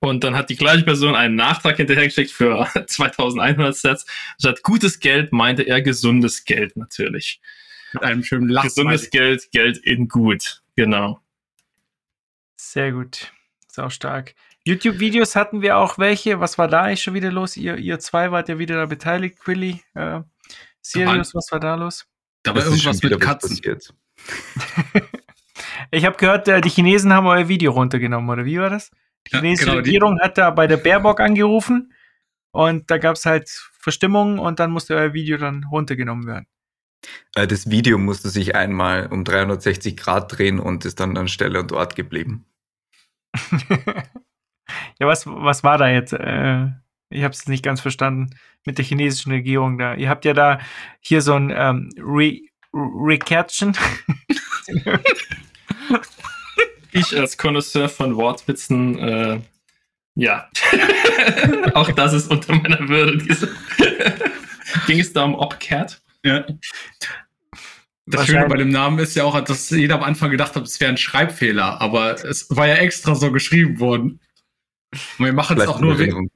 Und 0.00 0.24
dann 0.24 0.34
hat 0.34 0.48
die 0.48 0.56
gleiche 0.56 0.84
Person 0.84 1.14
einen 1.14 1.34
Nachtrag 1.34 1.76
hinterhergeschickt 1.76 2.30
für 2.30 2.66
2100 2.86 3.76
Sets. 3.76 4.06
Statt 4.38 4.62
gutes 4.62 4.98
Geld 4.98 5.32
meinte 5.32 5.62
er 5.62 5.82
gesundes 5.82 6.44
Geld 6.44 6.76
natürlich. 6.76 7.40
Mit 7.92 8.02
einem 8.02 8.24
schönen 8.24 8.48
Lach. 8.48 8.62
Gesundes 8.62 9.10
Geld, 9.10 9.50
Geld 9.52 9.76
in 9.78 10.08
gut. 10.08 10.62
Genau. 10.76 11.20
Sehr 12.56 12.92
gut. 12.92 13.32
Sau 13.68 13.90
stark. 13.90 14.34
YouTube-Videos 14.64 15.36
hatten 15.36 15.62
wir 15.62 15.76
auch 15.76 15.98
welche. 15.98 16.40
Was 16.40 16.56
war 16.56 16.68
da 16.68 16.82
eigentlich 16.82 17.02
schon 17.02 17.14
wieder 17.14 17.30
los? 17.30 17.56
Ihr, 17.56 17.76
ihr 17.76 17.98
zwei 17.98 18.30
wart 18.30 18.48
ja 18.48 18.58
wieder 18.58 18.76
da 18.76 18.86
beteiligt, 18.86 19.38
Quilly. 19.40 19.82
Äh, 19.94 20.20
Sirius, 20.80 21.34
was 21.34 21.50
war 21.50 21.60
da 21.60 21.74
los? 21.74 22.06
Da 22.42 22.54
war 22.54 22.64
irgendwas 22.64 23.02
mit 23.02 23.20
Katzen. 23.20 23.60
ich 25.90 26.04
habe 26.04 26.16
gehört, 26.16 26.48
äh, 26.48 26.60
die 26.60 26.70
Chinesen 26.70 27.12
haben 27.12 27.26
euer 27.26 27.48
Video 27.48 27.72
runtergenommen, 27.72 28.30
oder 28.30 28.44
wie 28.44 28.58
war 28.58 28.70
das? 28.70 28.90
Die 29.26 29.36
chinesische 29.36 29.68
ja, 29.68 29.74
genau, 29.74 29.84
Regierung 29.84 30.16
die... 30.16 30.22
hat 30.22 30.38
da 30.38 30.50
bei 30.50 30.66
der 30.66 30.78
Baerbock 30.78 31.20
angerufen 31.20 31.92
und 32.52 32.90
da 32.90 32.98
gab 32.98 33.16
es 33.16 33.26
halt 33.26 33.48
Verstimmungen 33.78 34.38
und 34.38 34.60
dann 34.60 34.70
musste 34.70 34.94
euer 34.94 35.12
Video 35.12 35.36
dann 35.36 35.64
runtergenommen 35.64 36.26
werden. 36.26 36.46
Äh, 37.34 37.46
das 37.46 37.70
Video 37.70 37.98
musste 37.98 38.28
sich 38.28 38.54
einmal 38.54 39.06
um 39.06 39.24
360 39.24 39.96
Grad 39.96 40.36
drehen 40.36 40.58
und 40.60 40.84
ist 40.84 41.00
dann 41.00 41.16
an 41.16 41.28
Stelle 41.28 41.60
und 41.60 41.72
Ort 41.72 41.96
geblieben. 41.96 42.46
ja, 44.98 45.06
was, 45.06 45.26
was 45.26 45.64
war 45.64 45.78
da 45.78 45.88
jetzt? 45.88 46.12
Äh, 46.12 46.68
ich 47.10 47.24
habe 47.24 47.34
es 47.34 47.46
nicht 47.48 47.64
ganz 47.64 47.80
verstanden 47.80 48.30
mit 48.64 48.78
der 48.78 48.84
chinesischen 48.84 49.32
Regierung 49.32 49.78
da. 49.78 49.94
Ihr 49.94 50.08
habt 50.08 50.24
ja 50.24 50.32
da 50.32 50.60
hier 51.00 51.22
so 51.22 51.34
ein 51.34 51.52
ähm, 51.54 51.90
Re 51.98 52.38
Recatchen. 52.72 53.76
ich 56.92 57.18
als 57.18 57.36
Connoisseur 57.36 57.88
von 57.88 58.16
Wortwitzen, 58.16 58.98
äh, 58.98 59.40
ja. 60.14 60.48
Auch 61.74 61.90
das 61.90 62.12
ist 62.12 62.30
unter 62.30 62.54
meiner 62.54 62.88
Würde. 62.88 63.18
Ging 64.86 65.00
es 65.00 65.12
da 65.12 65.24
um 65.24 65.34
Opcat? 65.34 66.00
Ja. 66.24 66.46
Das 68.06 68.26
Schöne 68.26 68.46
bei 68.48 68.56
dem 68.56 68.70
Namen 68.70 68.98
ist 68.98 69.14
ja 69.14 69.24
auch, 69.24 69.40
dass 69.40 69.70
jeder 69.70 69.94
am 69.94 70.02
Anfang 70.02 70.30
gedacht 70.30 70.56
hat, 70.56 70.64
es 70.64 70.80
wäre 70.80 70.90
ein 70.90 70.96
Schreibfehler, 70.96 71.80
aber 71.80 72.24
es 72.24 72.46
war 72.50 72.66
ja 72.66 72.74
extra 72.74 73.14
so 73.14 73.30
geschrieben 73.30 73.78
worden. 73.78 74.20
Und 75.18 75.24
wir 75.24 75.32
machen 75.32 75.60
es 75.60 75.68
auch 75.68 75.80
nur 75.80 75.98
wegen, 75.98 76.28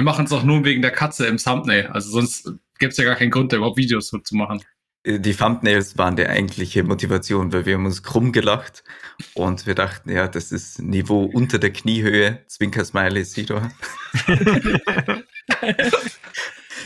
wir 0.00 0.04
machen 0.04 0.24
es 0.24 0.32
auch 0.32 0.44
nur 0.44 0.64
wegen 0.64 0.80
der 0.80 0.92
Katze 0.92 1.26
im 1.26 1.36
Thumbnail. 1.36 1.88
Also 1.88 2.10
sonst 2.10 2.50
gäbe 2.78 2.90
es 2.90 2.96
ja 2.96 3.04
gar 3.04 3.16
keinen 3.16 3.30
Grund, 3.30 3.52
da 3.52 3.58
überhaupt 3.58 3.76
Videos 3.76 4.08
so 4.08 4.16
zu 4.16 4.34
machen. 4.34 4.62
Äh, 5.02 5.20
die 5.20 5.34
Thumbnails 5.34 5.98
waren 5.98 6.16
die 6.16 6.26
eigentliche 6.26 6.84
Motivation, 6.84 7.52
weil 7.52 7.66
wir 7.66 7.74
haben 7.74 7.84
uns 7.84 8.02
krumm 8.02 8.32
gelacht 8.32 8.82
und 9.34 9.66
wir 9.66 9.74
dachten, 9.74 10.10
ja, 10.10 10.26
das 10.26 10.52
ist 10.52 10.80
Niveau 10.80 11.24
unter 11.24 11.58
der 11.58 11.70
Kniehöhe. 11.70 12.42
Zwinker 12.46 12.82
Smiley, 12.86 13.24
Sido. 13.24 13.60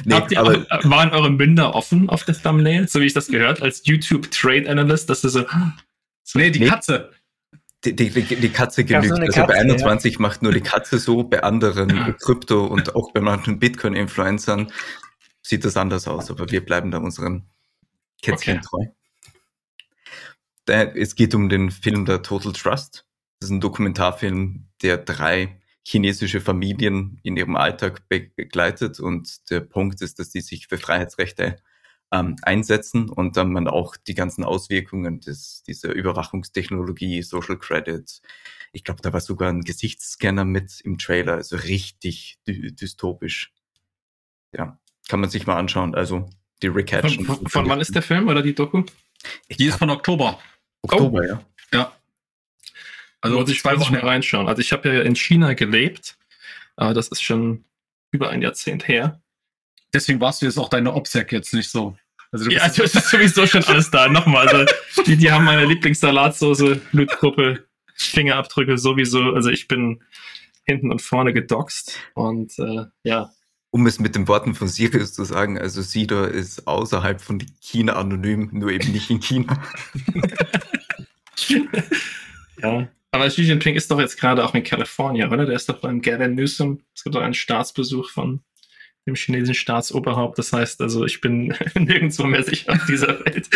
nee, 0.05 0.15
Habt 0.15 0.33
ihr, 0.33 0.41
aber, 0.41 0.67
waren 0.83 1.11
eure 1.11 1.31
Münder 1.31 1.73
offen 1.77 2.09
auf 2.09 2.25
der 2.25 2.35
Thumbnail, 2.35 2.89
so 2.89 3.01
wie 3.01 3.07
ich 3.07 3.15
das 3.15 3.29
gehört, 3.29 3.63
als 3.63 3.83
YouTube 3.85 4.29
Trade 4.33 4.69
Analyst, 4.69 5.09
dass 5.09 5.21
du 5.21 5.29
so. 5.29 5.45
so 6.25 6.41
nee, 6.41 6.51
die 6.51 6.59
nee. 6.59 6.67
Katze. 6.67 7.13
Die, 7.85 7.95
die, 7.95 8.11
die 8.11 8.49
Katze 8.49 8.85
genügt. 8.85 9.09
So 9.09 9.15
also 9.15 9.33
Katze, 9.33 9.47
bei 9.47 9.61
21 9.61 10.15
ja. 10.15 10.21
macht 10.21 10.43
nur 10.43 10.53
die 10.53 10.61
Katze 10.61 10.99
so, 10.99 11.23
bei 11.25 11.43
anderen 11.43 12.17
Krypto 12.21 12.65
und 12.65 12.95
auch 12.95 13.13
bei 13.13 13.21
manchen 13.21 13.59
Bitcoin-Influencern 13.59 14.73
sieht 15.43 15.65
das 15.65 15.77
anders 15.77 16.09
aus, 16.09 16.31
aber 16.31 16.51
wir 16.51 16.65
bleiben 16.65 16.91
da 16.91 16.99
unseren 16.99 17.47
Kätzchen 18.23 18.59
okay. 18.59 18.67
treu. 18.67 18.87
Es 20.95 21.15
geht 21.15 21.35
um 21.35 21.51
den 21.51 21.71
Film 21.71 22.07
der 22.07 22.23
Total 22.23 22.53
Trust. 22.53 23.05
Das 23.39 23.51
ist 23.51 23.55
ein 23.55 23.61
Dokumentarfilm, 23.61 24.69
der 24.83 24.97
drei 24.97 25.61
chinesische 25.87 26.41
Familien 26.41 27.21
in 27.23 27.37
ihrem 27.37 27.57
Alltag 27.57 28.09
begleitet 28.09 29.01
und 29.01 29.51
der 29.51 29.61
Punkt 29.61 30.01
ist, 30.01 30.19
dass 30.19 30.31
die 30.31 30.41
sich 30.41 30.69
für 30.69 30.79
Freiheitsrechte 30.79 31.59
ähm, 32.13 32.37
einsetzen 32.43 33.09
und 33.09 33.37
dann 33.37 33.53
man 33.53 33.69
auch 33.69 33.97
die 33.97 34.15
ganzen 34.15 34.45
Auswirkungen 34.45 35.21
des, 35.21 35.63
dieser 35.63 35.93
Überwachungstechnologie, 35.93 37.23
Social 37.23 37.59
Credit, 37.59 38.21
ich 38.75 38.83
glaube, 38.83 39.01
da 39.03 39.13
war 39.13 39.21
sogar 39.21 39.51
ein 39.51 39.63
Gesichtsscanner 39.63 40.45
mit 40.45 40.81
im 40.81 40.99
Trailer, 40.99 41.35
also 41.35 41.57
richtig 41.57 42.39
dy 42.47 42.75
dystopisch. 42.75 43.53
Ja, 44.53 44.79
kann 45.09 45.21
man 45.21 45.31
sich 45.31 45.47
mal 45.47 45.57
anschauen. 45.57 45.95
Also 45.95 46.29
die 46.61 46.67
Rick 46.67 46.91
Von, 46.91 47.25
von, 47.25 47.47
von 47.47 47.69
wann 47.69 47.81
ist 47.81 47.95
der 47.95 48.03
Film 48.03 48.29
oder 48.29 48.43
die 48.43 48.55
Doku? 48.55 48.83
Ich 49.49 49.57
die 49.57 49.67
ist 49.67 49.77
von 49.77 49.91
Oktober. 49.91 50.41
Oktober, 50.83 51.21
oh. 51.23 51.27
ja. 51.27 51.45
Ja. 51.73 51.93
Also 53.21 53.39
muss 53.39 53.51
ich 53.51 53.61
zwei 53.61 53.79
Wochen 53.79 53.95
reinschauen. 53.95 54.49
Also 54.49 54.61
ich 54.61 54.73
habe 54.73 54.93
ja 54.93 55.03
in 55.03 55.17
China 55.17 55.55
gelebt, 55.55 56.19
aber 56.77 56.95
das 56.95 57.09
ist 57.09 57.23
schon 57.23 57.65
über 58.11 58.31
ein 58.31 58.43
Jahrzehnt 58.43 58.89
her. 58.89 59.23
Deswegen 59.95 60.21
warst 60.21 60.43
du 60.43 60.47
jetzt 60.47 60.59
auch 60.59 60.69
deine 60.69 60.93
OPSEC 60.93 61.33
jetzt 61.33 61.55
nicht 61.55 61.71
so. 61.71 61.97
Also 62.33 62.51
ja, 62.51 62.63
also 62.63 62.83
es 62.83 62.97
ist 62.97 63.11
sowieso 63.11 63.47
schon 63.47 63.63
alles 63.65 63.91
da. 63.91 64.09
Nochmal, 64.09 64.49
also 64.49 64.75
die, 65.07 65.17
die 65.17 65.31
haben 65.31 65.45
meine 65.45 65.65
Lieblingssalatsoße, 65.67 66.81
Blutgruppe, 66.91 67.65
Fingerabdrücke 67.95 68.77
sowieso. 68.77 69.21
Also 69.35 69.51
ich 69.51 69.69
bin 69.69 70.03
hinten 70.65 70.91
und 70.91 71.01
vorne 71.01 71.33
gedoxt 71.33 72.01
und 72.15 72.59
äh, 72.59 72.87
ja. 73.05 73.31
Um 73.71 73.87
es 73.87 74.01
mit 74.01 74.17
den 74.17 74.27
Worten 74.27 74.55
von 74.55 74.67
Sirius 74.67 75.15
zu 75.15 75.25
sagen, 75.25 75.59
also 75.59 75.81
Sida 75.81 76.27
ist 76.27 76.67
außerhalb 76.67 77.21
von 77.21 77.45
China 77.61 77.95
anonym, 77.95 78.51
nur 78.53 78.71
eben 78.71 78.91
nicht 78.91 79.11
in 79.11 79.21
China. 79.21 79.63
ja, 82.63 82.89
aber 83.11 83.29
Xi 83.29 83.43
Jinping 83.43 83.77
ist 83.77 83.91
doch 83.91 84.01
jetzt 84.01 84.19
gerade 84.19 84.45
auch 84.45 84.55
in 84.55 84.65
Kalifornien, 84.65 85.33
oder? 85.33 85.47
Der 85.47 85.55
ist 85.55 85.69
doch 85.69 85.81
beim 85.81 86.03
Gavin 86.03 86.35
Newsom. 86.35 86.81
Es 86.95 87.05
gibt 87.05 87.15
doch 87.15 87.23
einen 87.23 87.35
Staatsbesuch 87.35 88.11
von 88.11 88.43
dem 89.07 89.15
chinesischen 89.15 89.55
Staatsoberhaupt. 89.55 90.39
Das 90.39 90.53
heißt 90.53 90.81
also, 90.81 91.05
ich 91.05 91.21
bin 91.21 91.55
nirgendwo 91.75 92.25
mehr 92.25 92.43
sicher 92.43 92.73
auf 92.73 92.87
dieser 92.87 93.21
Welt. 93.25 93.49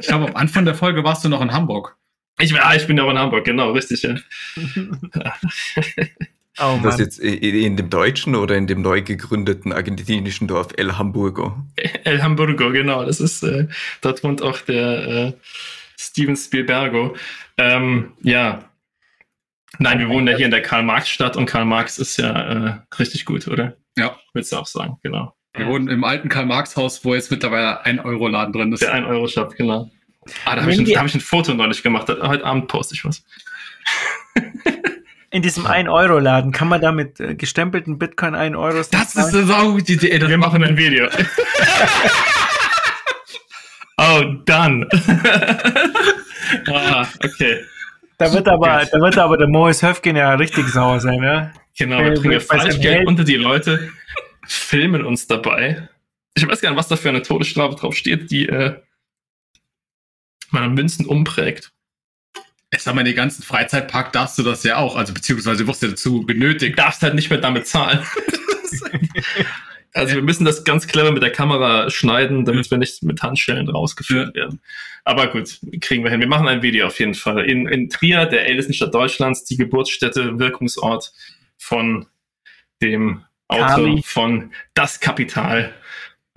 ich 0.00 0.06
glaube, 0.06 0.28
am 0.28 0.36
Anfang 0.36 0.64
der 0.64 0.74
Folge 0.74 1.04
warst 1.04 1.24
du 1.24 1.28
noch 1.28 1.42
in 1.42 1.52
Hamburg. 1.52 1.96
Ich, 2.40 2.54
ah, 2.60 2.74
ich 2.74 2.86
bin 2.86 2.96
ja 2.96 3.04
auch 3.04 3.10
in 3.10 3.18
Hamburg, 3.18 3.44
genau, 3.44 3.72
richtig. 3.72 4.02
Ja. 4.02 4.14
oh, 6.60 6.78
das 6.82 6.98
jetzt 6.98 7.18
in 7.18 7.76
dem 7.76 7.90
deutschen 7.90 8.36
oder 8.36 8.56
in 8.56 8.68
dem 8.68 8.80
neu 8.80 9.02
gegründeten 9.02 9.72
argentinischen 9.72 10.46
Dorf 10.46 10.68
El 10.76 10.96
Hamburgo? 10.96 11.56
El 12.04 12.22
Hamburgo, 12.22 12.70
genau. 12.70 13.04
Das 13.04 13.20
ist, 13.20 13.42
äh, 13.42 13.66
dort 14.02 14.22
wohnt 14.22 14.40
auch 14.40 14.60
der 14.60 15.08
äh, 15.08 15.32
Steven 15.98 16.36
Spielbergo. 16.36 17.16
Ähm, 17.56 18.12
ja, 18.22 18.67
Nein, 19.78 19.98
wir 19.98 20.08
wohnen 20.08 20.26
ja 20.26 20.36
hier 20.36 20.46
in 20.46 20.50
der 20.50 20.62
Karl-Marx-Stadt 20.62 21.36
und 21.36 21.46
Karl 21.46 21.64
Marx 21.64 21.98
ist 21.98 22.16
ja 22.16 22.30
äh, 22.30 22.74
richtig 22.98 23.24
gut, 23.24 23.46
oder? 23.46 23.76
Ja. 23.96 24.16
Willst 24.32 24.52
du 24.52 24.56
auch 24.56 24.66
sagen, 24.66 24.98
genau. 25.02 25.34
Wir 25.54 25.66
wohnen 25.66 25.88
im 25.88 26.04
alten 26.04 26.28
Karl-Marx-Haus, 26.28 27.04
wo 27.04 27.14
jetzt 27.14 27.30
mittlerweile 27.30 27.84
ein 27.84 28.00
Euro-Laden 28.00 28.52
drin 28.52 28.72
ist. 28.72 28.82
Der 28.82 28.92
ein 28.92 29.04
Euro-Shop, 29.04 29.54
genau. 29.56 29.90
Ah, 30.44 30.56
da 30.56 30.62
habe 30.62 30.72
ich, 30.72 30.78
ein, 30.78 30.98
hab 30.98 31.06
ich 31.06 31.14
ein 31.14 31.20
Foto 31.20 31.54
neulich 31.54 31.82
gemacht. 31.82 32.08
Heute 32.08 32.44
Abend 32.44 32.68
poste 32.68 32.94
ich 32.94 33.04
was. 33.04 33.24
In 35.30 35.42
diesem 35.42 35.66
1-Euro-Laden 35.66 36.52
kann 36.52 36.68
man 36.68 36.80
da 36.80 36.92
mit 36.92 37.20
äh, 37.20 37.34
gestempelten 37.34 37.98
Bitcoin 37.98 38.34
1 38.34 38.56
Euro. 38.56 38.82
Das 38.90 39.14
ist 39.14 39.34
eine 39.34 39.44
saugute 39.44 39.92
Idee. 39.92 40.26
Wir 40.26 40.38
machen 40.38 40.64
ein 40.64 40.76
Video. 40.76 41.06
oh, 43.98 44.22
done. 44.44 44.88
ah, 46.72 47.06
okay. 47.24 47.64
Da 48.18 48.32
wird 48.32 48.48
aber, 48.48 48.84
da 48.84 49.00
wird 49.00 49.16
aber 49.16 49.36
der 49.36 49.46
Morris 49.46 49.82
Höfgen 49.82 50.16
ja 50.16 50.34
richtig 50.34 50.68
sauer 50.68 51.00
sein, 51.00 51.22
ja? 51.22 51.52
Genau, 51.78 52.00
wir 52.00 52.14
bringen 52.14 52.40
Falschgeld 52.40 53.06
unter 53.06 53.22
die 53.22 53.36
Leute, 53.36 53.92
filmen 54.46 55.04
uns 55.04 55.28
dabei. 55.28 55.88
Ich 56.34 56.46
weiß 56.46 56.60
gar 56.60 56.70
nicht, 56.70 56.78
was 56.78 56.88
da 56.88 56.96
für 56.96 57.08
eine 57.08 57.22
Todesstrafe 57.22 57.76
drauf 57.76 57.94
steht, 57.94 58.30
die 58.32 58.48
äh, 58.48 58.74
man 60.50 60.74
Münzen 60.74 61.06
umprägt. 61.06 61.72
Ich 62.70 62.82
sag 62.82 62.94
mal, 62.94 63.02
in 63.02 63.06
den 63.06 63.16
ganzen 63.16 63.42
Freizeitpark 63.42 64.12
darfst 64.12 64.36
du 64.38 64.42
das 64.42 64.64
ja 64.64 64.76
auch, 64.76 64.96
also 64.96 65.14
beziehungsweise 65.14 65.66
wirst 65.66 65.82
du 65.82 65.88
dazu 65.88 66.26
genötigt. 66.26 66.76
Du 66.76 66.82
darfst 66.82 67.02
halt 67.02 67.14
nicht 67.14 67.30
mehr 67.30 67.40
damit 67.40 67.66
zahlen. 67.66 68.04
Also 69.94 70.14
wir 70.14 70.22
müssen 70.22 70.44
das 70.44 70.64
ganz 70.64 70.86
clever 70.86 71.12
mit 71.12 71.22
der 71.22 71.32
Kamera 71.32 71.90
schneiden, 71.90 72.44
damit 72.44 72.70
wir 72.70 72.78
nicht 72.78 73.02
mit 73.02 73.22
Handschellen 73.22 73.68
rausgeführt 73.68 74.34
werden. 74.34 74.60
Aber 75.04 75.28
gut, 75.28 75.58
kriegen 75.80 76.04
wir 76.04 76.10
hin. 76.10 76.20
Wir 76.20 76.28
machen 76.28 76.48
ein 76.48 76.62
Video 76.62 76.86
auf 76.86 76.98
jeden 76.98 77.14
Fall. 77.14 77.44
In, 77.48 77.66
in 77.66 77.88
Trier, 77.88 78.26
der 78.26 78.46
ältesten 78.46 78.74
Stadt 78.74 78.94
Deutschlands, 78.94 79.44
die 79.44 79.56
Geburtsstätte, 79.56 80.38
Wirkungsort 80.38 81.12
von 81.56 82.06
dem 82.82 83.24
Autor 83.48 84.02
von 84.04 84.52
Das 84.74 85.00
Kapital 85.00 85.74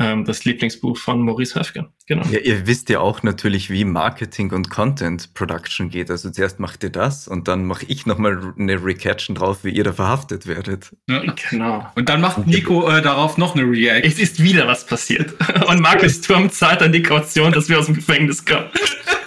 ähm, 0.01 0.25
das 0.25 0.45
Lieblingsbuch 0.45 0.97
von 0.97 1.21
Maurice 1.21 1.59
Höfgen. 1.59 1.87
Genau. 2.07 2.25
Ja, 2.29 2.39
ihr 2.39 2.67
wisst 2.67 2.89
ja 2.89 2.99
auch 2.99 3.23
natürlich, 3.23 3.69
wie 3.69 3.85
Marketing 3.85 4.51
und 4.51 4.69
Content 4.69 5.33
Production 5.33 5.89
geht. 5.89 6.11
Also 6.11 6.29
zuerst 6.29 6.59
macht 6.59 6.83
ihr 6.83 6.89
das 6.89 7.27
und 7.27 7.47
dann 7.47 7.65
mache 7.65 7.85
ich 7.87 8.05
nochmal 8.05 8.53
eine 8.57 8.83
Recatchen 8.83 9.35
drauf, 9.35 9.63
wie 9.63 9.69
ihr 9.69 9.83
da 9.83 9.93
verhaftet 9.93 10.47
werdet. 10.47 10.95
Ja, 11.09 11.23
genau. 11.49 11.87
Und 11.95 12.09
dann 12.09 12.21
macht 12.21 12.47
Nico 12.47 12.89
äh, 12.89 13.01
darauf 13.01 13.37
noch 13.37 13.55
eine 13.55 13.63
React. 13.63 14.03
Es 14.03 14.19
ist 14.19 14.41
wieder 14.41 14.67
was 14.67 14.85
passiert. 14.85 15.33
Und 15.67 15.81
Markus 15.81 16.21
Turm 16.21 16.49
zahlt 16.49 16.81
dann 16.81 16.91
die 16.91 17.03
Kaution, 17.03 17.51
dass 17.51 17.69
wir 17.69 17.79
aus 17.79 17.85
dem 17.85 17.95
Gefängnis 17.95 18.45
kommen. 18.45 18.65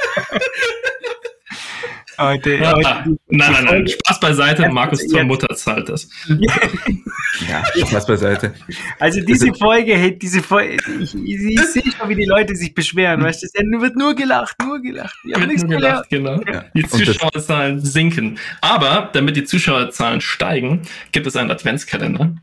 Heute, 2.18 2.56
ja, 2.56 2.72
heute, 2.72 3.16
nein, 3.28 3.52
nein, 3.52 3.64
nein, 3.64 3.88
Spaß 3.88 4.20
beiseite, 4.20 4.68
Markus 4.68 5.06
zur 5.06 5.24
Mutter 5.24 5.54
zahlt 5.54 5.88
das. 5.88 6.08
Ja, 7.48 7.64
Spaß 7.86 8.06
beiseite. 8.06 8.54
Also 9.00 9.20
diese 9.20 9.52
Folge, 9.54 9.96
hey, 9.96 10.16
diese 10.16 10.40
Folge, 10.40 10.76
ich, 11.00 11.14
ich, 11.14 11.42
ich 11.42 11.60
sehe 11.60 11.82
schon, 11.82 12.08
wie 12.08 12.14
die 12.14 12.26
Leute 12.26 12.54
sich 12.54 12.72
beschweren, 12.74 13.22
weißt 13.22 13.42
du, 13.42 13.46
es 13.46 13.52
wird 13.54 13.96
nur 13.96 14.14
gelacht, 14.14 14.56
nur 14.62 14.80
gelacht. 14.80 15.16
Wir 15.24 15.34
haben 15.34 15.48
nichts 15.48 15.64
nur 15.64 15.80
gelacht, 15.80 16.08
genau. 16.10 16.40
Ja. 16.46 16.64
Die 16.74 16.86
Zuschauerzahlen 16.86 17.80
sinken. 17.80 18.38
Aber 18.60 19.10
damit 19.12 19.36
die 19.36 19.42
Zuschauerzahlen 19.42 20.20
steigen, 20.20 20.82
gibt 21.10 21.26
es 21.26 21.34
einen 21.34 21.50
Adventskalender. 21.50 22.36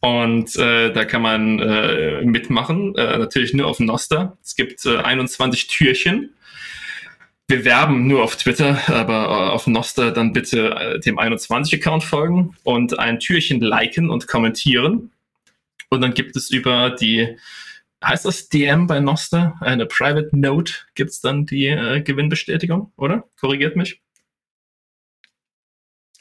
Und 0.00 0.56
äh, 0.56 0.92
da 0.92 1.04
kann 1.04 1.22
man 1.22 1.58
äh, 1.60 2.22
mitmachen, 2.22 2.94
äh, 2.94 3.18
natürlich 3.18 3.54
nur 3.54 3.66
auf 3.66 3.80
Noster. 3.80 4.36
Es 4.42 4.54
gibt 4.54 4.84
äh, 4.86 4.98
21 4.98 5.66
Türchen 5.66 6.34
wir 7.54 7.64
werben 7.64 8.08
nur 8.08 8.24
auf 8.24 8.34
Twitter, 8.36 8.80
aber 8.88 9.12
äh, 9.12 9.50
auf 9.52 9.68
Noster 9.68 10.10
dann 10.10 10.32
bitte 10.32 10.70
äh, 10.70 10.98
dem 10.98 11.20
21-Account 11.20 12.02
folgen 12.02 12.56
und 12.64 12.98
ein 12.98 13.20
Türchen 13.20 13.60
liken 13.60 14.10
und 14.10 14.26
kommentieren. 14.26 15.12
Und 15.88 16.00
dann 16.00 16.14
gibt 16.14 16.34
es 16.34 16.50
über 16.50 16.90
die, 16.90 17.36
heißt 18.04 18.24
das 18.24 18.48
DM 18.48 18.88
bei 18.88 18.98
Noster? 18.98 19.54
Eine 19.60 19.86
Private 19.86 20.30
Note 20.32 20.72
gibt 20.96 21.10
es 21.10 21.20
dann 21.20 21.46
die 21.46 21.66
äh, 21.66 22.00
Gewinnbestätigung, 22.00 22.92
oder? 22.96 23.22
Korrigiert 23.38 23.76
mich. 23.76 24.00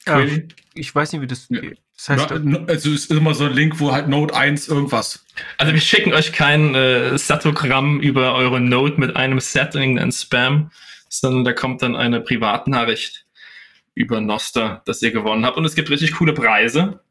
Ja, 0.05 0.17
really? 0.17 0.49
ich 0.75 0.93
weiß 0.93 1.13
nicht, 1.13 1.21
wie 1.21 1.27
das 1.27 1.47
geht. 1.47 1.79
Das 1.95 2.09
heißt, 2.09 2.29
ja, 2.29 2.37
also 2.67 2.89
es 2.91 3.05
ist 3.05 3.11
immer 3.11 3.33
so 3.33 3.45
ein 3.45 3.53
Link, 3.53 3.79
wo 3.79 3.91
halt 3.91 4.07
Note 4.07 4.35
1 4.35 4.67
irgendwas. 4.67 5.25
Also 5.57 5.73
wir 5.73 5.81
schicken 5.81 6.13
euch 6.13 6.31
kein 6.31 6.75
äh, 6.75 7.17
Satogramm 7.17 8.01
über 8.01 8.35
eure 8.35 8.59
Note 8.59 8.99
mit 8.99 9.15
einem 9.15 9.39
Setting, 9.39 9.97
ein 9.97 10.11
Spam 10.11 10.69
sondern 11.19 11.43
da 11.43 11.53
kommt 11.53 11.81
dann 11.81 11.95
eine 11.95 12.21
Privatnachricht 12.21 13.25
über 13.95 14.21
Noster, 14.21 14.81
dass 14.85 15.01
ihr 15.01 15.11
gewonnen 15.11 15.45
habt. 15.45 15.57
Und 15.57 15.65
es 15.65 15.75
gibt 15.75 15.89
richtig 15.89 16.15
coole 16.15 16.33
Preise. 16.33 17.01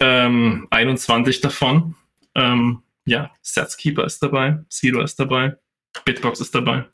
Ähm, 0.00 0.66
21 0.70 1.40
davon. 1.40 1.94
Ähm, 2.34 2.82
ja, 3.04 3.30
Satskeeper 3.42 4.04
ist 4.04 4.22
dabei, 4.22 4.58
Zero 4.68 5.02
ist 5.02 5.18
dabei, 5.18 5.56
Bitbox 6.04 6.40
ist 6.40 6.54
dabei. 6.54 6.84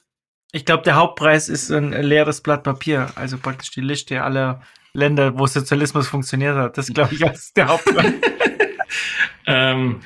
Ich 0.53 0.65
glaube, 0.65 0.83
der 0.83 0.97
Hauptpreis 0.97 1.51
ist 1.51 1.71
ein 1.71 1.93
leeres 1.93 2.41
Blatt 2.41 2.65
Papier, 2.65 3.11
also 3.15 3.37
praktisch 3.37 3.71
die 3.71 3.83
Liste 3.83 4.23
aller 4.23 4.63
Länder, 4.95 5.39
wo 5.39 5.47
Sozialismus 5.47 6.09
funktioniert 6.09 6.57
hat. 6.57 6.79
Das 6.79 6.87
glaube 6.87 7.15
ich 7.15 7.25
als 7.25 7.53
der 7.53 7.69
Hauptpreis. 7.69 8.15
ähm, 9.47 10.01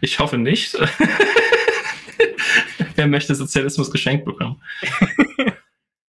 ich 0.00 0.18
hoffe 0.18 0.38
nicht. 0.38 0.76
Wer 2.96 3.06
möchte 3.06 3.34
Sozialismus 3.34 3.90
geschenkt 3.90 4.24
bekommen? 4.24 4.60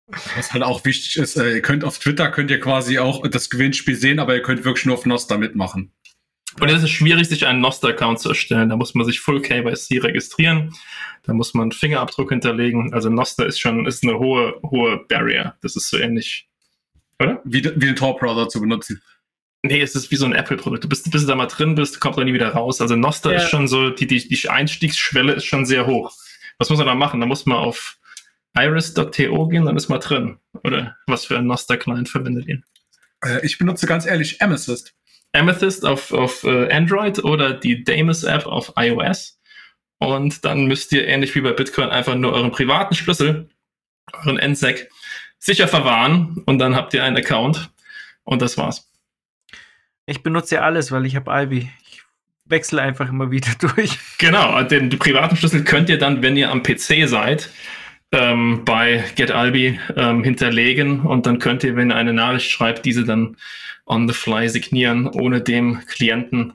Was 0.07 0.53
halt 0.53 0.64
auch 0.64 0.86
wichtig 0.86 1.18
ist, 1.18 1.36
äh, 1.36 1.56
ihr 1.56 1.61
könnt 1.61 1.84
auf 1.84 1.98
Twitter 1.98 2.30
könnt 2.30 2.52
ihr 2.52 2.60
quasi 2.60 2.99
auch 2.99 3.27
das 3.27 3.49
Gewinnspiel 3.49 3.95
sehen, 3.95 4.19
aber 4.19 4.36
ihr 4.36 4.41
könnt 4.44 4.64
wirklich 4.64 4.86
nur 4.86 4.95
auf 4.95 5.06
Nostar 5.06 5.38
mitmachen. 5.38 5.91
Und 6.60 6.69
es 6.69 6.84
ist 6.84 6.91
schwierig, 6.91 7.27
sich 7.27 7.45
einen 7.45 7.60
Nostar-Account 7.60 8.19
zu 8.19 8.30
erstellen. 8.30 8.69
Da 8.69 8.77
muss 8.77 8.95
man 8.95 9.06
sich 9.06 9.19
Full 9.19 9.41
KYC 9.41 9.99
registrieren. 10.03 10.73
Da 11.23 11.34
muss 11.34 11.53
man 11.53 11.64
einen 11.64 11.72
Fingerabdruck 11.72 12.30
hinterlegen. 12.30 12.94
Also 12.94 13.10
Nostar 13.10 13.48
ist 13.48 13.60
schon 13.60 13.86
ist 13.86 14.03
eine 14.03 14.19
hohe, 14.19 14.60
hohe 14.64 15.03
Barrier. 15.10 15.56
Das 15.61 15.76
ist 15.76 15.90
so 15.90 15.98
ähnlich, 15.98 16.48
oder? 17.19 17.41
Wie, 17.44 17.64
wie 17.64 17.86
den 17.86 17.95
Tor-Browser 17.95 18.48
zu 18.48 18.61
benutzen. 18.61 19.02
Nee, 19.64 19.82
es 19.82 19.95
ist 19.95 20.11
wie 20.11 20.15
so 20.15 20.26
ein 20.26 20.34
Apple-Produkt. 20.34 20.84
Du 20.84 20.88
bist, 20.88 21.11
bis 21.11 21.23
du 21.23 21.27
da 21.27 21.36
mal 21.36 21.48
drin 21.48 21.76
bist, 21.76 21.99
kommt 21.99 22.18
da 22.18 22.23
nie 22.23 22.34
wieder 22.34 22.49
raus. 22.49 22.80
Also 22.80 22.95
Nostar 22.95 23.34
ja. 23.34 23.40
ist 23.40 23.49
schon 23.49 23.68
so, 23.68 23.90
die, 23.90 24.07
die, 24.07 24.26
die 24.26 24.49
Einstiegsschwelle 24.49 25.34
ist 25.34 25.45
schon 25.45 25.65
sehr 25.65 25.88
hoch. 25.88 26.14
Was 26.60 26.69
muss 26.69 26.77
man 26.77 26.88
da 26.88 26.95
machen? 26.95 27.19
Da 27.19 27.26
muss 27.26 27.45
man 27.45 27.57
auf 27.57 27.98
iris.to 28.57 29.48
gehen, 29.48 29.65
dann 29.65 29.77
ist 29.77 29.90
mal 29.90 29.99
drin. 29.99 30.38
Oder 30.64 30.95
was 31.07 31.26
für 31.26 31.38
ein 31.38 31.48
Noster-Client 31.48 32.10
verwendet 32.10 32.48
ihr? 32.48 32.61
Äh, 33.23 33.45
ich 33.45 33.57
benutze 33.57 33.86
ganz 33.88 34.06
ehrlich 34.06 34.41
Amethyst. 34.41 34.94
Amethyst 35.34 35.86
auf, 35.86 36.11
auf 36.11 36.44
äh, 36.44 36.72
Android 36.72 37.23
oder 37.23 37.53
die 37.53 37.84
Damus-App 37.84 38.45
auf 38.45 38.73
iOS. 38.77 39.40
Und 39.98 40.45
dann 40.45 40.65
müsst 40.65 40.91
ihr 40.91 41.07
ähnlich 41.07 41.36
wie 41.36 41.41
bei 41.41 41.53
Bitcoin 41.53 41.90
einfach 41.90 42.15
nur 42.15 42.34
euren 42.34 42.52
privaten 42.52 42.95
Schlüssel, 42.95 43.49
euren 44.14 44.38
NSEC, 44.38 44.90
sicher 45.40 45.68
verwahren 45.68 46.44
und 46.45 46.60
dann 46.60 46.76
habt 46.76 46.94
ihr 46.94 47.03
einen 47.03 47.18
Account 47.18 47.69
und 48.23 48.41
das 48.41 48.57
war's. 48.57 48.91
Ich 50.06 50.22
benutze 50.22 50.61
alles, 50.61 50.91
weil 50.91 51.06
ich 51.06 51.15
habe 51.15 51.32
Ivy. 51.32 51.72
Ich 51.90 52.03
wechsle 52.45 52.82
einfach 52.82 53.10
immer 53.10 53.32
wieder 53.32 53.49
durch. 53.60 53.98
Genau, 54.18 54.61
den 54.64 54.90
privaten 54.90 55.36
Schlüssel 55.36 55.64
könnt 55.64 55.90
ihr 55.90 55.98
dann, 55.98 56.22
wenn 56.22 56.36
ihr 56.36 56.52
am 56.52 56.61
PC 56.61 57.07
seid, 57.07 57.49
ähm, 58.15 58.63
bei 58.63 59.03
GetAlbi 59.15 59.79
ähm, 59.97 60.23
hinterlegen 60.23 61.01
und 61.01 61.25
dann 61.25 61.39
könnt 61.39 61.63
ihr, 61.65 61.75
wenn 61.75 61.91
ihr 61.91 61.97
eine 61.97 62.13
Nachricht 62.13 62.49
schreibt, 62.49 62.85
diese 62.85 63.03
dann 63.03 63.35
on 63.85 64.07
the 64.07 64.13
fly 64.13 64.47
signieren, 64.47 65.07
ohne 65.07 65.41
dem 65.41 65.85
Klienten. 65.85 66.53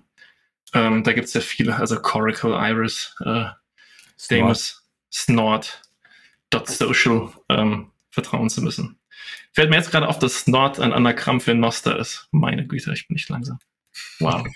Ähm, 0.73 1.05
da 1.05 1.13
gibt 1.13 1.27
es 1.29 1.35
ja 1.35 1.43
viele, 1.43 1.77
also 1.77 2.01
Coracle, 2.01 2.55
Iris, 2.55 3.15
äh, 3.25 3.45
Demus, 4.31 4.89
Snort, 5.13 5.83
Dot 6.49 6.69
Social 6.69 7.29
ähm, 7.51 7.91
vertrauen 8.11 8.49
zu 8.49 8.63
müssen. 8.63 8.99
Fällt 9.53 9.69
mir 9.69 9.77
jetzt 9.77 9.91
gerade 9.91 10.09
auf, 10.09 10.19
dass 10.19 10.41
Snort 10.41 10.81
ein 10.81 10.93
Anagramm 10.93 11.41
für 11.41 11.55
Noster 11.55 11.99
ist. 11.99 12.29
Meine 12.31 12.67
Güte, 12.67 12.93
ich 12.93 13.07
bin 13.07 13.17
nicht 13.17 13.29
langsam. 13.29 13.59
Wow. 14.19 14.47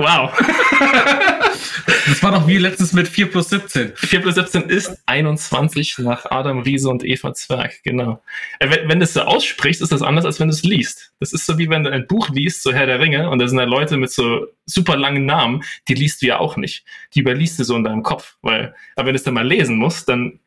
Wow. 0.00 0.30
war 2.30 2.40
doch 2.40 2.46
wie 2.46 2.58
letztens 2.58 2.92
mit 2.92 3.08
4 3.08 3.30
plus 3.30 3.48
17. 3.48 3.92
4 3.96 4.20
plus 4.20 4.34
17 4.34 4.64
ist 4.64 5.02
21 5.06 5.98
nach 6.00 6.26
Adam 6.30 6.60
Riese 6.60 6.90
und 6.90 7.02
Eva 7.02 7.32
Zwerg, 7.32 7.82
genau. 7.84 8.22
Äh, 8.58 8.68
wenn, 8.68 8.88
wenn 8.88 8.98
du 8.98 9.04
es 9.04 9.14
so 9.14 9.22
aussprichst, 9.22 9.80
ist 9.80 9.92
das 9.92 10.02
anders, 10.02 10.26
als 10.26 10.38
wenn 10.38 10.48
du 10.48 10.54
es 10.54 10.62
liest. 10.62 11.14
Das 11.20 11.32
ist 11.32 11.46
so 11.46 11.56
wie 11.56 11.70
wenn 11.70 11.84
du 11.84 11.90
ein 11.90 12.06
Buch 12.06 12.28
liest, 12.28 12.62
so 12.62 12.70
Herr 12.70 12.84
der 12.84 13.00
Ringe, 13.00 13.30
und 13.30 13.38
da 13.38 13.48
sind 13.48 13.56
da 13.56 13.64
Leute 13.64 13.96
mit 13.96 14.10
so 14.10 14.46
super 14.66 14.98
langen 14.98 15.24
Namen, 15.24 15.64
die 15.88 15.94
liest 15.94 16.20
du 16.20 16.26
ja 16.26 16.38
auch 16.38 16.58
nicht. 16.58 16.84
Die 17.14 17.20
überliest 17.20 17.58
du 17.58 17.64
so 17.64 17.76
in 17.76 17.84
deinem 17.84 18.02
Kopf, 18.02 18.36
weil, 18.42 18.74
aber 18.94 19.06
wenn 19.06 19.14
du 19.14 19.18
es 19.18 19.24
dann 19.24 19.34
mal 19.34 19.46
lesen 19.46 19.78
musst, 19.78 20.10
dann, 20.10 20.38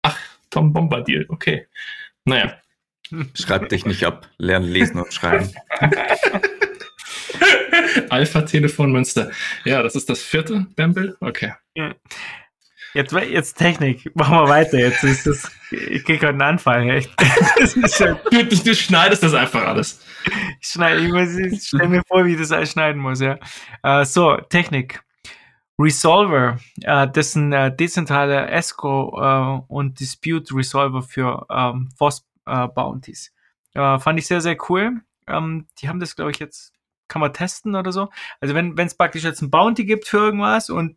ach, 0.00 0.18
Tom 0.48 0.72
Bombadil, 0.72 1.26
okay. 1.28 1.66
Naja. 2.24 2.56
Schreib 3.34 3.68
dich 3.68 3.84
nicht 3.84 4.04
ab, 4.04 4.26
lern 4.38 4.62
lesen 4.62 4.98
und 4.98 5.12
schreiben. 5.12 5.52
Alpha-Telefon 8.10 8.92
Münster. 8.92 9.30
Ja, 9.64 9.82
das 9.82 9.96
ist 9.96 10.08
das 10.08 10.22
vierte 10.22 10.66
Bamble. 10.76 11.16
Okay. 11.20 11.54
Ja. 11.74 11.94
Jetzt, 12.92 13.12
jetzt 13.12 13.54
Technik. 13.56 14.10
Machen 14.16 14.36
wir 14.36 14.48
weiter. 14.48 14.78
Jetzt 14.78 15.04
ist 15.04 15.26
das. 15.26 15.50
Ich 15.70 16.04
kriege 16.04 16.18
gerade 16.18 16.32
einen 16.32 16.42
Anfall. 16.42 16.88
Echt. 16.90 17.10
du, 18.30 18.44
du, 18.44 18.56
du, 18.56 18.74
schneidest 18.74 19.22
das 19.22 19.34
einfach 19.34 19.64
alles. 19.64 20.04
Ich 20.60 20.68
schneide, 20.68 21.00
ich, 21.00 21.12
muss, 21.12 21.36
ich 21.36 21.62
stelle 21.62 21.88
mir 21.88 22.02
vor, 22.08 22.24
wie 22.24 22.32
ich 22.32 22.38
das 22.38 22.50
alles 22.50 22.72
schneiden 22.72 23.00
muss, 23.00 23.20
ja. 23.20 23.38
Uh, 23.86 24.04
so, 24.04 24.36
Technik. 24.36 25.02
Resolver, 25.78 26.58
uh, 26.84 27.06
das 27.06 27.28
ist 27.28 27.36
ein 27.36 27.52
uh, 27.52 27.70
dezentraler 27.70 28.50
Escrow 28.52 29.64
und 29.68 30.00
Dispute 30.00 30.52
Resolver 30.54 31.02
für 31.02 31.46
ähm, 31.50 31.88
FOSS 31.96 32.26
Bounties. 32.74 33.32
fand 33.74 34.18
ich 34.18 34.26
sehr, 34.26 34.40
sehr 34.40 34.56
cool. 34.68 35.00
Ähm, 35.28 35.66
die 35.80 35.88
haben 35.88 36.00
das, 36.00 36.16
glaube 36.16 36.32
ich, 36.32 36.40
jetzt 36.40 36.72
kann 37.10 37.20
man 37.20 37.34
testen 37.34 37.74
oder 37.74 37.92
so. 37.92 38.08
Also 38.40 38.54
wenn 38.54 38.78
es 38.78 38.96
praktisch 38.96 39.24
jetzt 39.24 39.42
ein 39.42 39.50
Bounty 39.50 39.84
gibt 39.84 40.06
für 40.06 40.18
irgendwas 40.18 40.70
und, 40.70 40.96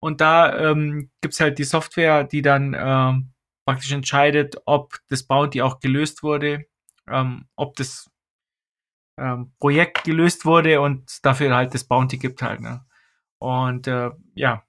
und 0.00 0.20
da 0.20 0.70
ähm, 0.70 1.10
gibt 1.22 1.32
es 1.32 1.40
halt 1.40 1.58
die 1.58 1.64
Software, 1.64 2.24
die 2.24 2.42
dann 2.42 2.76
ähm, 2.78 3.32
praktisch 3.64 3.92
entscheidet, 3.92 4.56
ob 4.66 4.98
das 5.08 5.22
Bounty 5.22 5.62
auch 5.62 5.80
gelöst 5.80 6.22
wurde, 6.22 6.66
ähm, 7.08 7.46
ob 7.56 7.76
das 7.76 8.10
ähm, 9.16 9.52
Projekt 9.58 10.04
gelöst 10.04 10.44
wurde 10.44 10.80
und 10.80 11.24
dafür 11.24 11.54
halt 11.54 11.72
das 11.72 11.84
Bounty 11.84 12.18
gibt 12.18 12.42
halt. 12.42 12.60
Ne? 12.60 12.84
Und 13.38 13.86
äh, 13.86 14.10
ja, 14.34 14.64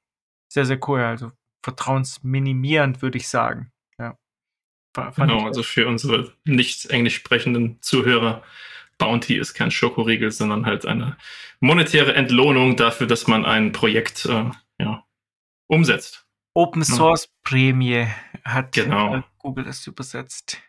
sehr, 0.48 0.66
sehr 0.66 0.80
cool. 0.88 1.02
Also 1.02 1.32
vertrauensminimierend, 1.64 3.02
würde 3.02 3.18
ich 3.18 3.28
sagen. 3.28 3.72
Ja. 3.98 4.18
genau, 5.16 5.46
also 5.46 5.64
für 5.64 5.88
unsere 5.88 6.34
nicht 6.44 6.86
englisch 6.92 7.16
sprechenden 7.16 7.82
Zuhörer 7.82 8.44
Bounty 9.04 9.38
ist 9.38 9.54
kein 9.54 9.70
Schokoriegel, 9.70 10.32
sondern 10.32 10.66
halt 10.66 10.86
eine 10.86 11.18
monetäre 11.60 12.16
Entlohnung 12.16 12.78
dafür, 12.78 13.06
dass 13.06 13.28
man 13.28 13.46
ein 13.46 13.74
Projekt 13.74 14.26
äh, 14.26 14.50
ja, 14.80 15.04
umsetzt. 15.68 16.26
Open 16.54 16.84
Source 16.86 17.30
Prämie 17.44 18.08
hat 18.46 18.72
genau. 18.72 19.16
Äh, 19.16 19.22
Google 19.40 19.66
das 19.66 19.86
übersetzt. 19.86 20.62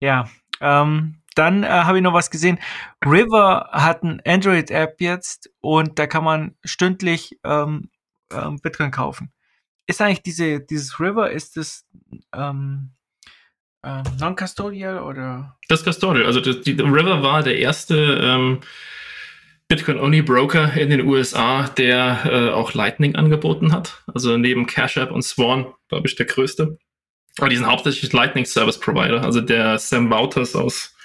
Ja, 0.00 0.28
ähm, 0.60 1.22
dann 1.36 1.62
äh, 1.62 1.68
habe 1.68 1.98
ich 1.98 2.02
noch 2.02 2.14
was 2.14 2.30
gesehen. 2.30 2.58
River 3.04 3.68
hat 3.70 4.02
ein 4.02 4.20
Android-App 4.26 5.00
jetzt 5.00 5.50
und 5.60 5.98
da 5.98 6.08
kann 6.08 6.24
man 6.24 6.56
stündlich 6.64 7.38
ähm, 7.44 7.90
ähm, 8.32 8.58
Bitcoin 8.60 8.90
kaufen. 8.90 9.32
Ist 9.86 10.00
eigentlich 10.00 10.22
diese, 10.22 10.60
dieses 10.60 10.98
River, 10.98 11.30
ist 11.30 11.56
das 11.56 11.86
ähm, 12.34 12.95
ähm, 13.86 14.02
Non-Custodial 14.18 14.98
oder? 14.98 15.56
Das 15.68 15.84
Custodial. 15.84 16.26
Also 16.26 16.40
die, 16.40 16.60
die 16.60 16.82
River 16.82 17.22
war 17.22 17.42
der 17.42 17.58
erste 17.58 18.20
ähm, 18.20 18.60
Bitcoin-Only-Broker 19.68 20.74
in 20.74 20.90
den 20.90 21.06
USA, 21.06 21.68
der 21.68 22.20
äh, 22.24 22.50
auch 22.50 22.74
Lightning 22.74 23.14
angeboten 23.14 23.72
hat. 23.72 24.02
Also 24.12 24.36
neben 24.36 24.66
Cash 24.66 24.96
App 24.96 25.12
und 25.12 25.22
Swan, 25.22 25.72
glaube 25.88 26.08
ich, 26.08 26.16
der 26.16 26.26
größte. 26.26 26.78
Aber 27.38 27.48
die 27.48 27.56
sind 27.56 27.66
hauptsächlich 27.66 28.12
Lightning 28.12 28.44
Service 28.44 28.80
Provider. 28.80 29.22
Also 29.22 29.40
der 29.40 29.78
Sam 29.78 30.10
Wouters 30.10 30.56
aus 30.56 30.96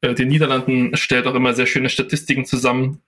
äh, 0.00 0.14
den 0.14 0.28
Niederlanden 0.28 0.96
stellt 0.96 1.26
auch 1.26 1.34
immer 1.34 1.54
sehr 1.54 1.66
schöne 1.66 1.90
Statistiken 1.90 2.44
zusammen, 2.44 3.02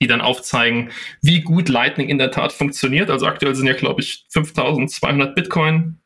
die 0.00 0.06
dann 0.08 0.20
aufzeigen, 0.20 0.90
wie 1.20 1.42
gut 1.42 1.68
Lightning 1.68 2.08
in 2.08 2.18
der 2.18 2.30
Tat 2.30 2.52
funktioniert. 2.52 3.08
Also 3.08 3.26
aktuell 3.26 3.54
sind 3.54 3.66
ja, 3.66 3.74
glaube 3.74 4.00
ich, 4.00 4.26
5200 4.30 5.34
Bitcoin 5.34 6.00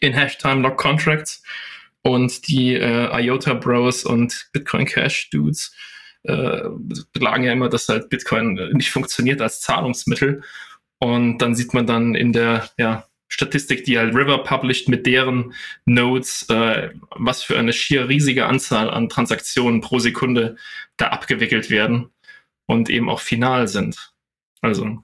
in 0.00 0.14
Hashtime 0.14 0.62
Lock 0.62 0.78
Contracts 0.78 1.42
und 2.02 2.48
die 2.48 2.74
äh, 2.74 3.24
IOTA 3.24 3.54
Bros 3.54 4.04
und 4.04 4.48
Bitcoin 4.52 4.86
Cash 4.86 5.30
Dudes 5.30 5.74
äh, 6.22 6.68
beklagen 7.12 7.44
ja 7.44 7.52
immer, 7.52 7.68
dass 7.68 7.88
halt 7.88 8.08
Bitcoin 8.10 8.54
nicht 8.72 8.90
funktioniert 8.90 9.40
als 9.40 9.60
Zahlungsmittel. 9.60 10.42
Und 10.98 11.38
dann 11.38 11.54
sieht 11.54 11.72
man 11.72 11.86
dann 11.86 12.14
in 12.14 12.32
der 12.32 12.68
ja, 12.76 13.06
Statistik, 13.28 13.84
die 13.84 13.98
halt 13.98 14.14
River 14.14 14.42
published 14.44 14.88
mit 14.88 15.06
deren 15.06 15.54
Nodes, 15.86 16.46
äh, 16.50 16.90
was 17.16 17.42
für 17.42 17.58
eine 17.58 17.72
schier 17.72 18.08
riesige 18.08 18.46
Anzahl 18.46 18.90
an 18.90 19.08
Transaktionen 19.08 19.80
pro 19.80 19.98
Sekunde 19.98 20.56
da 20.96 21.08
abgewickelt 21.08 21.70
werden 21.70 22.10
und 22.66 22.90
eben 22.90 23.08
auch 23.08 23.20
final 23.20 23.68
sind. 23.68 24.12
Also, 24.60 24.98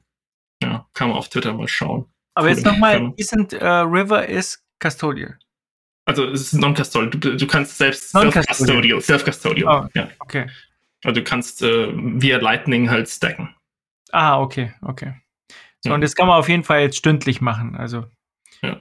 ja, 0.63 0.87
kann 0.93 1.09
man 1.09 1.17
auf 1.17 1.29
Twitter 1.29 1.55
mal 1.55 1.69
schauen. 1.69 2.07
Aber 2.35 2.51
jetzt 2.51 2.67
nochmal, 2.67 3.15
Isn't 3.17 3.55
uh, 3.55 3.89
River 3.89 4.29
is 4.29 4.63
Custodial. 4.83 5.39
Also 6.07 6.25
es 6.25 6.53
ist 6.53 6.55
non-custodial. 6.55 7.11
Du, 7.11 7.37
du, 7.37 7.47
kannst 7.47 7.77
selbst 7.77 8.11
self-custodial. 8.11 9.01
Self-custodial. 9.01 9.87
Oh, 9.87 9.89
ja. 9.95 10.09
Okay. 10.21 10.47
Also 11.05 11.21
du 11.21 11.25
kannst 11.25 11.63
äh, 11.63 11.93
via 11.93 12.39
Lightning 12.39 12.89
halt 12.89 13.09
stacken. 13.09 13.55
Ah, 14.13 14.41
okay, 14.41 14.73
okay. 14.83 15.15
So, 15.81 15.91
ja. 15.91 15.95
und 15.95 16.01
das 16.01 16.15
kann 16.15 16.29
man 16.29 16.39
auf 16.39 16.49
jeden 16.49 16.65
Fall 16.65 16.81
jetzt 16.81 16.97
stündlich 16.97 17.41
machen. 17.41 17.77
Also 17.77 18.07
ja. 18.63 18.81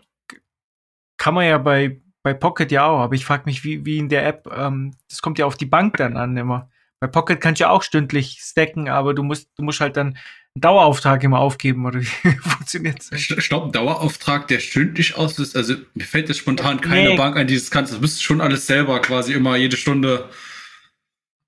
kann 1.18 1.34
man 1.34 1.46
ja 1.46 1.58
bei, 1.58 2.00
bei 2.24 2.34
Pocket 2.34 2.72
ja 2.72 2.86
auch, 2.86 3.00
aber 3.00 3.16
ich 3.16 3.26
frage 3.26 3.44
mich, 3.46 3.64
wie, 3.64 3.86
wie 3.86 3.98
in 3.98 4.10
der 4.10 4.26
App, 4.26 4.48
ähm, 4.56 4.96
das 5.10 5.22
kommt 5.22 5.40
ja 5.40 5.46
auf 5.46 5.58
die 5.58 5.66
Bank 5.66 5.98
dann 5.98 6.18
an 6.18 6.38
immer. 6.38 6.70
Bei 7.00 7.08
Pocket 7.08 7.42
kannst 7.42 7.60
du 7.60 7.66
ja 7.66 7.70
auch 7.70 7.84
stündlich 7.84 8.40
stacken, 8.42 8.90
aber 8.90 9.14
du 9.14 9.24
musst, 9.24 9.50
du 9.58 9.64
musst 9.64 9.82
halt 9.82 9.98
dann 9.98 10.18
einen 10.56 10.62
Dauerauftrag 10.62 11.24
immer 11.24 11.40
aufgeben 11.40 11.86
oder 11.86 12.00
wie 12.02 12.06
funktioniert 12.42 13.00
das? 13.12 13.22
Stopp, 13.22 13.66
ein 13.66 13.72
Dauerauftrag, 13.72 14.48
der 14.48 14.60
stündlich 14.60 15.16
aus 15.16 15.38
ist. 15.38 15.56
Also 15.56 15.76
mir 15.94 16.06
fällt 16.06 16.30
jetzt 16.30 16.38
spontan 16.38 16.82
keine 16.82 17.10
nee. 17.10 17.18
Bank 17.18 17.36
ein, 17.36 17.48
die 17.48 17.56
das 17.56 17.72
kann. 17.72 17.86
Das 17.86 18.00
müsstest 18.00 18.24
schon 18.24 18.42
alles 18.42 18.66
selber 18.66 19.02
quasi 19.02 19.34
immer 19.34 19.58
jede 19.58 19.78
Stunde 19.78 20.30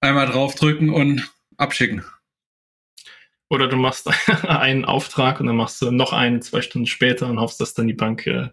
einmal 0.02 0.28
draufdrücken 0.28 0.90
und 0.90 1.32
abschicken. 1.57 2.03
Oder 3.49 3.68
du 3.68 3.78
machst 3.78 4.10
einen 4.44 4.86
Auftrag 4.86 5.40
und 5.40 5.48
dann 5.48 5.56
machst 5.56 5.82
du 5.82 5.91
noch 5.91 6.11
einen 6.11 6.41
zwei 6.41 6.61
Stunden 6.61 6.88
später 6.88 7.28
und 7.28 7.40
hoffst, 7.40 7.61
dass 7.61 7.74
dann 7.74 7.88
die 7.88 7.94
Bank 7.94 8.28
äh, 8.28 8.49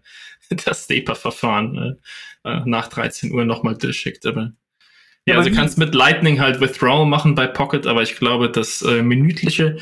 das 0.49 0.85
STAPER-Verfahren 0.85 1.99
äh, 2.43 2.61
nach 2.65 2.87
13 2.87 3.31
Uhr 3.31 3.45
nochmal 3.45 3.77
durchschickt. 3.77 4.25
Aber 4.25 4.53
ja, 5.25 5.37
also 5.37 5.49
du 5.49 5.55
kannst 5.55 5.77
mit 5.77 5.95
Lightning 5.95 6.39
halt 6.39 6.61
Withdrawal 6.61 7.05
machen 7.05 7.35
bei 7.35 7.47
Pocket, 7.47 7.87
aber 7.87 8.03
ich 8.03 8.15
glaube, 8.15 8.49
das 8.49 8.81
äh, 8.81 9.01
minütliche 9.01 9.77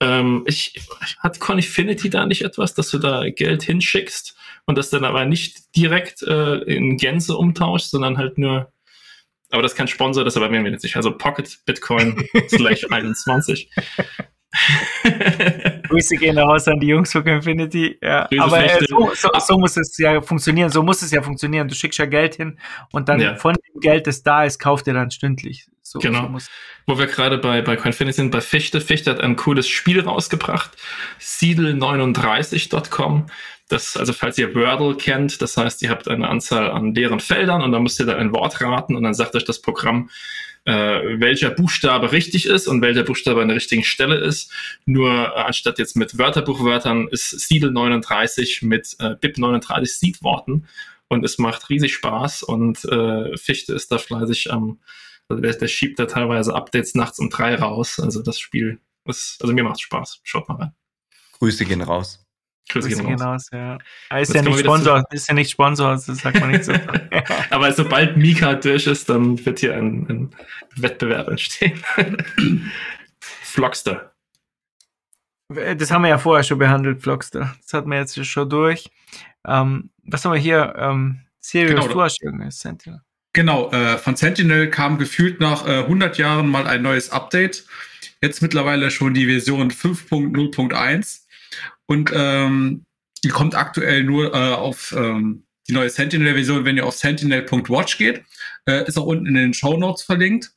ähm, 0.00 0.44
ich, 0.46 0.80
hat 1.18 1.40
Confinity 1.40 2.10
da 2.10 2.26
nicht 2.26 2.42
etwas, 2.42 2.74
dass 2.74 2.90
du 2.90 2.98
da 2.98 3.28
Geld 3.30 3.62
hinschickst 3.62 4.36
und 4.66 4.78
das 4.78 4.90
dann 4.90 5.04
aber 5.04 5.24
nicht 5.24 5.74
direkt 5.76 6.22
äh, 6.22 6.58
in 6.58 6.96
Gänze 6.96 7.36
umtauscht, 7.36 7.86
sondern 7.86 8.16
halt 8.16 8.38
nur, 8.38 8.72
aber 9.50 9.62
das 9.62 9.74
kein 9.74 9.88
Sponsor, 9.88 10.24
das 10.24 10.36
erwähnen 10.36 10.64
wir 10.64 10.72
jetzt 10.72 10.82
nicht. 10.82 10.96
Also 10.96 11.16
Pocket 11.16 11.58
Bitcoin 11.66 12.28
slash 12.48 12.86
21. 12.90 13.70
Grüße 15.88 16.16
gehen 16.16 16.38
raus 16.38 16.68
an 16.68 16.80
die 16.80 16.88
Jungs 16.88 17.12
von 17.12 17.26
Infinity. 17.26 17.98
Ja, 18.02 18.28
aber 18.38 18.64
äh, 18.64 18.84
so, 18.86 19.10
so, 19.14 19.28
so, 19.38 19.58
muss 19.58 19.76
es 19.76 19.96
ja 19.98 20.20
funktionieren. 20.22 20.70
So 20.70 20.82
muss 20.82 21.02
es 21.02 21.10
ja 21.10 21.22
funktionieren. 21.22 21.68
Du 21.68 21.74
schickst 21.74 21.98
ja 21.98 22.06
Geld 22.06 22.36
hin 22.36 22.58
und 22.92 23.08
dann 23.08 23.20
ja. 23.20 23.36
von 23.36 23.54
dem 23.54 23.80
Geld, 23.80 24.06
das 24.06 24.22
da 24.22 24.44
ist, 24.44 24.58
kauft 24.58 24.86
ihr 24.86 24.94
dann 24.94 25.10
stündlich. 25.10 25.68
So, 25.82 25.98
genau. 25.98 26.38
So 26.38 26.48
Wo 26.86 26.98
wir 26.98 27.06
gerade 27.06 27.38
bei, 27.38 27.62
bei 27.62 27.76
Coinfinity 27.76 28.16
sind, 28.16 28.30
bei 28.30 28.40
Fichte. 28.40 28.80
Fichte 28.80 29.10
hat 29.10 29.20
ein 29.20 29.36
cooles 29.36 29.68
Spiel 29.68 30.00
rausgebracht. 30.00 30.76
Siedel39.com. 31.20 33.26
Das, 33.68 33.98
also 33.98 34.14
falls 34.14 34.38
ihr 34.38 34.54
Wordle 34.54 34.96
kennt, 34.96 35.42
das 35.42 35.58
heißt, 35.58 35.82
ihr 35.82 35.90
habt 35.90 36.08
eine 36.08 36.28
Anzahl 36.28 36.70
an 36.70 36.94
leeren 36.94 37.20
Feldern 37.20 37.62
und 37.62 37.72
dann 37.72 37.82
müsst 37.82 38.00
ihr 38.00 38.06
da 38.06 38.16
ein 38.16 38.32
Wort 38.32 38.62
raten 38.62 38.96
und 38.96 39.02
dann 39.02 39.12
sagt 39.12 39.34
euch 39.34 39.44
das 39.44 39.60
Programm, 39.60 40.08
äh, 40.68 41.18
welcher 41.18 41.48
Buchstabe 41.48 42.12
richtig 42.12 42.44
ist 42.44 42.68
und 42.68 42.82
welcher 42.82 43.02
Buchstabe 43.02 43.40
an 43.40 43.48
der 43.48 43.56
richtigen 43.56 43.84
Stelle 43.84 44.16
ist. 44.16 44.52
Nur 44.84 45.10
äh, 45.10 45.40
anstatt 45.40 45.78
jetzt 45.78 45.96
mit 45.96 46.18
Wörterbuchwörtern 46.18 47.08
ist 47.08 47.30
Siedel 47.30 47.70
39 47.70 48.60
mit 48.60 48.94
äh, 48.98 49.16
BIP 49.18 49.38
39 49.38 49.96
Seedworten 49.96 50.68
und 51.08 51.24
es 51.24 51.38
macht 51.38 51.70
riesig 51.70 51.94
Spaß 51.94 52.42
und 52.42 52.84
äh, 52.84 53.34
Fichte 53.38 53.72
ist 53.72 53.90
da 53.90 53.96
fleißig 53.96 54.52
am, 54.52 54.80
also 55.30 55.40
der, 55.40 55.54
der 55.54 55.68
schiebt 55.68 55.98
da 55.98 56.04
teilweise 56.04 56.54
Updates 56.54 56.94
nachts 56.94 57.18
um 57.18 57.30
drei 57.30 57.54
raus. 57.54 57.98
Also 57.98 58.22
das 58.22 58.38
Spiel 58.38 58.78
ist, 59.06 59.38
also 59.40 59.54
mir 59.54 59.64
macht 59.64 59.80
Spaß. 59.80 60.20
Schaut 60.22 60.50
mal 60.50 60.56
rein. 60.56 60.74
Grüße 61.38 61.64
gehen 61.64 61.80
raus. 61.80 62.27
Grüße 62.68 62.88
gehen 62.88 63.20
raus, 63.20 63.48
ja. 63.52 63.78
Er 64.10 64.20
ist 64.20 64.34
ja 64.34 64.42
nicht 64.42 64.60
Sponsor, 64.60 65.04
ist 65.10 65.28
ja 65.28 65.34
nicht 65.34 65.50
Sponsor, 65.50 65.92
das 65.92 66.06
sagt 66.06 66.40
man 66.40 66.50
nicht 66.50 66.64
so. 66.64 66.72
Aber 67.50 67.72
sobald 67.72 68.16
Mika 68.16 68.54
durch 68.54 68.86
ist, 68.86 69.08
dann 69.08 69.44
wird 69.44 69.60
hier 69.60 69.74
ein, 69.74 70.06
ein 70.08 70.30
Wettbewerb 70.76 71.28
entstehen. 71.28 71.82
Flockster. 73.20 74.12
Das 75.48 75.90
haben 75.90 76.02
wir 76.02 76.10
ja 76.10 76.18
vorher 76.18 76.44
schon 76.44 76.58
behandelt, 76.58 77.02
Flockster. 77.02 77.54
Das 77.62 77.72
hatten 77.72 77.90
wir 77.90 77.98
jetzt 77.98 78.22
schon 78.26 78.50
durch. 78.50 78.90
Ähm, 79.46 79.90
was 80.04 80.24
haben 80.24 80.32
wir 80.32 80.40
hier? 80.40 80.74
Ähm, 80.76 81.20
Sirius, 81.40 81.80
Genau, 81.80 81.88
du 81.94 82.02
hast 82.02 82.22
irgendwas, 82.22 82.58
Sentinel. 82.58 83.00
Genau, 83.32 83.70
äh, 83.70 83.98
von 83.98 84.16
Sentinel 84.16 84.68
kam 84.68 84.98
gefühlt 84.98 85.40
nach 85.40 85.66
äh, 85.66 85.78
100 85.78 86.18
Jahren 86.18 86.48
mal 86.48 86.66
ein 86.66 86.82
neues 86.82 87.10
Update. 87.10 87.64
Jetzt 88.20 88.42
mittlerweile 88.42 88.90
schon 88.90 89.14
die 89.14 89.26
Version 89.26 89.70
5.0.1 89.70 91.27
und 91.88 92.12
ähm, 92.14 92.84
die 93.24 93.28
kommt 93.28 93.56
aktuell 93.56 94.04
nur 94.04 94.34
äh, 94.34 94.52
auf 94.52 94.94
ähm, 94.96 95.44
die 95.68 95.72
neue 95.72 95.90
Sentinel-Version, 95.90 96.64
wenn 96.64 96.76
ihr 96.76 96.86
auf 96.86 96.94
sentinel.watch 96.94 97.98
geht. 97.98 98.22
Äh, 98.66 98.86
ist 98.86 98.98
auch 98.98 99.06
unten 99.06 99.26
in 99.26 99.34
den 99.34 99.54
Show 99.54 99.76
Notes 99.76 100.02
verlinkt. 100.02 100.52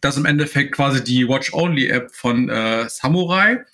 Das 0.00 0.14
ist 0.14 0.20
im 0.20 0.26
Endeffekt 0.26 0.72
quasi 0.72 1.04
die 1.04 1.28
Watch-Only-App 1.28 2.14
von 2.14 2.48
äh, 2.48 2.88
Samurai. 2.88 3.64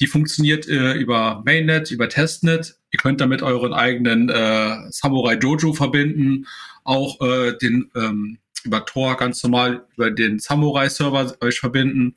Die 0.00 0.06
funktioniert 0.06 0.68
äh, 0.68 0.94
über 0.94 1.42
Mainnet, 1.44 1.90
über 1.90 2.08
Testnet. 2.08 2.78
Ihr 2.90 2.98
könnt 2.98 3.20
damit 3.20 3.42
euren 3.42 3.72
eigenen 3.72 4.28
äh, 4.28 4.90
Samurai 4.90 5.36
Dojo 5.36 5.72
verbinden, 5.72 6.46
auch 6.82 7.20
äh, 7.20 7.56
den 7.56 7.90
ähm, 7.96 8.38
über 8.64 8.84
Tor 8.84 9.16
ganz 9.16 9.42
normal 9.42 9.86
über 9.96 10.10
den 10.10 10.38
Samurai-Server 10.38 11.36
euch 11.40 11.60
verbinden. 11.60 12.16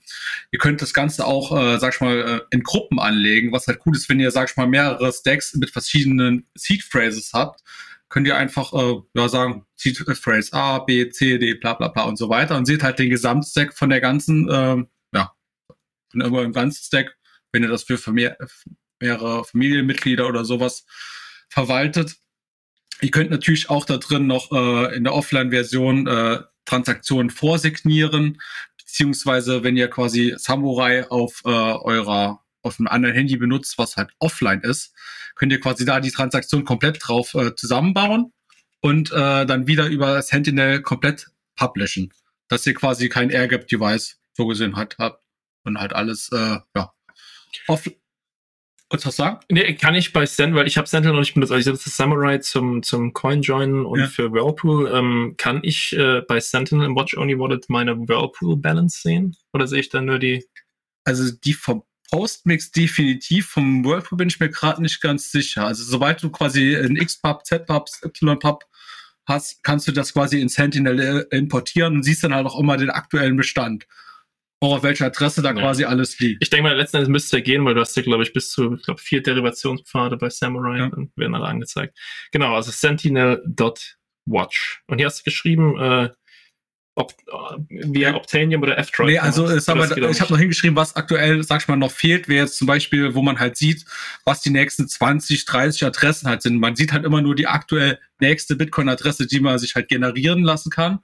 Ihr 0.51 0.59
könnt 0.59 0.81
das 0.81 0.93
Ganze 0.93 1.25
auch, 1.25 1.51
äh, 1.55 1.77
sag 1.79 1.95
ich 1.95 2.01
mal, 2.01 2.17
äh, 2.17 2.41
in 2.51 2.63
Gruppen 2.63 2.99
anlegen, 2.99 3.51
was 3.51 3.67
halt 3.67 3.79
cool 3.85 3.95
ist, 3.95 4.09
wenn 4.09 4.19
ihr, 4.19 4.31
sag 4.31 4.49
ich 4.49 4.57
mal, 4.57 4.67
mehrere 4.67 5.11
Stacks 5.11 5.53
mit 5.55 5.69
verschiedenen 5.69 6.47
Seed-Phrases 6.55 7.31
habt, 7.33 7.61
könnt 8.09 8.27
ihr 8.27 8.37
einfach 8.37 8.73
äh, 8.73 9.01
ja, 9.13 9.29
sagen, 9.29 9.65
Seed-Phrase 9.75 10.53
A, 10.53 10.79
B, 10.79 11.09
C, 11.09 11.37
D, 11.37 11.55
bla 11.55 11.73
bla 11.73 11.89
bla 11.89 12.03
und 12.03 12.17
so 12.17 12.29
weiter 12.29 12.55
und 12.55 12.65
seht 12.65 12.83
halt 12.83 12.99
den 12.99 13.09
Gesamtstack 13.09 13.73
von 13.73 13.89
der 13.89 14.01
ganzen, 14.01 14.47
ähm, 14.51 14.87
ja, 15.13 15.33
von 16.11 16.21
irgendeinem 16.21 16.53
ganzen 16.53 16.83
Stack, 16.83 17.17
wenn 17.51 17.63
ihr 17.63 17.69
das 17.69 17.83
für 17.83 17.97
vermehr, 17.97 18.37
mehrere 18.99 19.43
Familienmitglieder 19.43 20.27
oder 20.27 20.45
sowas 20.45 20.85
verwaltet. 21.49 22.17
Ihr 23.01 23.11
könnt 23.11 23.29
natürlich 23.29 23.69
auch 23.69 23.85
da 23.85 23.97
drin 23.97 24.27
noch 24.27 24.51
äh, 24.51 24.95
in 24.95 25.03
der 25.03 25.13
Offline-Version 25.13 26.07
äh, 26.07 26.39
Transaktionen 26.65 27.29
vorsignieren, 27.29 28.41
beziehungsweise 28.77 29.63
wenn 29.63 29.77
ihr 29.77 29.89
quasi 29.89 30.33
Samurai 30.37 31.09
auf 31.09 31.41
äh, 31.45 31.49
eurer 31.49 32.43
auf 32.63 32.79
einem 32.79 32.87
anderen 32.87 33.15
Handy 33.15 33.37
benutzt, 33.37 33.77
was 33.77 33.95
halt 33.95 34.09
offline 34.19 34.61
ist, 34.61 34.93
könnt 35.35 35.51
ihr 35.51 35.59
quasi 35.59 35.85
da 35.85 35.99
die 35.99 36.11
Transaktion 36.11 36.65
komplett 36.65 36.99
drauf 37.01 37.33
äh, 37.33 37.55
zusammenbauen 37.55 38.33
und 38.81 39.11
äh, 39.11 39.45
dann 39.45 39.67
wieder 39.67 39.87
über 39.87 40.21
Sentinel 40.21 40.81
komplett 40.81 41.27
publishen, 41.55 42.13
dass 42.49 42.65
ihr 42.67 42.73
quasi 42.73 43.09
kein 43.09 43.29
AirGap-Device 43.29 44.19
so 44.33 44.47
gesehen 44.47 44.75
hat, 44.75 44.97
habt 44.97 45.23
und 45.63 45.79
halt 45.79 45.93
alles 45.93 46.29
äh, 46.31 46.57
ja 46.75 46.93
off 47.67 47.89
Wolltest 48.89 49.05
du 49.05 49.07
was 49.09 49.15
sagen? 49.17 49.39
Nee, 49.51 49.73
kann 49.75 49.95
ich 49.95 50.13
bei 50.13 50.25
Sentinel, 50.25 50.61
weil 50.61 50.67
ich 50.67 50.77
habe 50.77 50.87
Sentinel 50.87 51.13
noch 51.13 51.19
nicht 51.19 51.33
benutzt. 51.33 51.51
Also 51.51 51.59
ich 51.71 51.77
setze 51.77 51.89
Samurai 51.89 52.37
zum, 52.37 52.83
zum 52.83 53.11
Coin 53.13 53.41
joinen 53.41 53.85
und 53.85 53.99
Ja. 53.99 54.07
für 54.07 54.31
Whirlpool. 54.31 54.89
Ähm, 54.93 55.35
kann 55.37 55.59
ich 55.63 55.91
äh, 55.97 56.21
bei 56.21 56.39
Sentinel 56.39 56.85
im 56.85 56.95
Watch 56.95 57.17
Only 57.17 57.37
Wallet 57.37 57.65
meine 57.69 57.97
Whirlpool 58.07 58.55
Balance 58.55 59.01
sehen? 59.01 59.35
Oder 59.51 59.67
sehe 59.67 59.81
ich 59.81 59.89
dann 59.89 60.05
nur 60.05 60.19
die? 60.19 60.45
Also 61.03 61.29
die 61.43 61.53
vom 61.53 61.83
Postmix 62.09 62.71
definitiv, 62.71 63.47
vom 63.47 63.83
Whirlpool 63.83 64.17
bin 64.17 64.29
ich 64.29 64.39
mir 64.39 64.49
gerade 64.49 64.81
nicht 64.81 65.01
ganz 65.01 65.31
sicher. 65.31 65.65
Also 65.67 65.83
sobald 65.83 66.23
du 66.23 66.29
quasi 66.29 66.73
ein 66.75 66.95
XPub, 66.95 67.45
ZPub, 67.45 67.89
YPub 68.21 68.63
hast, 69.25 69.61
kannst 69.63 69.89
du 69.89 69.91
das 69.91 70.13
quasi 70.13 70.39
in 70.39 70.47
Sentinel 70.47 71.27
äh, 71.29 71.35
importieren 71.37 71.95
und 71.97 72.03
siehst 72.03 72.23
dann 72.23 72.33
halt 72.33 72.47
auch 72.47 72.57
immer 72.57 72.77
den 72.77 72.89
aktuellen 72.89 73.35
Bestand. 73.35 73.85
Auf 74.59 74.81
welcher 74.81 75.05
Adresse 75.05 75.43
da 75.43 75.49
Ja. 75.49 75.55
quasi 75.61 75.85
alles 75.85 76.17
liegt. 76.19 76.41
Ich 76.41 76.49
denke 76.49 76.63
mal, 76.63 76.75
letzten 76.75 76.97
Endes 76.97 77.09
müsste 77.09 77.37
ja 77.37 77.43
gehen, 77.43 77.63
weil 77.63 77.75
du 77.75 77.81
hast 77.81 77.95
ja, 77.95 78.01
glaube 78.01 78.23
ich, 78.23 78.33
bis 78.33 78.49
zu, 78.49 78.73
ich 78.75 78.83
glaube, 78.83 78.99
vier 78.99 79.21
Derivationspfade 79.21 80.17
bei 80.17 80.29
Samurai 80.29 80.79
Ja. 80.79 80.89
dann 80.89 81.11
werden 81.15 81.35
alle 81.35 81.45
angezeigt. 81.45 81.95
Genau, 82.31 82.55
also 82.55 82.71
sentinel.watch. 82.71 84.81
Und 84.87 84.97
hier 84.97 85.05
hast 85.07 85.19
du 85.19 85.23
geschrieben, 85.25 85.77
äh, 85.79 86.09
ob, 86.95 87.11
äh, 87.27 87.57
via 87.69 88.15
Optanium 88.15 88.63
oder 88.63 88.79
F-Droid. 88.79 89.09
Nee, 89.09 89.19
also 89.19 89.45
ist 89.45 89.69
aber, 89.69 89.87
geht 89.87 90.03
auch 90.03 90.09
ich 90.09 90.21
habe 90.21 90.33
noch 90.33 90.39
hingeschrieben, 90.39 90.75
was 90.75 90.95
aktuell, 90.95 91.43
sag 91.43 91.61
ich 91.61 91.67
mal, 91.67 91.75
noch 91.75 91.91
fehlt, 91.91 92.27
wäre 92.27 92.45
jetzt 92.45 92.57
zum 92.57 92.65
Beispiel, 92.65 93.13
wo 93.13 93.21
man 93.21 93.39
halt 93.39 93.57
sieht, 93.57 93.85
was 94.25 94.41
die 94.41 94.49
nächsten 94.49 94.87
20, 94.87 95.45
30 95.45 95.85
Adressen 95.85 96.27
halt 96.27 96.41
sind. 96.41 96.59
Man 96.59 96.75
sieht 96.75 96.93
halt 96.93 97.05
immer 97.05 97.21
nur 97.21 97.35
die 97.35 97.45
aktuell 97.45 97.99
nächste 98.19 98.55
Bitcoin-Adresse, 98.55 99.27
die 99.27 99.39
man 99.39 99.59
sich 99.59 99.75
halt 99.75 99.87
generieren 99.89 100.41
lassen 100.41 100.71
kann. 100.71 100.97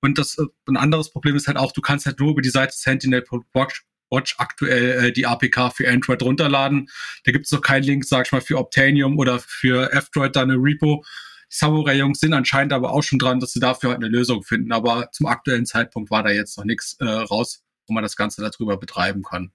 Und 0.00 0.18
das 0.18 0.38
äh, 0.38 0.44
ein 0.68 0.76
anderes 0.76 1.10
Problem 1.10 1.36
ist 1.36 1.46
halt 1.46 1.56
auch, 1.56 1.72
du 1.72 1.80
kannst 1.80 2.06
halt 2.06 2.20
nur 2.20 2.30
über 2.30 2.42
die 2.42 2.50
Seite 2.50 2.72
Sentinel.watch 2.76 3.84
Watch 4.10 4.34
aktuell 4.38 5.04
äh, 5.04 5.12
die 5.12 5.26
APK 5.26 5.70
für 5.72 5.88
Android 5.88 6.22
runterladen. 6.22 6.88
Da 7.24 7.32
gibt 7.32 7.46
es 7.46 7.52
noch 7.52 7.62
keinen 7.62 7.84
Link, 7.84 8.04
sag 8.04 8.26
ich 8.26 8.32
mal, 8.32 8.40
für 8.40 8.58
Optanium 8.58 9.18
oder 9.18 9.38
für 9.38 9.92
F-Droid 9.92 10.34
da 10.34 10.42
eine 10.42 10.56
Repo. 10.56 11.04
Die 11.50 11.56
Samurai-Jungs 11.56 12.20
sind 12.20 12.32
anscheinend 12.32 12.72
aber 12.72 12.92
auch 12.92 13.02
schon 13.02 13.18
dran, 13.18 13.40
dass 13.40 13.52
sie 13.52 13.60
dafür 13.60 13.90
halt 13.90 14.02
eine 14.02 14.08
Lösung 14.08 14.42
finden. 14.42 14.72
Aber 14.72 15.10
zum 15.12 15.26
aktuellen 15.26 15.66
Zeitpunkt 15.66 16.10
war 16.10 16.22
da 16.22 16.30
jetzt 16.30 16.58
noch 16.58 16.64
nichts 16.64 16.94
äh, 17.00 17.04
raus, 17.04 17.62
wo 17.86 17.94
man 17.94 18.02
das 18.02 18.16
Ganze 18.16 18.42
darüber 18.42 18.76
betreiben 18.76 19.22
kann. 19.22 19.52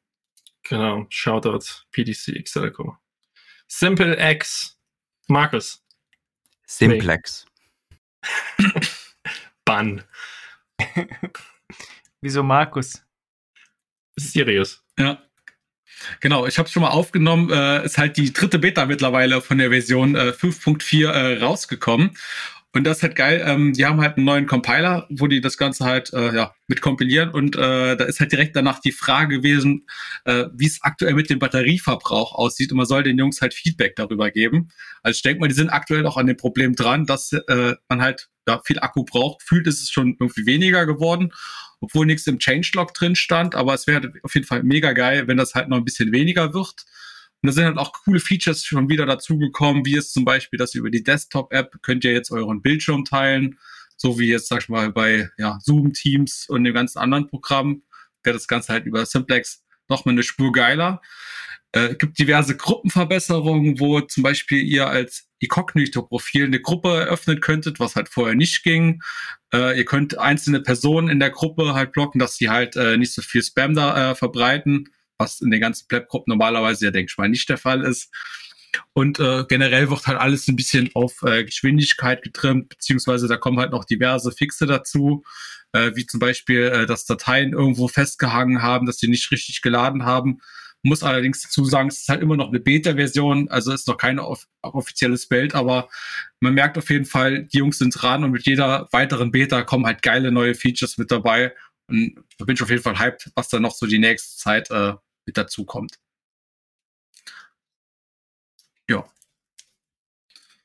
Genau, 0.63 1.05
Shoutout 1.09 1.83
PDC 1.91 2.41
XLCO. 2.43 2.97
Simple 3.67 4.17
X. 4.31 4.77
Markus. 5.27 5.83
Simplex. 6.65 7.45
Bann. 9.65 10.03
Wieso 12.21 12.43
Markus? 12.43 13.03
Sirius. 14.15 14.83
Ja. 14.97 15.21
Genau, 16.19 16.45
ich 16.45 16.57
habe 16.57 16.67
es 16.67 16.73
schon 16.73 16.81
mal 16.81 16.89
aufgenommen. 16.89 17.49
Äh, 17.51 17.85
ist 17.85 17.97
halt 17.97 18.17
die 18.17 18.33
dritte 18.33 18.59
Beta 18.59 18.85
mittlerweile 18.85 19.41
von 19.41 19.57
der 19.57 19.69
Version 19.69 20.15
äh, 20.15 20.33
5.4 20.37 21.07
äh, 21.07 21.39
rausgekommen. 21.43 22.17
Und 22.75 22.83
das 22.83 22.97
ist 22.97 23.03
halt 23.03 23.15
geil. 23.15 23.41
Ähm, 23.45 23.71
die 23.71 23.85
haben 23.85 24.01
halt 24.01 24.17
einen 24.17 24.25
neuen 24.25 24.47
Compiler, 24.47 25.07
wo 25.09 25.27
die 25.27 25.39
das 25.39 25.57
Ganze 25.57 25.85
halt 25.85 26.11
äh, 26.11 26.35
ja, 26.35 26.53
mit 26.67 26.81
kompilieren. 26.81 27.29
Und 27.29 27.55
äh, 27.55 27.95
da 27.95 28.03
ist 28.03 28.19
halt 28.19 28.33
direkt 28.33 28.55
danach 28.57 28.79
die 28.79 28.91
Frage 28.91 29.37
gewesen, 29.37 29.87
äh, 30.25 30.47
wie 30.53 30.65
es 30.65 30.79
aktuell 30.81 31.13
mit 31.13 31.29
dem 31.29 31.39
Batterieverbrauch 31.39 32.35
aussieht. 32.35 32.71
Und 32.71 32.77
man 32.77 32.85
soll 32.85 33.03
den 33.03 33.17
Jungs 33.17 33.39
halt 33.39 33.53
Feedback 33.53 33.95
darüber 33.95 34.29
geben. 34.29 34.67
Also 35.03 35.15
ich 35.15 35.21
denke 35.21 35.39
mal, 35.39 35.47
die 35.47 35.55
sind 35.55 35.69
aktuell 35.69 36.05
auch 36.05 36.17
an 36.17 36.27
dem 36.27 36.35
Problem 36.35 36.75
dran, 36.75 37.05
dass 37.05 37.31
äh, 37.31 37.75
man 37.87 38.01
halt 38.01 38.27
ja, 38.47 38.61
viel 38.65 38.79
Akku 38.79 39.03
braucht. 39.03 39.43
Fühlt 39.43 39.67
ist 39.67 39.81
es 39.81 39.89
schon 39.89 40.17
irgendwie 40.19 40.45
weniger 40.45 40.85
geworden 40.85 41.31
obwohl 41.85 42.05
nichts 42.05 42.27
im 42.27 42.39
Changelog 42.39 42.93
drin 42.93 43.15
stand, 43.15 43.55
aber 43.55 43.73
es 43.73 43.87
wäre 43.87 44.11
auf 44.23 44.33
jeden 44.33 44.47
Fall 44.47 44.63
mega 44.63 44.93
geil, 44.93 45.27
wenn 45.27 45.37
das 45.37 45.55
halt 45.55 45.69
noch 45.69 45.77
ein 45.77 45.85
bisschen 45.85 46.11
weniger 46.11 46.53
wird. 46.53 46.85
Und 47.41 47.47
da 47.47 47.51
sind 47.51 47.65
halt 47.65 47.77
auch 47.77 47.93
coole 47.93 48.19
Features 48.19 48.63
schon 48.63 48.89
wieder 48.89 49.05
dazugekommen, 49.05 49.85
wie 49.85 49.95
es 49.95 50.11
zum 50.11 50.25
Beispiel, 50.25 50.57
dass 50.57 50.73
ihr 50.73 50.79
über 50.79 50.89
die 50.89 51.03
Desktop-App 51.03 51.81
könnt 51.81 52.03
ihr 52.03 52.11
jetzt 52.11 52.31
euren 52.31 52.61
Bildschirm 52.61 53.05
teilen, 53.05 53.59
so 53.97 54.19
wie 54.19 54.27
jetzt, 54.27 54.47
sag 54.47 54.63
ich 54.63 54.69
mal, 54.69 54.91
bei 54.91 55.29
ja, 55.37 55.59
Zoom, 55.61 55.93
Teams 55.93 56.47
und 56.49 56.63
dem 56.63 56.73
ganzen 56.73 56.99
anderen 56.99 57.27
Programm, 57.27 57.83
wäre 58.23 58.35
das 58.35 58.47
Ganze 58.47 58.73
halt 58.73 58.85
über 58.85 59.05
Simplex 59.05 59.63
noch 59.87 60.05
mal 60.05 60.11
eine 60.11 60.23
Spur 60.23 60.51
geiler. 60.51 61.01
Äh, 61.75 61.95
gibt 61.95 62.17
diverse 62.17 62.55
Gruppenverbesserungen, 62.55 63.81
wo 63.81 63.99
zum 63.99 64.23
Beispiel 64.23 64.59
ihr 64.59 64.87
als 64.87 65.27
Inkognito-Profil 65.39 66.45
eine 66.45 66.61
Gruppe 66.61 67.01
eröffnen 67.01 67.41
könntet, 67.41 67.81
was 67.81 67.97
halt 67.97 68.07
vorher 68.07 68.33
nicht 68.33 68.63
ging. 68.63 69.01
Äh, 69.53 69.77
ihr 69.77 69.83
könnt 69.83 70.17
einzelne 70.17 70.61
Personen 70.61 71.09
in 71.09 71.19
der 71.19 71.31
Gruppe 71.31 71.73
halt 71.73 71.91
blocken, 71.91 72.17
dass 72.17 72.37
sie 72.37 72.49
halt 72.49 72.77
äh, 72.77 72.95
nicht 72.95 73.13
so 73.13 73.21
viel 73.21 73.43
Spam 73.43 73.75
da 73.75 74.11
äh, 74.11 74.15
verbreiten, 74.15 74.87
was 75.17 75.41
in 75.41 75.51
den 75.51 75.59
ganzen 75.59 75.85
Pleb-Gruppen 75.89 76.31
normalerweise 76.31 76.85
ja, 76.85 76.91
denke 76.91 77.11
ich 77.11 77.17
mal, 77.17 77.27
nicht 77.27 77.49
der 77.49 77.57
Fall 77.57 77.83
ist. 77.83 78.09
Und 78.93 79.19
äh, 79.19 79.43
generell 79.49 79.89
wird 79.89 80.07
halt 80.07 80.17
alles 80.17 80.47
ein 80.47 80.55
bisschen 80.55 80.91
auf 80.93 81.23
äh, 81.23 81.43
Geschwindigkeit 81.43 82.23
getrimmt, 82.23 82.69
beziehungsweise 82.69 83.27
da 83.27 83.35
kommen 83.35 83.59
halt 83.59 83.71
noch 83.71 83.83
diverse 83.83 84.31
Fixe 84.31 84.65
dazu, 84.65 85.25
äh, 85.73 85.91
wie 85.95 86.05
zum 86.05 86.21
Beispiel, 86.21 86.63
äh, 86.63 86.85
dass 86.85 87.03
Dateien 87.05 87.51
irgendwo 87.51 87.89
festgehangen 87.89 88.61
haben, 88.61 88.85
dass 88.85 88.99
sie 88.99 89.09
nicht 89.09 89.29
richtig 89.31 89.61
geladen 89.61 90.05
haben. 90.05 90.39
Muss 90.85 91.01
allerdings 91.01 91.41
dazu 91.41 91.65
sagen, 91.65 91.87
es 91.87 92.01
ist 92.01 92.09
halt 92.09 92.21
immer 92.21 92.37
noch 92.37 92.49
eine 92.49 92.59
Beta-Version, 92.59 93.49
also 93.49 93.73
ist 93.73 93.87
noch 93.87 93.97
kein 93.97 94.19
off 94.19 94.45
offizielles 94.61 95.27
Bild, 95.27 95.55
aber 95.55 95.89
man 96.39 96.53
merkt 96.53 96.77
auf 96.77 96.91
jeden 96.91 97.05
Fall, 97.05 97.45
die 97.45 97.57
Jungs 97.57 97.79
sind 97.79 97.89
dran 97.89 98.23
und 98.23 98.29
mit 98.29 98.45
jeder 98.45 98.87
weiteren 98.91 99.31
Beta 99.31 99.63
kommen 99.63 99.87
halt 99.87 100.03
geile 100.03 100.31
neue 100.31 100.53
Features 100.53 100.99
mit 100.99 101.09
dabei. 101.09 101.55
Und 101.87 102.23
da 102.37 102.45
bin 102.45 102.53
ich 102.53 102.61
auf 102.61 102.69
jeden 102.69 102.83
Fall 102.83 102.99
hyped, 102.99 103.31
was 103.33 103.49
da 103.49 103.59
noch 103.59 103.73
so 103.73 103.87
die 103.87 103.97
nächste 103.97 104.37
Zeit 104.37 104.69
äh, 104.69 104.93
mit 105.25 105.37
dazu 105.37 105.65
kommt. 105.65 105.95
Ja. 108.87 109.05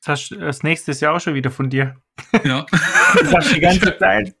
Das, 0.05 0.29
das 0.29 0.61
nächste 0.61 0.91
ist 0.91 1.01
ja 1.01 1.11
auch 1.15 1.19
schon 1.19 1.33
wieder 1.33 1.49
von 1.49 1.71
dir. 1.71 1.99
Ja. 2.43 2.67
Ich 3.15 3.53
die 3.53 3.59
ganze 3.59 3.97
Zeit 3.97 4.33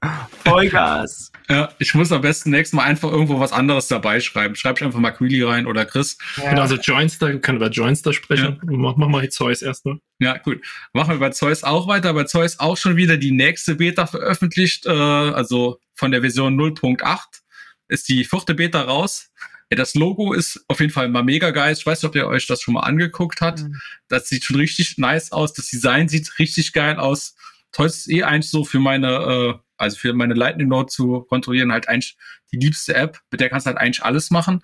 Vollgas. 0.43 1.31
ja. 1.49 1.69
Ich 1.79 1.93
muss 1.93 2.11
am 2.11 2.21
besten 2.21 2.51
nächstes 2.51 2.75
Mal 2.75 2.83
einfach 2.83 3.11
irgendwo 3.11 3.39
was 3.39 3.51
anderes 3.51 3.87
dabei 3.87 4.19
schreiben. 4.19 4.55
Schreib 4.55 4.77
ich 4.77 4.83
einfach 4.83 4.99
mal 4.99 5.11
Queely 5.11 5.43
rein 5.43 5.65
oder 5.65 5.85
Chris. 5.85 6.17
Ja. 6.37 6.49
Genau, 6.49 6.61
also 6.61 6.75
Joinster, 6.75 7.29
wir 7.29 7.41
können 7.41 7.57
über 7.57 7.69
Joinster 7.69 8.13
sprechen. 8.13 8.59
Mach, 8.63 8.95
mach 8.95 9.07
mal 9.07 9.21
die 9.21 9.29
Zeus 9.29 9.61
erstmal. 9.61 9.99
Ja, 10.19 10.37
gut. 10.37 10.61
Machen 10.93 11.11
wir 11.13 11.19
bei 11.19 11.29
Zeus 11.29 11.63
auch 11.63 11.87
weiter. 11.87 12.13
Bei 12.13 12.23
Zeus 12.25 12.59
auch 12.59 12.77
schon 12.77 12.95
wieder 12.95 13.17
die 13.17 13.31
nächste 13.31 13.75
Beta 13.75 14.05
veröffentlicht. 14.07 14.85
Äh, 14.85 14.91
also 14.91 15.79
von 15.93 16.11
der 16.11 16.21
Version 16.21 16.59
0.8 16.59 17.19
ist 17.87 18.09
die 18.09 18.23
vierte 18.23 18.55
Beta 18.55 18.81
raus. 18.81 19.29
Ja, 19.71 19.77
das 19.77 19.95
Logo 19.95 20.33
ist 20.33 20.63
auf 20.67 20.79
jeden 20.81 20.91
Fall 20.91 21.07
mal 21.07 21.23
mega 21.23 21.51
geil. 21.51 21.73
Ich 21.73 21.85
weiß 21.85 22.01
nicht, 22.01 22.09
ob 22.09 22.15
ihr 22.15 22.27
euch 22.27 22.45
das 22.45 22.61
schon 22.61 22.73
mal 22.73 22.81
angeguckt 22.81 23.39
habt. 23.41 23.61
Mhm. 23.61 23.79
Das 24.09 24.27
sieht 24.27 24.43
schon 24.43 24.57
richtig 24.57 24.97
nice 24.97 25.31
aus. 25.31 25.53
Das 25.53 25.67
Design 25.67 26.09
sieht 26.09 26.39
richtig 26.39 26.73
geil 26.73 26.97
aus. 26.97 27.35
Zeus 27.71 27.97
ist 27.97 28.09
eh 28.09 28.23
eigentlich 28.23 28.49
so 28.49 28.63
für 28.63 28.79
meine, 28.79 29.07
äh, 29.07 29.53
also 29.77 29.97
für 29.97 30.13
meine 30.13 30.33
Lightning 30.33 30.67
Node 30.67 30.87
zu 30.87 31.21
kontrollieren, 31.21 31.71
halt 31.71 31.87
eigentlich 31.87 32.17
die 32.51 32.57
liebste 32.57 32.93
App. 32.95 33.19
Mit 33.31 33.41
der 33.41 33.49
kannst 33.49 33.65
du 33.65 33.69
halt 33.69 33.77
eigentlich 33.77 34.03
alles 34.03 34.29
machen. 34.29 34.55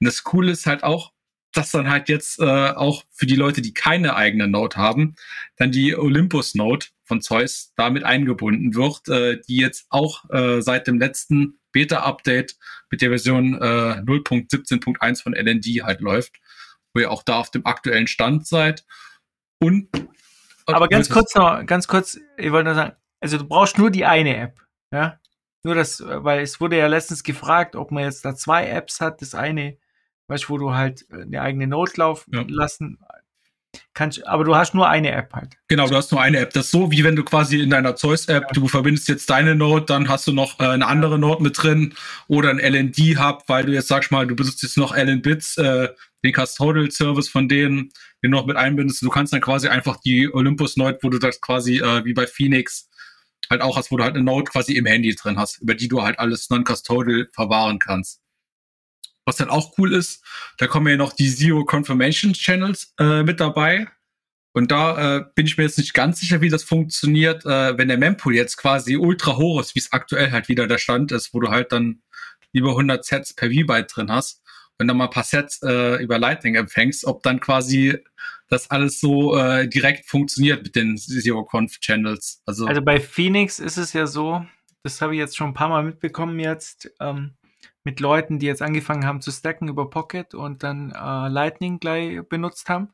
Und 0.00 0.06
das 0.06 0.22
Coole 0.24 0.52
ist 0.52 0.66
halt 0.66 0.84
auch, 0.84 1.12
dass 1.52 1.70
dann 1.70 1.88
halt 1.88 2.08
jetzt 2.08 2.40
äh, 2.40 2.70
auch 2.70 3.04
für 3.12 3.26
die 3.26 3.36
Leute, 3.36 3.62
die 3.62 3.74
keine 3.74 4.16
eigene 4.16 4.48
Node 4.48 4.76
haben, 4.76 5.14
dann 5.56 5.70
die 5.70 5.96
Olympus 5.96 6.54
Node 6.54 6.86
von 7.04 7.20
Zeus 7.20 7.72
damit 7.76 8.04
eingebunden 8.04 8.74
wird, 8.74 9.08
äh, 9.08 9.40
die 9.46 9.56
jetzt 9.56 9.86
auch 9.90 10.28
äh, 10.30 10.60
seit 10.60 10.86
dem 10.86 10.98
letzten 10.98 11.60
Beta-Update 11.72 12.56
mit 12.90 13.02
der 13.02 13.10
Version 13.10 13.54
äh, 13.54 14.00
0.17.1 14.00 15.22
von 15.22 15.34
LND 15.34 15.84
halt 15.84 16.00
läuft, 16.00 16.36
wo 16.92 17.00
ihr 17.00 17.10
auch 17.10 17.22
da 17.22 17.38
auf 17.38 17.50
dem 17.50 17.66
aktuellen 17.66 18.06
Stand 18.06 18.46
seid. 18.46 18.84
Und 19.60 19.88
Aber 20.66 20.88
ganz 20.88 21.08
kurz 21.08 21.34
noch, 21.34 21.64
ganz 21.66 21.86
kurz, 21.88 22.18
ich 22.36 22.50
wollte 22.52 22.66
nur 22.66 22.74
sagen, 22.74 22.92
also 23.20 23.38
du 23.38 23.44
brauchst 23.44 23.78
nur 23.78 23.90
die 23.90 24.04
eine 24.04 24.36
App, 24.36 24.60
ja. 24.92 25.18
Nur 25.62 25.74
das, 25.74 26.02
weil 26.06 26.40
es 26.40 26.60
wurde 26.60 26.76
ja 26.76 26.86
letztens 26.86 27.22
gefragt, 27.22 27.74
ob 27.74 27.90
man 27.90 28.04
jetzt 28.04 28.24
da 28.24 28.34
zwei 28.36 28.66
Apps 28.68 29.00
hat. 29.00 29.22
Das 29.22 29.34
eine, 29.34 29.78
weißt 30.28 30.44
du, 30.44 30.48
wo 30.50 30.58
du 30.58 30.74
halt 30.74 31.06
eine 31.10 31.40
eigene 31.40 31.66
Note 31.66 31.94
laufen 31.96 32.30
Ja. 32.34 32.44
lassen 32.48 32.98
kannst, 33.94 34.26
aber 34.26 34.44
du 34.44 34.54
hast 34.54 34.74
nur 34.74 34.88
eine 34.88 35.10
App 35.12 35.32
halt. 35.32 35.54
Genau, 35.68 35.88
du 35.88 35.96
hast 35.96 36.12
nur 36.12 36.20
eine 36.20 36.38
App. 36.38 36.52
Das 36.52 36.66
ist 36.66 36.70
so, 36.70 36.90
wie 36.90 37.02
wenn 37.02 37.16
du 37.16 37.24
quasi 37.24 37.60
in 37.60 37.70
deiner 37.70 37.96
Zeus-App, 37.96 38.52
du 38.52 38.68
verbindest 38.68 39.08
jetzt 39.08 39.30
deine 39.30 39.54
Node, 39.54 39.86
dann 39.86 40.08
hast 40.08 40.26
du 40.26 40.32
noch 40.32 40.60
äh, 40.60 40.64
eine 40.64 40.86
andere 40.86 41.18
Node 41.18 41.42
mit 41.42 41.60
drin 41.60 41.94
oder 42.28 42.50
ein 42.50 42.58
LND-Hub, 42.58 43.44
weil 43.46 43.64
du 43.64 43.72
jetzt 43.72 43.88
sagst 43.88 44.10
mal, 44.12 44.26
du 44.26 44.36
besitzt 44.36 44.62
jetzt 44.62 44.76
noch 44.76 44.94
LN-Bits, 44.94 45.56
äh, 45.58 45.88
den 46.24 46.32
Custodial-Service 46.32 47.28
von 47.28 47.48
denen, 47.48 47.90
den 48.22 48.30
du 48.30 48.38
noch 48.38 48.46
mit 48.46 48.56
einbindest. 48.56 49.02
Du 49.02 49.10
kannst 49.10 49.32
dann 49.32 49.40
quasi 49.40 49.68
einfach 49.68 49.98
die 50.00 50.32
Olympus-Node, 50.32 50.98
wo 51.02 51.10
du 51.10 51.18
das 51.18 51.40
quasi 51.40 51.78
äh, 51.78 52.04
wie 52.04 52.14
bei 52.14 52.26
Phoenix 52.26 52.88
halt 53.50 53.60
auch 53.60 53.76
hast, 53.76 53.90
wo 53.90 53.98
du 53.98 54.04
halt 54.04 54.14
eine 54.14 54.24
Node 54.24 54.50
quasi 54.50 54.72
im 54.72 54.86
Handy 54.86 55.14
drin 55.14 55.38
hast, 55.38 55.60
über 55.60 55.74
die 55.74 55.88
du 55.88 56.02
halt 56.02 56.18
alles 56.18 56.48
non-custodial 56.48 57.28
verwahren 57.32 57.78
kannst. 57.78 58.22
Was 59.26 59.36
dann 59.36 59.50
auch 59.50 59.76
cool 59.78 59.92
ist, 59.92 60.24
da 60.58 60.66
kommen 60.66 60.88
ja 60.88 60.96
noch 60.96 61.12
die 61.12 61.30
Zero 61.30 61.64
Confirmation 61.64 62.32
Channels 62.32 62.94
äh, 62.98 63.22
mit 63.22 63.40
dabei. 63.40 63.88
Und 64.56 64.70
da 64.70 65.16
äh, 65.16 65.24
bin 65.34 65.46
ich 65.46 65.58
mir 65.58 65.64
jetzt 65.64 65.78
nicht 65.78 65.94
ganz 65.94 66.20
sicher, 66.20 66.40
wie 66.40 66.48
das 66.48 66.62
funktioniert, 66.62 67.44
äh, 67.44 67.76
wenn 67.76 67.88
der 67.88 67.98
Mempool 67.98 68.34
jetzt 68.34 68.56
quasi 68.56 68.96
ultra 68.96 69.36
hoch 69.36 69.60
ist, 69.60 69.74
wie 69.74 69.80
es 69.80 69.92
aktuell 69.92 70.30
halt 70.30 70.48
wieder 70.48 70.66
der 70.66 70.78
Stand 70.78 71.10
ist, 71.12 71.34
wo 71.34 71.40
du 71.40 71.48
halt 71.48 71.72
dann 71.72 72.02
über 72.52 72.70
100 72.70 73.04
Sets 73.04 73.34
per 73.34 73.50
V-Byte 73.50 73.90
drin 73.94 74.12
hast 74.12 74.43
und 74.78 74.88
dann 74.88 74.96
mal 74.96 75.04
ein 75.04 75.10
paar 75.10 75.24
Sets 75.24 75.62
äh, 75.62 76.02
über 76.02 76.18
Lightning 76.18 76.56
empfängst, 76.56 77.04
ob 77.04 77.22
dann 77.22 77.40
quasi 77.40 77.98
das 78.48 78.70
alles 78.70 79.00
so 79.00 79.36
äh, 79.36 79.68
direkt 79.68 80.06
funktioniert 80.06 80.62
mit 80.62 80.76
den 80.76 80.96
Zero-Conf-Channels. 80.96 82.42
Also, 82.46 82.66
Also 82.66 82.82
bei 82.82 83.00
Phoenix 83.00 83.58
ist 83.58 83.76
es 83.76 83.92
ja 83.92 84.06
so, 84.06 84.44
das 84.82 85.00
habe 85.00 85.14
ich 85.14 85.18
jetzt 85.18 85.36
schon 85.36 85.48
ein 85.48 85.54
paar 85.54 85.68
Mal 85.68 85.82
mitbekommen 85.82 86.38
jetzt, 86.38 86.90
ähm, 87.00 87.34
mit 87.84 88.00
Leuten, 88.00 88.38
die 88.38 88.46
jetzt 88.46 88.62
angefangen 88.62 89.04
haben 89.06 89.20
zu 89.20 89.30
stacken 89.30 89.68
über 89.68 89.90
Pocket 89.90 90.34
und 90.34 90.62
dann 90.62 90.90
äh, 90.90 91.28
Lightning 91.28 91.78
gleich 91.78 92.20
benutzt 92.28 92.68
haben. 92.68 92.92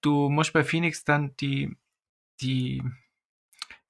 Du 0.00 0.28
musst 0.28 0.52
bei 0.52 0.64
Phoenix 0.64 1.04
dann 1.04 1.36
die, 1.38 1.76
die 2.40 2.82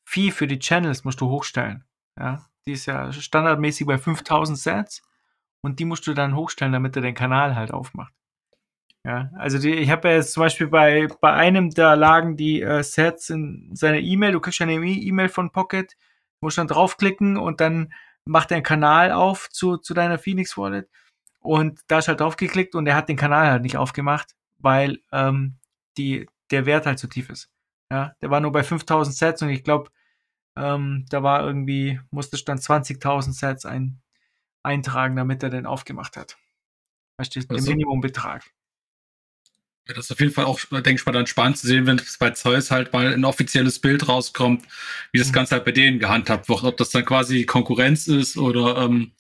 Fee 0.05 0.31
für 0.31 0.47
die 0.47 0.59
Channels 0.59 1.05
musst 1.05 1.21
du 1.21 1.29
hochstellen. 1.29 1.85
Ja, 2.19 2.47
die 2.67 2.73
ist 2.73 2.87
ja 2.87 3.13
standardmäßig 3.13 3.87
bei 3.87 3.99
5000 3.99 4.59
Sets 4.59 5.03
und 5.63 5.79
die 5.79 5.85
musst 5.85 6.07
du 6.07 6.15
dann 6.15 6.37
hochstellen, 6.37 6.73
damit 6.73 6.97
er 6.97 7.03
den 7.03 7.15
Kanal 7.15 7.57
halt 7.57 7.73
aufmacht. 7.73 8.13
Ja, 9.05 9.31
also 9.35 9.59
die, 9.59 9.73
ich 9.73 9.91
habe 9.91 10.09
ja 10.09 10.15
jetzt 10.17 10.33
zum 10.33 10.43
Beispiel 10.43 10.69
bei, 10.69 11.09
bei 11.21 11.33
einem, 11.33 11.71
da 11.71 11.95
lagen 11.95 12.37
die 12.37 12.63
äh, 12.63 12.85
Sets 12.85 13.31
in 13.31 13.75
seiner 13.75 13.99
E-Mail, 13.99 14.33
du 14.33 14.41
kriegst 14.41 14.61
ja 14.61 14.67
eine 14.67 14.75
E-Mail 14.75 15.29
von 15.29 15.51
Pocket, 15.51 15.97
musst 16.41 16.59
dann 16.59 16.69
draufklicken 16.69 17.37
und 17.37 17.61
dann 17.61 17.93
macht 18.25 18.53
er 18.53 18.57
einen 18.57 18.65
Kanal 18.65 19.11
auf 19.11 19.49
zu, 19.51 19.77
zu 19.77 19.95
deiner 19.95 20.19
Phoenix 20.19 20.57
Wallet 20.57 20.89
und 21.41 21.81
da 21.89 21.99
ist 21.99 22.07
halt 22.09 22.21
draufgeklickt 22.21 22.77
und 22.77 22.87
er 22.87 22.95
hat 22.95 23.09
den 23.09 23.17
Kanal 23.17 23.51
halt 23.51 23.63
nicht 23.63 23.77
aufgemacht, 23.77 24.37
weil 24.59 25.01
ähm, 25.11 25.57
die, 25.97 26.29
der 26.53 26.67
Wert 26.67 26.87
halt 26.87 27.01
zu 27.01 27.09
tief 27.09 27.29
ist. 27.29 27.51
Ja, 27.91 28.15
der 28.23 28.31
war 28.31 28.41
nur 28.41 28.53
bei 28.53 28.63
5000 28.63 29.17
Sets 29.17 29.43
und 29.43 29.49
ich 29.49 29.65
glaube, 29.65 29.91
ähm, 30.57 31.07
da 31.11 31.23
war 31.25 31.45
irgendwie, 31.45 32.01
musste 32.11 32.43
dann 32.45 32.59
20.000 32.59 33.33
Sets 33.33 33.67
ein, 33.67 34.01
eintragen, 34.63 35.17
damit 35.17 35.43
er 35.43 35.51
den 35.51 35.67
aufgemacht 35.67 36.17
hat. 36.17 36.37
Weißt 37.19 37.35
du, 37.37 37.41
der 37.41 37.57
Also- 37.57 37.71
Minimumbetrag. 37.71 38.45
Ja, 39.89 39.95
das 39.95 40.05
ist 40.07 40.13
auf 40.13 40.21
jeden 40.21 40.33
Fall 40.33 40.45
auch, 40.45 40.61
denke 40.61 40.93
ich 40.93 41.05
mal, 41.07 41.11
dann 41.13 41.27
spannend 41.27 41.59
zu 41.59 41.67
sehen, 41.67 41.87
wenn 41.87 41.99
es 41.99 42.17
bei 42.17 42.31
Zeus 42.31 42.71
halt 42.71 42.93
mal 42.93 43.13
ein 43.13 43.25
offizielles 43.25 43.81
Bild 43.81 44.07
rauskommt, 44.09 44.65
wie 45.11 45.19
das 45.19 45.29
Mhm. 45.29 45.33
Ganze 45.33 45.57
halt 45.57 45.65
bei 45.65 45.73
denen 45.73 45.99
gehandhabt 45.99 46.49
wird. 46.49 46.63
Ob 46.63 46.77
das 46.77 46.91
dann 46.91 47.05
quasi 47.05 47.45
Konkurrenz 47.47 48.07
ist 48.07 48.37
oder 48.37 48.77
ähm, 48.85 49.13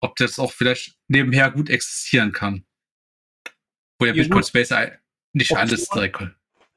ob 0.00 0.14
das 0.16 0.38
auch 0.38 0.52
vielleicht 0.52 0.96
nebenher 1.08 1.50
gut 1.50 1.68
existieren 1.68 2.30
kann. 2.30 2.64
Wo 3.98 4.06
ja 4.06 4.12
Bitcoin. 4.12 4.44
Space 4.44 4.70
nicht 5.32 5.50
Option- 5.50 5.58
alles 5.68 5.88
direkt. 5.88 6.22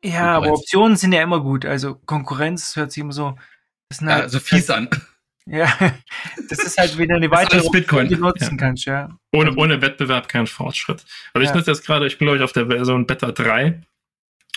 Ja, 0.03 0.37
aber. 0.37 0.53
Optionen 0.53 0.97
sind 0.97 1.11
ja 1.13 1.21
immer 1.21 1.41
gut. 1.41 1.63
Also 1.63 1.93
Konkurrenz 1.93 2.75
hört 2.75 2.91
sich 2.91 3.01
immer 3.01 3.13
so. 3.13 3.37
Das 3.89 3.99
sind 3.99 4.07
Ja, 4.09 4.15
also 4.21 4.39
fies 4.39 4.67
an. 4.71 4.89
Ja, 5.51 5.67
das 6.49 6.59
ist 6.59 6.77
halt 6.77 6.97
wieder 6.97 7.15
eine 7.15 7.27
Das 7.29 7.43
ist 7.43 7.45
weitere 7.53 7.69
Bitcoin. 7.69 8.07
die 8.07 8.15
du 8.15 8.21
nutzen 8.21 8.51
Ja. 8.51 8.57
kannst, 8.57 8.85
ja. 8.85 9.09
Ohne, 9.33 9.53
ohne 9.55 9.81
Wettbewerb 9.81 10.29
kein 10.29 10.47
Fortschritt. 10.47 11.03
Also 11.33 11.43
ich 11.43 11.49
Ja. 11.49 11.55
nutze 11.57 11.71
jetzt 11.71 11.85
gerade, 11.85 12.07
ich 12.07 12.17
bin 12.17 12.25
glaube 12.27 12.37
ich 12.37 12.43
auf 12.43 12.53
der 12.53 12.67
Version 12.67 13.05
Beta 13.05 13.31
3 13.31 13.81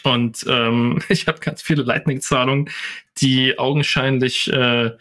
und 0.05 0.45
ähm, 0.49 1.01
ich 1.09 1.27
habe 1.27 1.41
ganz 1.41 1.63
viele 1.63 1.83
Lightning-Zahlungen, 1.83 2.71
die 3.19 3.59
augenscheinlich 3.59 4.53
äh, 4.53 4.93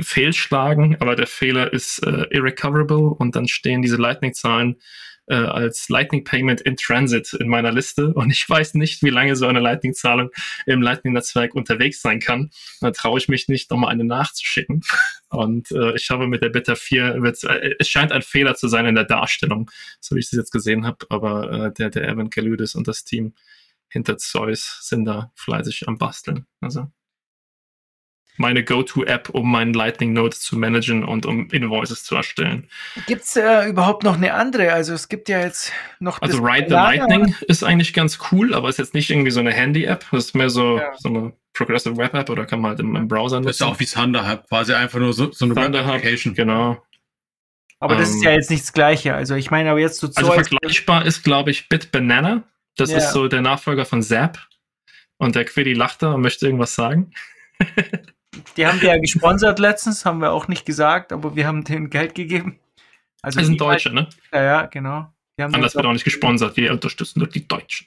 fehlschlagen, 0.00 0.96
aber 1.00 1.16
der 1.16 1.26
Fehler 1.26 1.72
ist 1.72 1.98
äh, 2.06 2.26
irrecoverable 2.30 2.96
und 3.10 3.36
dann 3.36 3.48
stehen 3.48 3.82
diese 3.82 3.96
Lightning-Zahlen 3.96 4.76
äh, 5.26 5.34
als 5.34 5.88
Lightning 5.88 6.24
Payment 6.24 6.60
in 6.60 6.76
Transit 6.76 7.32
in 7.34 7.48
meiner 7.48 7.72
Liste 7.72 8.12
und 8.12 8.30
ich 8.30 8.48
weiß 8.48 8.74
nicht, 8.74 9.02
wie 9.02 9.10
lange 9.10 9.36
so 9.36 9.46
eine 9.46 9.60
Lightning-Zahlung 9.60 10.30
im 10.66 10.82
Lightning-Netzwerk 10.82 11.54
unterwegs 11.54 12.02
sein 12.02 12.20
kann. 12.20 12.50
Da 12.80 12.90
traue 12.90 13.18
ich 13.18 13.28
mich 13.28 13.48
nicht, 13.48 13.70
nochmal 13.70 13.90
eine 13.90 14.04
nachzuschicken. 14.04 14.82
Und 15.28 15.72
äh, 15.72 15.96
ich 15.96 16.10
habe 16.10 16.28
mit 16.28 16.42
der 16.42 16.50
Beta 16.50 16.76
4, 16.76 17.20
wird, 17.22 17.42
äh, 17.42 17.74
es 17.80 17.88
scheint 17.88 18.12
ein 18.12 18.22
Fehler 18.22 18.54
zu 18.54 18.68
sein 18.68 18.86
in 18.86 18.94
der 18.94 19.04
Darstellung, 19.04 19.68
so 20.00 20.14
wie 20.14 20.20
ich 20.20 20.26
es 20.26 20.32
jetzt 20.32 20.52
gesehen 20.52 20.86
habe, 20.86 21.06
aber 21.08 21.50
äh, 21.50 21.72
der, 21.72 21.90
der 21.90 22.08
Evan 22.08 22.30
Galudis 22.30 22.76
und 22.76 22.86
das 22.86 23.02
Team 23.02 23.34
hinter 23.88 24.16
Zeus 24.16 24.78
sind 24.82 25.06
da 25.06 25.32
fleißig 25.34 25.88
am 25.88 25.98
Basteln. 25.98 26.46
Also 26.60 26.88
meine 28.36 28.64
Go-To-App, 28.64 29.28
um 29.30 29.50
meinen 29.50 29.74
Lightning 29.74 30.12
Node 30.12 30.36
zu 30.36 30.56
managen 30.58 31.04
und 31.04 31.24
um 31.26 31.48
Invoices 31.50 32.02
zu 32.04 32.16
erstellen. 32.16 32.68
Gibt's 33.06 33.36
äh, 33.36 33.68
überhaupt 33.68 34.02
noch 34.02 34.16
eine 34.16 34.34
andere? 34.34 34.72
Also 34.72 34.92
es 34.94 35.08
gibt 35.08 35.28
ja 35.28 35.40
jetzt 35.40 35.72
noch 36.00 36.20
Also 36.20 36.40
das 36.40 36.46
Ride 36.46 36.66
the 36.68 36.72
Lager- 36.74 37.06
Lightning 37.08 37.34
ist 37.46 37.62
eigentlich 37.64 37.92
ganz 37.94 38.18
cool, 38.32 38.54
aber 38.54 38.68
ist 38.68 38.78
jetzt 38.78 38.94
nicht 38.94 39.10
irgendwie 39.10 39.30
so 39.30 39.40
eine 39.40 39.52
Handy-App. 39.52 40.04
Das 40.10 40.26
ist 40.26 40.34
mehr 40.34 40.50
so, 40.50 40.78
Ja. 40.78 40.92
so 40.98 41.08
eine 41.08 41.32
Progressive 41.52 41.96
Web-App 41.96 42.28
oder 42.30 42.44
kann 42.46 42.60
man 42.60 42.70
halt 42.70 42.80
im, 42.80 42.96
im 42.96 43.06
Browser 43.06 43.40
Das 43.40 43.56
ist 43.56 43.60
nutzen. 43.60 43.72
auch 43.74 43.78
wie 43.80 43.86
Thunder 43.86 44.28
Hub, 44.28 44.48
quasi 44.48 44.72
einfach 44.74 44.98
nur 44.98 45.12
so, 45.12 45.30
so 45.30 45.44
eine 45.44 45.54
Thunder 45.54 45.80
Hub, 45.86 45.94
Web-Application. 45.94 46.34
genau. 46.34 46.82
Aber 47.78 47.96
das 47.96 48.08
ist 48.10 48.16
ähm, 48.16 48.22
ja 48.22 48.30
jetzt 48.32 48.50
nicht 48.50 48.62
das 48.64 48.72
Gleiche. 48.72 49.14
Also 49.14 49.34
ich 49.34 49.50
meine 49.50 49.70
aber 49.70 49.78
jetzt 49.78 49.98
zu 49.98 50.10
Also 50.14 50.32
vergleichbar 50.32 51.04
ist, 51.04 51.22
glaube 51.22 51.50
ich, 51.50 51.68
BitBanana. 51.68 52.42
Das 52.76 52.90
Ja. 52.90 52.96
ist 52.98 53.12
so 53.12 53.28
der 53.28 53.42
Nachfolger 53.42 53.84
von 53.84 54.02
Zap. 54.02 54.38
Und 55.18 55.36
der 55.36 55.44
Quiddy 55.44 55.74
lacht 55.74 56.02
da 56.02 56.12
und 56.14 56.22
möchte 56.22 56.46
irgendwas 56.46 56.74
sagen. 56.74 57.12
Die 58.56 58.66
haben 58.66 58.80
wir 58.80 58.90
ja 58.90 58.98
gesponsert 58.98 59.58
letztens, 59.58 60.04
haben 60.04 60.20
wir 60.20 60.32
auch 60.32 60.48
nicht 60.48 60.66
gesagt, 60.66 61.12
aber 61.12 61.36
wir 61.36 61.46
haben 61.46 61.64
denen 61.64 61.90
Geld 61.90 62.14
gegeben. 62.14 62.58
Also 63.22 63.38
Das 63.38 63.46
sind 63.46 63.60
Deutsche, 63.60 63.92
ne? 63.92 64.08
Ja, 64.32 64.42
ja, 64.42 64.66
genau. 64.66 65.10
Anders 65.36 65.74
wird 65.74 65.84
auch 65.86 65.92
nicht 65.92 66.04
gesponsert. 66.04 66.56
Wir 66.56 66.70
unterstützen 66.70 67.18
nur 67.18 67.28
die 67.28 67.46
Deutschen. 67.48 67.86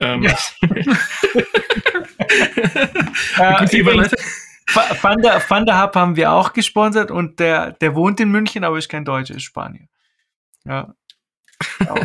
Ähm, 0.00 0.22
Ja. 0.22 0.36
Gute 3.60 3.76
übrigens, 3.76 4.14
Thunder, 5.00 5.40
Thunder 5.40 5.82
Hub 5.82 5.94
haben 5.94 6.16
wir 6.16 6.32
auch 6.32 6.52
gesponsert 6.52 7.10
und 7.10 7.40
der, 7.40 7.72
der 7.72 7.94
wohnt 7.94 8.20
in 8.20 8.30
München, 8.30 8.64
aber 8.64 8.78
ist 8.78 8.88
kein 8.88 9.04
Deutscher, 9.04 9.34
ist 9.34 9.42
Spanier. 9.42 9.88
Ja. 10.64 10.94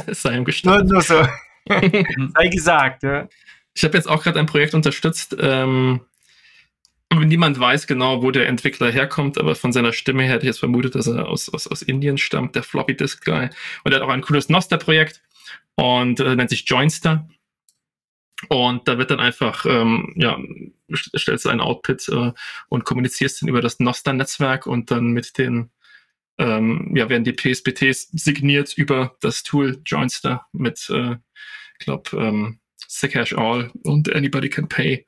Es 0.07 0.21
sei 0.21 0.31
ihm 0.31 0.35
Nur, 0.37 0.45
gestattet. 0.45 0.89
nur 0.89 1.01
so. 1.01 1.27
Sei 1.67 2.47
gesagt, 2.49 3.03
ja. 3.03 3.27
Ich 3.73 3.83
habe 3.83 3.97
jetzt 3.97 4.07
auch 4.07 4.21
gerade 4.21 4.39
ein 4.39 4.45
Projekt 4.45 4.75
unterstützt. 4.75 5.35
Ähm, 5.39 6.01
niemand 7.23 7.59
weiß 7.59 7.87
genau, 7.87 8.21
wo 8.21 8.31
der 8.31 8.47
Entwickler 8.47 8.91
herkommt, 8.91 9.37
aber 9.37 9.55
von 9.55 9.71
seiner 9.71 9.93
Stimme 9.93 10.23
her 10.23 10.33
hätte 10.33 10.45
ich 10.45 10.49
jetzt 10.49 10.59
vermutet, 10.59 10.95
dass 10.95 11.07
er 11.07 11.27
aus, 11.27 11.49
aus, 11.49 11.67
aus 11.67 11.81
Indien 11.81 12.17
stammt, 12.17 12.55
der 12.55 12.63
Floppy 12.63 12.95
Disk 12.95 13.23
Guy. 13.25 13.49
Und 13.83 13.91
er 13.91 13.95
hat 13.95 14.01
auch 14.01 14.09
ein 14.09 14.21
cooles 14.21 14.49
Noster-Projekt 14.49 15.21
und 15.75 16.19
äh, 16.19 16.35
nennt 16.35 16.49
sich 16.49 16.65
Joinster. 16.67 17.27
Und 18.49 18.87
da 18.87 18.97
wird 18.97 19.11
dann 19.11 19.19
einfach, 19.19 19.65
ähm, 19.65 20.13
ja, 20.17 20.37
stellst 20.95 21.45
du 21.45 21.49
einen 21.49 21.61
Output 21.61 22.09
äh, 22.09 22.31
und 22.69 22.83
kommunizierst 22.83 23.41
dann 23.41 23.49
über 23.49 23.61
das 23.61 23.79
Noster-Netzwerk 23.79 24.67
und 24.67 24.91
dann 24.91 25.07
mit 25.07 25.37
den, 25.37 25.71
ähm, 26.37 26.91
ja, 26.95 27.09
werden 27.09 27.23
die 27.23 27.33
PSBTs 27.33 28.09
signiert 28.11 28.73
über 28.77 29.15
das 29.21 29.43
Tool 29.43 29.81
Joinster 29.85 30.45
mit, 30.51 30.89
äh, 30.89 31.15
ich 31.79 31.85
glaube, 31.85 32.17
ähm, 32.17 32.59
Sickhash 32.87 33.33
All 33.33 33.71
und 33.83 34.13
Anybody 34.13 34.49
Can 34.49 34.67
Pay. 34.67 35.05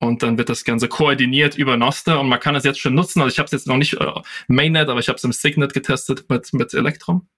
Und 0.00 0.22
dann 0.22 0.36
wird 0.38 0.48
das 0.48 0.64
Ganze 0.64 0.88
koordiniert 0.88 1.56
über 1.56 1.76
Noster 1.76 2.20
und 2.20 2.28
man 2.28 2.40
kann 2.40 2.54
es 2.56 2.64
jetzt 2.64 2.80
schon 2.80 2.94
nutzen. 2.94 3.22
Also 3.22 3.32
ich 3.32 3.38
habe 3.38 3.46
es 3.46 3.52
jetzt 3.52 3.66
noch 3.66 3.76
nicht 3.76 3.94
äh, 3.94 4.12
Mainnet, 4.48 4.88
aber 4.88 5.00
ich 5.00 5.08
habe 5.08 5.16
es 5.16 5.24
im 5.24 5.32
Signet 5.32 5.72
getestet 5.72 6.28
mit, 6.28 6.52
mit 6.52 6.74
Electrum 6.74 7.28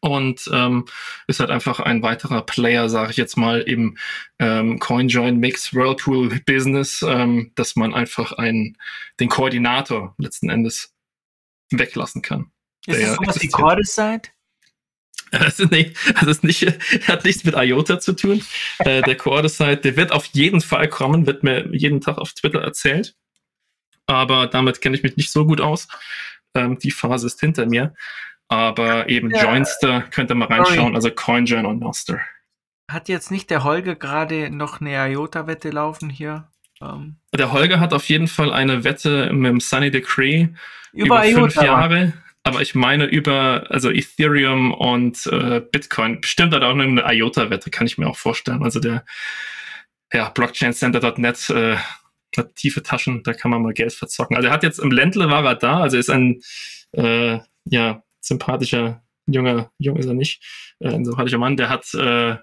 und 0.00 0.48
ähm, 0.52 0.84
ist 1.26 1.40
halt 1.40 1.50
einfach 1.50 1.80
ein 1.80 2.02
weiterer 2.02 2.42
Player, 2.42 2.88
sage 2.88 3.10
ich 3.10 3.16
jetzt 3.16 3.36
mal, 3.36 3.60
im 3.60 3.96
ähm, 4.38 4.78
CoinJoin 4.78 5.38
Mix 5.38 5.74
Whirlpool 5.74 6.40
Business, 6.46 7.02
ähm, 7.06 7.52
dass 7.54 7.76
man 7.76 7.94
einfach 7.94 8.32
einen, 8.32 8.76
den 9.20 9.28
Koordinator 9.28 10.14
letzten 10.18 10.50
Endes 10.50 10.94
weglassen 11.70 12.22
kann. 12.22 12.52
Ist 12.86 13.02
das 13.02 13.16
sowas 13.16 13.42
wie 13.42 13.48
Cordicide? 13.48 14.28
Das 15.38 15.60
ist 15.60 15.70
nicht, 15.70 15.96
das 16.14 16.28
ist 16.28 16.44
nicht, 16.44 16.62
hat 17.08 17.24
nichts 17.24 17.44
mit 17.44 17.54
IOTA 17.56 18.00
zu 18.00 18.14
tun. 18.14 18.42
äh, 18.78 19.02
der 19.02 19.16
Cordicide, 19.16 19.76
der 19.78 19.96
wird 19.96 20.12
auf 20.12 20.26
jeden 20.26 20.60
Fall 20.60 20.88
kommen, 20.88 21.26
wird 21.26 21.42
mir 21.42 21.68
jeden 21.74 22.00
Tag 22.00 22.18
auf 22.18 22.32
Twitter 22.32 22.60
erzählt. 22.60 23.14
Aber 24.06 24.46
damit 24.46 24.80
kenne 24.80 24.96
ich 24.96 25.02
mich 25.02 25.16
nicht 25.16 25.30
so 25.30 25.46
gut 25.46 25.60
aus. 25.60 25.88
Ähm, 26.54 26.78
die 26.78 26.90
Phase 26.90 27.26
ist 27.26 27.40
hinter 27.40 27.66
mir. 27.66 27.94
Aber 28.48 29.08
eben 29.08 29.30
ja. 29.30 29.44
Joinster 29.44 30.02
könnt 30.02 30.30
ihr 30.30 30.36
mal 30.36 30.46
reinschauen, 30.46 30.94
also 30.94 31.10
CoinJoin 31.10 31.66
und 31.66 31.80
Noster. 31.80 32.20
Hat 32.90 33.08
jetzt 33.08 33.32
nicht 33.32 33.50
der 33.50 33.64
Holger 33.64 33.96
gerade 33.96 34.50
noch 34.50 34.80
eine 34.80 35.10
IOTA-Wette 35.10 35.70
laufen 35.70 36.08
hier? 36.08 36.48
Um. 36.80 36.88
Ähm. 36.88 37.16
Der 37.34 37.52
Holger 37.52 37.80
hat 37.80 37.92
auf 37.92 38.08
jeden 38.08 38.28
Fall 38.28 38.52
eine 38.52 38.84
Wette 38.84 39.32
mit 39.32 39.50
dem 39.50 39.60
Sunny 39.60 39.90
Decree 39.90 40.48
über, 40.92 41.28
über 41.28 41.40
fünf 41.40 41.56
Jahre. 41.56 42.12
Aber 42.46 42.62
ich 42.62 42.76
meine 42.76 43.06
über 43.06 43.66
also 43.70 43.90
Ethereum 43.90 44.72
und 44.72 45.26
äh, 45.26 45.60
Bitcoin. 45.60 46.20
Bestimmt 46.20 46.54
hat 46.54 46.62
auch 46.62 46.78
eine 46.78 47.02
IOTA-Wette, 47.12 47.70
kann 47.70 47.88
ich 47.88 47.98
mir 47.98 48.06
auch 48.06 48.16
vorstellen. 48.16 48.62
Also 48.62 48.78
der 48.78 49.04
ja, 50.12 50.28
Blockchaincenter.net 50.28 51.50
äh, 51.50 51.76
hat 52.36 52.54
tiefe 52.54 52.84
Taschen, 52.84 53.24
da 53.24 53.32
kann 53.32 53.50
man 53.50 53.62
mal 53.62 53.72
Geld 53.72 53.92
verzocken. 53.92 54.36
Also 54.36 54.48
er 54.48 54.54
hat 54.54 54.62
jetzt 54.62 54.78
im 54.78 54.92
Ländle 54.92 55.28
war 55.28 55.44
er 55.44 55.56
da, 55.56 55.80
also 55.80 55.96
ist 55.96 56.08
ein 56.08 56.40
äh, 56.92 57.40
ja, 57.64 58.04
sympathischer 58.20 59.02
junger, 59.26 59.72
jung 59.78 59.96
ist 59.96 60.06
er 60.06 60.14
nicht, 60.14 60.40
äh, 60.78 60.90
ein 60.90 61.04
sympathischer 61.04 61.38
Mann, 61.38 61.56
der 61.56 61.68
hat 61.68 61.92
äh, 61.94 62.36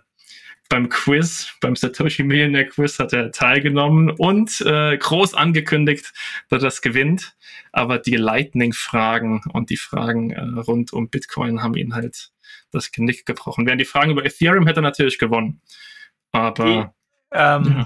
beim 0.73 0.89
Quiz, 0.89 1.53
beim 1.61 1.75
Satoshi 1.75 2.23
Millionaire 2.23 2.65
Quiz 2.65 2.97
hat 2.97 3.13
er 3.13 3.31
teilgenommen 3.31 4.09
und 4.09 4.59
äh, 4.61 4.97
groß 4.97 5.35
angekündigt, 5.35 6.11
dass 6.49 6.63
er 6.63 6.67
das 6.69 6.81
gewinnt. 6.81 7.35
Aber 7.71 7.99
die 7.99 8.15
Lightning-Fragen 8.15 9.43
und 9.53 9.69
die 9.69 9.77
Fragen 9.77 10.31
äh, 10.31 10.41
rund 10.61 10.91
um 10.91 11.09
Bitcoin 11.09 11.61
haben 11.61 11.75
ihn 11.75 11.93
halt 11.93 12.31
das 12.71 12.91
Genick 12.91 13.27
gebrochen. 13.27 13.67
Während 13.67 13.81
die 13.81 13.85
Fragen 13.85 14.09
über 14.09 14.25
Ethereum 14.25 14.65
hätte 14.65 14.79
er 14.79 14.81
natürlich 14.81 15.19
gewonnen. 15.19 15.61
Aber 16.31 16.65
Wie, 16.65 17.37
ähm, 17.37 17.85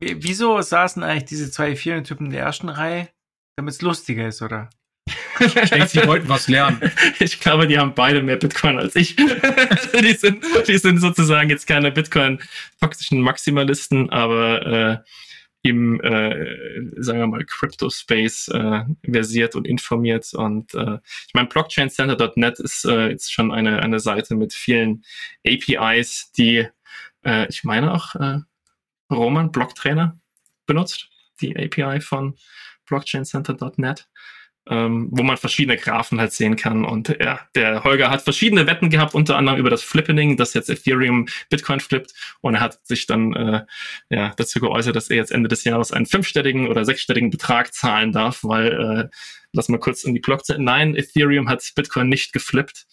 ja. 0.00 0.14
wieso 0.16 0.58
saßen 0.62 1.02
eigentlich 1.02 1.26
diese 1.26 1.50
zwei 1.50 1.72
Ethereum-Typen 1.72 2.28
in 2.28 2.32
der 2.32 2.44
ersten 2.44 2.70
Reihe? 2.70 3.10
Damit 3.56 3.74
es 3.74 3.82
lustiger 3.82 4.26
ist, 4.26 4.40
oder? 4.40 4.70
Ich 5.40 5.70
denke, 5.70 5.88
sie 5.88 6.06
wollten 6.06 6.28
was 6.28 6.48
lernen. 6.48 6.80
Ich 7.18 7.40
glaube, 7.40 7.66
die 7.66 7.78
haben 7.78 7.94
beide 7.94 8.22
mehr 8.22 8.36
Bitcoin 8.36 8.78
als 8.78 8.96
ich. 8.96 9.16
die, 10.00 10.12
sind, 10.12 10.44
die 10.66 10.78
sind 10.78 11.00
sozusagen 11.00 11.50
jetzt 11.50 11.66
keine 11.66 11.90
Bitcoin-toxischen 11.90 13.20
Maximalisten, 13.20 14.10
aber 14.10 14.66
äh, 14.66 14.98
im, 15.62 16.00
äh, 16.00 17.02
sagen 17.02 17.18
wir 17.18 17.26
mal, 17.26 17.44
Crypto-Space 17.44 18.48
äh, 18.48 18.84
versiert 19.10 19.56
und 19.56 19.66
informiert. 19.66 20.32
Und 20.34 20.74
äh, 20.74 20.98
ich 21.26 21.34
meine, 21.34 21.48
BlockchainCenter.net 21.48 22.60
ist 22.60 22.84
äh, 22.84 23.08
jetzt 23.08 23.32
schon 23.32 23.52
eine, 23.52 23.80
eine 23.82 23.98
Seite 23.98 24.36
mit 24.36 24.52
vielen 24.52 25.04
APIs, 25.46 26.30
die 26.32 26.68
äh, 27.24 27.46
ich 27.48 27.64
meine 27.64 27.92
auch 27.92 28.14
äh, 28.14 28.38
Roman, 29.10 29.52
Blocktrainer, 29.52 30.18
benutzt, 30.66 31.08
die 31.40 31.56
API 31.56 32.00
von 32.00 32.36
BlockchainCenter.net 32.86 34.08
ähm, 34.68 35.08
wo 35.10 35.22
man 35.22 35.36
verschiedene 35.36 35.76
Graphen 35.76 36.18
halt 36.18 36.32
sehen 36.32 36.56
kann. 36.56 36.84
Und 36.84 37.16
ja, 37.20 37.40
der 37.54 37.84
Holger 37.84 38.10
hat 38.10 38.22
verschiedene 38.22 38.66
Wetten 38.66 38.90
gehabt, 38.90 39.14
unter 39.14 39.36
anderem 39.36 39.58
über 39.58 39.70
das 39.70 39.82
Flippening, 39.82 40.36
das 40.36 40.54
jetzt 40.54 40.68
Ethereum 40.68 41.26
Bitcoin 41.50 41.80
flippt. 41.80 42.12
Und 42.40 42.54
er 42.54 42.60
hat 42.60 42.84
sich 42.86 43.06
dann 43.06 43.34
äh, 43.34 43.64
ja, 44.10 44.32
dazu 44.36 44.60
geäußert, 44.60 44.96
dass 44.96 45.08
er 45.08 45.16
jetzt 45.16 45.32
Ende 45.32 45.48
des 45.48 45.64
Jahres 45.64 45.92
einen 45.92 46.06
fünfstelligen 46.06 46.68
oder 46.68 46.84
sechsstelligen 46.84 47.30
Betrag 47.30 47.74
zahlen 47.74 48.12
darf, 48.12 48.40
weil, 48.42 48.72
äh, 48.72 49.08
lass 49.52 49.68
mal 49.68 49.78
kurz 49.78 50.04
in 50.04 50.14
die 50.14 50.20
Blockzeit. 50.20 50.58
Nein, 50.58 50.96
Ethereum 50.96 51.48
hat 51.48 51.62
Bitcoin 51.74 52.08
nicht 52.08 52.32
geflippt. 52.32 52.86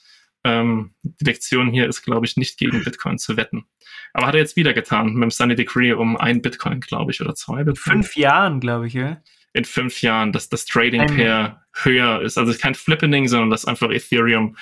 Ähm, 0.45 0.93
die 1.03 1.25
Lektion 1.25 1.71
hier 1.71 1.87
ist, 1.87 2.03
glaube 2.03 2.25
ich, 2.25 2.37
nicht 2.37 2.57
gegen 2.57 2.83
Bitcoin 2.83 3.17
zu 3.17 3.37
wetten. 3.37 3.65
Aber 4.13 4.27
hat 4.27 4.35
er 4.35 4.41
jetzt 4.41 4.57
wieder 4.57 4.73
getan 4.73 5.13
mit 5.13 5.23
dem 5.23 5.31
Sunny 5.31 5.55
Degree 5.55 5.93
um 5.93 6.17
ein 6.17 6.41
Bitcoin, 6.41 6.81
glaube 6.81 7.11
ich, 7.11 7.21
oder 7.21 7.33
zwei 7.33 7.63
Bitcoin. 7.63 8.03
Fünf 8.03 8.15
Jahren, 8.17 8.59
glaube 8.59 8.87
ich, 8.87 8.93
ja 8.93 9.21
in 9.53 9.65
fünf 9.65 10.01
Jahren, 10.01 10.31
dass 10.31 10.49
das 10.49 10.65
Trading 10.65 11.05
Pair 11.15 11.63
höher 11.73 12.21
ist. 12.21 12.37
Also 12.37 12.53
kein 12.57 12.75
Flippening, 12.75 13.27
sondern 13.27 13.49
dass 13.49 13.65
einfach 13.65 13.89
Ethereum 13.91 14.57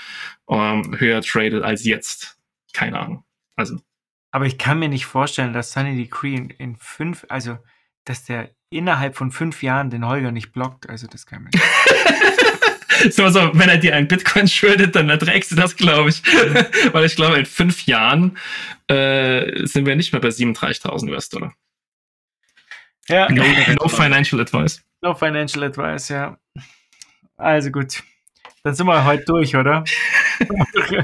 ähm, 0.50 0.96
höher 1.00 1.22
tradet 1.22 1.64
als 1.64 1.86
jetzt. 1.86 2.38
Keine 2.74 3.00
Ahnung. 3.00 3.24
Also. 3.56 3.78
Aber 4.32 4.46
ich 4.46 4.58
kann 4.58 4.80
mir 4.80 4.90
nicht 4.90 5.06
vorstellen, 5.06 5.54
dass 5.54 5.72
Sunny 5.72 5.96
Decree 5.96 6.36
in, 6.36 6.50
in 6.52 6.76
fünf, 6.78 7.26
also 7.30 7.58
dass 8.06 8.26
der 8.26 8.52
innerhalb 8.70 9.16
von 9.16 9.32
fünf 9.32 9.64
Jahren 9.64 9.90
den 9.90 10.08
Holger 10.08 10.32
nicht 10.32 10.52
blockt. 10.52 10.90
Also 10.90 11.08
das 11.08 11.26
kann 11.26 11.44
man 11.44 11.52
nicht. 11.54 13.14
so, 13.14 13.30
so, 13.30 13.52
wenn 13.54 13.70
er 13.70 13.78
dir 13.78 13.96
ein 13.96 14.08
Bitcoin 14.08 14.48
schuldet, 14.48 14.96
dann 14.96 15.10
erträgst 15.10 15.52
du 15.52 15.56
das, 15.56 15.76
glaube 15.76 16.10
ich. 16.10 16.24
Weil 16.94 17.06
ich 17.06 17.16
glaube, 17.16 17.38
in 17.38 17.46
fünf 17.46 17.86
Jahren 17.86 18.38
äh, 18.88 19.66
sind 19.66 19.86
wir 19.86 19.96
nicht 19.96 20.14
mehr 20.14 20.22
bei 20.22 20.30
37.000 20.30 21.10
US-Dollar. 21.12 21.54
Ja. 23.08 23.30
No, 23.32 23.44
no 23.82 23.88
financial 23.88 24.42
advice. 24.42 24.82
No 25.02 25.14
financial 25.14 25.64
advice, 25.64 26.10
ja. 26.10 26.38
Also 27.38 27.72
gut. 27.72 28.04
Dann 28.64 28.76
sind 28.76 28.86
wir 28.86 29.04
heute 29.06 29.24
durch, 29.26 29.56
oder? 29.56 29.84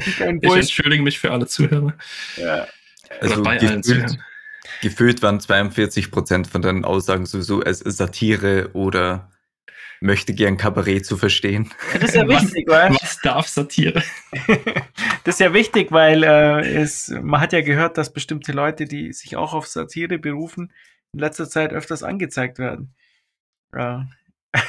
ich 0.06 0.19
entschuldige 0.22 1.02
mich 1.02 1.18
für 1.18 1.32
alle 1.32 1.48
Zuhörer. 1.48 1.94
Ja. 2.36 2.68
Also 3.19 3.41
bei 3.41 3.56
gefühlt, 3.56 3.72
allen 3.72 3.84
Zuhörern. 3.84 4.24
Gefühlt 4.82 5.22
waren 5.24 5.40
42 5.40 6.11
Prozent 6.11 6.48
von 6.48 6.61
deinen 6.61 6.86
Aussagen 6.86 7.26
sowieso 7.26 7.61
als 7.61 7.80
Satire 7.80 8.69
oder 8.74 9.32
möchte 9.99 10.34
gern 10.34 10.57
Kabarett 10.57 11.06
zu 11.06 11.18
verstehen. 11.18 11.74
Das 11.94 12.10
ist 12.10 12.15
ja 12.15 12.28
wichtig, 12.28 12.65
weil. 12.68 12.91
Was 12.91 13.19
darf 13.22 13.48
Satire? 13.48 14.03
das 15.24 15.36
ist 15.36 15.40
ja 15.40 15.53
wichtig, 15.53 15.91
weil 15.91 16.24
äh, 16.24 16.82
es, 16.82 17.10
man 17.10 17.41
hat 17.41 17.53
ja 17.53 17.61
gehört, 17.61 17.98
dass 17.98 18.14
bestimmte 18.14 18.52
Leute, 18.52 18.86
die 18.86 19.14
sich 19.14 19.36
auch 19.36 19.53
auf 19.53 19.65
Satire 19.68 20.19
berufen, 20.19 20.72
in 21.13 21.19
letzter 21.19 21.49
Zeit 21.49 21.73
öfters 21.73 22.03
angezeigt 22.03 22.59
werden. 22.59 22.93
Ja. 23.73 24.07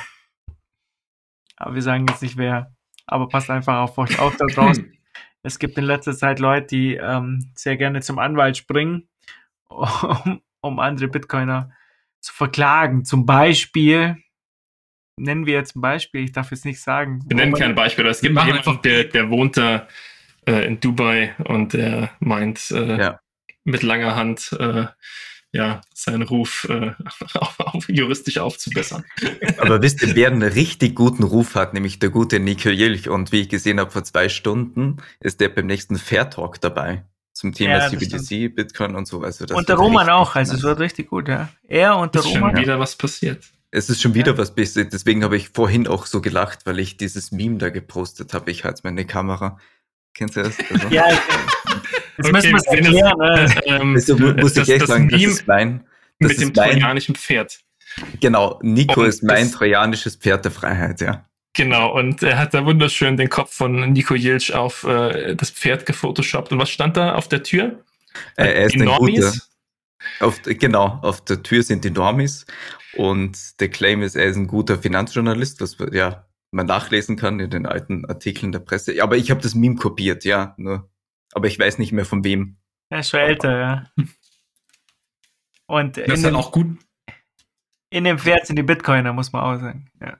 Aber 1.56 1.74
wir 1.74 1.82
sagen 1.82 2.06
jetzt 2.08 2.22
nicht 2.22 2.36
wer. 2.36 2.74
Aber 3.06 3.28
passt 3.28 3.50
einfach 3.50 3.78
auf 3.78 3.98
euch 3.98 4.18
auf 4.18 4.36
da 4.36 4.46
draußen. 4.46 4.92
es 5.42 5.58
gibt 5.58 5.78
in 5.78 5.84
letzter 5.84 6.16
Zeit 6.16 6.38
Leute, 6.38 6.66
die 6.66 6.94
ähm, 6.94 7.50
sehr 7.54 7.76
gerne 7.76 8.00
zum 8.00 8.18
Anwalt 8.18 8.56
springen, 8.56 9.08
um, 9.68 10.42
um 10.60 10.78
andere 10.78 11.08
Bitcoiner 11.08 11.72
zu 12.20 12.32
verklagen. 12.32 13.04
Zum 13.04 13.26
Beispiel, 13.26 14.16
nennen 15.16 15.46
wir 15.46 15.54
jetzt 15.54 15.76
ein 15.76 15.80
Beispiel, 15.80 16.24
ich 16.24 16.32
darf 16.32 16.50
jetzt 16.50 16.64
nicht 16.64 16.80
sagen. 16.80 17.22
Wir 17.26 17.36
nennen 17.36 17.54
kein 17.54 17.74
Beispiel, 17.74 18.06
es 18.06 18.20
gibt 18.20 18.40
jemanden, 18.42 18.82
der, 18.82 19.04
der 19.04 19.30
wohnt 19.30 19.56
da 19.56 19.88
äh, 20.46 20.66
in 20.66 20.80
Dubai 20.80 21.34
und 21.44 21.72
der 21.74 22.10
meint 22.20 22.70
äh, 22.70 22.98
ja. 22.98 23.20
mit 23.64 23.82
langer 23.82 24.16
Hand 24.16 24.56
äh, 24.58 24.86
ja, 25.58 25.80
seinen 25.92 26.22
Ruf 26.22 26.68
äh, 26.70 26.92
auf, 27.34 27.58
auf, 27.58 27.88
juristisch 27.88 28.38
aufzubessern. 28.38 29.04
Aber 29.58 29.82
wisst 29.82 30.00
ihr, 30.02 30.14
wer 30.14 30.28
einen 30.28 30.42
richtig 30.42 30.94
guten 30.94 31.24
Ruf 31.24 31.56
hat, 31.56 31.74
nämlich 31.74 31.98
der 31.98 32.10
gute 32.10 32.38
Nico 32.38 32.68
Jilch. 32.68 33.08
Und 33.08 33.32
wie 33.32 33.40
ich 33.40 33.48
gesehen 33.48 33.80
habe, 33.80 33.90
vor 33.90 34.04
zwei 34.04 34.28
Stunden 34.28 34.98
ist 35.18 35.40
der 35.40 35.48
beim 35.48 35.66
nächsten 35.66 35.96
Fair 35.96 36.30
Talk 36.30 36.60
dabei. 36.60 37.04
Zum 37.32 37.52
Thema 37.52 37.78
ja, 37.78 37.88
CBDC, 37.88 38.54
Bitcoin 38.54 38.94
und 38.94 39.06
so. 39.06 39.22
Also 39.22 39.46
das 39.46 39.56
und 39.56 39.68
der 39.68 39.76
Roman 39.76 40.08
auch, 40.08 40.34
also 40.34 40.54
es 40.54 40.62
wird 40.62 40.78
richtig 40.78 41.10
gut, 41.10 41.28
ja. 41.28 41.48
Er 41.66 41.96
und 41.96 42.14
der 42.14 42.22
ist 42.22 42.28
Roman. 42.28 42.52
schon 42.52 42.62
wieder 42.62 42.78
was 42.78 42.96
passiert. 42.96 43.44
Es 43.70 43.90
ist 43.90 44.00
schon 44.00 44.14
wieder 44.14 44.32
ja. 44.32 44.38
was 44.38 44.54
passiert. 44.54 44.92
Deswegen 44.92 45.24
habe 45.24 45.36
ich 45.36 45.50
vorhin 45.50 45.88
auch 45.88 46.06
so 46.06 46.20
gelacht, 46.20 46.66
weil 46.66 46.78
ich 46.78 46.96
dieses 46.96 47.32
Meme 47.32 47.58
da 47.58 47.70
gepostet 47.70 48.32
habe. 48.32 48.50
Ich 48.50 48.64
halte 48.64 48.80
meine 48.84 49.04
Kamera. 49.04 49.58
Kennst 50.14 50.36
du 50.36 50.42
das? 50.42 50.56
Also, 50.70 50.88
ja, 50.88 51.04
Jetzt 52.18 52.32
müssen 52.32 52.50
wir 52.50 52.56
es 52.56 52.66
erklären. 52.66 53.18
Ne? 53.18 53.54
äh, 53.64 53.70
ähm, 53.76 53.92
mu- 53.92 54.40
muss 54.42 54.54
das- 54.54 54.68
ich 54.68 54.74
echt 54.74 54.82
das 54.82 54.88
sagen, 54.88 55.08
das 55.08 55.22
ist 55.22 55.46
mein, 55.46 55.84
das 56.20 56.30
mit 56.32 56.40
dem 56.40 56.52
mein, 56.56 56.70
trojanischen 56.72 57.14
Pferd. 57.14 57.58
genau, 58.20 58.58
Nico 58.62 59.00
Und 59.00 59.06
ist 59.06 59.22
mein 59.22 59.44
das- 59.46 59.52
trojanisches 59.52 60.16
Pferd 60.16 60.44
der 60.44 60.52
Freiheit, 60.52 61.00
ja. 61.00 61.24
Genau, 61.54 61.92
und 61.98 62.22
er 62.22 62.38
hat 62.38 62.54
da 62.54 62.64
wunderschön 62.64 63.16
den 63.16 63.28
Kopf 63.30 63.52
von 63.54 63.92
Nico 63.92 64.14
Jilch 64.14 64.54
auf 64.54 64.84
äh, 64.84 65.34
das 65.34 65.50
Pferd 65.50 65.86
gefotoshoppt. 65.86 66.52
Und 66.52 66.58
was 66.58 66.70
stand 66.70 66.96
da 66.96 67.14
auf 67.14 67.26
der 67.26 67.42
Tür? 67.42 67.80
Äh, 68.36 68.44
er 68.46 68.64
ist 68.66 68.74
Die 68.74 68.78
guter. 68.84 69.32
Auf, 70.20 70.40
genau, 70.44 70.98
auf 71.02 71.24
der 71.24 71.42
Tür 71.42 71.62
sind 71.64 71.84
die 71.84 71.90
Normis 71.90 72.46
und 72.94 73.36
der 73.60 73.68
Claim 73.68 74.02
ist, 74.02 74.14
er 74.14 74.26
ist 74.26 74.36
ein 74.36 74.46
guter 74.46 74.78
Finanzjournalist, 74.78 75.60
was 75.60 75.76
ja 75.92 76.24
man 76.52 76.66
nachlesen 76.66 77.16
kann 77.16 77.40
in 77.40 77.50
den 77.50 77.66
alten 77.66 78.04
Artikeln 78.06 78.52
der 78.52 78.60
Presse. 78.60 79.02
Aber 79.02 79.16
ich 79.16 79.30
habe 79.30 79.40
das 79.40 79.54
Meme 79.54 79.74
kopiert, 79.76 80.24
ja, 80.24 80.54
nur. 80.58 80.88
Aber 81.32 81.46
ich 81.46 81.58
weiß 81.58 81.78
nicht 81.78 81.92
mehr 81.92 82.04
von 82.04 82.24
wem. 82.24 82.56
Er 82.90 83.00
ist 83.00 83.10
schon 83.10 83.20
älter, 83.20 83.58
ja. 83.58 83.90
Und 85.66 85.96
Das 85.96 86.06
in 86.06 86.12
ist 86.12 86.24
dann 86.24 86.32
dem, 86.32 86.36
auch 86.40 86.52
gut. 86.52 86.78
in 87.90 88.04
dem 88.04 88.18
Pferd 88.18 88.46
sind 88.46 88.56
die 88.56 88.62
Bitcoiner, 88.62 89.12
muss 89.12 89.32
man 89.32 89.42
auch 89.42 89.60
sagen. 89.60 89.90
Ja. 90.00 90.18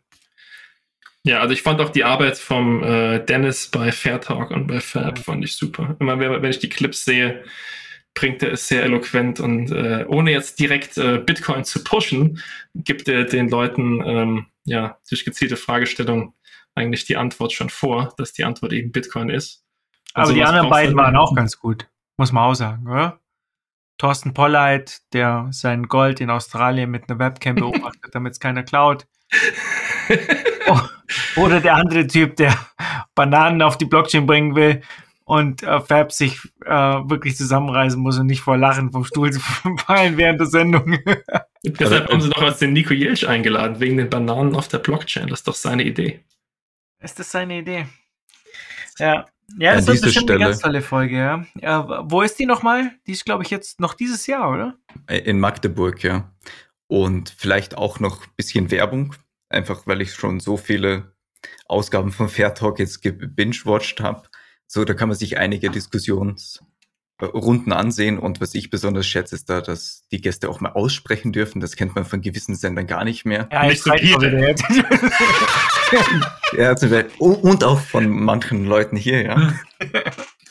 Ja, 1.25 1.41
also 1.41 1.53
ich 1.53 1.63
fand 1.63 1.81
auch 1.81 1.91
die 1.91 2.05
Arbeit 2.05 2.39
vom 2.39 2.83
äh, 2.83 3.19
Dennis 3.25 3.69
bei 3.69 3.93
Fairtalk 3.93 4.51
und 4.51 4.67
bei 4.67 4.81
Fab 4.81 5.19
fand 5.19 5.45
ich 5.45 5.57
super. 5.57 5.97
Immer 6.01 6.19
wenn, 6.19 6.43
wenn 6.43 6.51
ich 6.51 6.59
die 6.59 6.69
Clips 6.69 7.05
sehe, 7.05 7.45
bringt 8.15 8.43
er 8.43 8.53
es 8.53 8.69
sehr 8.69 8.83
eloquent 8.85 9.39
und 9.41 9.71
äh, 9.71 10.05
ohne 10.09 10.31
jetzt 10.31 10.59
direkt 10.59 10.97
äh, 10.97 11.19
Bitcoin 11.19 11.65
zu 11.65 11.85
pushen, 11.85 12.43
gibt 12.75 13.09
er 13.09 13.25
den 13.25 13.49
Leuten 13.49 14.03
ähm, 14.07 14.47
ja 14.65 14.99
durch 15.09 15.25
gezielte 15.25 15.57
Fragestellungen 15.57 16.33
eigentlich 16.75 17.05
die 17.05 17.17
Antwort 17.17 17.53
schon 17.53 17.69
vor, 17.69 18.15
dass 18.17 18.33
die 18.33 18.45
Antwort 18.45 18.73
eben 18.73 18.93
Bitcoin 18.93 19.29
ist. 19.29 19.65
Aber 20.19 20.33
die 20.33 20.45
anderen 20.45 20.69
beiden 20.69 20.97
waren 20.97 21.17
auch 21.17 21.35
ganz 21.35 21.59
gut, 21.59 21.89
muss 22.17 22.33
man 22.33 22.45
auch 22.45 22.55
sagen, 22.55 22.87
oder? 22.89 23.21
Thorsten 23.99 24.33
Polleit, 24.33 25.01
der 25.13 25.49
sein 25.51 25.89
Gold 25.89 26.21
in 26.21 26.31
Australien 26.31 26.91
mit 26.91 27.09
einer 27.09 27.19
Webcam 27.19 27.55
beobachtet, 27.57 28.15
damit 28.15 28.33
es 28.33 28.41
keiner 28.41 28.63
klaut. 28.63 29.07
Oh, 30.69 30.81
Oder 31.37 31.61
der 31.61 31.75
andere 31.75 32.07
Typ, 32.07 32.37
der 32.37 32.55
Bananen 33.15 33.63
auf 33.63 33.77
die 33.77 33.85
Blockchain 33.85 34.27
bringen 34.27 34.55
will 34.55 34.83
und 35.25 35.63
äh, 35.63 35.81
Fab 35.81 36.13
sich 36.13 36.39
äh, 36.65 36.71
wirklich 36.71 37.37
zusammenreißen 37.37 38.01
muss 38.01 38.19
und 38.19 38.27
nicht 38.27 38.41
vor 38.41 38.57
Lachen 38.57 38.93
vom 38.93 39.05
Stuhl 39.05 39.33
zu 39.33 39.41
fallen 39.87 40.17
während 40.17 40.41
der 40.41 40.47
Sendung. 40.47 40.99
Deshalb 41.63 42.11
haben 42.11 42.21
sie 42.21 42.31
doch 42.31 42.43
als 42.43 42.61
den 42.61 42.73
Nico 42.73 42.95
Jelch 42.95 43.29
eingeladen, 43.29 43.81
wegen 43.81 43.99
den 43.99 44.09
Bananen 44.09 44.55
auf 44.55 44.69
der 44.69 44.79
Blockchain. 44.79 45.29
Das 45.29 45.41
ist 45.41 45.49
doch 45.49 45.55
seine 45.55 45.83
Idee. 45.83 46.25
Ist 47.01 47.19
das 47.19 47.31
seine 47.31 47.59
Idee? 47.59 47.87
Ja. 48.99 49.27
Ja, 49.57 49.75
das 49.77 49.87
dieser 49.87 50.07
bestimmt 50.07 50.31
eine 50.31 50.39
Stelle- 50.39 50.51
ganz 50.51 50.61
tolle 50.61 50.83
Folge, 50.83 51.17
ja. 51.17 51.45
ja 51.61 52.05
wo 52.11 52.23
ist 52.23 52.39
die 52.39 52.47
nochmal? 52.47 52.93
Die 53.07 53.13
ist, 53.13 53.25
glaube 53.25 53.43
ich, 53.45 53.51
jetzt 53.51 53.81
noch 53.81 53.95
dieses 53.95 54.27
Jahr, 54.27 54.51
oder? 54.53 54.77
Äh, 55.07 55.19
In 55.19 55.41
Magdeburg, 55.41 56.03
ja. 56.05 56.31
Und 56.87 57.35
vielleicht 57.37 57.77
auch 57.77 57.99
noch 58.01 58.25
ein 58.27 58.33
bisschen 58.37 58.71
Werbung, 58.71 59.15
einfach 59.49 59.87
weil 59.87 60.01
ich 60.03 60.15
schon 60.15 60.41
so 60.41 60.57
viele 60.57 61.13
Ausgaben 61.67 62.13
von 62.13 62.29
Fair 62.29 62.55
Talk 62.55 62.79
jetzt 62.79 63.03
gebingewatcht 63.03 64.01
habe. 64.01 64.29
So, 64.67 64.85
da 64.85 64.95
kann 64.95 65.09
man 65.09 65.17
sich 65.17 65.39
einige 65.39 65.71
Diskussionsrunden 65.71 67.73
ansehen. 67.73 68.19
Und 68.19 68.41
was 68.41 68.55
ich 68.55 68.71
besonders 68.71 69.07
schätze, 69.07 69.35
ist 69.37 69.49
da, 69.49 69.61
dass 69.61 70.03
die 70.13 70.21
Gäste 70.21 70.49
auch 70.49 70.61
mal 70.61 70.73
aussprechen 70.73 71.33
dürfen. 71.33 71.61
Das 71.61 71.77
kennt 71.77 71.95
man 71.95 72.05
von 72.05 72.21
gewissen 72.21 72.55
Sendern 72.55 72.87
gar 72.87 73.05
nicht 73.05 73.25
mehr. 73.25 73.49
Ja, 73.53 73.65
Nicht 73.65 73.77
ich 73.77 73.83
so 73.83 73.93
viele. 74.21 74.55
Ja, 76.57 76.75
und 77.19 77.65
auch 77.65 77.81
von 77.81 78.09
manchen 78.09 78.65
Leuten 78.65 78.97
hier, 78.97 79.23
ja. 79.23 79.53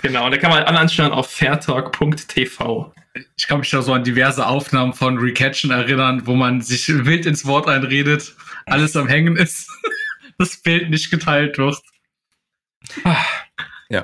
Genau, 0.02 0.26
und 0.26 0.32
da 0.32 0.38
kann 0.38 0.52
man 0.52 0.64
alle 0.64 0.78
anschauen 0.78 1.12
auf 1.12 1.30
fairtalk.tv. 1.32 2.94
Ich 3.36 3.48
kann 3.48 3.60
mich 3.60 3.72
da 3.72 3.82
so 3.82 3.94
an 3.94 4.04
diverse 4.04 4.46
Aufnahmen 4.46 4.94
von 4.94 5.18
Recatchen 5.18 5.72
erinnern, 5.72 6.22
wo 6.26 6.36
man 6.36 6.62
sich 6.62 6.88
wild 6.88 7.26
ins 7.26 7.48
Wort 7.48 7.68
einredet, 7.68 8.36
alles 8.68 8.96
am 8.96 9.08
Hängen 9.08 9.36
ist, 9.36 9.70
das 10.38 10.62
Bild 10.62 10.92
nicht 10.92 11.10
geteilt 11.10 11.58
wird. 11.58 11.82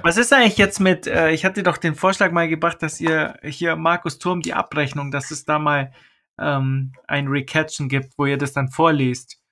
Was 0.01 0.17
ist 0.17 0.33
eigentlich 0.33 0.57
jetzt 0.57 0.79
mit, 0.79 1.05
äh, 1.05 1.31
ich 1.31 1.45
hatte 1.45 1.61
doch 1.61 1.77
den 1.77 1.93
Vorschlag 1.93 2.31
mal 2.31 2.47
gebracht, 2.47 2.81
dass 2.81 2.99
ihr 2.99 3.37
hier 3.43 3.75
Markus 3.75 4.17
Turm 4.17 4.41
die 4.41 4.53
Abrechnung, 4.53 5.11
dass 5.11 5.29
es 5.29 5.45
da 5.45 5.59
mal 5.59 5.93
ähm, 6.39 6.93
ein 7.07 7.27
Recatchen 7.27 7.87
gibt, 7.87 8.13
wo 8.17 8.25
ihr 8.25 8.37
das 8.37 8.53
dann 8.53 8.69
vorliest. 8.69 9.42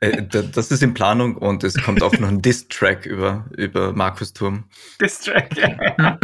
Äh, 0.00 0.22
da- 0.22 0.42
Das 0.42 0.70
ist 0.70 0.82
in 0.82 0.94
Planung 0.94 1.36
und 1.36 1.62
es 1.64 1.74
kommt 1.82 2.02
auch 2.02 2.12
noch 2.18 2.28
ein 2.28 2.42
Diss-Track 2.42 3.06
über, 3.06 3.46
über 3.56 3.92
Markus 3.92 4.32
Turm. 4.32 4.64
Das 4.98 5.20
Track. 5.20 5.50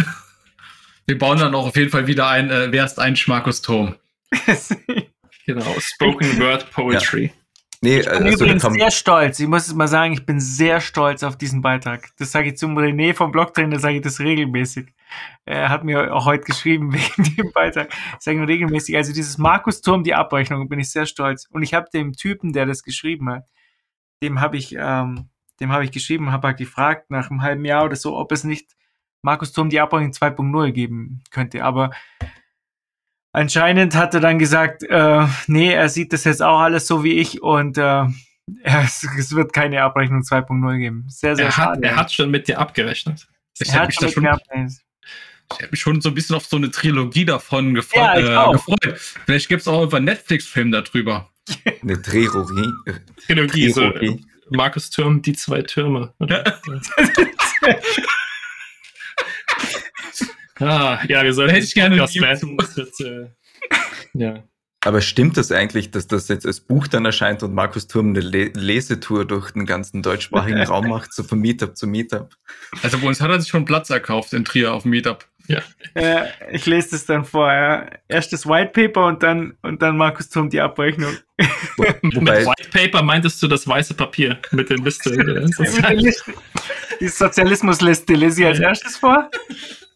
Wir 1.06 1.18
bauen 1.18 1.39
dann 1.39 1.55
auch 1.55 1.66
auf 1.68 1.77
jeden 1.77 1.90
Fall 1.90 2.06
wieder 2.09 2.28
ein, 2.28 2.51
äh, 2.51 2.73
wer 2.73 2.85
ist 2.85 2.98
ein 2.98 3.16
Markus 3.27 3.62
Turm? 3.62 3.94
Genau, 5.47 5.77
Spoken 5.78 6.40
Word 6.40 6.68
Poetry. 6.73 7.32
Nee, 7.81 8.01
Ich 8.01 8.06
bin 8.06 8.14
also 8.14 8.24
da 8.24 8.44
übrigens 8.52 8.62
sehr 8.64 8.90
stolz. 8.90 9.39
Ich 9.39 9.47
muss 9.47 9.68
es 9.68 9.74
mal 9.74 9.86
sagen, 9.86 10.12
ich 10.12 10.27
bin 10.27 10.40
sehr 10.40 10.81
stolz 10.81 11.23
auf 11.23 11.39
diesen 11.39 11.62
Beitrag. 11.62 12.09
Das 12.18 12.32
sage 12.32 12.48
ich 12.48 12.56
zum 12.56 12.77
René 12.77 13.14
vom 13.14 13.31
Blogtrainer, 13.31 13.78
sage 13.78 13.97
ich 13.98 14.02
das 14.02 14.18
regelmäßig. 14.18 14.86
Er 15.45 15.69
hat 15.69 15.85
mir 15.85 16.15
auch 16.15 16.27
heute 16.27 16.45
geschrieben 16.45 16.93
wegen 16.93 17.37
dem 17.37 17.53
Beitrag. 17.53 17.89
Ich 17.93 18.24
sage 18.24 18.39
ihm 18.39 18.45
regelmäßig, 18.45 18.97
also 18.97 19.12
dieses 19.12 19.39
Markus 19.39 19.81
Turm, 19.81 20.03
die 20.05 20.15
Abrechnung, 20.15 20.69
bin 20.69 20.81
ich 20.81 20.91
sehr 20.91 21.07
stolz. 21.07 21.47
Und 21.51 21.62
ich 21.62 21.74
habe 21.74 21.89
dem 21.93 22.12
Typen, 22.12 22.53
der 22.53 22.66
das 22.66 22.83
geschrieben 22.83 23.31
hat, 23.31 23.45
dem 24.23 24.41
habe 24.41 24.57
ich, 24.57 24.74
ähm, 24.78 25.28
dem 25.61 25.73
habe 25.73 25.85
ich 25.85 25.91
geschrieben, 25.91 26.33
habe 26.33 26.49
halt 26.49 26.59
gefragt 26.59 27.11
nach 27.11 27.31
einem 27.31 27.43
halben 27.43 27.65
Jahr 27.65 27.85
oder 27.85 27.97
so, 27.97 28.16
ob 28.16 28.33
es 28.33 28.45
nicht 28.45 28.73
Markus 29.23 29.53
Turm 29.53 29.70
die 29.70 29.81
Abrechnung 29.81 30.12
2.0 30.12 30.73
geben 30.73 31.23
könnte. 31.31 31.65
Aber 31.65 31.91
anscheinend 33.33 33.95
hat 33.95 34.15
er 34.15 34.20
dann 34.20 34.39
gesagt, 34.39 34.83
äh, 34.85 35.27
nee, 35.47 35.73
er 35.73 35.89
sieht 35.89 36.12
das 36.12 36.24
jetzt 36.24 36.43
auch 36.43 36.61
alles 36.61 36.87
so 36.87 37.05
wie 37.05 37.12
ich 37.15 37.43
und 37.43 37.78
äh, 37.78 38.05
es, 38.62 39.03
es 39.19 39.35
wird 39.35 39.53
keine 39.53 39.83
Abrechnung 39.83 40.23
2.0 40.23 40.78
geben. 40.78 41.05
Sehr, 41.09 41.37
sehr 41.37 41.47
Er 41.47 41.53
schade. 41.53 41.70
hat, 41.70 41.83
er 41.83 41.97
hat 41.97 42.12
schon 42.12 42.31
mit 42.31 42.49
dir 42.49 42.59
abgerechnet. 42.59 43.27
Ich 43.59 43.73
Er 43.73 43.83
hat 43.83 43.95
schon, 43.95 44.07
mit 44.07 44.16
mir 44.19 44.33
abgerechnet. 44.33 44.73
Ich 45.52 45.59
hätte 45.60 45.70
mich 45.70 45.81
schon 45.81 46.01
so 46.01 46.09
ein 46.10 46.14
bisschen 46.14 46.36
auf 46.36 46.47
so 46.47 46.56
eine 46.56 46.70
Trilogie 46.70 47.24
davon 47.24 47.74
gefre 47.74 47.98
Ja, 47.98 48.18
ich 48.18 48.24
äh, 48.27 48.52
gefreut. 48.52 48.98
Vielleicht 49.24 49.48
gibt 49.48 49.62
es 49.62 49.68
auch 49.68 49.93
einen 49.93 50.05
Netflix-Film 50.05 50.70
darüber. 50.73 51.31
eine 51.82 52.02
Trilogie. 52.02 52.73
Trilogie, 53.27 53.70
so. 53.70 53.93
Markus 54.51 54.90
Turm, 54.90 55.23
die 55.23 55.32
zwei 55.32 55.62
Türme. 55.62 56.12
ah, 60.60 60.98
ja, 61.09 61.23
wir 61.24 61.32
sollen 61.32 61.51
Hätte 61.51 61.64
ich 61.64 61.74
gerne 61.74 61.97
das 61.97 62.14
wird, 62.14 63.01
äh, 63.01 63.31
ja. 64.14 64.44
Aber 64.86 65.01
stimmt 65.01 65.36
das 65.36 65.51
eigentlich, 65.51 65.90
dass 65.90 66.06
das 66.06 66.28
jetzt 66.28 66.47
als 66.47 66.60
Buch 66.60 66.86
dann 66.86 67.05
erscheint 67.05 67.43
und 67.43 67.52
Markus 67.52 67.89
Turm 67.89 68.10
eine 68.10 68.20
Le 68.20 68.52
Lesetour 68.55 69.24
durch 69.24 69.51
den 69.51 69.66
ganzen 69.66 70.01
deutschsprachigen 70.01 70.62
Raum 70.68 70.89
macht, 70.89 71.12
so 71.12 71.24
von 71.24 71.40
Meetup 71.40 71.77
zu 71.77 71.89
Meetup? 71.89 72.36
Also 72.82 72.98
bei 72.98 73.09
uns 73.09 73.20
hat 73.20 73.31
er 73.31 73.40
sich 73.40 73.48
schon 73.48 73.64
Platz 73.64 73.90
erkauft 73.90 74.32
in 74.32 74.44
Trier 74.44 74.73
auf 74.73 74.82
dem 74.82 74.93
Meetup. 74.93 75.27
Äh, 75.94 76.27
ich 76.51 76.66
lese 76.66 76.90
das 76.90 77.06
dann 77.06 77.24
vor. 77.24 77.52
Ja. 77.52 77.86
Erst 78.09 78.32
das 78.32 78.47
White 78.47 78.73
Paper 78.73 79.06
und 79.06 79.23
dann, 79.23 79.56
und 79.62 79.82
dann 79.82 79.97
Markus 79.97 80.28
Turm 80.28 80.51
die 80.51 80.60
Abrechnung. 80.60 81.14
Wo, 81.77 81.82
Mit 82.02 82.16
wobei, 82.16 82.47
White 82.47 82.70
Paper 82.70 83.02
meintest 83.02 83.43
du 83.43 83.48
das 83.48 83.66
weiße 83.66 83.94
Papier 83.94 84.39
mit 84.52 84.70
der 84.70 84.78
Liste. 84.78 85.10
Die 87.01 87.09
Sozialismusliste 87.09 88.14
lese 88.14 88.43
ich 88.43 88.47
als 88.47 88.59
erstes 88.59 88.97
vor. 88.97 89.31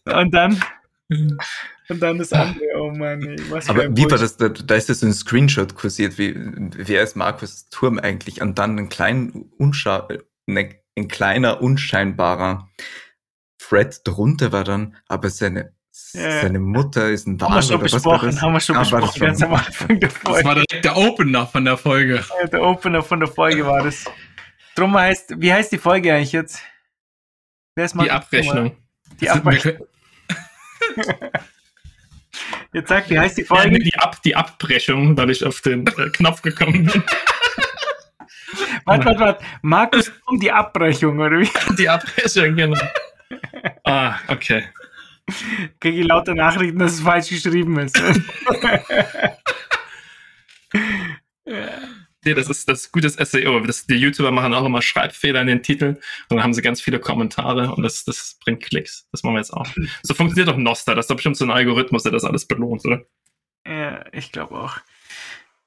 Und 0.05 0.31
dann, 0.33 0.59
und 1.09 1.99
dann 1.99 2.17
das 2.17 2.31
andere. 2.33 2.59
Oh 2.77 2.91
Mann, 2.91 3.21
ey, 3.23 3.37
was 3.49 3.69
aber 3.69 3.95
wie 3.95 4.09
war 4.09 4.17
das? 4.17 4.37
Da, 4.37 4.49
da 4.49 4.75
ist 4.75 4.89
ja 4.89 4.95
so 4.95 5.05
ein 5.05 5.13
Screenshot 5.13 5.75
kursiert, 5.75 6.17
wie, 6.17 6.35
wer 6.35 7.01
ist 7.01 7.15
Markus 7.15 7.69
Turm 7.69 7.99
eigentlich? 7.99 8.41
Und 8.41 8.59
dann 8.59 8.77
ein, 8.77 8.89
klein, 8.89 9.45
unscha 9.57 10.07
ne, 10.45 10.75
ein 10.97 11.07
kleiner, 11.07 11.61
unscheinbarer 11.61 12.69
Thread 13.67 14.01
drunter 14.05 14.51
war 14.51 14.63
dann, 14.63 14.95
aber 15.07 15.29
seine, 15.29 15.73
Ja. 16.13 16.41
seine 16.41 16.59
Mutter 16.59 17.09
ist 17.09 17.27
ein 17.27 17.39
Haben 17.41 17.53
wir 17.55 17.61
schon 17.61 17.79
besprochen, 17.81 18.31
das? 18.31 18.41
haben 18.41 18.53
wir 18.53 18.59
schon 18.59 18.75
Ah, 18.75 18.79
war 18.91 19.01
das 19.01 19.11
besprochen, 19.13 19.27
ganz 19.27 19.43
am 19.43 19.53
Anfang 19.53 19.99
der 19.99 20.09
Das 20.09 20.17
Folge. 20.17 20.45
war 20.47 20.55
direkt 20.55 20.85
der 20.85 20.97
Opener 20.97 21.47
von 21.47 21.65
der 21.65 21.77
Folge. 21.77 22.23
Ja, 22.41 22.47
Der 22.47 22.61
Opener 22.63 23.01
von 23.03 23.19
der 23.19 23.29
Folge 23.29 23.65
war 23.65 23.83
das. 23.83 24.05
Drum 24.75 24.97
heißt, 24.97 25.33
wie 25.37 25.51
heißt 25.53 25.71
die 25.71 25.77
Folge 25.77 26.13
eigentlich 26.13 26.31
jetzt? 26.31 26.61
Wer 27.75 27.85
ist 27.85 27.93
Die 27.93 27.97
Markus 27.97 28.13
Abrechnung. 28.15 28.77
Die 29.19 29.29
Abrechnung. 29.29 29.87
Jetzt 32.73 32.87
sag, 32.89 33.09
wie 33.09 33.19
heißt 33.19 33.37
die 33.37 33.41
Ja, 33.41 33.47
Folge? 33.47 33.79
die, 33.79 33.95
Ab 33.95 34.21
die 34.23 34.35
Abbrechung, 34.35 35.17
weil 35.17 35.29
ich 35.29 35.45
auf 35.45 35.59
den 35.61 35.85
äh, 35.87 36.09
Knopf 36.09 36.41
gekommen 36.41 36.85
bin. 36.85 37.03
Warte, 38.85 39.05
warte, 39.05 39.19
warte. 39.19 39.45
Markus 39.61 40.11
Turm, 40.25 40.39
die 40.39 40.51
Abbrechung, 40.51 41.19
oder 41.19 41.39
wie? 41.39 41.49
Die 41.77 41.87
Abbrechung, 41.87 42.55
genau. 42.55 42.79
Ah, 43.83 44.15
okay. 44.27 44.63
Kriege 45.79 46.01
ich 46.01 46.07
lauter 46.07 46.33
Nachrichten, 46.35 46.79
dass 46.79 46.93
es 46.93 47.01
falsch 47.01 47.29
geschrieben 47.29 47.77
ist. 47.79 48.01
Nee, 52.23 52.35
das 52.35 52.49
ist 52.49 52.69
das 52.69 52.91
gutes 52.91 53.13
SEO. 53.15 53.59
Das, 53.61 53.87
die 53.87 53.95
YouTuber 53.95 54.29
machen 54.31 54.53
auch 54.53 54.63
immer 54.63 54.83
Schreibfehler 54.83 55.41
in 55.41 55.47
den 55.47 55.63
Titeln 55.63 55.95
und 55.95 56.37
dann 56.37 56.43
haben 56.43 56.53
sie 56.53 56.61
ganz 56.61 56.79
viele 56.79 56.99
Kommentare 56.99 57.73
und 57.73 57.81
das, 57.81 58.03
das 58.03 58.37
bringt 58.43 58.61
Klicks. 58.61 59.07
Das 59.11 59.23
machen 59.23 59.33
wir 59.33 59.39
jetzt 59.39 59.53
auch. 59.53 59.67
So 60.03 60.13
funktioniert 60.13 60.47
doch 60.47 60.57
Noster. 60.57 60.93
Das 60.93 61.05
ist 61.05 61.09
doch 61.09 61.15
bestimmt 61.15 61.37
so 61.37 61.45
ein 61.45 61.51
Algorithmus, 61.51 62.03
der 62.03 62.11
das 62.11 62.23
alles 62.23 62.45
belohnt, 62.45 62.85
oder? 62.85 63.01
Ja, 63.65 64.05
ich 64.11 64.31
glaube 64.31 64.55
auch. 64.55 64.77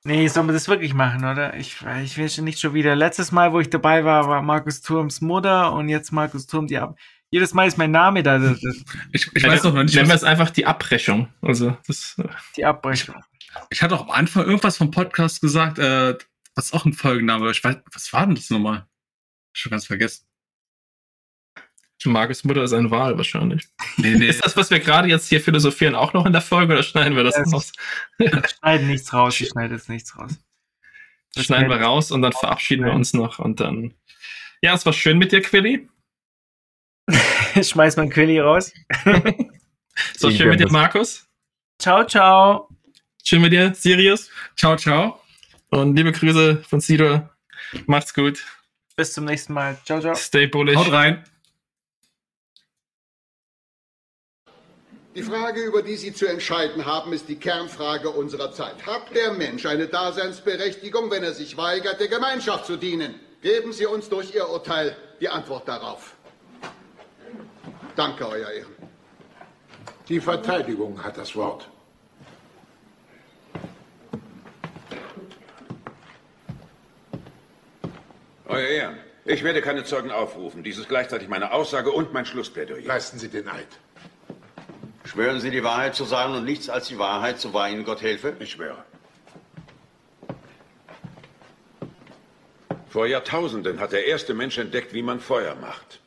Nee, 0.05 0.29
soll 0.29 0.45
man 0.45 0.55
das 0.55 0.69
wirklich 0.69 0.95
machen, 0.95 1.25
oder? 1.25 1.57
Ich, 1.57 1.79
ich 2.05 2.19
will 2.19 2.29
schon 2.29 2.45
nicht 2.45 2.61
schon 2.61 2.75
wieder. 2.75 2.95
Letztes 2.95 3.33
Mal, 3.33 3.53
wo 3.53 3.59
ich 3.59 3.71
dabei 3.71 4.05
war, 4.05 4.29
war 4.29 4.43
Markus 4.43 4.81
Turms 4.81 5.23
Mutter 5.23 5.73
und 5.73 5.89
jetzt 5.89 6.13
Markus 6.13 6.47
Turm 6.47 6.67
die 6.67 6.79
Ab. 6.79 6.97
Jedes 7.31 7.53
Mal 7.53 7.67
ist 7.67 7.79
mein 7.79 7.91
Name 7.91 8.23
da. 8.23 8.39
Das, 8.39 8.61
das, 8.61 8.85
Ich, 9.13 9.31
ich 9.35 9.43
weiß 9.43 9.65
noch 9.65 9.75
nicht, 9.75 9.95
Nennen 9.95 10.09
wir 10.09 10.15
es 10.15 10.25
einfach 10.25 10.51
die 10.51 10.67
Abbrechung. 10.67 11.29
Also, 11.43 11.77
das, 11.87 12.17
die 12.57 12.65
Abbrechung. 12.65 13.17
ich 13.71 13.83
hatte 13.83 13.97
auch 13.97 14.03
am 14.03 14.11
Anfang 14.11 14.45
irgendwas 14.45 14.77
vom 14.77 14.91
Podcast 14.91 15.41
gesagt, 15.41 15.79
äh, 15.79 16.17
was 16.55 16.67
ist 16.67 16.75
auch 16.75 16.85
ein 16.85 16.93
Folgenname. 16.93 17.51
Ich 17.51 17.63
weiß, 17.65 17.77
was 17.93 18.13
war 18.13 18.27
denn 18.27 18.37
das 18.37 18.51
nochmal? 18.51 18.87
Schon 19.53 19.71
ganz 19.71 19.87
vergessen. 19.87 20.27
Markus 22.07 22.45
Mutter 22.45 22.63
ist 22.65 22.73
ein 22.73 22.91
Wahl 22.91 23.17
wahrscheinlich. 23.17 23.67
Nee, 23.97 24.15
nee. 24.17 24.27
Ist 24.27 24.45
das, 24.45 24.57
was 24.57 24.71
wir 24.71 24.81
gerade 24.81 25.09
jetzt 25.09 25.29
hier 25.29 25.41
philosophieren, 25.41 25.95
auch 25.95 26.13
noch 26.13 26.27
in 26.27 26.33
der 26.33 26.43
Folge 26.43 26.75
oder 26.75 26.83
schneiden 26.83 27.17
wir 27.17 27.25
das 27.25 27.37
Ja, 27.37 27.45
raus? 27.45 27.73
Schneiden 28.59 28.89
nichts 28.89 29.13
raus, 29.13 29.41
ich 29.41 29.49
schneide 29.49 29.75
jetzt 29.75 29.89
nichts 29.89 30.17
raus. 30.19 30.39
Das 31.35 31.47
schneiden 31.47 31.69
wir 31.69 31.81
raus 31.81 32.11
und 32.11 32.23
dann 32.23 32.33
verabschieden 32.33 32.85
wir 32.85 32.93
uns 32.93 33.13
noch 33.13 33.39
und 33.39 33.61
dann. 33.61 33.95
Ja, 34.63 34.75
es 34.75 34.87
war 34.87 34.93
schön 34.93 35.19
mit 35.19 35.33
dir, 35.33 35.43
Quilly. 35.43 35.89
Schmeiß 37.63 37.97
mein 37.97 38.11
Quelli 38.11 38.41
raus. 38.41 38.73
So 40.17 40.29
schön 40.29 40.49
mit 40.49 40.59
dir, 40.59 40.69
Markus. 40.73 41.25
Ciao, 41.79 42.05
ciao. 42.05 42.69
Schön 43.23 43.41
mit 43.41 43.53
dir, 43.53 43.73
Sirius. 43.77 44.29
Ciao, 44.57 44.77
ciao. 44.77 45.21
Und 45.71 45.95
liebe 45.95 46.11
Grüße 46.11 46.65
von 46.69 46.81
Sido. 46.81 47.29
Macht's 47.87 48.13
gut. 48.13 48.45
Bis 48.97 49.13
zum 49.13 49.25
nächsten 49.25 49.53
Mal. 49.53 49.79
Ciao, 49.85 50.01
ciao. 50.01 50.17
Stay 50.17 50.49
bullish. 50.49 50.75
Haut 50.75 50.91
rein. 50.91 51.25
Die 55.15 55.23
Frage, 55.23 55.63
über 55.63 55.83
die 55.83 55.95
Sie 55.95 56.13
zu 56.13 56.27
entscheiden 56.27 56.85
haben, 56.85 57.13
ist 57.13 57.29
die 57.29 57.37
Kernfrage 57.37 58.11
unserer 58.11 58.51
Zeit. 58.51 58.85
Hat 58.85 59.15
der 59.15 59.33
Mensch 59.33 59.65
eine 59.65 59.87
Daseinsberechtigung, 59.87 61.09
wenn 61.13 61.23
er 61.23 61.35
sich 61.35 61.57
weigert, 61.57 62.01
der 62.01 62.09
Gemeinschaft 62.09 62.67
zu 62.67 62.77
dienen? 62.77 63.15
Geben 63.43 63.73
Sie 63.73 63.87
uns 63.87 64.09
durch 64.09 64.35
Ihr 64.35 64.49
Urteil 64.49 64.97
die 65.21 65.29
Antwort 65.29 65.69
darauf. 65.69 66.17
Danke, 67.97 68.29
Euer 68.29 68.51
Ehren. 68.51 68.75
Die 70.09 70.21
Verteidigung 70.21 71.03
hat 71.03 71.17
das 71.17 71.35
Wort. 71.37 71.69
Euer 78.47 78.69
Ehren, 78.69 78.99
ich 79.25 79.43
werde 79.43 79.63
keine 79.63 79.85
Zeugen 79.85 80.11
aufrufen. 80.11 80.63
Dies 80.63 80.79
ist 80.79 80.89
gleichzeitig 80.89 81.29
meine 81.29 81.53
Aussage 81.53 81.91
und 81.91 82.13
mein 82.13 82.27
Schlussplädoyer. 82.27 82.85
Leisten 82.85 83.19
Sie 83.19 83.29
den 83.29 83.49
Eid. 83.49 83.69
Schwören 85.05 85.41
Sie 85.41 85.51
die 85.51 85.65
Wahrheit 85.65 85.95
zu 85.95 86.05
sagen 86.05 86.35
und 86.35 86.45
nichts 86.45 86.69
als 86.69 86.89
die 86.89 86.99
Wahrheit, 86.99 87.41
so 87.41 87.55
wahr 87.55 87.71
Ihnen 87.71 87.85
Gott 87.85 88.03
helfe? 88.03 88.37
Ich 88.41 88.51
schwöre. 88.51 88.85
Vor 92.89 93.07
Jahrtausenden 93.07 93.81
hat 93.81 93.93
der 93.93 94.07
erste 94.07 94.35
Mensch 94.35 94.59
entdeckt, 94.59 94.93
wie 94.93 95.03
man 95.03 95.21
Feuer 95.21 95.55
macht. 95.57 96.01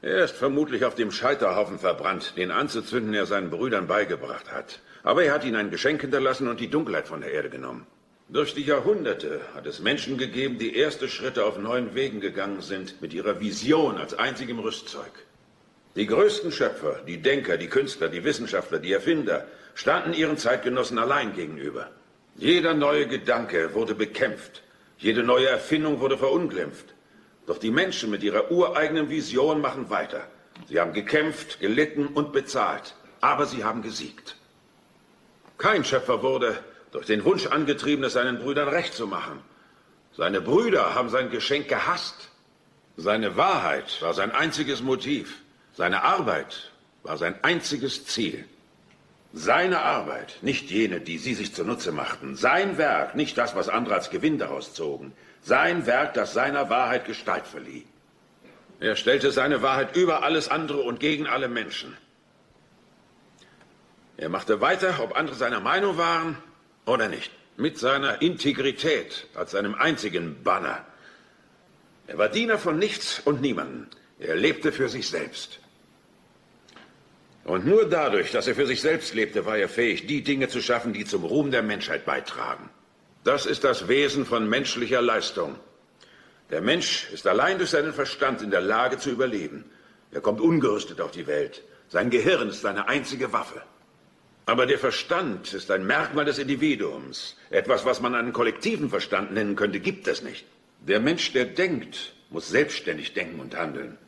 Er 0.00 0.24
ist 0.24 0.36
vermutlich 0.36 0.84
auf 0.84 0.94
dem 0.94 1.10
Scheiterhaufen 1.10 1.78
verbrannt, 1.80 2.34
den 2.36 2.52
anzuzünden 2.52 3.14
er 3.14 3.26
seinen 3.26 3.50
Brüdern 3.50 3.88
beigebracht 3.88 4.52
hat. 4.52 4.80
Aber 5.02 5.24
er 5.24 5.32
hat 5.32 5.44
ihnen 5.44 5.56
ein 5.56 5.70
Geschenk 5.70 6.02
hinterlassen 6.02 6.46
und 6.46 6.60
die 6.60 6.70
Dunkelheit 6.70 7.08
von 7.08 7.20
der 7.20 7.32
Erde 7.32 7.50
genommen. 7.50 7.86
Durch 8.28 8.54
die 8.54 8.62
Jahrhunderte 8.62 9.40
hat 9.54 9.66
es 9.66 9.80
Menschen 9.80 10.18
gegeben, 10.18 10.58
die 10.58 10.76
erste 10.76 11.08
Schritte 11.08 11.44
auf 11.44 11.58
neuen 11.58 11.94
Wegen 11.94 12.20
gegangen 12.20 12.60
sind, 12.60 13.00
mit 13.00 13.12
ihrer 13.12 13.40
Vision 13.40 13.96
als 13.96 14.14
einzigem 14.14 14.58
Rüstzeug. 14.60 15.10
Die 15.96 16.06
größten 16.06 16.52
Schöpfer, 16.52 17.00
die 17.06 17.20
Denker, 17.20 17.56
die 17.56 17.68
Künstler, 17.68 18.08
die 18.08 18.22
Wissenschaftler, 18.22 18.78
die 18.78 18.92
Erfinder, 18.92 19.46
standen 19.74 20.12
ihren 20.12 20.36
Zeitgenossen 20.36 20.98
allein 20.98 21.34
gegenüber. 21.34 21.90
Jeder 22.36 22.74
neue 22.74 23.08
Gedanke 23.08 23.74
wurde 23.74 23.94
bekämpft, 23.96 24.62
jede 24.98 25.24
neue 25.24 25.48
Erfindung 25.48 25.98
wurde 25.98 26.18
verunglimpft. 26.18 26.94
Doch 27.48 27.56
die 27.56 27.70
Menschen 27.70 28.10
mit 28.10 28.22
ihrer 28.22 28.50
ureigenen 28.50 29.08
Vision 29.08 29.62
machen 29.62 29.88
weiter. 29.88 30.28
Sie 30.68 30.78
haben 30.78 30.92
gekämpft, 30.92 31.60
gelitten 31.60 32.06
und 32.06 32.30
bezahlt, 32.30 32.94
aber 33.22 33.46
sie 33.46 33.64
haben 33.64 33.80
gesiegt. 33.80 34.36
Kein 35.56 35.82
Schöpfer 35.82 36.22
wurde 36.22 36.58
durch 36.92 37.06
den 37.06 37.24
Wunsch 37.24 37.46
angetrieben, 37.46 38.04
es 38.04 38.12
seinen 38.12 38.38
Brüdern 38.38 38.68
recht 38.68 38.92
zu 38.92 39.06
machen. 39.06 39.40
Seine 40.14 40.42
Brüder 40.42 40.94
haben 40.94 41.08
sein 41.08 41.30
Geschenk 41.30 41.68
gehasst. 41.68 42.28
Seine 42.98 43.38
Wahrheit 43.38 44.02
war 44.02 44.12
sein 44.12 44.30
einziges 44.30 44.82
Motiv. 44.82 45.38
Seine 45.74 46.02
Arbeit 46.02 46.70
war 47.02 47.16
sein 47.16 47.42
einziges 47.42 48.04
Ziel. 48.04 48.44
Seine 49.32 49.80
Arbeit, 49.80 50.36
nicht 50.42 50.70
jene, 50.70 51.00
die 51.00 51.16
sie 51.16 51.32
sich 51.32 51.54
zunutze 51.54 51.92
machten. 51.92 52.36
Sein 52.36 52.76
Werk, 52.76 53.14
nicht 53.14 53.38
das, 53.38 53.56
was 53.56 53.70
andere 53.70 53.94
als 53.94 54.10
Gewinn 54.10 54.38
daraus 54.38 54.74
zogen. 54.74 55.14
Sein 55.42 55.86
Werk, 55.86 56.14
das 56.14 56.32
seiner 56.32 56.68
Wahrheit 56.70 57.06
Gestalt 57.06 57.46
verlieh. 57.46 57.84
Er 58.80 58.96
stellte 58.96 59.32
seine 59.32 59.62
Wahrheit 59.62 59.96
über 59.96 60.22
alles 60.22 60.48
andere 60.48 60.82
und 60.82 61.00
gegen 61.00 61.26
alle 61.26 61.48
Menschen. 61.48 61.96
Er 64.16 64.28
machte 64.28 64.60
weiter, 64.60 65.00
ob 65.00 65.16
andere 65.16 65.36
seiner 65.36 65.60
Meinung 65.60 65.96
waren 65.96 66.36
oder 66.86 67.08
nicht. 67.08 67.30
Mit 67.56 67.78
seiner 67.78 68.22
Integrität 68.22 69.26
als 69.34 69.52
seinem 69.52 69.74
einzigen 69.74 70.42
Banner. 70.42 70.84
Er 72.06 72.18
war 72.18 72.28
Diener 72.28 72.58
von 72.58 72.78
nichts 72.78 73.20
und 73.24 73.40
niemanden. 73.40 73.88
Er 74.18 74.36
lebte 74.36 74.72
für 74.72 74.88
sich 74.88 75.08
selbst. 75.08 75.60
Und 77.44 77.64
nur 77.64 77.88
dadurch, 77.88 78.30
dass 78.30 78.46
er 78.46 78.54
für 78.54 78.66
sich 78.66 78.80
selbst 78.80 79.14
lebte, 79.14 79.46
war 79.46 79.56
er 79.56 79.68
fähig, 79.68 80.06
die 80.06 80.22
Dinge 80.22 80.48
zu 80.48 80.60
schaffen, 80.60 80.92
die 80.92 81.04
zum 81.04 81.24
Ruhm 81.24 81.50
der 81.50 81.62
Menschheit 81.62 82.04
beitragen. 82.04 82.68
Das 83.28 83.44
ist 83.44 83.62
das 83.62 83.88
Wesen 83.88 84.24
von 84.24 84.48
menschlicher 84.48 85.02
Leistung. 85.02 85.56
Der 86.48 86.62
Mensch 86.62 87.10
ist 87.12 87.26
allein 87.26 87.58
durch 87.58 87.68
seinen 87.68 87.92
Verstand 87.92 88.40
in 88.40 88.50
der 88.50 88.62
Lage 88.62 88.96
zu 88.96 89.10
überleben. 89.10 89.66
Er 90.12 90.22
kommt 90.22 90.40
ungerüstet 90.40 91.02
auf 91.02 91.10
die 91.10 91.26
Welt. 91.26 91.62
Sein 91.90 92.08
Gehirn 92.08 92.48
ist 92.48 92.62
seine 92.62 92.88
einzige 92.88 93.30
Waffe. 93.34 93.60
Aber 94.46 94.64
der 94.64 94.78
Verstand 94.78 95.52
ist 95.52 95.70
ein 95.70 95.86
Merkmal 95.86 96.24
des 96.24 96.38
Individuums. 96.38 97.36
Etwas, 97.50 97.84
was 97.84 98.00
man 98.00 98.14
einen 98.14 98.32
kollektiven 98.32 98.88
Verstand 98.88 99.34
nennen 99.34 99.56
könnte, 99.56 99.78
gibt 99.78 100.08
es 100.08 100.22
nicht. 100.22 100.46
Der 100.86 100.98
Mensch, 100.98 101.30
der 101.34 101.44
denkt, 101.44 102.14
muss 102.30 102.48
selbstständig 102.48 103.12
denken 103.12 103.40
und 103.40 103.54
handeln. 103.54 103.98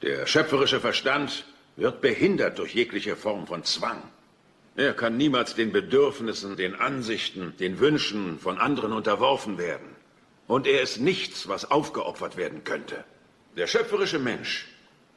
Der 0.00 0.28
schöpferische 0.28 0.78
Verstand 0.78 1.44
wird 1.74 2.00
behindert 2.00 2.60
durch 2.60 2.72
jegliche 2.72 3.16
Form 3.16 3.48
von 3.48 3.64
Zwang. 3.64 4.00
Er 4.76 4.92
kann 4.92 5.16
niemals 5.16 5.54
den 5.54 5.70
Bedürfnissen, 5.70 6.56
den 6.56 6.74
Ansichten, 6.74 7.54
den 7.58 7.78
Wünschen 7.78 8.38
von 8.40 8.58
anderen 8.58 8.92
unterworfen 8.92 9.56
werden. 9.56 9.94
Und 10.48 10.66
er 10.66 10.82
ist 10.82 10.98
nichts, 10.98 11.48
was 11.48 11.70
aufgeopfert 11.70 12.36
werden 12.36 12.64
könnte. 12.64 13.04
Der 13.56 13.66
schöpferische 13.68 14.18
Mensch 14.18 14.66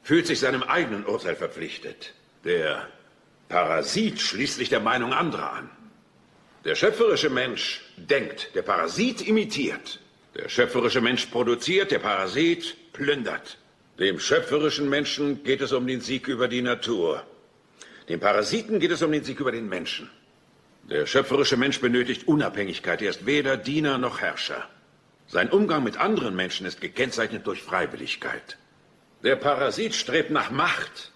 fühlt 0.02 0.26
sich 0.26 0.38
seinem 0.38 0.62
eigenen 0.62 1.04
Urteil 1.04 1.34
verpflichtet. 1.34 2.14
Der 2.44 2.86
Parasit 3.48 4.20
schließt 4.20 4.58
sich 4.58 4.68
der 4.68 4.80
Meinung 4.80 5.12
anderer 5.12 5.52
an. 5.52 5.70
Der 6.64 6.76
schöpferische 6.76 7.30
Mensch 7.30 7.82
denkt, 7.96 8.54
der 8.54 8.62
Parasit 8.62 9.26
imitiert. 9.26 9.98
Der 10.36 10.48
schöpferische 10.48 11.00
Mensch 11.00 11.26
produziert, 11.26 11.90
der 11.90 11.98
Parasit 11.98 12.76
plündert. 12.92 13.58
Dem 13.98 14.20
schöpferischen 14.20 14.88
Menschen 14.88 15.42
geht 15.42 15.60
es 15.60 15.72
um 15.72 15.86
den 15.86 16.00
Sieg 16.00 16.28
über 16.28 16.46
die 16.46 16.62
Natur. 16.62 17.24
Dem 18.08 18.20
Parasiten 18.20 18.80
geht 18.80 18.90
es 18.90 19.02
um 19.02 19.12
den 19.12 19.22
Sieg 19.22 19.38
über 19.38 19.52
den 19.52 19.68
Menschen. 19.68 20.10
Der 20.88 21.04
schöpferische 21.04 21.58
Mensch 21.58 21.80
benötigt 21.80 22.26
Unabhängigkeit. 22.26 23.02
Er 23.02 23.10
ist 23.10 23.26
weder 23.26 23.58
Diener 23.58 23.98
noch 23.98 24.22
Herrscher. 24.22 24.66
Sein 25.26 25.50
Umgang 25.50 25.84
mit 25.84 25.98
anderen 25.98 26.34
Menschen 26.34 26.64
ist 26.64 26.80
gekennzeichnet 26.80 27.46
durch 27.46 27.62
Freiwilligkeit. 27.62 28.56
Der 29.22 29.36
Parasit 29.36 29.94
strebt 29.94 30.30
nach 30.30 30.50
Macht. 30.50 31.12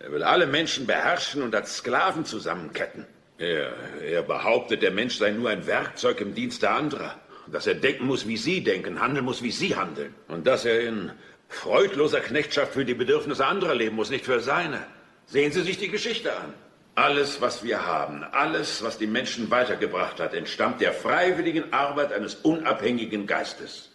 Er 0.00 0.10
will 0.10 0.24
alle 0.24 0.48
Menschen 0.48 0.86
beherrschen 0.86 1.42
und 1.42 1.54
als 1.54 1.76
Sklaven 1.76 2.24
zusammenketten. 2.24 3.06
Er, 3.38 3.72
er 4.02 4.22
behauptet, 4.22 4.82
der 4.82 4.90
Mensch 4.90 5.16
sei 5.18 5.30
nur 5.30 5.50
ein 5.50 5.66
Werkzeug 5.68 6.20
im 6.20 6.34
Dienste 6.34 6.70
anderer. 6.70 7.20
Dass 7.46 7.68
er 7.68 7.74
denken 7.74 8.06
muss, 8.06 8.26
wie 8.26 8.36
sie 8.36 8.64
denken, 8.64 9.00
handeln 9.00 9.24
muss, 9.24 9.42
wie 9.42 9.52
sie 9.52 9.76
handeln. 9.76 10.12
Und 10.26 10.48
dass 10.48 10.64
er 10.64 10.80
in 10.80 11.12
freudloser 11.48 12.20
Knechtschaft 12.20 12.72
für 12.72 12.84
die 12.84 12.94
Bedürfnisse 12.94 13.46
anderer 13.46 13.76
leben 13.76 13.94
muss, 13.94 14.10
nicht 14.10 14.24
für 14.24 14.40
seine. 14.40 14.84
Sehen 15.26 15.52
Sie 15.52 15.62
sich 15.62 15.78
die 15.78 15.88
Geschichte 15.88 16.36
an. 16.36 16.54
Alles, 16.94 17.40
was 17.40 17.62
wir 17.62 17.84
haben, 17.84 18.24
alles, 18.24 18.82
was 18.82 18.96
die 18.96 19.06
Menschen 19.06 19.50
weitergebracht 19.50 20.18
hat, 20.18 20.32
entstammt 20.32 20.80
der 20.80 20.94
freiwilligen 20.94 21.72
Arbeit 21.72 22.12
eines 22.12 22.36
unabhängigen 22.36 23.26
Geistes. 23.26 23.90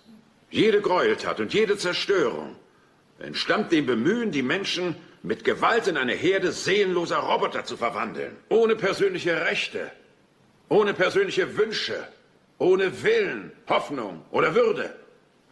Jede 0.52 0.82
Gräueltat 0.82 1.40
und 1.40 1.54
jede 1.54 1.78
Zerstörung 1.78 2.56
entstammt 3.20 3.72
dem 3.72 3.86
Bemühen, 3.86 4.32
die 4.32 4.44
Menschen 4.44 4.96
mit 5.24 5.44
Gewalt 5.44 5.88
in 5.88 5.98
eine 5.98 6.14
Herde 6.14 6.52
seelenloser 6.52 7.18
Roboter 7.18 7.64
zu 7.64 7.78
verwandeln. 7.78 8.36
Ohne 8.50 8.76
persönliche 8.76 9.46
Rechte, 9.46 9.92
ohne 10.70 10.94
persönliche 10.94 11.58
Wünsche, 11.58 12.08
ohne 12.58 13.04
Willen, 13.04 13.52
Hoffnung 13.68 14.24
oder 14.32 14.54
Würde. 14.54 14.94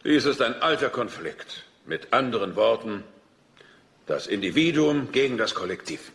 Dies 0.04 0.26
ist 0.26 0.42
ein 0.42 0.62
alter 0.62 0.90
Konflikt. 0.90 1.66
Mit 1.86 2.14
anderen 2.14 2.56
Worten, 2.56 3.04
das 4.10 4.26
Individuum 4.26 5.12
gegen 5.12 5.38
das 5.38 5.54
Kollektiv. 5.54 6.12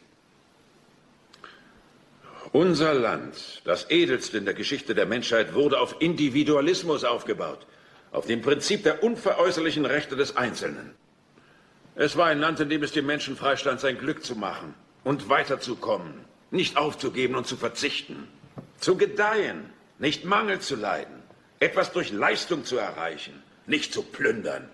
Unser 2.51 2.93
Land, 2.93 3.63
das 3.65 3.89
edelste 3.89 4.39
in 4.39 4.45
der 4.45 4.55
Geschichte 4.55 4.95
der 4.95 5.07
Menschheit, 5.07 5.55
wurde 5.55 5.79
auf 5.79 5.97
Individualismus 6.01 7.05
aufgebaut, 7.05 7.67
auf 8.11 8.27
dem 8.27 8.43
Prinzip 8.43 8.83
der 8.83 9.03
unveräußerlichen 9.03 9.87
Rechte 9.87 10.17
des 10.17 10.37
Einzelnen. 10.37 10.95
Es 11.95 12.17
war 12.17 12.27
ein 12.27 12.41
Land, 12.41 12.59
in 12.59 12.69
dem 12.69 12.83
es 12.83 12.91
dem 12.91 13.07
Menschen 13.07 13.37
freistand, 13.37 13.79
sein 13.79 13.97
Glück 13.97 14.25
zu 14.25 14.35
machen 14.35 14.75
und 15.05 15.29
weiterzukommen, 15.29 16.25
nicht 16.51 16.77
aufzugeben 16.77 17.37
und 17.37 17.47
zu 17.47 17.57
verzichten, 17.57 18.27
zu 18.81 18.97
gedeihen, 18.97 19.71
nicht 20.01 20.25
Mangel 20.25 20.59
zu 20.59 20.75
leiden, 20.75 21.23
etwas 21.61 21.93
durch 21.93 22.11
Leistung 22.11 22.65
zu 22.65 22.77
erreichen, 22.77 23.41
nicht 23.67 23.93
zu 23.93 24.03
plündern, 24.03 24.69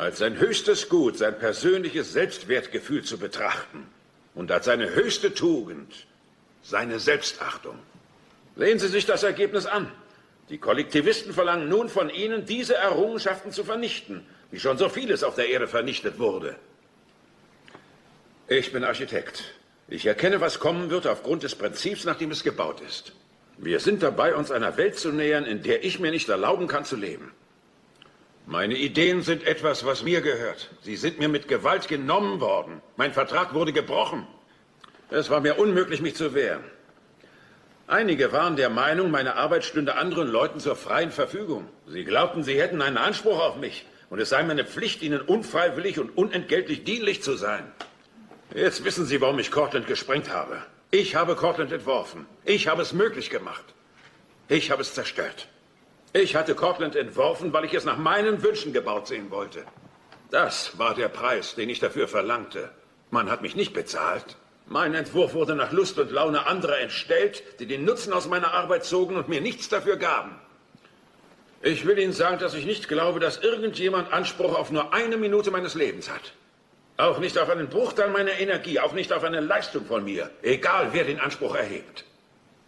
als 0.00 0.18
sein 0.18 0.38
höchstes 0.38 0.88
Gut 0.88 1.18
sein 1.18 1.38
persönliches 1.38 2.14
Selbstwertgefühl 2.14 3.04
zu 3.04 3.18
betrachten 3.18 3.86
und 4.34 4.50
als 4.50 4.64
seine 4.64 4.94
höchste 4.94 5.34
Tugend 5.34 6.06
seine 6.62 6.98
Selbstachtung. 6.98 7.78
Sehen 8.56 8.78
Sie 8.78 8.88
sich 8.88 9.04
das 9.04 9.24
Ergebnis 9.24 9.66
an. 9.66 9.92
Die 10.48 10.56
Kollektivisten 10.56 11.34
verlangen 11.34 11.68
nun 11.68 11.90
von 11.90 12.08
Ihnen, 12.08 12.46
diese 12.46 12.76
Errungenschaften 12.76 13.52
zu 13.52 13.62
vernichten, 13.62 14.26
wie 14.50 14.58
schon 14.58 14.78
so 14.78 14.88
vieles 14.88 15.22
auf 15.22 15.34
der 15.34 15.50
Erde 15.50 15.68
vernichtet 15.68 16.18
wurde. 16.18 16.56
Ich 18.48 18.72
bin 18.72 18.84
Architekt. 18.84 19.54
Ich 19.86 20.06
erkenne, 20.06 20.40
was 20.40 20.60
kommen 20.60 20.88
wird 20.88 21.06
aufgrund 21.06 21.42
des 21.42 21.54
Prinzips, 21.54 22.04
nach 22.04 22.16
dem 22.16 22.30
es 22.30 22.42
gebaut 22.42 22.80
ist. 22.80 23.12
Wir 23.58 23.80
sind 23.80 24.02
dabei, 24.02 24.34
uns 24.34 24.50
einer 24.50 24.78
Welt 24.78 24.98
zu 24.98 25.12
nähern, 25.12 25.44
in 25.44 25.62
der 25.62 25.84
ich 25.84 26.00
mir 26.00 26.10
nicht 26.10 26.30
erlauben 26.30 26.68
kann 26.68 26.86
zu 26.86 26.96
leben. 26.96 27.32
Meine 28.50 28.74
Ideen 28.74 29.22
sind 29.22 29.44
etwas, 29.44 29.84
was 29.84 30.02
mir 30.02 30.22
gehört. 30.22 30.70
Sie 30.82 30.96
sind 30.96 31.20
mir 31.20 31.28
mit 31.28 31.46
Gewalt 31.46 31.86
genommen 31.86 32.40
worden. 32.40 32.82
Mein 32.96 33.12
Vertrag 33.12 33.54
wurde 33.54 33.72
gebrochen. 33.72 34.26
Es 35.08 35.30
war 35.30 35.40
mir 35.40 35.56
unmöglich, 35.56 36.00
mich 36.00 36.16
zu 36.16 36.34
wehren. 36.34 36.64
Einige 37.86 38.32
waren 38.32 38.56
der 38.56 38.68
Meinung, 38.68 39.12
meine 39.12 39.36
Arbeit 39.36 39.64
stünde 39.64 39.94
anderen 39.94 40.26
Leuten 40.26 40.58
zur 40.58 40.74
freien 40.74 41.12
Verfügung. 41.12 41.68
Sie 41.86 42.02
glaubten, 42.02 42.42
sie 42.42 42.60
hätten 42.60 42.82
einen 42.82 42.96
Anspruch 42.96 43.40
auf 43.40 43.56
mich 43.56 43.86
und 44.10 44.18
es 44.18 44.30
sei 44.30 44.42
meine 44.42 44.64
Pflicht, 44.64 45.00
ihnen 45.02 45.20
unfreiwillig 45.20 46.00
und 46.00 46.18
unentgeltlich 46.18 46.82
dienlich 46.82 47.22
zu 47.22 47.36
sein. 47.36 47.70
Jetzt 48.52 48.84
wissen 48.84 49.06
Sie, 49.06 49.20
warum 49.20 49.38
ich 49.38 49.52
Cortland 49.52 49.86
gesprengt 49.86 50.28
habe. 50.28 50.60
Ich 50.90 51.14
habe 51.14 51.36
Cortland 51.36 51.70
entworfen. 51.70 52.26
Ich 52.44 52.66
habe 52.66 52.82
es 52.82 52.92
möglich 52.92 53.30
gemacht. 53.30 53.64
Ich 54.48 54.72
habe 54.72 54.82
es 54.82 54.92
zerstört. 54.92 55.46
Ich 56.12 56.34
hatte 56.34 56.56
Cortland 56.56 56.96
entworfen, 56.96 57.52
weil 57.52 57.64
ich 57.64 57.74
es 57.74 57.84
nach 57.84 57.96
meinen 57.96 58.42
Wünschen 58.42 58.72
gebaut 58.72 59.06
sehen 59.06 59.30
wollte. 59.30 59.64
Das 60.30 60.76
war 60.78 60.94
der 60.94 61.08
Preis, 61.08 61.54
den 61.54 61.70
ich 61.70 61.78
dafür 61.78 62.08
verlangte. 62.08 62.70
Man 63.10 63.30
hat 63.30 63.42
mich 63.42 63.54
nicht 63.54 63.72
bezahlt. 63.72 64.36
Mein 64.66 64.94
Entwurf 64.94 65.34
wurde 65.34 65.54
nach 65.54 65.72
Lust 65.72 65.98
und 65.98 66.10
Laune 66.10 66.46
anderer 66.46 66.78
entstellt, 66.78 67.42
die 67.60 67.66
den 67.66 67.84
Nutzen 67.84 68.12
aus 68.12 68.28
meiner 68.28 68.54
Arbeit 68.54 68.84
zogen 68.84 69.16
und 69.16 69.28
mir 69.28 69.40
nichts 69.40 69.68
dafür 69.68 69.96
gaben. 69.96 70.36
Ich 71.62 71.86
will 71.86 71.98
Ihnen 71.98 72.12
sagen, 72.12 72.38
dass 72.38 72.54
ich 72.54 72.64
nicht 72.64 72.88
glaube, 72.88 73.20
dass 73.20 73.38
irgendjemand 73.38 74.12
Anspruch 74.12 74.56
auf 74.56 74.70
nur 74.70 74.94
eine 74.94 75.16
Minute 75.16 75.50
meines 75.50 75.74
Lebens 75.74 76.10
hat. 76.10 76.32
Auch 76.96 77.18
nicht 77.18 77.38
auf 77.38 77.50
einen 77.50 77.68
Bruchteil 77.68 78.10
meiner 78.10 78.38
Energie, 78.38 78.80
auch 78.80 78.94
nicht 78.94 79.12
auf 79.12 79.24
eine 79.24 79.40
Leistung 79.40 79.86
von 79.86 80.04
mir, 80.04 80.30
egal 80.42 80.88
wer 80.92 81.04
den 81.04 81.20
Anspruch 81.20 81.54
erhebt. 81.54 82.04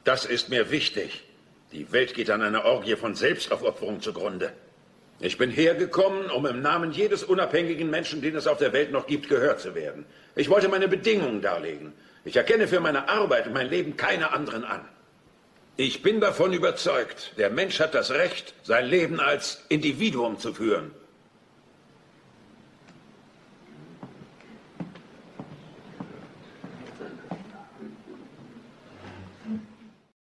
Das 0.05 0.27
ist 0.27 0.49
mir 0.49 0.71
wichtig. 0.71 1.25
Die 1.73 1.91
Welt 1.93 2.15
geht 2.15 2.31
an 2.31 2.43
einer 2.43 2.65
Orgie 2.65 2.97
von 2.97 3.15
Selbstaufopferung 3.15 4.01
zugrunde. 4.01 4.53
Ich 5.21 5.39
bin 5.39 5.51
hergekommen, 5.51 6.31
um 6.31 6.47
im 6.47 6.61
Namen 6.61 6.93
jedes 6.93 7.23
unabhängigen 7.23 7.89
Menschen, 7.91 8.21
den 8.21 8.37
es 8.37 8.47
auf 8.47 8.59
der 8.59 8.73
Welt 8.73 8.93
noch 8.93 9.07
gibt, 9.07 9.29
gehört 9.29 9.61
zu 9.61 9.75
werden. 9.75 10.05
Ich 10.37 10.51
wollte 10.51 10.69
meine 10.69 10.89
Bedingungen 10.89 11.41
darlegen. 11.41 11.93
Ich 12.25 12.37
erkenne 12.37 12.69
für 12.69 12.81
meine 12.81 13.09
Arbeit 13.09 13.47
und 13.47 13.53
mein 13.53 13.71
Leben 13.71 13.97
keine 13.97 14.33
anderen 14.33 14.65
an. 14.65 14.85
Ich 15.77 16.03
bin 16.03 16.21
davon 16.21 16.53
überzeugt, 16.53 17.33
der 17.39 17.51
Mensch 17.51 17.81
hat 17.81 17.95
das 17.95 18.11
Recht, 18.11 18.55
sein 18.63 18.87
Leben 18.87 19.21
als 19.21 19.65
Individuum 19.69 20.39
zu 20.39 20.53
führen 20.53 20.91